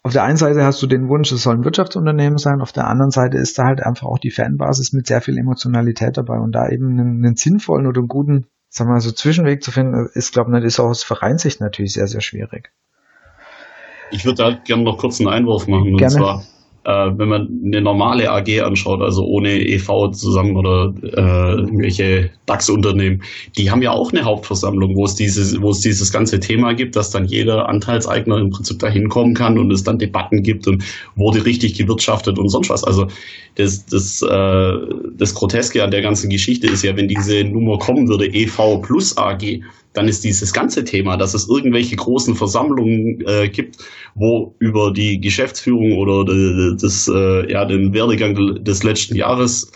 auf 0.01 0.13
der 0.13 0.23
einen 0.23 0.37
Seite 0.37 0.65
hast 0.65 0.81
du 0.81 0.87
den 0.87 1.07
Wunsch, 1.09 1.31
es 1.31 1.43
soll 1.43 1.55
ein 1.55 1.63
Wirtschaftsunternehmen 1.63 2.37
sein, 2.37 2.59
auf 2.59 2.73
der 2.73 2.87
anderen 2.87 3.11
Seite 3.11 3.37
ist 3.37 3.57
da 3.57 3.65
halt 3.65 3.81
einfach 3.81 4.07
auch 4.07 4.19
die 4.19 4.31
Fanbasis 4.31 4.93
mit 4.93 5.07
sehr 5.07 5.21
viel 5.21 5.37
Emotionalität 5.37 6.17
dabei 6.17 6.39
und 6.39 6.53
da 6.53 6.67
eben 6.69 6.99
einen, 6.99 7.23
einen 7.23 7.35
sinnvollen 7.35 7.87
oder 7.87 7.99
einen 7.99 8.09
guten 8.09 8.47
sag 8.75 8.87
mal, 8.87 8.99
so 8.99 9.11
Zwischenweg 9.11 9.63
zu 9.63 9.71
finden, 9.71 10.09
ist, 10.13 10.33
glaube 10.33 10.57
ich, 10.57 10.63
ist 10.63 10.79
auch 10.79 10.89
aus 10.89 11.03
Vereinssicht 11.03 11.61
natürlich 11.61 11.93
sehr, 11.93 12.07
sehr 12.07 12.21
schwierig. 12.21 12.71
Ich 14.09 14.25
würde 14.25 14.43
da 14.43 14.51
gerne 14.51 14.83
noch 14.83 14.97
kurz 14.97 15.19
einen 15.19 15.29
Einwurf 15.29 15.67
machen. 15.67 15.95
Gerne. 15.95 16.15
Und 16.15 16.19
zwar, 16.19 16.43
äh, 16.85 17.11
wenn 17.17 17.29
man 17.29 17.61
eine 17.65 17.81
normale 17.81 18.29
AG 18.29 18.61
anschaut, 18.61 19.01
also 19.01 19.23
ohne 19.23 19.65
EV 19.65 20.11
zusammen 20.11 20.57
oder 20.57 20.93
äh, 21.01 21.61
irgendwelche 21.61 22.31
DAX-Unternehmen, 22.45 23.23
die 23.57 23.71
haben 23.71 23.81
ja 23.81 23.91
auch 23.91 24.11
eine 24.11 24.23
Hauptversammlung, 24.23 24.95
wo 24.95 25.05
es 25.05 25.15
dieses, 25.15 25.61
wo 25.61 25.69
es 25.69 25.79
dieses 25.79 26.11
ganze 26.11 26.39
Thema 26.39 26.73
gibt, 26.73 26.95
dass 26.95 27.09
dann 27.09 27.25
jeder 27.25 27.69
Anteilseigner 27.69 28.37
im 28.37 28.49
Prinzip 28.49 28.79
da 28.79 28.89
hinkommen 28.89 29.33
kann 29.33 29.57
und 29.57 29.71
es 29.71 29.83
dann 29.83 29.97
Debatten 29.97 30.43
gibt 30.43 30.67
und 30.67 30.83
wurde 31.15 31.45
richtig 31.45 31.77
gewirtschaftet 31.77 32.37
und 32.37 32.49
sonst 32.49 32.69
was. 32.69 32.83
Also 32.83 33.07
das, 33.55 33.85
das, 33.85 34.21
äh, 34.21 34.73
das 35.17 35.33
Groteske 35.33 35.83
an 35.83 35.91
der 35.91 36.01
ganzen 36.01 36.29
Geschichte 36.29 36.67
ist 36.67 36.83
ja, 36.83 36.97
wenn 36.97 37.07
diese 37.07 37.45
Nummer 37.45 37.77
kommen 37.77 38.09
würde, 38.09 38.25
EV 38.25 38.81
plus 38.81 39.17
AG, 39.17 39.61
dann 39.93 40.07
ist 40.07 40.23
dieses 40.23 40.53
ganze 40.53 40.83
Thema, 40.83 41.17
dass 41.17 41.33
es 41.33 41.47
irgendwelche 41.47 41.95
großen 41.95 42.35
Versammlungen 42.35 43.23
äh, 43.25 43.47
gibt, 43.47 43.77
wo 44.15 44.55
über 44.59 44.91
die 44.91 45.19
Geschäftsführung 45.19 45.93
oder 45.97 46.25
das, 46.75 47.07
äh, 47.07 47.51
ja, 47.51 47.65
den 47.65 47.93
Werdegang 47.93 48.63
des 48.63 48.83
letzten 48.83 49.15
Jahres 49.15 49.71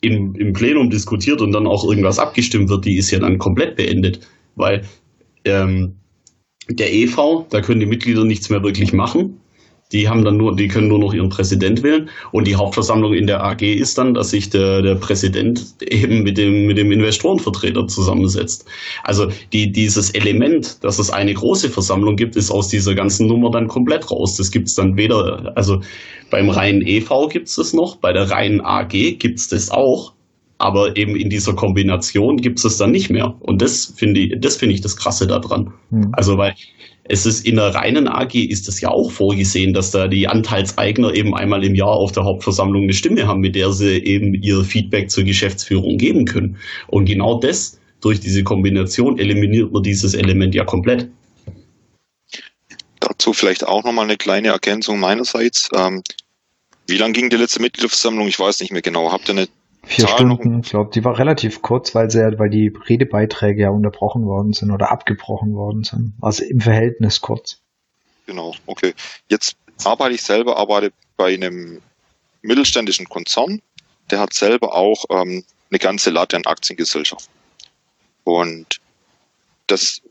im, 0.00 0.34
im 0.34 0.52
Plenum 0.52 0.90
diskutiert 0.90 1.40
und 1.40 1.52
dann 1.52 1.66
auch 1.66 1.84
irgendwas 1.84 2.18
abgestimmt 2.18 2.68
wird, 2.68 2.84
die 2.84 2.96
ist 2.96 3.10
ja 3.10 3.18
dann 3.18 3.38
komplett 3.38 3.76
beendet. 3.76 4.20
Weil 4.56 4.84
ähm, 5.44 5.96
der 6.68 6.92
EV, 6.92 7.46
da 7.50 7.60
können 7.60 7.80
die 7.80 7.86
Mitglieder 7.86 8.24
nichts 8.24 8.50
mehr 8.50 8.62
wirklich 8.62 8.92
machen. 8.92 9.40
Die 9.92 10.08
haben 10.08 10.24
dann 10.24 10.36
nur, 10.36 10.56
die 10.56 10.68
können 10.68 10.88
nur 10.88 10.98
noch 10.98 11.12
ihren 11.12 11.28
Präsident 11.28 11.82
wählen. 11.82 12.08
Und 12.32 12.46
die 12.46 12.56
Hauptversammlung 12.56 13.14
in 13.14 13.26
der 13.26 13.44
AG 13.44 13.62
ist 13.62 13.98
dann, 13.98 14.14
dass 14.14 14.30
sich 14.30 14.50
der, 14.50 14.82
der 14.82 14.94
Präsident 14.94 15.64
eben 15.80 16.22
mit 16.22 16.38
dem, 16.38 16.66
mit 16.66 16.78
dem 16.78 16.90
Investorenvertreter 16.90 17.86
zusammensetzt. 17.86 18.64
Also 19.04 19.28
die, 19.52 19.70
dieses 19.70 20.10
Element, 20.10 20.82
dass 20.82 20.98
es 20.98 21.10
eine 21.10 21.34
große 21.34 21.68
Versammlung 21.68 22.16
gibt, 22.16 22.36
ist 22.36 22.50
aus 22.50 22.68
dieser 22.68 22.94
ganzen 22.94 23.26
Nummer 23.26 23.50
dann 23.50 23.68
komplett 23.68 24.10
raus. 24.10 24.36
Das 24.36 24.50
gibt 24.50 24.68
es 24.68 24.74
dann 24.74 24.96
weder, 24.96 25.52
also 25.54 25.80
beim 26.30 26.48
reinen 26.48 26.82
EV 26.86 27.28
gibt 27.28 27.48
es 27.48 27.56
das 27.56 27.72
noch, 27.72 27.96
bei 27.96 28.12
der 28.12 28.30
reinen 28.30 28.60
AG 28.62 29.18
gibt 29.18 29.38
es 29.38 29.48
das 29.48 29.70
auch. 29.70 30.14
Aber 30.58 30.96
eben 30.96 31.16
in 31.16 31.28
dieser 31.28 31.54
Kombination 31.54 32.36
gibt 32.36 32.58
es 32.58 32.62
das 32.62 32.76
dann 32.78 32.92
nicht 32.92 33.10
mehr. 33.10 33.34
Und 33.40 33.60
das 33.60 33.92
finde 33.96 34.20
ich, 34.20 34.40
das 34.40 34.56
finde 34.56 34.76
ich 34.76 34.80
das 34.80 34.96
Krasse 34.96 35.26
daran. 35.26 35.72
Hm. 35.90 36.10
Also, 36.12 36.38
weil 36.38 36.54
es 37.04 37.26
ist 37.26 37.44
in 37.44 37.56
der 37.56 37.74
reinen 37.74 38.06
AG 38.06 38.34
ist 38.34 38.68
es 38.68 38.80
ja 38.80 38.90
auch 38.90 39.10
vorgesehen, 39.10 39.72
dass 39.72 39.90
da 39.90 40.06
die 40.06 40.28
Anteilseigner 40.28 41.14
eben 41.14 41.34
einmal 41.34 41.64
im 41.64 41.74
Jahr 41.74 41.96
auf 41.96 42.12
der 42.12 42.24
Hauptversammlung 42.24 42.84
eine 42.84 42.92
Stimme 42.92 43.26
haben, 43.26 43.40
mit 43.40 43.56
der 43.56 43.72
sie 43.72 43.98
eben 43.98 44.34
ihr 44.34 44.62
Feedback 44.64 45.10
zur 45.10 45.24
Geschäftsführung 45.24 45.98
geben 45.98 46.24
können. 46.24 46.58
Und 46.86 47.06
genau 47.06 47.40
das, 47.40 47.80
durch 48.00 48.20
diese 48.20 48.44
Kombination 48.44 49.18
eliminiert 49.18 49.72
man 49.72 49.82
dieses 49.82 50.14
Element 50.14 50.54
ja 50.54 50.64
komplett. 50.64 51.08
Dazu 53.00 53.32
vielleicht 53.32 53.66
auch 53.66 53.82
nochmal 53.82 54.04
eine 54.04 54.16
kleine 54.16 54.48
Ergänzung 54.48 55.00
meinerseits. 55.00 55.68
Ähm, 55.74 56.02
wie 56.86 56.98
lang 56.98 57.12
ging 57.12 57.30
die 57.30 57.36
letzte 57.36 57.60
Mitgliederversammlung? 57.60 58.28
Ich 58.28 58.38
weiß 58.38 58.60
nicht 58.60 58.72
mehr 58.72 58.82
genau. 58.82 59.10
Habt 59.10 59.28
ihr 59.28 59.32
eine 59.32 59.48
Vier 59.84 60.06
Zahl 60.06 60.16
Stunden, 60.16 60.60
ich 60.60 60.70
glaube, 60.70 60.90
die 60.94 61.04
war 61.04 61.18
relativ 61.18 61.60
kurz, 61.60 61.94
weil, 61.94 62.10
sie, 62.10 62.20
weil 62.38 62.50
die 62.50 62.72
Redebeiträge 62.88 63.62
ja 63.62 63.70
unterbrochen 63.70 64.24
worden 64.24 64.52
sind 64.52 64.70
oder 64.70 64.92
abgebrochen 64.92 65.54
worden 65.54 65.82
sind. 65.82 66.14
Also 66.20 66.44
im 66.44 66.60
Verhältnis 66.60 67.20
kurz. 67.20 67.60
Genau, 68.26 68.54
okay. 68.66 68.94
Jetzt 69.28 69.56
arbeite 69.84 70.14
ich 70.14 70.22
selber, 70.22 70.56
arbeite 70.56 70.92
bei 71.16 71.34
einem 71.34 71.82
mittelständischen 72.42 73.08
Konzern, 73.08 73.60
der 74.10 74.20
hat 74.20 74.34
selber 74.34 74.74
auch 74.74 75.04
ähm, 75.10 75.44
eine 75.70 75.78
ganze 75.78 76.10
Latte 76.10 76.36
an 76.36 76.44
Aktiengesellschaften. 76.44 77.32
Und 78.24 78.80
das 79.66 80.02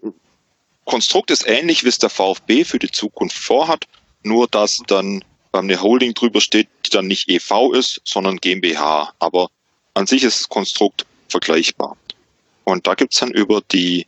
Konstrukt 0.85 1.31
ist 1.31 1.47
ähnlich, 1.47 1.83
wie 1.83 1.89
es 1.89 1.99
der 1.99 2.09
VfB 2.09 2.65
für 2.65 2.79
die 2.79 2.91
Zukunft 2.91 3.37
vorhat, 3.37 3.85
nur 4.23 4.47
dass 4.47 4.79
dann 4.87 5.23
eine 5.53 5.81
Holding 5.81 6.13
drüber 6.13 6.41
steht, 6.41 6.67
die 6.85 6.89
dann 6.89 7.07
nicht 7.07 7.29
EV 7.29 7.73
ist, 7.73 8.01
sondern 8.03 8.37
GmbH. 8.37 9.13
Aber 9.19 9.49
an 9.93 10.07
sich 10.07 10.23
ist 10.23 10.41
das 10.41 10.49
Konstrukt 10.49 11.05
vergleichbar. 11.29 11.97
Und 12.63 12.87
da 12.87 12.95
gibt's 12.95 13.19
dann 13.19 13.31
über 13.31 13.61
die 13.71 14.05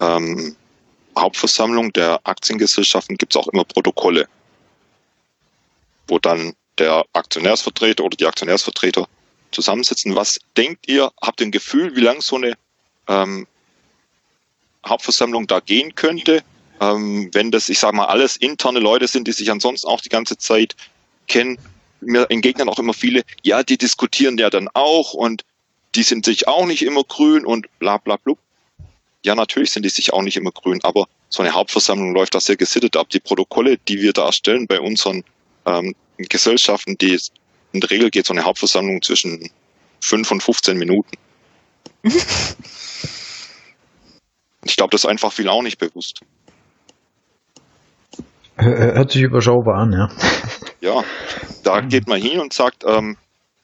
ähm, 0.00 0.56
Hauptversammlung 1.18 1.92
der 1.92 2.20
Aktiengesellschaften 2.24 3.16
gibt's 3.16 3.36
auch 3.36 3.48
immer 3.48 3.64
Protokolle, 3.64 4.28
wo 6.06 6.18
dann 6.18 6.54
der 6.78 7.04
Aktionärsvertreter 7.12 8.04
oder 8.04 8.16
die 8.16 8.26
Aktionärsvertreter 8.26 9.08
zusammensitzen. 9.50 10.14
Was 10.14 10.38
denkt 10.56 10.88
ihr, 10.88 11.10
habt 11.20 11.40
ihr 11.40 11.48
ein 11.48 11.52
Gefühl, 11.52 11.96
wie 11.96 12.00
lang 12.00 12.20
so 12.20 12.36
eine 12.36 12.56
ähm, 13.08 13.46
Hauptversammlung 14.86 15.46
da 15.46 15.60
gehen 15.60 15.94
könnte, 15.94 16.42
ähm, 16.80 17.30
wenn 17.32 17.50
das, 17.50 17.68
ich 17.68 17.78
sage 17.78 17.96
mal, 17.96 18.06
alles 18.06 18.36
interne 18.36 18.78
Leute 18.78 19.08
sind, 19.08 19.26
die 19.26 19.32
sich 19.32 19.50
ansonsten 19.50 19.88
auch 19.88 20.00
die 20.00 20.08
ganze 20.08 20.38
Zeit 20.38 20.76
kennen 21.26 21.58
mir 22.00 22.26
entgegnen 22.30 22.68
auch 22.68 22.78
immer 22.78 22.94
viele, 22.94 23.22
ja, 23.42 23.62
die 23.62 23.76
diskutieren 23.78 24.38
ja 24.38 24.50
dann 24.50 24.68
auch 24.74 25.14
und 25.14 25.44
die 25.94 26.02
sind 26.02 26.24
sich 26.24 26.46
auch 26.48 26.66
nicht 26.66 26.82
immer 26.82 27.02
grün 27.02 27.44
und 27.44 27.66
bla 27.78 27.98
bla 27.98 28.16
bla. 28.16 28.34
Ja, 29.24 29.34
natürlich 29.34 29.70
sind 29.70 29.84
die 29.84 29.88
sich 29.88 30.12
auch 30.12 30.22
nicht 30.22 30.36
immer 30.36 30.52
grün, 30.52 30.80
aber 30.82 31.06
so 31.28 31.42
eine 31.42 31.52
Hauptversammlung 31.52 32.14
läuft 32.14 32.34
da 32.34 32.40
sehr 32.40 32.56
gesittet 32.56 32.96
ab. 32.96 33.08
Die 33.10 33.20
Protokolle, 33.20 33.76
die 33.88 34.00
wir 34.00 34.12
da 34.12 34.26
erstellen 34.26 34.66
bei 34.66 34.80
unseren 34.80 35.24
ähm, 35.66 35.94
Gesellschaften, 36.16 36.96
die 36.98 37.18
in 37.72 37.80
der 37.80 37.90
Regel 37.90 38.10
geht 38.10 38.26
so 38.26 38.32
eine 38.32 38.44
Hauptversammlung 38.44 39.02
zwischen 39.02 39.50
5 40.02 40.30
und 40.30 40.42
15 40.42 40.78
Minuten. 40.78 41.10
ich 44.64 44.76
glaube, 44.76 44.90
das 44.90 45.04
ist 45.04 45.10
einfach 45.10 45.32
viel 45.32 45.48
auch 45.48 45.62
nicht 45.62 45.78
bewusst. 45.78 46.20
Hört 48.56 49.12
sich 49.12 49.22
überschaubar 49.22 49.78
an, 49.78 49.92
ja. 49.92 50.08
Ja, 50.80 51.04
da 51.64 51.80
geht 51.80 52.06
man 52.06 52.20
hin 52.20 52.40
und 52.40 52.52
sagt, 52.52 52.84
ähm, 52.86 53.16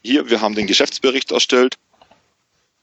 hier, 0.03 0.29
wir 0.29 0.41
haben 0.41 0.55
den 0.55 0.67
Geschäftsbericht 0.67 1.33
erstellt, 1.33 1.77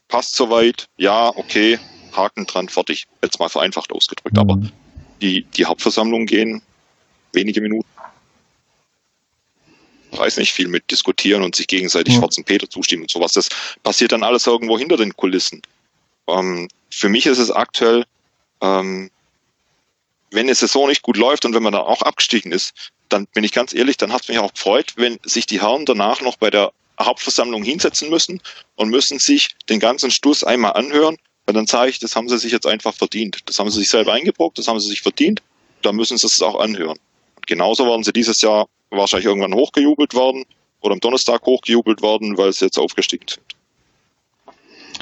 passt 0.07 0.35
soweit, 0.35 0.87
ja, 0.97 1.29
okay, 1.35 1.79
Haken 2.11 2.45
dran, 2.45 2.69
fertig. 2.69 3.07
Jetzt 3.21 3.39
mal 3.39 3.49
vereinfacht 3.49 3.91
ausgedrückt, 3.91 4.35
mhm. 4.35 4.39
aber 4.39 4.61
die, 5.21 5.43
die 5.43 5.65
Hauptversammlungen 5.65 6.27
gehen 6.27 6.61
wenige 7.33 7.61
Minuten. 7.61 7.87
Weiß 10.11 10.37
nicht 10.37 10.51
viel 10.51 10.67
mit 10.67 10.91
diskutieren 10.91 11.41
und 11.41 11.55
sich 11.55 11.67
gegenseitig 11.67 12.15
mhm. 12.15 12.19
schwarzen 12.19 12.43
Peter 12.43 12.69
zustimmen 12.69 13.03
und 13.03 13.11
sowas. 13.11 13.33
Das 13.33 13.49
passiert 13.83 14.11
dann 14.11 14.23
alles 14.23 14.45
irgendwo 14.45 14.77
hinter 14.77 14.97
den 14.97 15.15
Kulissen. 15.15 15.61
Ähm, 16.27 16.67
für 16.89 17.07
mich 17.07 17.25
ist 17.25 17.37
es 17.37 17.49
aktuell, 17.49 18.05
ähm, 18.59 19.09
wenn 20.31 20.47
eine 20.47 20.55
Saison 20.55 20.87
nicht 20.87 21.01
gut 21.01 21.17
läuft 21.17 21.45
und 21.45 21.53
wenn 21.53 21.63
man 21.63 21.73
dann 21.73 21.83
auch 21.83 22.01
abgestiegen 22.01 22.51
ist, 22.51 22.73
dann 23.09 23.27
bin 23.27 23.43
ich 23.43 23.51
ganz 23.51 23.73
ehrlich, 23.73 23.97
dann 23.97 24.13
hat 24.13 24.23
es 24.23 24.27
mich 24.29 24.39
auch 24.39 24.53
gefreut, 24.53 24.93
wenn 24.95 25.19
sich 25.23 25.45
die 25.45 25.61
Herren 25.61 25.85
danach 25.85 26.21
noch 26.21 26.37
bei 26.37 26.49
der 26.49 26.71
Hauptversammlung 26.99 27.63
hinsetzen 27.63 28.09
müssen 28.09 28.41
und 28.75 28.89
müssen 28.89 29.19
sich 29.19 29.49
den 29.69 29.79
ganzen 29.79 30.11
Stuss 30.11 30.43
einmal 30.43 30.73
anhören, 30.73 31.17
weil 31.45 31.53
dann 31.53 31.67
sage 31.67 31.89
ich, 31.89 31.99
das 31.99 32.15
haben 32.15 32.29
sie 32.29 32.37
sich 32.37 32.51
jetzt 32.51 32.67
einfach 32.67 32.93
verdient. 32.93 33.39
Das 33.45 33.59
haben 33.59 33.69
sie 33.69 33.79
sich 33.79 33.89
selber 33.89 34.13
eingebrockt, 34.13 34.57
das 34.57 34.67
haben 34.67 34.79
sie 34.79 34.89
sich 34.89 35.01
verdient, 35.01 35.41
da 35.81 35.91
müssen 35.91 36.17
sie 36.17 36.27
es 36.27 36.41
auch 36.41 36.59
anhören. 36.59 36.97
Und 37.35 37.47
genauso 37.47 37.85
werden 37.85 38.03
sie 38.03 38.13
dieses 38.13 38.41
Jahr 38.41 38.67
wahrscheinlich 38.89 39.25
irgendwann 39.25 39.53
hochgejubelt 39.53 40.13
worden 40.13 40.45
oder 40.81 40.93
am 40.93 40.99
Donnerstag 40.99 41.45
hochgejubelt 41.45 42.01
worden, 42.01 42.37
weil 42.37 42.53
sie 42.53 42.65
jetzt 42.65 42.77
aufgestiegen 42.77 43.27
sind. 43.27 43.41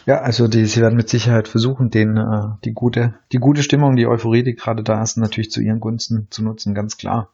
Ja, 0.05 0.21
also 0.21 0.47
die, 0.47 0.65
sie 0.65 0.81
werden 0.81 0.95
mit 0.95 1.09
Sicherheit 1.09 1.47
versuchen, 1.47 1.89
den 1.89 2.17
äh, 2.17 2.55
die 2.63 2.73
gute 2.73 3.15
die 3.31 3.37
gute 3.37 3.63
Stimmung, 3.63 3.95
die 3.95 4.07
Euphorie, 4.07 4.43
die 4.43 4.55
gerade 4.55 4.83
da 4.83 5.01
ist, 5.01 5.17
natürlich 5.17 5.51
zu 5.51 5.61
ihren 5.61 5.79
Gunsten 5.79 6.27
zu 6.29 6.43
nutzen, 6.43 6.73
ganz 6.73 6.97
klar. 6.97 7.29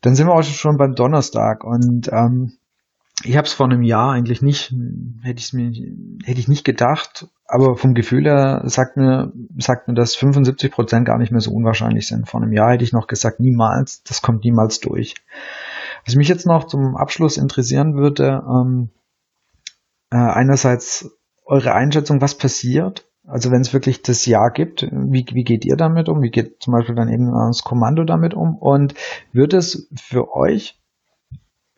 Dann 0.00 0.14
sind 0.14 0.26
wir 0.26 0.34
auch 0.34 0.42
schon 0.42 0.76
beim 0.76 0.94
Donnerstag 0.94 1.64
und 1.64 2.10
ähm, 2.12 2.52
ich 3.22 3.36
habe 3.36 3.46
es 3.46 3.52
vor 3.52 3.66
einem 3.66 3.82
Jahr 3.82 4.12
eigentlich 4.12 4.40
nicht, 4.40 4.74
hätte 5.22 5.40
ich 5.40 5.52
mir, 5.52 5.70
hätte 6.24 6.40
ich 6.40 6.48
nicht 6.48 6.64
gedacht, 6.64 7.28
aber 7.46 7.76
vom 7.76 7.94
Gefühl 7.94 8.24
her 8.24 8.62
sagt 8.64 8.96
mir, 8.96 9.32
sagt 9.58 9.88
mir, 9.88 9.94
dass 9.94 10.14
75 10.14 10.72
Prozent 10.72 11.06
gar 11.06 11.18
nicht 11.18 11.30
mehr 11.30 11.42
so 11.42 11.52
unwahrscheinlich 11.52 12.06
sind. 12.06 12.28
Vor 12.28 12.40
einem 12.40 12.52
Jahr 12.52 12.72
hätte 12.72 12.84
ich 12.84 12.92
noch 12.92 13.08
gesagt, 13.08 13.40
niemals, 13.40 14.02
das 14.04 14.22
kommt 14.22 14.44
niemals 14.44 14.80
durch. 14.80 15.16
Was 16.06 16.14
mich 16.14 16.28
jetzt 16.28 16.46
noch 16.46 16.64
zum 16.64 16.96
Abschluss 16.96 17.36
interessieren 17.36 17.94
würde, 17.94 18.42
ähm, 18.48 18.88
äh, 20.10 20.16
einerseits 20.16 21.10
eure 21.50 21.74
Einschätzung, 21.74 22.20
was 22.20 22.38
passiert, 22.38 23.06
also 23.26 23.50
wenn 23.50 23.60
es 23.60 23.72
wirklich 23.72 24.02
das 24.02 24.24
Jahr 24.26 24.50
gibt, 24.50 24.82
wie, 24.90 25.24
wie 25.32 25.44
geht 25.44 25.64
ihr 25.64 25.76
damit 25.76 26.08
um? 26.08 26.22
Wie 26.22 26.30
geht 26.30 26.62
zum 26.62 26.72
Beispiel 26.72 26.94
dann 26.94 27.08
eben 27.08 27.30
das 27.30 27.62
Kommando 27.62 28.04
damit 28.04 28.34
um? 28.34 28.56
Und 28.56 28.94
wird 29.32 29.52
es 29.52 29.88
für 29.94 30.34
euch 30.34 30.78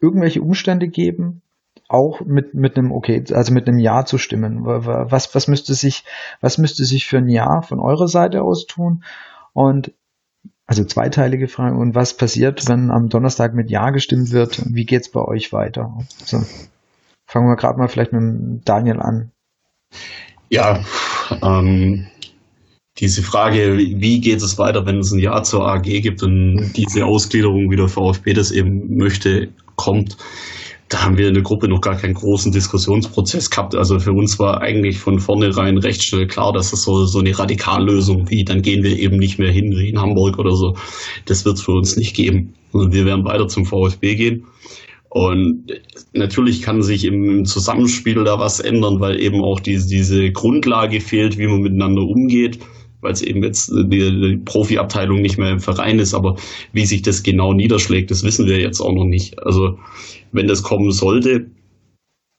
irgendwelche 0.00 0.40
Umstände 0.40 0.88
geben, 0.88 1.42
auch 1.88 2.20
mit, 2.20 2.54
mit 2.54 2.76
einem, 2.76 2.92
okay, 2.92 3.24
also 3.32 3.52
mit 3.52 3.68
einem 3.68 3.78
Ja 3.78 4.04
zu 4.04 4.18
stimmen? 4.18 4.64
Was, 4.64 5.34
was 5.34 5.48
müsste 5.48 5.74
sich, 5.74 6.04
was 6.40 6.58
müsste 6.58 6.84
sich 6.84 7.06
für 7.06 7.18
ein 7.18 7.28
Ja 7.28 7.60
von 7.62 7.80
eurer 7.80 8.08
Seite 8.08 8.42
aus 8.42 8.66
tun? 8.66 9.04
Und 9.52 9.92
also 10.66 10.84
zweiteilige 10.84 11.48
Frage. 11.48 11.76
Und 11.76 11.94
was 11.94 12.16
passiert, 12.16 12.68
wenn 12.68 12.90
am 12.90 13.08
Donnerstag 13.08 13.52
mit 13.52 13.70
Ja 13.70 13.90
gestimmt 13.90 14.30
wird? 14.30 14.62
Wie 14.72 14.86
geht's 14.86 15.10
bei 15.10 15.20
euch 15.20 15.52
weiter? 15.52 15.98
Also, 16.20 16.42
fangen 17.26 17.48
wir 17.48 17.56
gerade 17.56 17.78
mal 17.78 17.88
vielleicht 17.88 18.12
mit 18.12 18.66
Daniel 18.66 19.00
an. 19.00 19.32
Ja, 20.50 20.84
ähm, 21.42 22.06
diese 22.98 23.22
Frage, 23.22 23.78
wie 23.78 24.20
geht 24.20 24.42
es 24.42 24.58
weiter, 24.58 24.84
wenn 24.84 24.98
es 24.98 25.12
ein 25.12 25.18
Ja 25.18 25.42
zur 25.42 25.66
AG 25.66 25.82
gibt 25.82 26.22
und 26.22 26.72
diese 26.76 27.06
Ausgliederung, 27.06 27.70
wie 27.70 27.76
der 27.76 27.88
VfB 27.88 28.34
das 28.34 28.50
eben 28.50 28.96
möchte, 28.96 29.48
kommt, 29.76 30.16
da 30.92 31.02
haben 31.02 31.16
wir 31.16 31.28
in 31.28 31.34
der 31.34 31.42
Gruppe 31.42 31.68
noch 31.68 31.80
gar 31.80 31.96
keinen 31.96 32.12
großen 32.12 32.52
Diskussionsprozess 32.52 33.48
gehabt. 33.48 33.74
Also 33.74 33.98
für 33.98 34.12
uns 34.12 34.38
war 34.38 34.60
eigentlich 34.60 34.98
von 34.98 35.20
vornherein 35.20 35.78
recht 35.78 36.04
schnell 36.04 36.26
klar, 36.26 36.52
dass 36.52 36.72
es 36.74 36.82
so, 36.82 37.06
so 37.06 37.20
eine 37.20 37.38
Radikallösung 37.38 38.28
wie, 38.28 38.44
dann 38.44 38.60
gehen 38.60 38.82
wir 38.82 38.98
eben 38.98 39.16
nicht 39.16 39.38
mehr 39.38 39.50
hin 39.50 39.70
wie 39.70 39.88
in 39.88 39.98
Hamburg 39.98 40.38
oder 40.38 40.54
so. 40.54 40.76
Das 41.24 41.46
wird 41.46 41.56
es 41.56 41.62
für 41.62 41.72
uns 41.72 41.96
nicht 41.96 42.14
geben. 42.14 42.52
Also 42.74 42.92
wir 42.92 43.06
werden 43.06 43.24
weiter 43.24 43.48
zum 43.48 43.64
VfB 43.64 44.16
gehen. 44.16 44.44
Und 45.14 45.66
natürlich 46.14 46.62
kann 46.62 46.82
sich 46.82 47.04
im 47.04 47.44
Zusammenspiel 47.44 48.24
da 48.24 48.38
was 48.38 48.60
ändern, 48.60 48.98
weil 48.98 49.20
eben 49.20 49.44
auch 49.44 49.60
die, 49.60 49.76
diese 49.76 50.32
Grundlage 50.32 51.02
fehlt, 51.02 51.36
wie 51.36 51.48
man 51.48 51.60
miteinander 51.60 52.00
umgeht, 52.00 52.60
weil 53.02 53.12
es 53.12 53.20
eben 53.20 53.42
jetzt 53.42 53.70
die, 53.70 53.88
die 53.88 54.40
Profiabteilung 54.42 55.20
nicht 55.20 55.36
mehr 55.36 55.50
im 55.50 55.60
Verein 55.60 55.98
ist. 55.98 56.14
Aber 56.14 56.36
wie 56.72 56.86
sich 56.86 57.02
das 57.02 57.22
genau 57.22 57.52
niederschlägt, 57.52 58.10
das 58.10 58.22
wissen 58.22 58.46
wir 58.46 58.58
jetzt 58.58 58.80
auch 58.80 58.94
noch 58.94 59.04
nicht. 59.04 59.38
Also 59.38 59.78
wenn 60.32 60.48
das 60.48 60.62
kommen 60.62 60.92
sollte, 60.92 61.50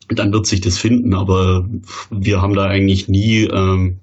dann 0.10 0.34
wird 0.34 0.48
sich 0.48 0.62
das 0.62 0.80
finden. 0.80 1.14
Aber 1.14 1.70
wir 2.10 2.42
haben 2.42 2.56
da 2.56 2.66
eigentlich 2.66 3.08
nie, 3.08 3.44
ähm, 3.44 4.00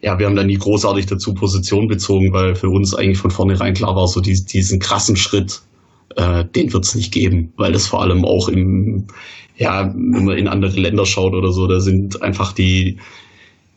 ja, 0.00 0.18
wir 0.18 0.26
haben 0.26 0.34
da 0.34 0.42
nie 0.42 0.58
großartig 0.58 1.06
dazu 1.06 1.34
Position 1.34 1.86
bezogen, 1.86 2.32
weil 2.32 2.56
für 2.56 2.68
uns 2.68 2.96
eigentlich 2.96 3.18
von 3.18 3.30
vornherein 3.30 3.74
klar 3.74 3.94
war, 3.94 4.08
so 4.08 4.20
diesen, 4.20 4.46
diesen 4.48 4.80
krassen 4.80 5.14
Schritt 5.14 5.62
äh, 6.16 6.44
den 6.44 6.72
wird 6.72 6.84
es 6.84 6.94
nicht 6.94 7.12
geben, 7.12 7.52
weil 7.56 7.72
das 7.72 7.86
vor 7.86 8.02
allem 8.02 8.24
auch 8.24 8.48
im, 8.48 9.06
ja, 9.56 9.92
wenn 9.94 10.24
man 10.24 10.38
in 10.38 10.48
andere 10.48 10.78
Länder 10.78 11.06
schaut 11.06 11.34
oder 11.34 11.52
so, 11.52 11.66
da 11.66 11.80
sind 11.80 12.22
einfach 12.22 12.52
die, 12.52 12.98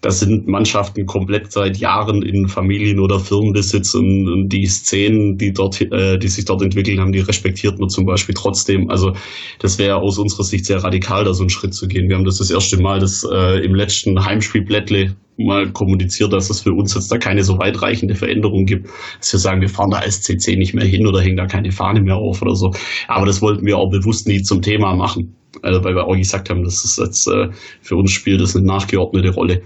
das 0.02 0.22
sind 0.22 0.48
Mannschaften 0.48 1.06
komplett 1.06 1.52
seit 1.52 1.78
Jahren 1.78 2.22
in 2.22 2.48
Familien- 2.48 3.00
oder 3.00 3.20
Firmenbesitz 3.20 3.94
und, 3.96 4.30
und 4.30 4.50
die 4.50 4.66
Szenen, 4.66 5.38
die 5.38 5.52
dort, 5.52 5.82
äh, 5.82 6.18
die 6.18 6.30
sich 6.30 6.46
dort 6.46 6.62
entwickelt 6.62 7.00
haben, 7.00 7.12
die 7.12 7.20
respektiert 7.20 7.80
man 7.80 7.90
zum 7.90 8.06
Beispiel 8.06 8.36
trotzdem. 8.36 8.90
Also 8.90 9.14
das 9.60 9.78
wäre 9.78 9.98
aus 9.98 10.18
unserer 10.18 10.44
Sicht 10.44 10.66
sehr 10.66 10.84
radikal, 10.84 11.26
da 11.26 11.34
so 11.34 11.44
einen 11.44 11.50
Schritt 11.50 11.74
zu 11.74 11.88
gehen. 11.88 12.08
Wir 12.08 12.16
haben 12.16 12.24
das 12.24 12.38
das 12.38 12.50
erste 12.50 12.82
Mal 12.82 13.00
das 13.00 13.28
äh, 13.30 13.64
im 13.66 13.76
letzten 13.76 14.24
Heimspiel 14.24 14.64
Blättle 14.64 15.16
mal 15.40 15.72
kommuniziert, 15.72 16.34
dass 16.34 16.50
es 16.50 16.62
für 16.62 16.74
uns 16.74 16.94
jetzt 16.94 17.12
da 17.12 17.18
keine 17.18 17.44
so 17.44 17.58
weitreichende 17.58 18.16
Veränderung 18.16 18.66
gibt, 18.66 18.90
dass 19.20 19.34
wir 19.34 19.40
sagen, 19.40 19.62
wir 19.62 19.70
fahren 19.70 19.92
da 19.92 20.00
als 20.00 20.22
CC 20.22 20.56
nicht 20.56 20.74
mehr 20.74 20.86
hin 20.86 21.08
oder 21.08 21.22
hängen 21.22 21.38
da 21.38 21.46
keine 21.46 21.72
Fahne 21.72 22.02
mehr 22.02 22.18
auf 22.18 22.42
oder 22.42 22.56
so. 22.56 22.72
Aber 23.08 23.26
das 23.26 23.42
wollten 23.42 23.66
wir 23.66 23.78
auch 23.78 23.90
bewusst 23.90 24.28
nie 24.28 24.42
zum 24.42 24.62
Thema 24.62 24.96
machen. 24.96 25.36
Also 25.64 25.84
weil 25.84 25.96
wir 25.96 26.06
auch 26.06 26.16
gesagt 26.16 26.50
haben, 26.50 26.64
das 26.64 26.86
ist 26.86 27.00
jetzt 27.00 27.28
äh, 27.28 27.50
für 27.82 27.96
uns 27.96 28.12
spielt 28.12 28.40
das 28.40 28.56
eine 28.56 28.66
nachgeordnete 28.66 29.34
Rolle. 29.34 29.64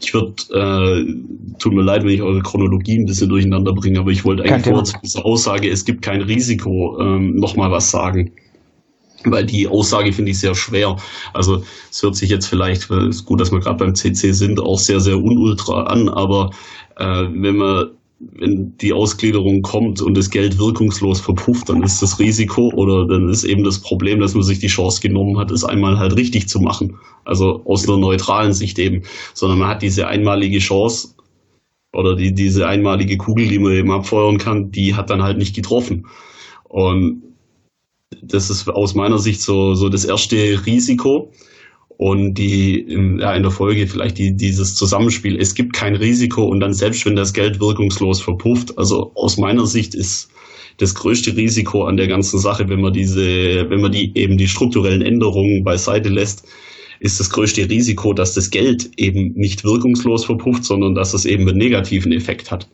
Ich 0.00 0.14
würde, 0.14 0.34
äh, 0.52 1.58
tut 1.58 1.72
mir 1.72 1.82
leid, 1.82 2.04
wenn 2.04 2.10
ich 2.10 2.22
eure 2.22 2.40
Chronologie 2.40 2.98
ein 2.98 3.04
bisschen 3.04 3.28
durcheinander 3.28 3.72
bringe, 3.72 3.98
aber 3.98 4.10
ich 4.10 4.24
wollte 4.24 4.44
eigentlich 4.44 4.72
vor 4.72 4.84
zu 4.84 4.96
dieser 5.02 5.26
Aussage, 5.26 5.68
es 5.68 5.84
gibt 5.84 6.02
kein 6.02 6.22
Risiko, 6.22 6.98
ähm, 7.00 7.34
nochmal 7.34 7.72
was 7.72 7.90
sagen. 7.90 8.30
Weil 9.32 9.46
die 9.46 9.68
Aussage 9.68 10.12
finde 10.12 10.30
ich 10.32 10.40
sehr 10.40 10.54
schwer. 10.54 10.96
Also 11.32 11.62
es 11.90 12.02
hört 12.02 12.16
sich 12.16 12.30
jetzt 12.30 12.46
vielleicht, 12.46 12.90
es 12.90 13.16
ist 13.16 13.24
gut, 13.24 13.40
dass 13.40 13.52
wir 13.52 13.60
gerade 13.60 13.84
beim 13.84 13.94
CC 13.94 14.32
sind, 14.32 14.60
auch 14.60 14.78
sehr, 14.78 15.00
sehr 15.00 15.18
unultra 15.18 15.84
an, 15.84 16.08
aber 16.08 16.50
äh, 16.96 17.24
wenn 17.30 17.56
man 17.56 17.90
wenn 18.20 18.76
die 18.78 18.92
Ausgliederung 18.92 19.62
kommt 19.62 20.02
und 20.02 20.16
das 20.16 20.30
Geld 20.30 20.58
wirkungslos 20.58 21.20
verpufft, 21.20 21.68
dann 21.68 21.82
ist 21.84 22.02
das 22.02 22.18
Risiko 22.18 22.70
oder 22.74 23.06
dann 23.06 23.28
ist 23.28 23.44
eben 23.44 23.62
das 23.62 23.80
Problem, 23.80 24.18
dass 24.18 24.34
man 24.34 24.42
sich 24.42 24.58
die 24.58 24.66
Chance 24.66 25.00
genommen 25.00 25.38
hat, 25.38 25.52
es 25.52 25.64
einmal 25.64 25.98
halt 25.98 26.16
richtig 26.16 26.48
zu 26.48 26.58
machen. 26.58 26.98
Also 27.24 27.62
aus 27.64 27.88
einer 27.88 27.98
neutralen 27.98 28.52
Sicht 28.52 28.78
eben. 28.80 29.02
Sondern 29.34 29.60
man 29.60 29.68
hat 29.68 29.82
diese 29.82 30.08
einmalige 30.08 30.58
Chance 30.58 31.14
oder 31.92 32.16
die, 32.16 32.34
diese 32.34 32.66
einmalige 32.66 33.18
Kugel, 33.18 33.46
die 33.46 33.60
man 33.60 33.72
eben 33.72 33.92
abfeuern 33.92 34.38
kann, 34.38 34.72
die 34.72 34.96
hat 34.96 35.10
dann 35.10 35.22
halt 35.22 35.38
nicht 35.38 35.54
getroffen. 35.54 36.06
Und 36.64 37.22
das 38.22 38.50
ist 38.50 38.68
aus 38.68 38.94
meiner 38.94 39.18
Sicht 39.18 39.40
so, 39.40 39.74
so 39.74 39.88
das 39.88 40.04
erste 40.04 40.66
Risiko 40.66 41.32
und 41.96 42.34
die 42.34 42.86
ja, 43.20 43.34
in 43.34 43.42
der 43.42 43.50
Folge 43.50 43.86
vielleicht 43.86 44.18
die, 44.18 44.36
dieses 44.36 44.74
Zusammenspiel. 44.74 45.36
Es 45.36 45.54
gibt 45.54 45.72
kein 45.72 45.96
Risiko 45.96 46.44
und 46.44 46.60
dann 46.60 46.72
selbst 46.72 47.04
wenn 47.06 47.16
das 47.16 47.32
Geld 47.32 47.60
wirkungslos 47.60 48.20
verpufft, 48.20 48.78
also 48.78 49.12
aus 49.14 49.36
meiner 49.36 49.66
Sicht 49.66 49.94
ist 49.94 50.30
das 50.78 50.94
größte 50.94 51.36
Risiko 51.36 51.84
an 51.84 51.96
der 51.96 52.06
ganzen 52.06 52.38
Sache, 52.38 52.68
wenn 52.68 52.80
man 52.80 52.92
diese, 52.92 53.68
wenn 53.68 53.80
man 53.80 53.90
die 53.90 54.12
eben 54.14 54.38
die 54.38 54.46
strukturellen 54.46 55.02
Änderungen 55.02 55.64
beiseite 55.64 56.08
lässt, 56.08 56.46
ist 57.00 57.18
das 57.18 57.30
größte 57.30 57.68
Risiko, 57.68 58.12
dass 58.12 58.34
das 58.34 58.50
Geld 58.50 58.90
eben 58.96 59.32
nicht 59.34 59.64
wirkungslos 59.64 60.24
verpufft, 60.24 60.64
sondern 60.64 60.94
dass 60.94 61.14
es 61.14 61.24
eben 61.24 61.48
einen 61.48 61.58
negativen 61.58 62.12
Effekt 62.12 62.50
hat. 62.50 62.68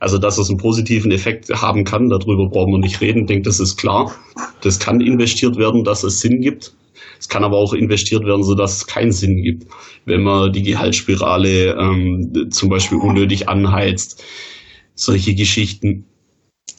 Also, 0.00 0.18
dass 0.18 0.38
es 0.38 0.48
einen 0.48 0.58
positiven 0.58 1.10
Effekt 1.10 1.50
haben 1.50 1.84
kann, 1.84 2.08
darüber 2.08 2.48
brauchen 2.48 2.72
wir 2.72 2.78
nicht 2.78 3.00
reden. 3.00 3.22
Ich 3.22 3.26
denke, 3.26 3.42
das 3.42 3.58
ist 3.58 3.76
klar. 3.76 4.14
Das 4.60 4.78
kann 4.78 5.00
investiert 5.00 5.56
werden, 5.56 5.84
dass 5.84 6.04
es 6.04 6.20
Sinn 6.20 6.40
gibt. 6.40 6.72
Es 7.18 7.28
kann 7.28 7.44
aber 7.44 7.56
auch 7.56 7.72
investiert 7.72 8.24
werden, 8.24 8.44
sodass 8.44 8.76
es 8.76 8.86
keinen 8.86 9.12
Sinn 9.12 9.42
gibt. 9.42 9.66
Wenn 10.04 10.22
man 10.22 10.52
die 10.52 10.62
Gehaltsspirale 10.62 11.74
ähm, 11.74 12.48
zum 12.50 12.68
Beispiel 12.68 12.98
unnötig 12.98 13.48
anheizt, 13.48 14.22
solche 14.94 15.34
Geschichten 15.34 16.04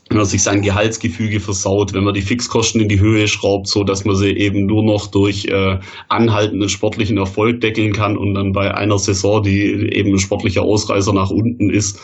wenn 0.09 0.17
man 0.17 0.25
sich 0.25 0.41
sein 0.41 0.61
Gehaltsgefüge 0.61 1.39
versaut, 1.39 1.93
wenn 1.93 2.03
man 2.03 2.15
die 2.15 2.23
Fixkosten 2.23 2.81
in 2.81 2.89
die 2.89 2.99
Höhe 2.99 3.27
schraubt, 3.27 3.67
so 3.67 3.83
dass 3.83 4.05
man 4.05 4.15
sie 4.15 4.31
eben 4.31 4.65
nur 4.65 4.83
noch 4.83 5.07
durch 5.07 5.45
äh, 5.45 5.79
anhaltenden 6.07 6.67
sportlichen 6.67 7.17
Erfolg 7.17 7.61
deckeln 7.61 7.93
kann 7.93 8.17
und 8.17 8.33
dann 8.33 8.51
bei 8.51 8.73
einer 8.73 8.97
Saison, 8.97 9.43
die 9.43 9.69
eben 9.93 10.13
ein 10.13 10.19
sportlicher 10.19 10.63
Ausreißer 10.63 11.13
nach 11.13 11.29
unten 11.29 11.69
ist, 11.69 11.99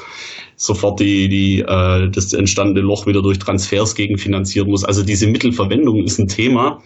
sofort 0.55 0.99
die, 0.99 1.29
die, 1.29 1.61
äh, 1.61 2.09
das 2.11 2.31
entstandene 2.33 2.85
Loch 2.85 3.07
wieder 3.07 3.23
durch 3.23 3.39
Transfers 3.39 3.95
gegenfinanzieren 3.95 4.69
muss. 4.69 4.85
Also 4.85 5.03
diese 5.03 5.27
Mittelverwendung 5.27 6.03
ist 6.03 6.19
ein 6.19 6.27
Thema, 6.27 6.83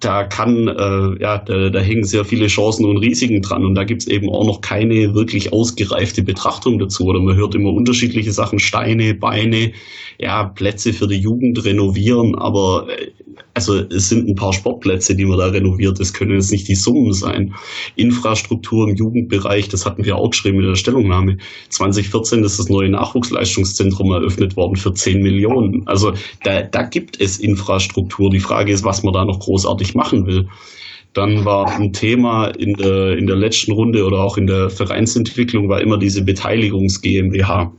da 0.00 0.24
kann, 0.24 0.68
äh, 0.68 1.22
ja, 1.22 1.38
da, 1.38 1.70
da 1.70 1.80
hängen 1.80 2.04
sehr 2.04 2.24
viele 2.24 2.46
Chancen 2.46 2.84
und 2.84 2.98
Risiken 2.98 3.42
dran. 3.42 3.64
Und 3.64 3.74
da 3.74 3.84
gibt's 3.84 4.06
eben 4.06 4.28
auch 4.28 4.46
noch 4.46 4.60
keine 4.60 5.14
wirklich 5.14 5.52
ausgereifte 5.52 6.22
Betrachtung 6.22 6.78
dazu. 6.78 7.04
Oder 7.04 7.20
man 7.20 7.36
hört 7.36 7.54
immer 7.54 7.72
unterschiedliche 7.72 8.32
Sachen, 8.32 8.58
Steine, 8.58 9.14
Beine, 9.14 9.72
ja, 10.18 10.44
Plätze 10.44 10.92
für 10.92 11.08
die 11.08 11.18
Jugend 11.18 11.64
renovieren, 11.64 12.34
aber 12.34 12.86
äh, 12.88 13.10
also 13.54 13.76
es 13.76 14.08
sind 14.08 14.28
ein 14.28 14.34
paar 14.34 14.52
Sportplätze, 14.52 15.14
die 15.14 15.24
man 15.24 15.38
da 15.38 15.46
renoviert. 15.46 16.00
Das 16.00 16.12
können 16.12 16.34
jetzt 16.34 16.52
nicht 16.52 16.68
die 16.68 16.74
Summen 16.74 17.12
sein. 17.12 17.54
Infrastruktur 17.96 18.88
im 18.88 18.96
Jugendbereich, 18.96 19.68
das 19.68 19.86
hatten 19.86 20.04
wir 20.04 20.16
auch 20.16 20.30
geschrieben 20.30 20.60
in 20.60 20.66
der 20.66 20.74
Stellungnahme. 20.74 21.36
2014 21.68 22.44
ist 22.44 22.58
das 22.58 22.68
neue 22.68 22.90
Nachwuchsleistungszentrum 22.90 24.12
eröffnet 24.12 24.56
worden 24.56 24.76
für 24.76 24.92
10 24.92 25.22
Millionen. 25.22 25.86
Also 25.86 26.12
da, 26.44 26.62
da 26.62 26.82
gibt 26.82 27.20
es 27.20 27.38
Infrastruktur. 27.38 28.30
Die 28.30 28.40
Frage 28.40 28.72
ist, 28.72 28.84
was 28.84 29.02
man 29.02 29.12
da 29.12 29.24
noch 29.24 29.40
großartig 29.40 29.94
machen 29.94 30.26
will. 30.26 30.48
Dann 31.14 31.44
war 31.44 31.70
ein 31.70 31.92
Thema 31.92 32.46
in 32.46 32.72
der, 32.72 33.18
in 33.18 33.26
der 33.26 33.36
letzten 33.36 33.72
Runde 33.72 34.04
oder 34.06 34.20
auch 34.20 34.38
in 34.38 34.46
der 34.46 34.70
Vereinsentwicklung 34.70 35.68
war 35.68 35.82
immer 35.82 35.98
diese 35.98 36.24
Beteiligungs 36.24 37.02
GmbH. 37.02 37.72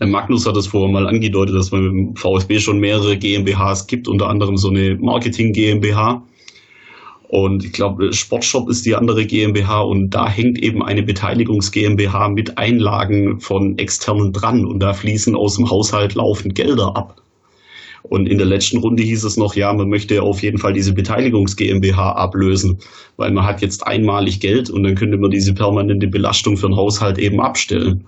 Magnus 0.00 0.46
hat 0.46 0.56
das 0.56 0.68
vorher 0.68 0.90
mal 0.90 1.06
angedeutet, 1.06 1.54
dass 1.54 1.70
man 1.70 1.84
im 1.84 2.16
VSB 2.16 2.58
schon 2.58 2.78
mehrere 2.78 3.16
GmbHs 3.16 3.86
gibt, 3.86 4.08
unter 4.08 4.28
anderem 4.28 4.56
so 4.56 4.68
eine 4.68 4.96
Marketing 4.96 5.52
GmbH. 5.52 6.22
Und 7.28 7.62
ich 7.62 7.72
glaube, 7.72 8.14
Sportshop 8.14 8.70
ist 8.70 8.86
die 8.86 8.94
andere 8.94 9.26
GmbH 9.26 9.82
und 9.82 10.10
da 10.10 10.28
hängt 10.28 10.58
eben 10.62 10.82
eine 10.82 11.02
Beteiligungs 11.02 11.72
GmbH 11.72 12.30
mit 12.30 12.56
Einlagen 12.56 13.40
von 13.40 13.76
externen 13.76 14.32
dran 14.32 14.64
und 14.64 14.80
da 14.80 14.94
fließen 14.94 15.36
aus 15.36 15.56
dem 15.56 15.68
Haushalt 15.68 16.14
laufend 16.14 16.54
Gelder 16.54 16.96
ab. 16.96 17.20
Und 18.02 18.26
in 18.26 18.38
der 18.38 18.46
letzten 18.46 18.78
Runde 18.78 19.02
hieß 19.02 19.24
es 19.24 19.36
noch, 19.36 19.54
ja, 19.54 19.72
man 19.74 19.90
möchte 19.90 20.22
auf 20.22 20.42
jeden 20.42 20.56
Fall 20.56 20.72
diese 20.72 20.94
Beteiligungs 20.94 21.56
GmbH 21.56 22.12
ablösen, 22.12 22.78
weil 23.18 23.30
man 23.32 23.44
hat 23.44 23.60
jetzt 23.60 23.86
einmalig 23.86 24.40
Geld 24.40 24.70
und 24.70 24.82
dann 24.84 24.94
könnte 24.94 25.18
man 25.18 25.30
diese 25.30 25.52
permanente 25.52 26.06
Belastung 26.06 26.56
für 26.56 26.68
den 26.68 26.76
Haushalt 26.76 27.18
eben 27.18 27.40
abstellen. 27.40 28.06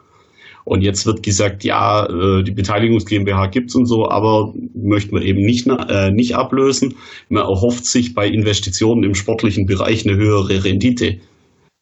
Und 0.71 0.83
jetzt 0.83 1.05
wird 1.05 1.25
gesagt, 1.25 1.65
ja, 1.65 2.07
äh, 2.07 2.45
die 2.45 2.53
Beteiligungs 2.53 3.05
GmbH 3.05 3.49
gibt's 3.49 3.75
und 3.75 3.87
so, 3.87 4.09
aber 4.09 4.55
möchten 4.73 5.17
wir 5.17 5.23
eben 5.23 5.41
nicht, 5.41 5.67
äh, 5.67 6.13
nicht 6.13 6.37
ablösen. 6.37 6.95
Man 7.29 7.43
erhofft 7.43 7.85
sich 7.85 8.15
bei 8.15 8.29
Investitionen 8.29 9.03
im 9.03 9.17
sportlichen 9.17 9.67
Bereich 9.67 10.07
eine 10.07 10.17
höhere 10.17 10.63
Rendite. 10.63 11.19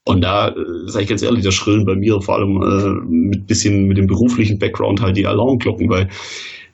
Und 0.06 0.22
da, 0.22 0.48
äh, 0.48 0.54
sage 0.86 1.02
ich 1.02 1.10
ganz 1.10 1.22
ehrlich, 1.22 1.44
da 1.44 1.52
schrillen 1.52 1.84
bei 1.84 1.96
mir 1.96 2.22
vor 2.22 2.36
allem 2.36 2.62
äh, 2.62 3.06
mit 3.10 3.46
bisschen 3.46 3.88
mit 3.88 3.98
dem 3.98 4.06
beruflichen 4.06 4.58
Background 4.58 5.02
halt 5.02 5.18
die 5.18 5.26
Alarmglocken, 5.26 5.90
weil 5.90 6.08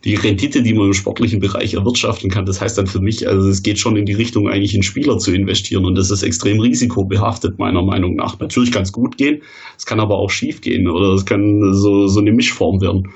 die 0.04 0.14
Rendite, 0.14 0.62
die 0.62 0.74
man 0.74 0.88
im 0.88 0.92
sportlichen 0.92 1.40
Bereich 1.40 1.74
erwirtschaften 1.74 2.30
kann, 2.30 2.44
das 2.44 2.60
heißt 2.60 2.76
dann 2.76 2.86
für 2.86 3.00
mich, 3.00 3.26
also 3.26 3.48
es 3.48 3.62
geht 3.62 3.78
schon 3.78 3.96
in 3.96 4.04
die 4.04 4.12
Richtung, 4.12 4.48
eigentlich 4.48 4.74
in 4.74 4.82
Spieler 4.82 5.16
zu 5.18 5.32
investieren 5.32 5.86
und 5.86 5.96
das 5.96 6.10
ist 6.10 6.22
extrem 6.22 6.60
risikobehaftet, 6.60 7.58
meiner 7.58 7.82
Meinung 7.82 8.14
nach. 8.14 8.38
Natürlich 8.38 8.70
kann 8.70 8.82
es 8.82 8.92
gut 8.92 9.16
gehen, 9.16 9.42
es 9.78 9.86
kann 9.86 10.00
aber 10.00 10.18
auch 10.18 10.30
schief 10.30 10.60
gehen 10.60 10.88
oder 10.88 11.14
es 11.14 11.24
kann 11.24 11.72
so, 11.72 12.06
so 12.06 12.20
eine 12.20 12.32
Mischform 12.32 12.80
werden. 12.82 13.08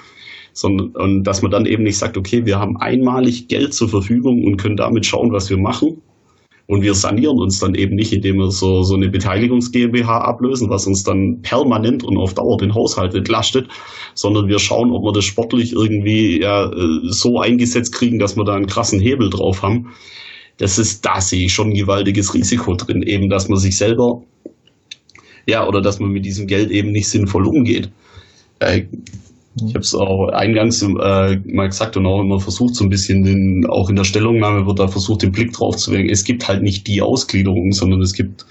Sondern, 0.55 0.89
und 0.97 1.23
dass 1.24 1.43
man 1.43 1.52
dann 1.52 1.66
eben 1.66 1.85
nicht 1.85 1.98
sagt, 1.98 2.16
okay, 2.16 2.44
wir 2.44 2.59
haben 2.59 2.77
einmalig 2.78 3.47
Geld 3.47 3.74
zur 3.74 3.89
Verfügung 3.89 4.44
und 4.44 4.56
können 4.56 4.77
damit 4.77 5.06
schauen, 5.06 5.31
was 5.31 5.51
wir 5.51 5.59
machen, 5.59 6.02
und 6.68 6.82
wir 6.82 6.94
sanieren 6.94 7.38
uns 7.38 7.58
dann 7.60 7.74
eben 7.74 7.96
nicht, 7.96 8.12
indem 8.12 8.36
wir 8.36 8.50
so, 8.50 8.82
so 8.82 8.94
eine 8.94 9.08
Beteiligungs 9.08 9.72
GmbH 9.72 10.18
ablösen, 10.18 10.68
was 10.68 10.86
uns 10.86 11.02
dann 11.02 11.40
permanent 11.40 12.04
und 12.04 12.18
auf 12.18 12.34
Dauer 12.34 12.58
den 12.58 12.74
Haushalt 12.74 13.14
entlastet, 13.14 13.68
sondern 14.14 14.48
wir 14.48 14.58
schauen, 14.58 14.92
ob 14.92 15.02
wir 15.02 15.12
das 15.12 15.24
sportlich 15.24 15.72
irgendwie 15.72 16.42
ja, 16.42 16.70
äh, 16.70 17.00
so 17.04 17.40
eingesetzt 17.40 17.94
kriegen, 17.94 18.18
dass 18.18 18.36
wir 18.36 18.44
da 18.44 18.54
einen 18.54 18.66
krassen 18.66 19.00
Hebel 19.00 19.30
drauf 19.30 19.62
haben. 19.62 19.94
Das 20.58 20.78
ist, 20.78 21.06
da 21.06 21.22
sehe 21.22 21.46
ich 21.46 21.54
schon 21.54 21.68
ein 21.68 21.74
gewaltiges 21.74 22.34
Risiko 22.34 22.74
drin, 22.74 23.02
eben, 23.02 23.30
dass 23.30 23.48
man 23.48 23.58
sich 23.58 23.78
selber, 23.78 24.22
ja, 25.46 25.66
oder 25.66 25.80
dass 25.80 26.00
man 26.00 26.10
mit 26.10 26.26
diesem 26.26 26.46
Geld 26.46 26.70
eben 26.70 26.92
nicht 26.92 27.08
sinnvoll 27.08 27.46
umgeht. 27.46 27.90
Äh, 28.58 28.82
ich 29.66 29.74
habe 29.74 29.80
es 29.80 29.94
auch 29.94 30.28
eingangs 30.28 30.82
äh, 30.82 31.36
mal 31.47 31.68
gesagt 31.68 31.97
und 31.97 32.06
auch 32.06 32.20
immer 32.20 32.39
versucht, 32.39 32.74
so 32.74 32.85
ein 32.85 32.90
bisschen 32.90 33.22
den, 33.22 33.66
auch 33.68 33.90
in 33.90 33.97
der 33.97 34.05
Stellungnahme 34.05 34.66
wird 34.66 34.78
da 34.78 34.89
versucht, 34.89 35.22
den 35.22 35.32
Blick 35.32 35.52
drauf 35.52 35.76
zu 35.76 35.93
werfen. 35.93 36.09
Es 36.09 36.24
gibt 36.24 36.48
halt 36.48 36.62
nicht 36.62 36.86
die 36.86 37.02
Ausgliederung, 37.02 37.72
sondern 37.72 38.01
es 38.01 38.14
gibt 38.14 38.47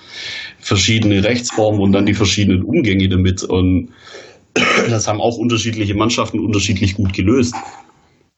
verschiedene 0.59 1.23
Rechtsformen 1.23 1.81
und 1.81 1.91
dann 1.91 2.05
die 2.05 2.13
verschiedenen 2.13 2.63
Umgänge 2.63 3.09
damit. 3.09 3.43
Und 3.43 3.89
das 4.89 5.07
haben 5.07 5.21
auch 5.21 5.37
unterschiedliche 5.37 5.95
Mannschaften 5.95 6.39
unterschiedlich 6.39 6.95
gut 6.95 7.13
gelöst. 7.13 7.55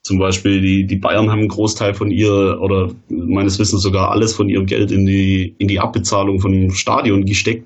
Zum 0.02 0.18
Beispiel 0.18 0.62
die, 0.62 0.86
die 0.86 0.96
Bayern 0.96 1.30
haben 1.30 1.40
einen 1.40 1.50
Großteil 1.50 1.94
von 1.94 2.10
ihr 2.10 2.58
oder 2.62 2.92
meines 3.10 3.60
Wissens 3.60 3.82
sogar 3.82 4.12
alles 4.12 4.34
von 4.34 4.48
ihrem 4.48 4.66
Geld 4.66 4.92
in 4.92 5.06
die, 5.06 5.56
in 5.58 5.68
die 5.68 5.80
Abbezahlung 5.80 6.40
von 6.40 6.72
Stadion 6.72 7.26
gesteckt, 7.26 7.66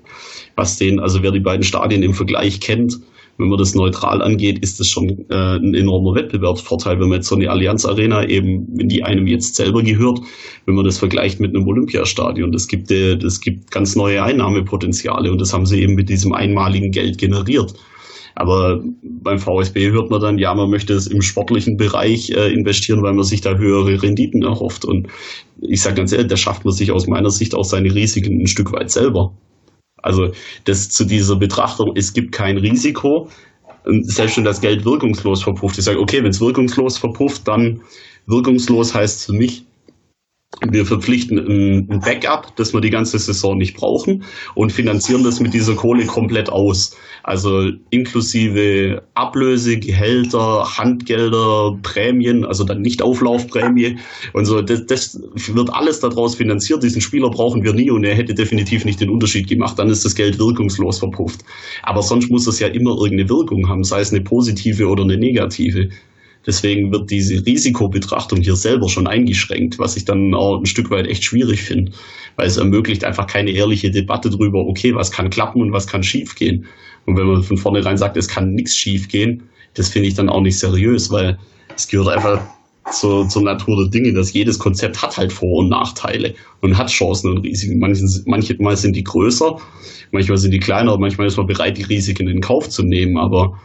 was 0.56 0.76
den, 0.76 0.98
also 0.98 1.22
wer 1.22 1.30
die 1.30 1.40
beiden 1.40 1.62
Stadien 1.62 2.02
im 2.02 2.12
Vergleich 2.12 2.60
kennt, 2.60 2.98
wenn 3.38 3.48
man 3.48 3.58
das 3.58 3.74
neutral 3.74 4.22
angeht, 4.22 4.60
ist 4.60 4.78
das 4.78 4.88
schon 4.88 5.26
äh, 5.28 5.56
ein 5.56 5.74
enormer 5.74 6.14
Wettbewerbsvorteil, 6.14 7.00
wenn 7.00 7.08
man 7.08 7.16
jetzt 7.18 7.28
so 7.28 7.34
eine 7.34 7.50
Allianz 7.50 7.84
Arena 7.84 8.26
eben, 8.28 8.66
wenn 8.78 8.88
die 8.88 9.02
einem 9.02 9.26
jetzt 9.26 9.56
selber 9.56 9.82
gehört, 9.82 10.20
wenn 10.66 10.74
man 10.74 10.84
das 10.84 10.98
vergleicht 10.98 11.40
mit 11.40 11.54
einem 11.54 11.66
Olympiastadion. 11.66 12.52
Das 12.52 12.68
gibt, 12.68 12.90
äh, 12.90 13.16
das 13.16 13.40
gibt 13.40 13.70
ganz 13.70 13.96
neue 13.96 14.22
Einnahmepotenziale 14.22 15.32
und 15.32 15.40
das 15.40 15.52
haben 15.52 15.66
sie 15.66 15.82
eben 15.82 15.94
mit 15.94 16.08
diesem 16.08 16.32
einmaligen 16.32 16.90
Geld 16.90 17.18
generiert. 17.18 17.74
Aber 18.36 18.82
beim 19.02 19.38
VSB 19.38 19.90
hört 19.90 20.10
man 20.10 20.20
dann, 20.20 20.38
ja, 20.38 20.54
man 20.54 20.70
möchte 20.70 20.92
es 20.92 21.06
im 21.06 21.22
sportlichen 21.22 21.76
Bereich 21.76 22.30
äh, 22.30 22.52
investieren, 22.52 23.02
weil 23.02 23.14
man 23.14 23.24
sich 23.24 23.40
da 23.40 23.56
höhere 23.56 24.02
Renditen 24.02 24.42
erhofft. 24.42 24.84
Und 24.84 25.08
ich 25.60 25.80
sage 25.80 25.96
ganz 25.96 26.12
ehrlich, 26.12 26.28
da 26.28 26.36
schafft 26.36 26.64
man 26.64 26.74
sich 26.74 26.90
aus 26.90 27.06
meiner 27.06 27.30
Sicht 27.30 27.54
auch 27.54 27.64
seine 27.64 27.94
Risiken 27.94 28.40
ein 28.40 28.48
Stück 28.48 28.72
weit 28.72 28.90
selber. 28.90 29.32
Also 30.04 30.32
das 30.64 30.90
zu 30.90 31.04
dieser 31.06 31.36
Betrachtung, 31.36 31.92
es 31.96 32.12
gibt 32.12 32.32
kein 32.32 32.58
Risiko. 32.58 33.28
Selbst 34.02 34.36
wenn 34.36 34.44
das 34.44 34.60
Geld 34.60 34.84
wirkungslos 34.84 35.42
verpufft, 35.42 35.78
ich 35.78 35.84
sage, 35.84 35.98
okay, 35.98 36.22
wenn 36.22 36.30
es 36.30 36.40
wirkungslos 36.40 36.98
verpufft, 36.98 37.48
dann 37.48 37.80
wirkungslos 38.26 38.94
heißt 38.94 39.26
für 39.26 39.32
mich, 39.32 39.64
wir 40.70 40.86
verpflichten 40.86 41.38
ein 41.38 42.00
Backup, 42.00 42.54
das 42.56 42.72
wir 42.72 42.80
die 42.80 42.90
ganze 42.90 43.18
Saison 43.18 43.58
nicht 43.58 43.76
brauchen 43.76 44.24
und 44.54 44.72
finanzieren 44.72 45.24
das 45.24 45.40
mit 45.40 45.52
dieser 45.54 45.74
Kohle 45.74 46.06
komplett 46.06 46.48
aus. 46.50 46.96
Also 47.22 47.70
inklusive 47.90 49.02
Ablöse, 49.14 49.78
Gehälter, 49.78 50.76
Handgelder, 50.76 51.78
Prämien, 51.82 52.44
also 52.44 52.64
dann 52.64 52.82
nicht 52.82 53.02
Auflaufprämie 53.02 53.98
und 54.32 54.44
so. 54.44 54.62
Das, 54.62 54.86
das 54.86 55.20
wird 55.32 55.72
alles 55.72 56.00
daraus 56.00 56.34
finanziert. 56.34 56.82
Diesen 56.82 57.00
Spieler 57.00 57.30
brauchen 57.30 57.62
wir 57.62 57.72
nie 57.72 57.90
und 57.90 58.04
er 58.04 58.14
hätte 58.14 58.34
definitiv 58.34 58.84
nicht 58.84 59.00
den 59.00 59.10
Unterschied 59.10 59.48
gemacht. 59.48 59.78
Dann 59.78 59.88
ist 59.88 60.04
das 60.04 60.14
Geld 60.14 60.38
wirkungslos 60.38 60.98
verpufft. 60.98 61.40
Aber 61.82 62.02
sonst 62.02 62.30
muss 62.30 62.46
es 62.46 62.60
ja 62.60 62.68
immer 62.68 62.90
irgendeine 62.90 63.28
Wirkung 63.28 63.68
haben, 63.68 63.84
sei 63.84 64.00
es 64.00 64.12
eine 64.12 64.22
positive 64.22 64.86
oder 64.86 65.04
eine 65.04 65.16
negative. 65.16 65.88
Deswegen 66.46 66.92
wird 66.92 67.10
diese 67.10 67.44
Risikobetrachtung 67.44 68.40
hier 68.40 68.56
selber 68.56 68.88
schon 68.88 69.06
eingeschränkt, 69.06 69.78
was 69.78 69.96
ich 69.96 70.04
dann 70.04 70.34
auch 70.34 70.58
ein 70.58 70.66
Stück 70.66 70.90
weit 70.90 71.06
echt 71.06 71.24
schwierig 71.24 71.62
finde, 71.62 71.92
weil 72.36 72.46
es 72.46 72.58
ermöglicht 72.58 73.04
einfach 73.04 73.26
keine 73.26 73.50
ehrliche 73.50 73.90
Debatte 73.90 74.30
darüber, 74.30 74.66
okay, 74.66 74.94
was 74.94 75.10
kann 75.10 75.30
klappen 75.30 75.62
und 75.62 75.72
was 75.72 75.86
kann 75.86 76.02
schiefgehen. 76.02 76.66
Und 77.06 77.16
wenn 77.16 77.26
man 77.26 77.42
von 77.42 77.56
vornherein 77.56 77.96
sagt, 77.96 78.16
es 78.16 78.28
kann 78.28 78.52
nichts 78.54 78.76
schiefgehen, 78.76 79.44
das 79.74 79.88
finde 79.88 80.08
ich 80.08 80.14
dann 80.14 80.28
auch 80.28 80.40
nicht 80.40 80.58
seriös, 80.58 81.10
weil 81.10 81.38
es 81.74 81.88
gehört 81.88 82.08
einfach 82.08 82.40
zur, 82.92 83.28
zur 83.28 83.42
Natur 83.42 83.76
der 83.76 83.88
Dinge, 83.88 84.12
dass 84.12 84.32
jedes 84.32 84.58
Konzept 84.58 85.00
hat 85.02 85.16
halt 85.16 85.32
Vor- 85.32 85.60
und 85.60 85.70
Nachteile 85.70 86.34
und 86.60 86.76
hat 86.76 86.90
Chancen 86.90 87.30
und 87.30 87.38
Risiken. 87.38 87.78
Manche, 87.78 88.04
manchmal 88.26 88.76
sind 88.76 88.94
die 88.94 89.04
größer, 89.04 89.58
manchmal 90.12 90.38
sind 90.38 90.50
die 90.52 90.58
kleiner, 90.58 90.96
manchmal 90.98 91.26
ist 91.26 91.36
man 91.36 91.46
bereit, 91.46 91.78
die 91.78 91.82
Risiken 91.82 92.28
in 92.28 92.40
Kauf 92.40 92.68
zu 92.68 92.82
nehmen, 92.82 93.16
aber 93.16 93.58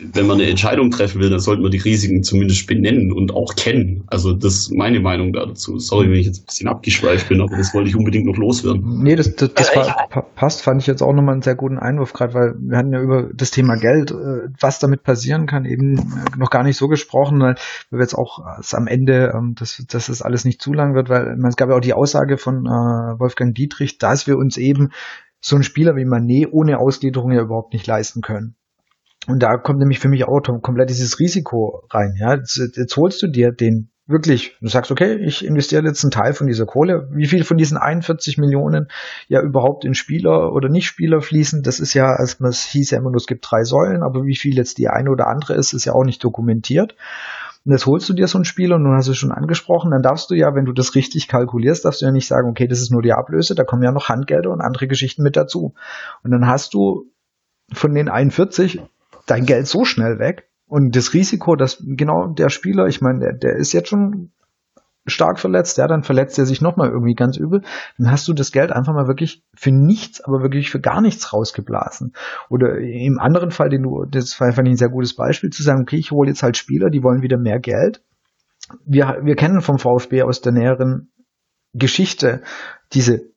wenn 0.00 0.26
man 0.26 0.38
eine 0.38 0.50
Entscheidung 0.50 0.90
treffen 0.90 1.20
will, 1.20 1.30
dann 1.30 1.40
sollte 1.40 1.62
man 1.62 1.70
die 1.70 1.78
Risiken 1.78 2.22
zumindest 2.22 2.66
benennen 2.66 3.10
und 3.10 3.32
auch 3.32 3.54
kennen. 3.56 4.04
Also 4.08 4.34
das 4.34 4.54
ist 4.54 4.74
meine 4.74 5.00
Meinung 5.00 5.32
dazu. 5.32 5.78
Sorry, 5.78 6.10
wenn 6.10 6.18
ich 6.18 6.26
jetzt 6.26 6.42
ein 6.42 6.46
bisschen 6.46 6.68
abgeschweift 6.68 7.30
bin, 7.30 7.40
aber 7.40 7.56
das 7.56 7.72
wollte 7.72 7.88
ich 7.88 7.96
unbedingt 7.96 8.26
noch 8.26 8.36
loswerden. 8.36 9.02
Nee, 9.02 9.16
das, 9.16 9.34
das, 9.34 9.54
das 9.54 9.74
war, 9.74 10.08
passt, 10.34 10.62
fand 10.62 10.82
ich 10.82 10.86
jetzt 10.86 11.02
auch 11.02 11.14
nochmal 11.14 11.34
einen 11.34 11.42
sehr 11.42 11.54
guten 11.54 11.78
Einwurf, 11.78 12.12
gerade 12.12 12.34
weil 12.34 12.54
wir 12.58 12.76
hatten 12.76 12.92
ja 12.92 13.00
über 13.00 13.30
das 13.32 13.50
Thema 13.50 13.76
Geld, 13.76 14.10
äh, 14.10 14.48
was 14.60 14.78
damit 14.78 15.04
passieren 15.04 15.46
kann, 15.46 15.64
eben 15.64 15.96
äh, 15.96 16.02
noch 16.36 16.50
gar 16.50 16.64
nicht 16.64 16.76
so 16.76 16.88
gesprochen, 16.88 17.40
weil 17.40 17.54
wir 17.90 18.00
jetzt 18.00 18.14
auch 18.14 18.40
am 18.72 18.86
Ende, 18.86 19.32
ähm, 19.34 19.54
dass, 19.54 19.82
dass 19.88 20.06
das 20.06 20.20
alles 20.20 20.44
nicht 20.44 20.60
zu 20.60 20.74
lang 20.74 20.94
wird, 20.94 21.08
weil 21.08 21.38
es 21.48 21.56
gab 21.56 21.70
ja 21.70 21.76
auch 21.76 21.80
die 21.80 21.94
Aussage 21.94 22.36
von 22.36 22.66
äh, 22.66 23.18
Wolfgang 23.18 23.54
Dietrich, 23.54 23.96
dass 23.96 24.26
wir 24.26 24.36
uns 24.36 24.58
eben 24.58 24.90
so 25.40 25.56
einen 25.56 25.64
Spieler 25.64 25.96
wie 25.96 26.04
Manet 26.04 26.52
ohne 26.52 26.78
Ausgliederung 26.78 27.32
ja 27.32 27.40
überhaupt 27.40 27.72
nicht 27.72 27.86
leisten 27.86 28.20
können. 28.20 28.54
Und 29.28 29.42
da 29.42 29.56
kommt 29.56 29.78
nämlich 29.78 30.00
für 30.00 30.08
mich 30.08 30.24
auch 30.24 30.40
komplett 30.62 30.90
dieses 30.90 31.20
Risiko 31.20 31.84
rein. 31.90 32.14
Ja, 32.18 32.34
jetzt, 32.34 32.56
jetzt 32.76 32.96
holst 32.96 33.22
du 33.22 33.28
dir 33.28 33.52
den 33.52 33.92
wirklich, 34.06 34.56
du 34.60 34.68
sagst, 34.68 34.90
okay, 34.90 35.14
ich 35.14 35.44
investiere 35.44 35.84
jetzt 35.84 36.02
einen 36.04 36.10
Teil 36.10 36.32
von 36.32 36.46
dieser 36.46 36.66
Kohle. 36.66 37.08
Wie 37.12 37.26
viel 37.26 37.44
von 37.44 37.56
diesen 37.56 37.76
41 37.76 38.36
Millionen 38.38 38.88
ja 39.28 39.40
überhaupt 39.40 39.84
in 39.84 39.94
Spieler 39.94 40.52
oder 40.52 40.68
Nicht-Spieler 40.68 41.20
fließen, 41.20 41.62
das 41.62 41.78
ist 41.78 41.94
ja, 41.94 42.16
es 42.20 42.64
hieß 42.64 42.90
ja 42.90 42.98
immer 42.98 43.10
nur, 43.10 43.16
es 43.16 43.26
gibt 43.26 43.46
drei 43.48 43.62
Säulen, 43.62 44.02
aber 44.02 44.24
wie 44.24 44.36
viel 44.36 44.56
jetzt 44.56 44.78
die 44.78 44.88
eine 44.88 45.10
oder 45.10 45.28
andere 45.28 45.54
ist, 45.54 45.72
ist 45.72 45.84
ja 45.84 45.92
auch 45.92 46.04
nicht 46.04 46.22
dokumentiert. 46.22 46.96
Und 47.64 47.70
jetzt 47.70 47.86
holst 47.86 48.08
du 48.08 48.12
dir 48.12 48.26
so 48.26 48.38
einen 48.38 48.44
Spieler 48.44 48.74
und 48.74 48.84
du 48.84 48.90
hast 48.90 49.06
es 49.06 49.16
schon 49.16 49.30
angesprochen, 49.30 49.92
dann 49.92 50.02
darfst 50.02 50.30
du 50.30 50.34
ja, 50.34 50.52
wenn 50.54 50.64
du 50.64 50.72
das 50.72 50.96
richtig 50.96 51.28
kalkulierst, 51.28 51.84
darfst 51.84 52.02
du 52.02 52.06
ja 52.06 52.12
nicht 52.12 52.26
sagen, 52.26 52.50
okay, 52.50 52.66
das 52.66 52.80
ist 52.80 52.90
nur 52.90 53.02
die 53.02 53.12
Ablöse, 53.12 53.54
da 53.54 53.62
kommen 53.62 53.84
ja 53.84 53.92
noch 53.92 54.08
Handgelder 54.08 54.50
und 54.50 54.60
andere 54.60 54.88
Geschichten 54.88 55.22
mit 55.22 55.36
dazu. 55.36 55.74
Und 56.24 56.32
dann 56.32 56.48
hast 56.48 56.74
du 56.74 57.06
von 57.72 57.94
den 57.94 58.08
41 58.08 58.82
dein 59.26 59.46
Geld 59.46 59.66
so 59.66 59.84
schnell 59.84 60.18
weg 60.18 60.48
und 60.66 60.96
das 60.96 61.12
Risiko, 61.14 61.56
dass 61.56 61.82
genau 61.84 62.28
der 62.28 62.48
Spieler, 62.48 62.86
ich 62.86 63.00
meine, 63.00 63.18
der, 63.20 63.32
der 63.34 63.56
ist 63.56 63.72
jetzt 63.72 63.88
schon 63.88 64.32
stark 65.06 65.40
verletzt, 65.40 65.78
ja, 65.78 65.88
dann 65.88 66.04
verletzt 66.04 66.38
er 66.38 66.46
sich 66.46 66.60
nochmal 66.60 66.90
irgendwie 66.90 67.14
ganz 67.14 67.36
übel, 67.36 67.62
dann 67.98 68.10
hast 68.10 68.28
du 68.28 68.32
das 68.32 68.52
Geld 68.52 68.70
einfach 68.70 68.94
mal 68.94 69.08
wirklich 69.08 69.44
für 69.54 69.72
nichts, 69.72 70.20
aber 70.20 70.42
wirklich 70.42 70.70
für 70.70 70.80
gar 70.80 71.00
nichts 71.00 71.32
rausgeblasen. 71.32 72.12
Oder 72.48 72.78
im 72.78 73.18
anderen 73.18 73.50
Fall, 73.50 73.68
den 73.68 73.82
du, 73.82 74.04
das 74.04 74.38
war 74.40 74.46
einfach 74.46 74.62
ein 74.62 74.76
sehr 74.76 74.90
gutes 74.90 75.16
Beispiel, 75.16 75.50
zu 75.50 75.62
sagen, 75.62 75.82
okay, 75.82 75.96
ich 75.96 76.12
hole 76.12 76.28
jetzt 76.28 76.42
halt 76.42 76.56
Spieler, 76.56 76.88
die 76.88 77.02
wollen 77.02 77.22
wieder 77.22 77.38
mehr 77.38 77.58
Geld. 77.58 78.02
Wir, 78.84 79.18
wir 79.22 79.34
kennen 79.34 79.60
vom 79.60 79.78
VfB 79.78 80.22
aus 80.22 80.40
der 80.40 80.52
näheren 80.52 81.10
Geschichte 81.74 82.42
diese 82.92 83.31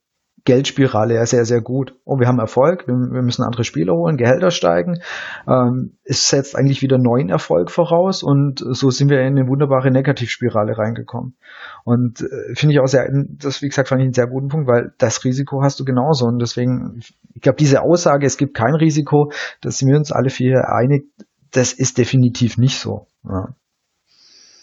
Geldspirale 0.46 1.16
ja 1.16 1.26
sehr, 1.26 1.44
sehr 1.44 1.60
gut. 1.60 1.96
Oh, 2.06 2.20
wir 2.20 2.28
haben 2.28 2.40
Erfolg, 2.40 2.88
wir, 2.88 2.94
wir 2.94 3.24
müssen 3.24 3.44
andere 3.44 3.64
Spieler 3.64 3.94
holen, 3.94 4.16
Gehälter 4.16 4.52
steigen. 4.52 5.02
Ähm, 5.48 5.98
es 6.04 6.30
setzt 6.30 6.56
eigentlich 6.56 6.84
wieder 6.84 7.00
neuen 7.00 7.30
Erfolg 7.30 7.72
voraus 7.72 8.22
und 8.22 8.60
so 8.60 8.92
sind 8.92 9.10
wir 9.10 9.20
in 9.22 9.38
eine 9.38 9.48
wunderbare 9.48 9.90
Negativspirale 9.90 10.78
reingekommen. 10.78 11.36
Und 11.84 12.22
äh, 12.22 12.54
finde 12.54 12.76
ich 12.76 12.80
auch 12.80 12.88
sehr, 12.88 13.10
das 13.12 13.64
wie 13.64 13.70
gesagt, 13.70 13.90
fand 13.90 14.02
ich 14.02 14.06
einen 14.06 14.14
sehr 14.14 14.28
guten 14.28 14.48
Punkt, 14.48 14.68
weil 14.68 14.94
das 15.00 15.24
Risiko 15.24 15.64
hast 15.64 15.80
du 15.80 15.84
genauso. 15.84 16.26
Und 16.28 16.40
deswegen, 16.40 17.00
ich 17.34 17.42
glaube, 17.42 17.58
diese 17.58 17.82
Aussage, 17.82 18.28
es 18.28 18.38
gibt 18.38 18.56
kein 18.56 18.76
Risiko, 18.76 19.32
dass 19.62 19.84
wir 19.84 19.98
uns 19.98 20.12
alle 20.12 20.30
vier 20.30 20.70
einig, 20.70 21.08
das 21.52 21.74
ist 21.74 21.98
definitiv 21.98 22.58
nicht 22.58 22.80
so. 22.80 23.08
Ja. 23.28 23.56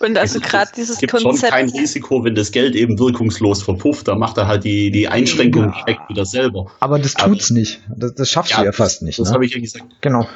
Und 0.03 0.19
also 0.19 0.41
gerade 0.41 0.71
dieses 0.77 0.99
gibt 0.99 1.13
Konzept. 1.13 1.39
schon 1.41 1.51
kein 1.51 1.69
Risiko, 1.69 2.25
wenn 2.25 2.35
das 2.35 2.51
Geld 2.51 2.75
eben 2.75 2.99
wirkungslos 2.99 3.63
verpufft. 3.63 4.09
Da 4.09 4.17
macht 4.17 4.37
er 4.37 4.49
halt 4.49 4.65
die, 4.65 4.91
die 4.91 5.09
Einschränkung 5.09 5.73
ja. 5.87 5.97
wieder 6.09 6.25
selber. 6.25 6.71
Aber 6.81 6.99
das 6.99 7.15
tut's 7.15 7.51
Aber, 7.51 7.59
nicht. 7.59 7.81
Das, 7.89 8.15
das 8.15 8.31
schaffst 8.31 8.53
ja, 8.53 8.59
du 8.59 8.65
ja 8.65 8.73
fast 8.73 9.03
nicht. 9.03 9.19
Das 9.19 9.29
ne? 9.29 9.35
habe 9.35 9.47
ich 9.47 9.55
ja 9.55 9.61
gesagt. 9.61 9.87
Genau. 10.01 10.27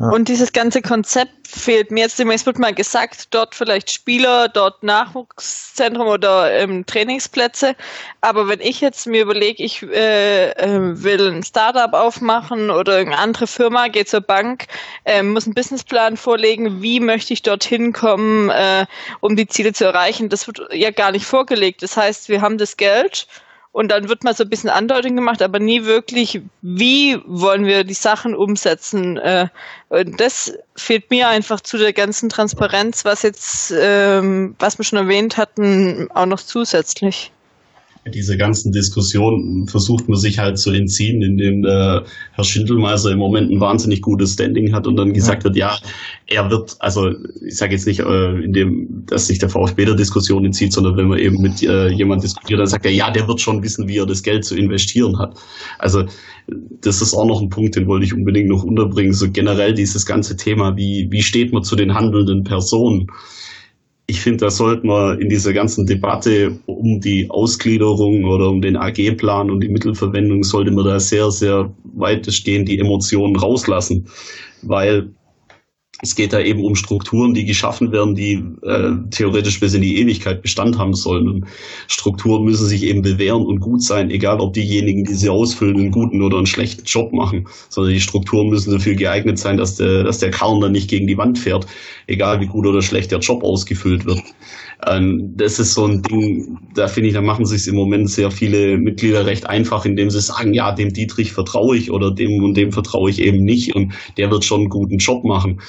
Und 0.00 0.28
dieses 0.28 0.54
ganze 0.54 0.80
Konzept 0.80 1.46
fehlt 1.46 1.90
mir 1.90 2.04
jetzt. 2.04 2.18
Es 2.18 2.46
wird 2.46 2.58
mal 2.58 2.72
gesagt, 2.72 3.34
dort 3.34 3.54
vielleicht 3.54 3.92
Spieler, 3.92 4.48
dort 4.48 4.82
Nachwuchszentrum 4.82 6.06
oder 6.06 6.50
ähm, 6.54 6.86
Trainingsplätze. 6.86 7.76
Aber 8.22 8.48
wenn 8.48 8.60
ich 8.60 8.80
jetzt 8.80 9.06
mir 9.06 9.20
überlege, 9.20 9.62
ich 9.62 9.82
äh, 9.82 10.52
äh, 10.52 11.02
will 11.02 11.30
ein 11.30 11.42
Startup 11.42 11.92
aufmachen 11.92 12.70
oder 12.70 12.96
eine 12.96 13.18
andere 13.18 13.46
Firma, 13.46 13.88
gehe 13.88 14.06
zur 14.06 14.22
Bank, 14.22 14.68
äh, 15.04 15.22
muss 15.22 15.44
einen 15.44 15.54
Businessplan 15.54 16.16
vorlegen, 16.16 16.80
wie 16.80 16.98
möchte 16.98 17.34
ich 17.34 17.42
dorthin 17.42 17.92
kommen, 17.92 18.48
äh, 18.48 18.86
um 19.20 19.36
die 19.36 19.48
Ziele 19.48 19.74
zu 19.74 19.84
erreichen. 19.84 20.30
Das 20.30 20.46
wird 20.46 20.62
ja 20.72 20.92
gar 20.92 21.12
nicht 21.12 21.26
vorgelegt. 21.26 21.82
Das 21.82 21.98
heißt, 21.98 22.30
wir 22.30 22.40
haben 22.40 22.56
das 22.56 22.78
Geld 22.78 23.26
und 23.72 23.88
dann 23.90 24.08
wird 24.08 24.24
mal 24.24 24.34
so 24.34 24.44
ein 24.44 24.50
bisschen 24.50 24.70
Andeutung 24.70 25.14
gemacht, 25.14 25.42
aber 25.42 25.60
nie 25.60 25.84
wirklich, 25.84 26.42
wie 26.60 27.18
wollen 27.24 27.66
wir 27.66 27.84
die 27.84 27.94
Sachen 27.94 28.34
umsetzen. 28.34 29.16
Äh, 29.16 29.48
und 29.88 30.20
das 30.20 30.52
fehlt 30.76 31.10
mir 31.10 31.28
einfach 31.28 31.60
zu 31.60 31.78
der 31.78 31.92
ganzen 31.92 32.28
Transparenz, 32.28 33.04
was 33.04 33.22
jetzt, 33.22 33.72
ähm, 33.76 34.56
was 34.58 34.78
wir 34.78 34.84
schon 34.84 34.98
erwähnt 34.98 35.36
hatten, 35.36 36.08
auch 36.12 36.26
noch 36.26 36.40
zusätzlich 36.40 37.30
diese 38.06 38.38
ganzen 38.38 38.72
Diskussionen 38.72 39.66
versucht 39.66 40.08
man 40.08 40.18
sich 40.18 40.38
halt 40.38 40.58
zu 40.58 40.70
entziehen, 40.70 41.20
indem 41.22 41.62
der 41.62 42.04
Herr 42.32 42.44
Schindelmeiser 42.44 43.10
im 43.10 43.18
Moment 43.18 43.50
ein 43.50 43.60
wahnsinnig 43.60 44.00
gutes 44.00 44.32
Standing 44.32 44.72
hat 44.72 44.86
und 44.86 44.96
dann 44.96 45.12
gesagt 45.12 45.44
wird, 45.44 45.56
ja, 45.56 45.76
er 46.26 46.50
wird, 46.50 46.76
also 46.78 47.10
ich 47.46 47.56
sage 47.56 47.74
jetzt 47.74 47.86
nicht, 47.86 48.00
äh, 48.00 48.42
indem, 48.42 49.04
dass 49.06 49.26
sich 49.26 49.38
der 49.38 49.50
VfB 49.50 49.84
der 49.84 49.96
Diskussion 49.96 50.46
entzieht, 50.46 50.72
sondern 50.72 50.96
wenn 50.96 51.08
man 51.08 51.18
eben 51.18 51.42
mit 51.42 51.62
äh, 51.62 51.88
jemand 51.88 52.22
diskutiert, 52.22 52.58
dann 52.58 52.66
sagt 52.66 52.86
er, 52.86 52.92
ja, 52.92 53.10
der 53.10 53.28
wird 53.28 53.40
schon 53.40 53.62
wissen, 53.62 53.86
wie 53.86 53.98
er 53.98 54.06
das 54.06 54.22
Geld 54.22 54.44
zu 54.46 54.56
investieren 54.56 55.18
hat. 55.18 55.36
Also 55.78 56.04
das 56.80 57.02
ist 57.02 57.12
auch 57.12 57.26
noch 57.26 57.42
ein 57.42 57.50
Punkt, 57.50 57.76
den 57.76 57.86
wollte 57.86 58.06
ich 58.06 58.14
unbedingt 58.14 58.48
noch 58.48 58.64
unterbringen. 58.64 59.12
So 59.12 59.30
generell 59.30 59.74
dieses 59.74 60.06
ganze 60.06 60.36
Thema, 60.36 60.76
wie, 60.76 61.08
wie 61.10 61.22
steht 61.22 61.52
man 61.52 61.64
zu 61.64 61.76
den 61.76 61.94
handelnden 61.94 62.44
Personen? 62.44 63.08
Ich 64.10 64.20
finde, 64.20 64.44
da 64.46 64.50
sollten 64.50 64.88
wir 64.88 65.20
in 65.20 65.28
dieser 65.28 65.52
ganzen 65.52 65.86
Debatte 65.86 66.58
um 66.66 67.00
die 67.00 67.30
Ausgliederung 67.30 68.24
oder 68.24 68.50
um 68.50 68.60
den 68.60 68.76
AG-Plan 68.76 69.50
und 69.50 69.62
die 69.62 69.68
Mittelverwendung, 69.68 70.42
sollte 70.42 70.72
man 70.72 70.84
da 70.84 70.98
sehr, 70.98 71.30
sehr 71.30 71.72
weitestgehend 71.94 72.68
die 72.68 72.80
Emotionen 72.80 73.36
rauslassen. 73.36 74.08
Weil 74.62 75.14
es 76.02 76.14
geht 76.14 76.32
da 76.32 76.40
eben 76.40 76.64
um 76.64 76.74
Strukturen, 76.74 77.34
die 77.34 77.44
geschaffen 77.44 77.92
werden, 77.92 78.14
die 78.14 78.42
äh, 78.62 78.92
theoretisch 79.10 79.60
bis 79.60 79.74
in 79.74 79.82
die 79.82 80.00
Ewigkeit 80.00 80.42
Bestand 80.42 80.78
haben 80.78 80.94
sollen. 80.94 81.28
Und 81.28 81.46
Strukturen 81.88 82.44
müssen 82.44 82.66
sich 82.66 82.84
eben 82.84 83.02
bewähren 83.02 83.42
und 83.42 83.60
gut 83.60 83.82
sein, 83.82 84.10
egal 84.10 84.40
ob 84.40 84.54
diejenigen, 84.54 85.04
die 85.04 85.14
sie 85.14 85.28
ausfüllen, 85.28 85.76
einen 85.76 85.90
guten 85.90 86.22
oder 86.22 86.38
einen 86.38 86.46
schlechten 86.46 86.84
Job 86.84 87.12
machen, 87.12 87.46
sondern 87.68 87.92
die 87.92 88.00
Strukturen 88.00 88.48
müssen 88.48 88.72
dafür 88.72 88.94
geeignet 88.94 89.38
sein, 89.38 89.58
dass 89.58 89.76
der, 89.76 90.04
dass 90.04 90.18
der 90.18 90.30
Karren 90.30 90.60
dann 90.60 90.72
nicht 90.72 90.88
gegen 90.88 91.06
die 91.06 91.18
Wand 91.18 91.38
fährt, 91.38 91.66
egal 92.06 92.40
wie 92.40 92.46
gut 92.46 92.66
oder 92.66 92.82
schlecht 92.82 93.10
der 93.10 93.18
Job 93.18 93.44
ausgefüllt 93.44 94.06
wird. 94.06 94.22
Ähm, 94.86 95.34
das 95.36 95.58
ist 95.58 95.74
so 95.74 95.86
ein 95.86 96.02
Ding, 96.02 96.58
da 96.74 96.88
finde 96.88 97.08
ich, 97.08 97.14
da 97.14 97.20
machen 97.20 97.44
sich 97.44 97.66
im 97.68 97.74
Moment 97.74 98.10
sehr 98.10 98.30
viele 98.30 98.78
Mitglieder 98.78 99.26
recht 99.26 99.46
einfach, 99.46 99.84
indem 99.84 100.10
sie 100.10 100.20
sagen, 100.20 100.54
ja, 100.54 100.72
dem 100.72 100.92
Dietrich 100.92 101.32
vertraue 101.32 101.76
ich 101.76 101.90
oder 101.90 102.10
dem 102.10 102.42
und 102.42 102.56
dem 102.56 102.72
vertraue 102.72 103.10
ich 103.10 103.20
eben 103.20 103.44
nicht 103.44 103.74
und 103.74 103.92
der 104.16 104.30
wird 104.30 104.44
schon 104.44 104.60
einen 104.60 104.70
guten 104.70 104.98
Job 104.98 105.24
machen 105.24 105.60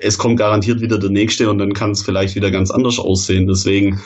es 0.00 0.18
kommt 0.18 0.38
garantiert 0.38 0.80
wieder 0.80 0.98
der 0.98 1.10
nächste 1.10 1.48
und 1.50 1.58
dann 1.58 1.72
kann 1.72 1.92
es 1.92 2.02
vielleicht 2.02 2.34
wieder 2.34 2.50
ganz 2.50 2.70
anders 2.70 2.98
aussehen. 2.98 3.46
Deswegen 3.46 4.00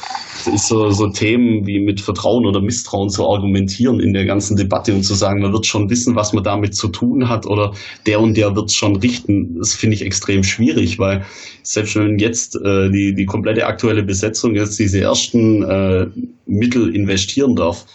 ist 0.53 0.69
so, 0.69 0.91
so 0.91 1.09
Themen 1.09 1.67
wie 1.67 1.81
mit 1.81 2.01
Vertrauen 2.01 2.47
oder 2.47 2.61
Misstrauen 2.61 3.09
zu 3.09 3.27
argumentieren 3.27 4.01
in 4.01 4.13
der 4.13 4.27
ganzen 4.27 4.57
Debatte 4.57 4.95
und 4.95 5.03
zu 5.03 5.15
sagen, 5.15 5.41
man 5.41 5.53
wird 5.53 5.67
schon 5.67 5.89
wissen, 5.91 6.17
was 6.17 6.33
man 6.33 6.45
damit 6.45 6.75
zu 6.75 6.89
tun 6.89 7.29
hat 7.29 7.47
oder 7.47 7.73
der 8.07 8.21
und 8.21 8.37
der 8.37 8.55
wird 8.55 8.73
schon 8.73 8.97
richten, 8.97 9.57
das 9.59 9.75
finde 9.75 9.97
ich 9.97 10.03
extrem 10.03 10.43
schwierig, 10.43 10.99
weil 10.99 11.25
selbst 11.63 11.97
wenn 11.97 12.19
jetzt 12.19 12.57
äh, 12.57 12.91
die, 12.91 13.15
die 13.15 13.27
komplette 13.27 13.67
aktuelle 13.67 14.03
Besetzung 14.03 14.55
jetzt 14.55 14.79
diese 14.79 15.01
ersten 15.01 15.63
äh, 15.63 16.07
Mittel 16.47 16.95
investieren 16.95 17.55
darf, 17.55 17.87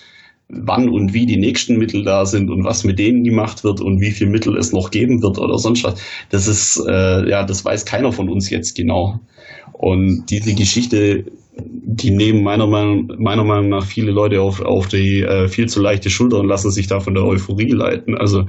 wann 0.49 0.89
und 0.89 1.13
wie 1.13 1.25
die 1.25 1.37
nächsten 1.37 1.77
Mittel 1.77 2.03
da 2.03 2.25
sind 2.25 2.49
und 2.49 2.63
was 2.63 2.83
mit 2.83 2.99
denen 2.99 3.23
gemacht 3.23 3.63
wird 3.63 3.81
und 3.81 4.01
wie 4.01 4.11
viel 4.11 4.27
Mittel 4.27 4.57
es 4.57 4.71
noch 4.71 4.91
geben 4.91 5.21
wird 5.21 5.39
oder 5.39 5.57
sonst 5.57 5.83
was. 5.83 5.95
Das 6.29 6.47
ist, 6.47 6.83
äh, 6.87 7.29
ja, 7.29 7.43
das 7.43 7.65
weiß 7.65 7.85
keiner 7.85 8.11
von 8.11 8.29
uns 8.29 8.49
jetzt 8.49 8.75
genau. 8.75 9.19
Und 9.71 10.25
diese 10.29 10.53
Geschichte, 10.53 11.25
die 11.57 12.11
nehmen 12.11 12.43
meiner 12.43 12.67
Meinung, 12.67 13.11
meiner 13.17 13.43
Meinung 13.43 13.69
nach 13.69 13.85
viele 13.85 14.11
Leute 14.11 14.41
auf, 14.41 14.61
auf 14.61 14.87
die 14.87 15.21
äh, 15.21 15.47
viel 15.47 15.67
zu 15.67 15.81
leichte 15.81 16.09
Schulter 16.09 16.39
und 16.39 16.47
lassen 16.47 16.71
sich 16.71 16.87
da 16.87 16.99
von 16.99 17.13
der 17.13 17.25
Euphorie 17.25 17.71
leiten. 17.71 18.15
Also 18.15 18.45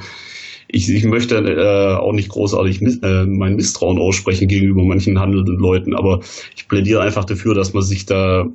ich, 0.69 0.89
ich 0.89 1.05
möchte 1.05 1.37
äh, 1.37 1.97
auch 1.97 2.13
nicht 2.13 2.29
großartig 2.29 2.81
mis 2.81 2.99
äh, 3.03 3.27
mein 3.27 3.57
Misstrauen 3.57 3.99
aussprechen 3.99 4.49
gegenüber 4.49 4.85
manchen 4.85 5.21
handelnden 5.21 5.57
Leuten, 5.57 5.95
aber 5.95 6.21
ich 6.57 6.69
plädiere 6.69 7.03
einfach 7.03 7.25
dafür, 7.25 7.55
dass 7.55 7.75
man 7.75 7.83
sich 7.83 8.07
da 8.07 8.47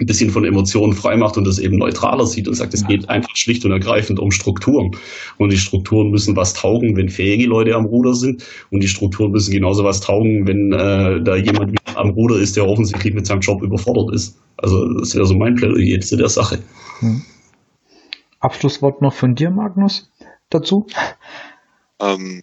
ein 0.00 0.06
bisschen 0.06 0.30
von 0.30 0.44
Emotionen 0.44 0.94
freimacht 0.94 1.36
und 1.36 1.46
das 1.46 1.58
eben 1.58 1.76
neutraler 1.76 2.26
sieht 2.26 2.48
und 2.48 2.54
sagt, 2.54 2.72
es 2.72 2.86
geht 2.86 3.08
einfach 3.08 3.36
schlicht 3.36 3.64
und 3.64 3.72
ergreifend 3.72 4.18
um 4.18 4.30
Strukturen. 4.30 4.92
Und 5.36 5.52
die 5.52 5.58
Strukturen 5.58 6.10
müssen 6.10 6.36
was 6.36 6.54
taugen, 6.54 6.96
wenn 6.96 7.08
fähige 7.08 7.46
Leute 7.46 7.74
am 7.74 7.84
Ruder 7.84 8.14
sind. 8.14 8.44
Und 8.70 8.82
die 8.82 8.88
Strukturen 8.88 9.30
müssen 9.30 9.52
genauso 9.52 9.84
was 9.84 10.00
taugen, 10.00 10.46
wenn 10.46 10.72
äh, 10.72 11.22
da 11.22 11.36
jemand 11.36 11.76
am 11.94 12.10
Ruder 12.10 12.36
ist, 12.36 12.56
der 12.56 12.66
offensichtlich 12.66 13.14
mit 13.14 13.26
seinem 13.26 13.40
Job 13.40 13.62
überfordert 13.62 14.14
ist. 14.14 14.38
Also 14.56 14.92
das 14.98 15.14
wäre 15.14 15.26
so 15.26 15.34
mein 15.34 15.54
Plädoyer 15.54 16.00
zu 16.00 16.16
der 16.16 16.28
Sache. 16.28 16.58
Hm. 17.00 17.22
Abschlusswort 18.40 19.02
noch 19.02 19.12
von 19.12 19.34
dir, 19.34 19.50
Magnus, 19.50 20.10
dazu? 20.48 20.86
Ähm, 22.00 22.42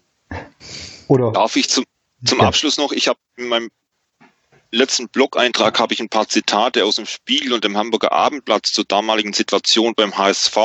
Oder? 1.07 1.31
Darf 1.31 1.55
ich 1.55 1.69
zum, 1.69 1.85
zum 2.23 2.39
ja. 2.39 2.45
Abschluss 2.45 2.77
noch, 2.77 2.91
ich 2.91 3.07
habe 3.07 3.17
in 3.35 3.49
meinem 3.49 3.69
letzten 4.71 5.09
Blog-Eintrag 5.09 5.79
habe 5.79 5.93
ich 5.93 5.99
ein 5.99 6.09
paar 6.09 6.27
Zitate 6.27 6.85
aus 6.85 6.95
dem 6.95 7.05
Spiegel 7.05 7.53
und 7.53 7.63
dem 7.63 7.77
Hamburger 7.77 8.11
Abendblatt 8.11 8.65
zur 8.65 8.85
damaligen 8.85 9.33
Situation 9.33 9.93
beim 9.95 10.17
HSV 10.17 10.57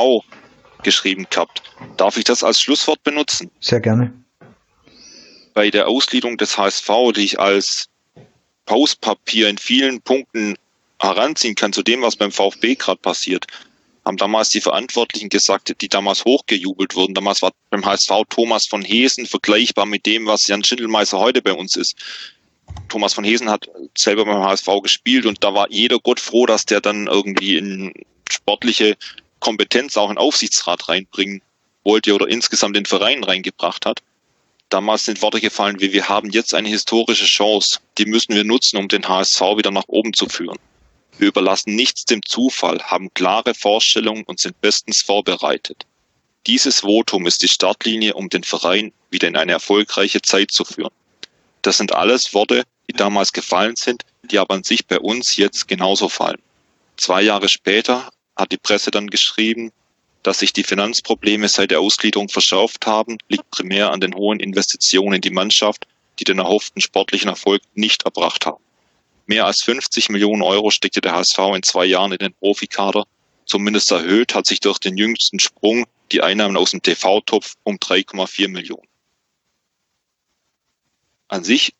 geschrieben 0.83 1.27
gehabt. 1.29 1.63
Darf 1.97 2.17
ich 2.17 2.23
das 2.23 2.43
als 2.43 2.61
Schlusswort 2.61 3.03
benutzen? 3.03 3.51
Sehr 3.59 3.79
gerne. 3.79 4.13
Bei 5.53 5.69
der 5.69 5.87
Ausgliederung 5.87 6.37
des 6.37 6.57
HSV, 6.57 6.89
die 7.15 7.23
ich 7.23 7.39
als 7.39 7.89
Pauspapier 8.65 9.49
in 9.49 9.57
vielen 9.57 10.01
Punkten 10.01 10.57
heranziehen 10.99 11.55
kann 11.55 11.73
zu 11.73 11.83
dem, 11.83 12.01
was 12.01 12.15
beim 12.15 12.31
VfB 12.31 12.75
gerade 12.75 12.99
passiert, 12.99 13.45
haben 14.05 14.17
damals 14.17 14.49
die 14.49 14.61
Verantwortlichen 14.61 15.29
gesagt, 15.29 15.81
die 15.81 15.87
damals 15.87 16.25
hochgejubelt 16.25 16.95
wurden. 16.95 17.13
Damals 17.13 17.41
war 17.41 17.51
beim 17.69 17.85
HSV 17.85 18.11
Thomas 18.29 18.67
von 18.67 18.81
Hesen 18.81 19.25
vergleichbar 19.25 19.85
mit 19.85 20.05
dem, 20.05 20.25
was 20.25 20.47
Jan 20.47 20.63
Schindelmeister 20.63 21.19
heute 21.19 21.41
bei 21.41 21.53
uns 21.53 21.77
ist. 21.77 21.95
Thomas 22.89 23.13
von 23.13 23.23
Hesen 23.23 23.49
hat 23.49 23.69
selber 23.97 24.25
beim 24.25 24.43
HSV 24.43 24.67
gespielt 24.83 25.25
und 25.25 25.43
da 25.43 25.53
war 25.53 25.69
jeder 25.71 25.99
Gott 25.99 26.19
froh, 26.19 26.45
dass 26.45 26.65
der 26.65 26.81
dann 26.81 27.07
irgendwie 27.07 27.57
in 27.57 27.93
sportliche 28.29 28.97
Kompetenz 29.39 29.97
auch 29.97 30.09
in 30.09 30.17
Aufsichtsrat 30.17 30.89
reinbringen 30.89 31.41
wollte 31.83 32.13
oder 32.13 32.27
insgesamt 32.27 32.75
den 32.75 32.85
Verein 32.85 33.23
reingebracht 33.23 33.85
hat. 33.85 34.01
Damals 34.69 35.05
sind 35.05 35.21
Worte 35.21 35.41
gefallen 35.41 35.79
wie 35.81 35.93
wir 35.93 36.09
haben 36.09 36.29
jetzt 36.29 36.53
eine 36.53 36.69
historische 36.69 37.25
Chance, 37.25 37.79
die 37.97 38.05
müssen 38.05 38.35
wir 38.35 38.43
nutzen, 38.43 38.77
um 38.77 38.87
den 38.87 39.07
HSV 39.07 39.41
wieder 39.57 39.71
nach 39.71 39.87
oben 39.87 40.13
zu 40.13 40.27
führen. 40.27 40.57
Wir 41.17 41.27
überlassen 41.27 41.75
nichts 41.75 42.05
dem 42.05 42.23
Zufall, 42.23 42.81
haben 42.81 43.13
klare 43.13 43.53
Vorstellungen 43.53 44.23
und 44.23 44.39
sind 44.39 44.59
bestens 44.61 45.01
vorbereitet. 45.01 45.85
Dieses 46.47 46.79
Votum 46.79 47.27
ist 47.27 47.43
die 47.43 47.47
Startlinie, 47.47 48.15
um 48.15 48.29
den 48.29 48.43
Verein 48.43 48.91
wieder 49.11 49.27
in 49.27 49.37
eine 49.37 49.51
erfolgreiche 49.51 50.21
Zeit 50.21 50.51
zu 50.51 50.65
führen. 50.65 50.91
Das 51.61 51.77
sind 51.77 51.93
alles 51.93 52.33
Worte, 52.33 52.63
die 52.93 52.97
damals 52.97 53.33
gefallen 53.33 53.75
sind, 53.75 54.03
die 54.23 54.39
aber 54.39 54.53
an 54.53 54.63
sich 54.63 54.85
bei 54.85 54.99
uns 54.99 55.35
jetzt 55.35 55.67
genauso 55.67 56.09
fallen. 56.09 56.41
Zwei 56.95 57.21
Jahre 57.21 57.49
später 57.49 58.09
hat 58.35 58.51
die 58.51 58.57
Presse 58.57 58.91
dann 58.91 59.07
geschrieben, 59.09 59.71
dass 60.21 60.39
sich 60.39 60.53
die 60.53 60.63
Finanzprobleme 60.63 61.49
seit 61.49 61.71
der 61.71 61.81
Ausgliederung 61.81 62.29
verschärft 62.29 62.85
haben, 62.85 63.17
liegt 63.27 63.49
primär 63.51 63.91
an 63.91 63.99
den 63.99 64.15
hohen 64.15 64.39
Investitionen 64.39 65.15
in 65.15 65.21
die 65.21 65.31
Mannschaft, 65.31 65.85
die 66.19 66.23
den 66.23 66.39
erhofften 66.39 66.81
sportlichen 66.81 67.29
Erfolg 67.29 67.61
nicht 67.73 68.03
erbracht 68.03 68.45
haben. 68.45 68.63
Mehr 69.25 69.45
als 69.45 69.63
50 69.63 70.09
Millionen 70.09 70.41
Euro 70.41 70.69
steckte 70.69 71.01
der 71.01 71.13
HSV 71.13 71.39
in 71.55 71.63
zwei 71.63 71.85
Jahren 71.85 72.11
in 72.11 72.19
den 72.19 72.33
Profikader. 72.33 73.05
Zumindest 73.45 73.91
erhöht 73.91 74.35
hat 74.35 74.45
sich 74.45 74.59
durch 74.59 74.79
den 74.79 74.97
jüngsten 74.97 75.39
Sprung 75.39 75.85
die 76.11 76.21
Einnahmen 76.21 76.55
aus 76.55 76.71
dem 76.71 76.81
TV-Topf 76.81 77.55
um 77.63 77.77
3,4 77.77 78.47
Millionen 78.47 78.87
an 81.33 81.43
sich, 81.43 81.73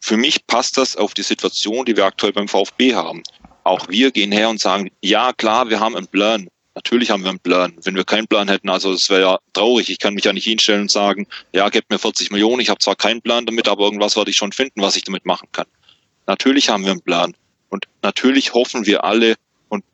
für 0.00 0.16
mich 0.16 0.46
passt 0.46 0.76
das 0.76 0.96
auf 0.96 1.14
die 1.14 1.22
Situation, 1.22 1.84
die 1.84 1.96
wir 1.96 2.04
aktuell 2.04 2.32
beim 2.32 2.48
VfB 2.48 2.94
haben. 2.94 3.22
Auch 3.64 3.88
wir 3.88 4.10
gehen 4.12 4.32
her 4.32 4.48
und 4.48 4.60
sagen, 4.60 4.90
ja 5.00 5.32
klar, 5.32 5.68
wir 5.68 5.80
haben 5.80 5.96
einen 5.96 6.06
Plan. 6.06 6.48
Natürlich 6.74 7.10
haben 7.10 7.22
wir 7.22 7.30
einen 7.30 7.40
Plan. 7.40 7.74
Wenn 7.82 7.96
wir 7.96 8.04
keinen 8.04 8.28
Plan 8.28 8.48
hätten, 8.48 8.68
also 8.68 8.92
es 8.92 9.08
wäre 9.08 9.20
ja 9.22 9.38
traurig. 9.54 9.88
Ich 9.88 9.98
kann 9.98 10.14
mich 10.14 10.24
ja 10.24 10.32
nicht 10.32 10.44
hinstellen 10.44 10.82
und 10.82 10.90
sagen, 10.90 11.26
ja, 11.52 11.68
gebt 11.70 11.90
mir 11.90 11.98
40 11.98 12.30
Millionen, 12.30 12.60
ich 12.60 12.68
habe 12.68 12.78
zwar 12.78 12.96
keinen 12.96 13.22
Plan 13.22 13.46
damit, 13.46 13.66
aber 13.66 13.84
irgendwas 13.84 14.16
werde 14.16 14.30
ich 14.30 14.36
schon 14.36 14.52
finden, 14.52 14.82
was 14.82 14.96
ich 14.96 15.04
damit 15.04 15.24
machen 15.24 15.48
kann. 15.52 15.66
Natürlich 16.26 16.68
haben 16.68 16.84
wir 16.84 16.92
einen 16.92 17.00
Plan. 17.00 17.34
Und 17.70 17.86
natürlich 18.02 18.54
hoffen 18.54 18.86
wir 18.86 19.04
alle 19.04 19.34
und 19.68 19.84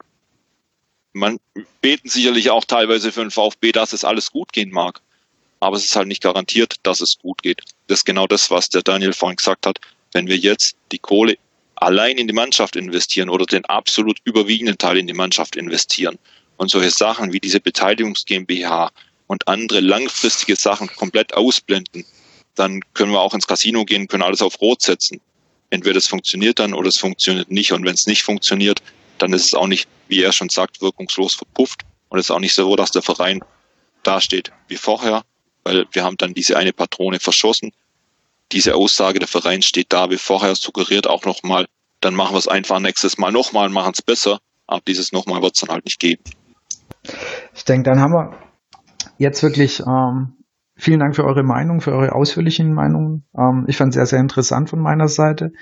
man 1.13 1.39
beten 1.81 2.09
sicherlich 2.09 2.51
auch 2.51 2.65
teilweise 2.65 3.13
für 3.13 3.21
den 3.21 3.31
VfB, 3.31 3.73
dass 3.73 3.93
es 3.93 4.05
alles 4.05 4.31
gut 4.31 4.53
gehen 4.53 4.71
mag 4.71 5.01
aber 5.63 5.77
es 5.77 5.85
ist 5.85 5.95
halt 5.95 6.09
nicht 6.09 6.23
garantiert, 6.23 6.75
dass 6.83 7.01
es 7.01 7.19
gut 7.19 7.41
geht. 7.43 7.63
Das 7.93 7.99
ist 7.99 8.05
genau 8.07 8.27
das, 8.27 8.51
was 8.51 8.71
der 8.71 8.81
Daniel 8.81 9.13
vorhin 9.13 9.37
gesagt 9.37 9.67
hat. 9.67 9.79
Wenn 10.13 10.27
wir 10.27 10.39
jetzt 10.39 10.77
die 10.93 10.99
Kohle 10.99 11.37
allein 11.75 12.17
in 12.17 12.27
die 12.27 12.33
Mannschaft 12.33 12.75
investieren 12.75 13.29
oder 13.29 13.45
den 13.45 13.67
absolut 13.67 14.17
überwiegenden 14.25 14.79
Teil 14.79 14.97
in 14.97 15.07
die 15.07 15.13
Mannschaft 15.13 15.57
investieren 15.57 16.19
und 16.57 16.71
solche 16.71 16.89
Sachen 16.89 17.35
wie 17.35 17.39
diese 17.39 17.61
Beteiligungs 17.61 18.25
GmbH 18.25 18.91
und 19.27 19.47
andere 19.47 19.81
langfristige 19.81 20.57
Sachen 20.57 20.87
komplett 20.87 21.35
ausblenden, 21.35 22.07
dann 22.55 22.81
können 22.95 23.13
wir 23.13 23.21
auch 23.21 23.35
ins 23.35 23.47
Casino 23.47 23.85
gehen, 23.85 24.09
können 24.09 24.23
alles 24.23 24.41
auf 24.41 24.59
Rot 24.63 24.81
setzen. 24.81 25.21
Entweder 25.69 25.99
es 25.99 26.09
funktioniert 26.09 26.61
dann 26.61 26.73
oder 26.73 26.89
es 26.89 26.97
funktioniert 26.97 27.51
nicht. 27.51 27.73
Und 27.73 27.85
wenn 27.85 27.93
es 27.93 28.07
nicht 28.07 28.23
funktioniert, 28.23 28.81
dann 29.19 29.35
ist 29.35 29.45
es 29.45 29.55
auch 29.55 29.67
nicht, 29.67 29.87
wie 30.09 30.23
er 30.23 30.33
schon 30.33 30.49
sagt, 30.49 30.81
wirkungslos 30.81 31.35
verpufft. 31.35 31.83
Und 32.09 32.19
es 32.19 32.25
ist 32.25 32.31
auch 32.31 32.41
nicht 32.41 32.55
so, 32.55 32.75
dass 32.75 32.91
der 32.91 33.03
Verein 33.03 33.41
dasteht 34.03 34.51
wie 34.69 34.77
vorher, 34.77 35.27
weil 35.63 35.87
wir 35.93 36.05
haben 36.05 36.17
dann 36.17 36.33
diese 36.33 36.57
eine 36.57 36.73
Patrone 36.73 37.21
verschossen. 37.21 37.71
Diese 38.53 38.75
Aussage 38.75 39.19
der 39.19 39.29
Verein 39.29 39.63
steht 39.63 39.93
da 39.93 40.11
wie 40.11 40.19
vorher, 40.19 40.55
suggeriert 40.55 41.07
auch 41.07 41.25
nochmal, 41.25 41.67
dann 42.01 42.15
machen 42.15 42.35
wir 42.35 42.39
es 42.39 42.49
einfach 42.49 42.81
nächstes 42.81 43.19
Mal 43.19 43.33
nochmal 43.33 43.69
machen 43.69 43.93
es 43.95 44.03
besser. 44.03 44.41
Aber 44.67 44.83
dieses 44.87 45.13
nochmal 45.13 45.43
wird 45.43 45.55
es 45.55 45.61
dann 45.61 45.71
halt 45.71 45.85
nicht 45.85 46.01
geben. 46.01 46.23
Ich 47.55 47.65
denke, 47.65 47.91
dann 47.91 48.01
haben 48.01 48.13
wir 48.13 48.39
jetzt 49.19 49.43
wirklich 49.43 49.81
ähm, 49.81 50.45
vielen 50.77 51.01
Dank 51.01 51.17
für 51.17 51.25
eure 51.25 51.43
Meinung, 51.43 51.81
für 51.81 51.93
eure 51.93 52.13
ausführlichen 52.13 52.73
Meinungen. 52.73 53.25
Ähm, 53.37 53.65
ich 53.69 53.77
fand 53.77 53.91
es 53.91 53.95
sehr, 53.97 54.07
sehr 54.07 54.21
interessant 54.21 54.71
von 54.71 54.81
meiner 54.81 55.09
Seite. 55.09 55.53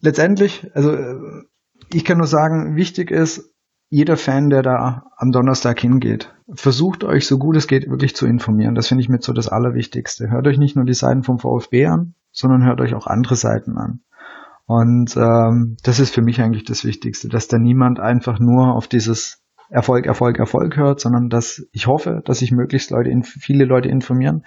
Letztendlich, 0.00 0.66
also 0.74 0.92
äh, 0.92 1.44
ich 1.92 2.04
kann 2.04 2.18
nur 2.18 2.26
sagen, 2.26 2.76
wichtig 2.76 3.10
ist, 3.10 3.54
jeder 3.90 4.16
Fan, 4.16 4.50
der 4.50 4.62
da 4.62 5.04
am 5.16 5.32
Donnerstag 5.32 5.80
hingeht, 5.80 6.34
versucht 6.54 7.04
euch 7.04 7.26
so 7.26 7.38
gut 7.38 7.56
es 7.56 7.66
geht 7.66 7.88
wirklich 7.88 8.14
zu 8.14 8.26
informieren. 8.26 8.74
Das 8.74 8.88
finde 8.88 9.02
ich 9.02 9.08
mit 9.08 9.22
so 9.22 9.32
das 9.32 9.48
Allerwichtigste. 9.48 10.30
Hört 10.30 10.46
euch 10.46 10.58
nicht 10.58 10.76
nur 10.76 10.84
die 10.84 10.94
Seiten 10.94 11.22
vom 11.22 11.38
VfB 11.38 11.86
an, 11.86 12.14
sondern 12.30 12.64
hört 12.64 12.80
euch 12.80 12.94
auch 12.94 13.06
andere 13.06 13.36
Seiten 13.36 13.78
an. 13.78 14.00
Und 14.66 15.16
ähm, 15.16 15.78
das 15.82 15.98
ist 15.98 16.14
für 16.14 16.20
mich 16.20 16.42
eigentlich 16.42 16.64
das 16.64 16.84
Wichtigste, 16.84 17.28
dass 17.28 17.48
da 17.48 17.58
niemand 17.58 18.00
einfach 18.00 18.38
nur 18.38 18.74
auf 18.74 18.86
dieses 18.86 19.42
Erfolg, 19.70 20.06
Erfolg, 20.06 20.38
Erfolg 20.38 20.76
hört, 20.76 21.00
sondern 21.00 21.30
dass 21.30 21.66
ich 21.72 21.86
hoffe, 21.86 22.22
dass 22.24 22.38
sich 22.38 22.52
möglichst 22.52 22.90
Leute, 22.90 23.10
viele 23.22 23.64
Leute 23.64 23.88
informieren, 23.88 24.44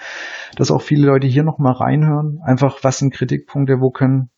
dass 0.56 0.72
auch 0.72 0.82
viele 0.82 1.08
Leute 1.08 1.28
hier 1.28 1.44
nochmal 1.44 1.74
reinhören. 1.74 2.40
Einfach, 2.44 2.80
was 2.84 3.00
sind 3.00 3.14
Kritikpunkte, 3.14 3.80
wo 3.80 3.90
können, 3.90 4.30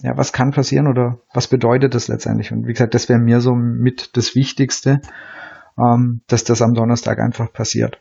ja, 0.00 0.16
was 0.16 0.32
kann 0.32 0.50
passieren 0.50 0.88
oder 0.88 1.20
was 1.32 1.48
bedeutet 1.48 1.94
das 1.94 2.08
letztendlich? 2.08 2.52
Und 2.52 2.66
wie 2.66 2.72
gesagt, 2.72 2.94
das 2.94 3.08
wäre 3.08 3.18
mir 3.18 3.40
so 3.40 3.54
mit 3.54 4.16
das 4.16 4.34
Wichtigste, 4.34 5.00
ähm, 5.78 6.22
dass 6.26 6.44
das 6.44 6.62
am 6.62 6.74
Donnerstag 6.74 7.18
einfach 7.18 7.52
passiert. 7.52 8.00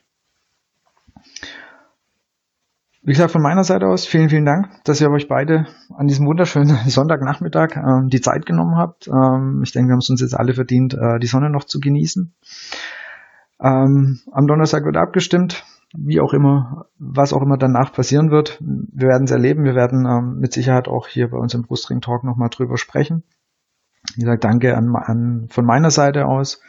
Wie 3.05 3.11
gesagt, 3.11 3.31
von 3.31 3.41
meiner 3.41 3.65
Seite 3.65 3.87
aus 3.87 4.05
vielen, 4.05 4.29
vielen 4.29 4.45
Dank, 4.45 4.69
dass 4.85 5.01
ihr 5.01 5.11
euch 5.11 5.27
beide 5.27 5.67
an 5.93 6.07
diesem 6.07 6.25
wunderschönen 6.25 6.77
Sonntagnachmittag 6.87 7.75
ähm, 7.75 8.07
die 8.07 8.21
Zeit 8.21 8.45
genommen 8.45 8.77
habt. 8.77 9.07
Ähm, 9.09 9.61
ich 9.63 9.73
denke, 9.73 9.89
wir 9.89 9.93
haben 9.93 9.99
es 9.99 10.09
uns 10.09 10.21
jetzt 10.21 10.37
alle 10.37 10.53
verdient, 10.53 10.93
äh, 10.93 11.19
die 11.19 11.27
Sonne 11.27 11.49
noch 11.49 11.65
zu 11.65 11.81
genießen. 11.81 12.33
Ähm, 13.59 14.19
am 14.31 14.47
Donnerstag 14.47 14.85
wird 14.85 14.95
abgestimmt, 14.95 15.65
wie 15.93 16.19
auch 16.19 16.33
immer, 16.33 16.87
was 16.97 17.33
auch 17.33 17.41
immer 17.41 17.57
danach 17.57 17.93
passieren 17.93 18.31
wird. 18.31 18.59
Wir 18.61 19.07
werden 19.07 19.25
es 19.25 19.31
erleben. 19.31 19.63
Wir 19.63 19.75
werden 19.75 20.05
ähm, 20.05 20.39
mit 20.39 20.53
Sicherheit 20.53 20.87
auch 20.87 21.07
hier 21.07 21.29
bei 21.29 21.37
uns 21.37 21.53
im 21.53 21.63
Brustring 21.63 22.01
Talk 22.01 22.23
nochmal 22.23 22.49
drüber 22.49 22.77
sprechen. 22.77 23.23
Wie 24.15 24.21
gesagt, 24.21 24.43
danke 24.43 24.75
an, 24.75 24.95
an, 24.95 25.47
von 25.49 25.65
meiner 25.65 25.91
Seite 25.91 26.25
aus. 26.25 26.61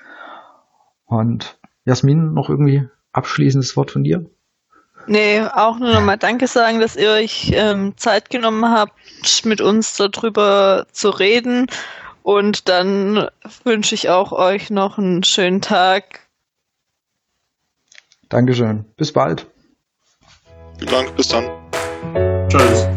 Und 1.07 1.59
Jasmin, 1.85 2.33
noch 2.33 2.49
irgendwie 2.49 2.89
abschließendes 3.13 3.77
Wort 3.77 3.91
von 3.91 4.05
dir? 4.05 4.27
Nee, 5.07 5.43
auch 5.43 5.79
nur 5.79 5.93
nochmal 5.93 6.17
Danke 6.17 6.47
sagen, 6.47 6.81
dass 6.81 6.97
ihr 6.97 7.11
euch 7.11 7.53
ähm, 7.55 7.97
Zeit 7.97 8.31
genommen 8.31 8.65
habt, 8.71 9.45
mit 9.45 9.61
uns 9.61 9.97
darüber 9.97 10.87
zu 10.93 11.11
reden. 11.11 11.67
Und 12.23 12.69
dann 12.71 13.29
wünsche 13.65 13.95
ich 13.95 14.09
auch 14.09 14.33
euch 14.33 14.71
noch 14.71 14.97
einen 14.97 15.23
schönen 15.23 15.61
Tag. 15.61 16.21
Dankeschön. 18.29 18.85
Bis 18.97 19.13
bald. 19.13 19.47
Vielen 20.79 20.91
Dank. 20.91 21.17
Bis 21.17 21.29
dann. 21.29 21.45
Tschüss. 22.49 22.89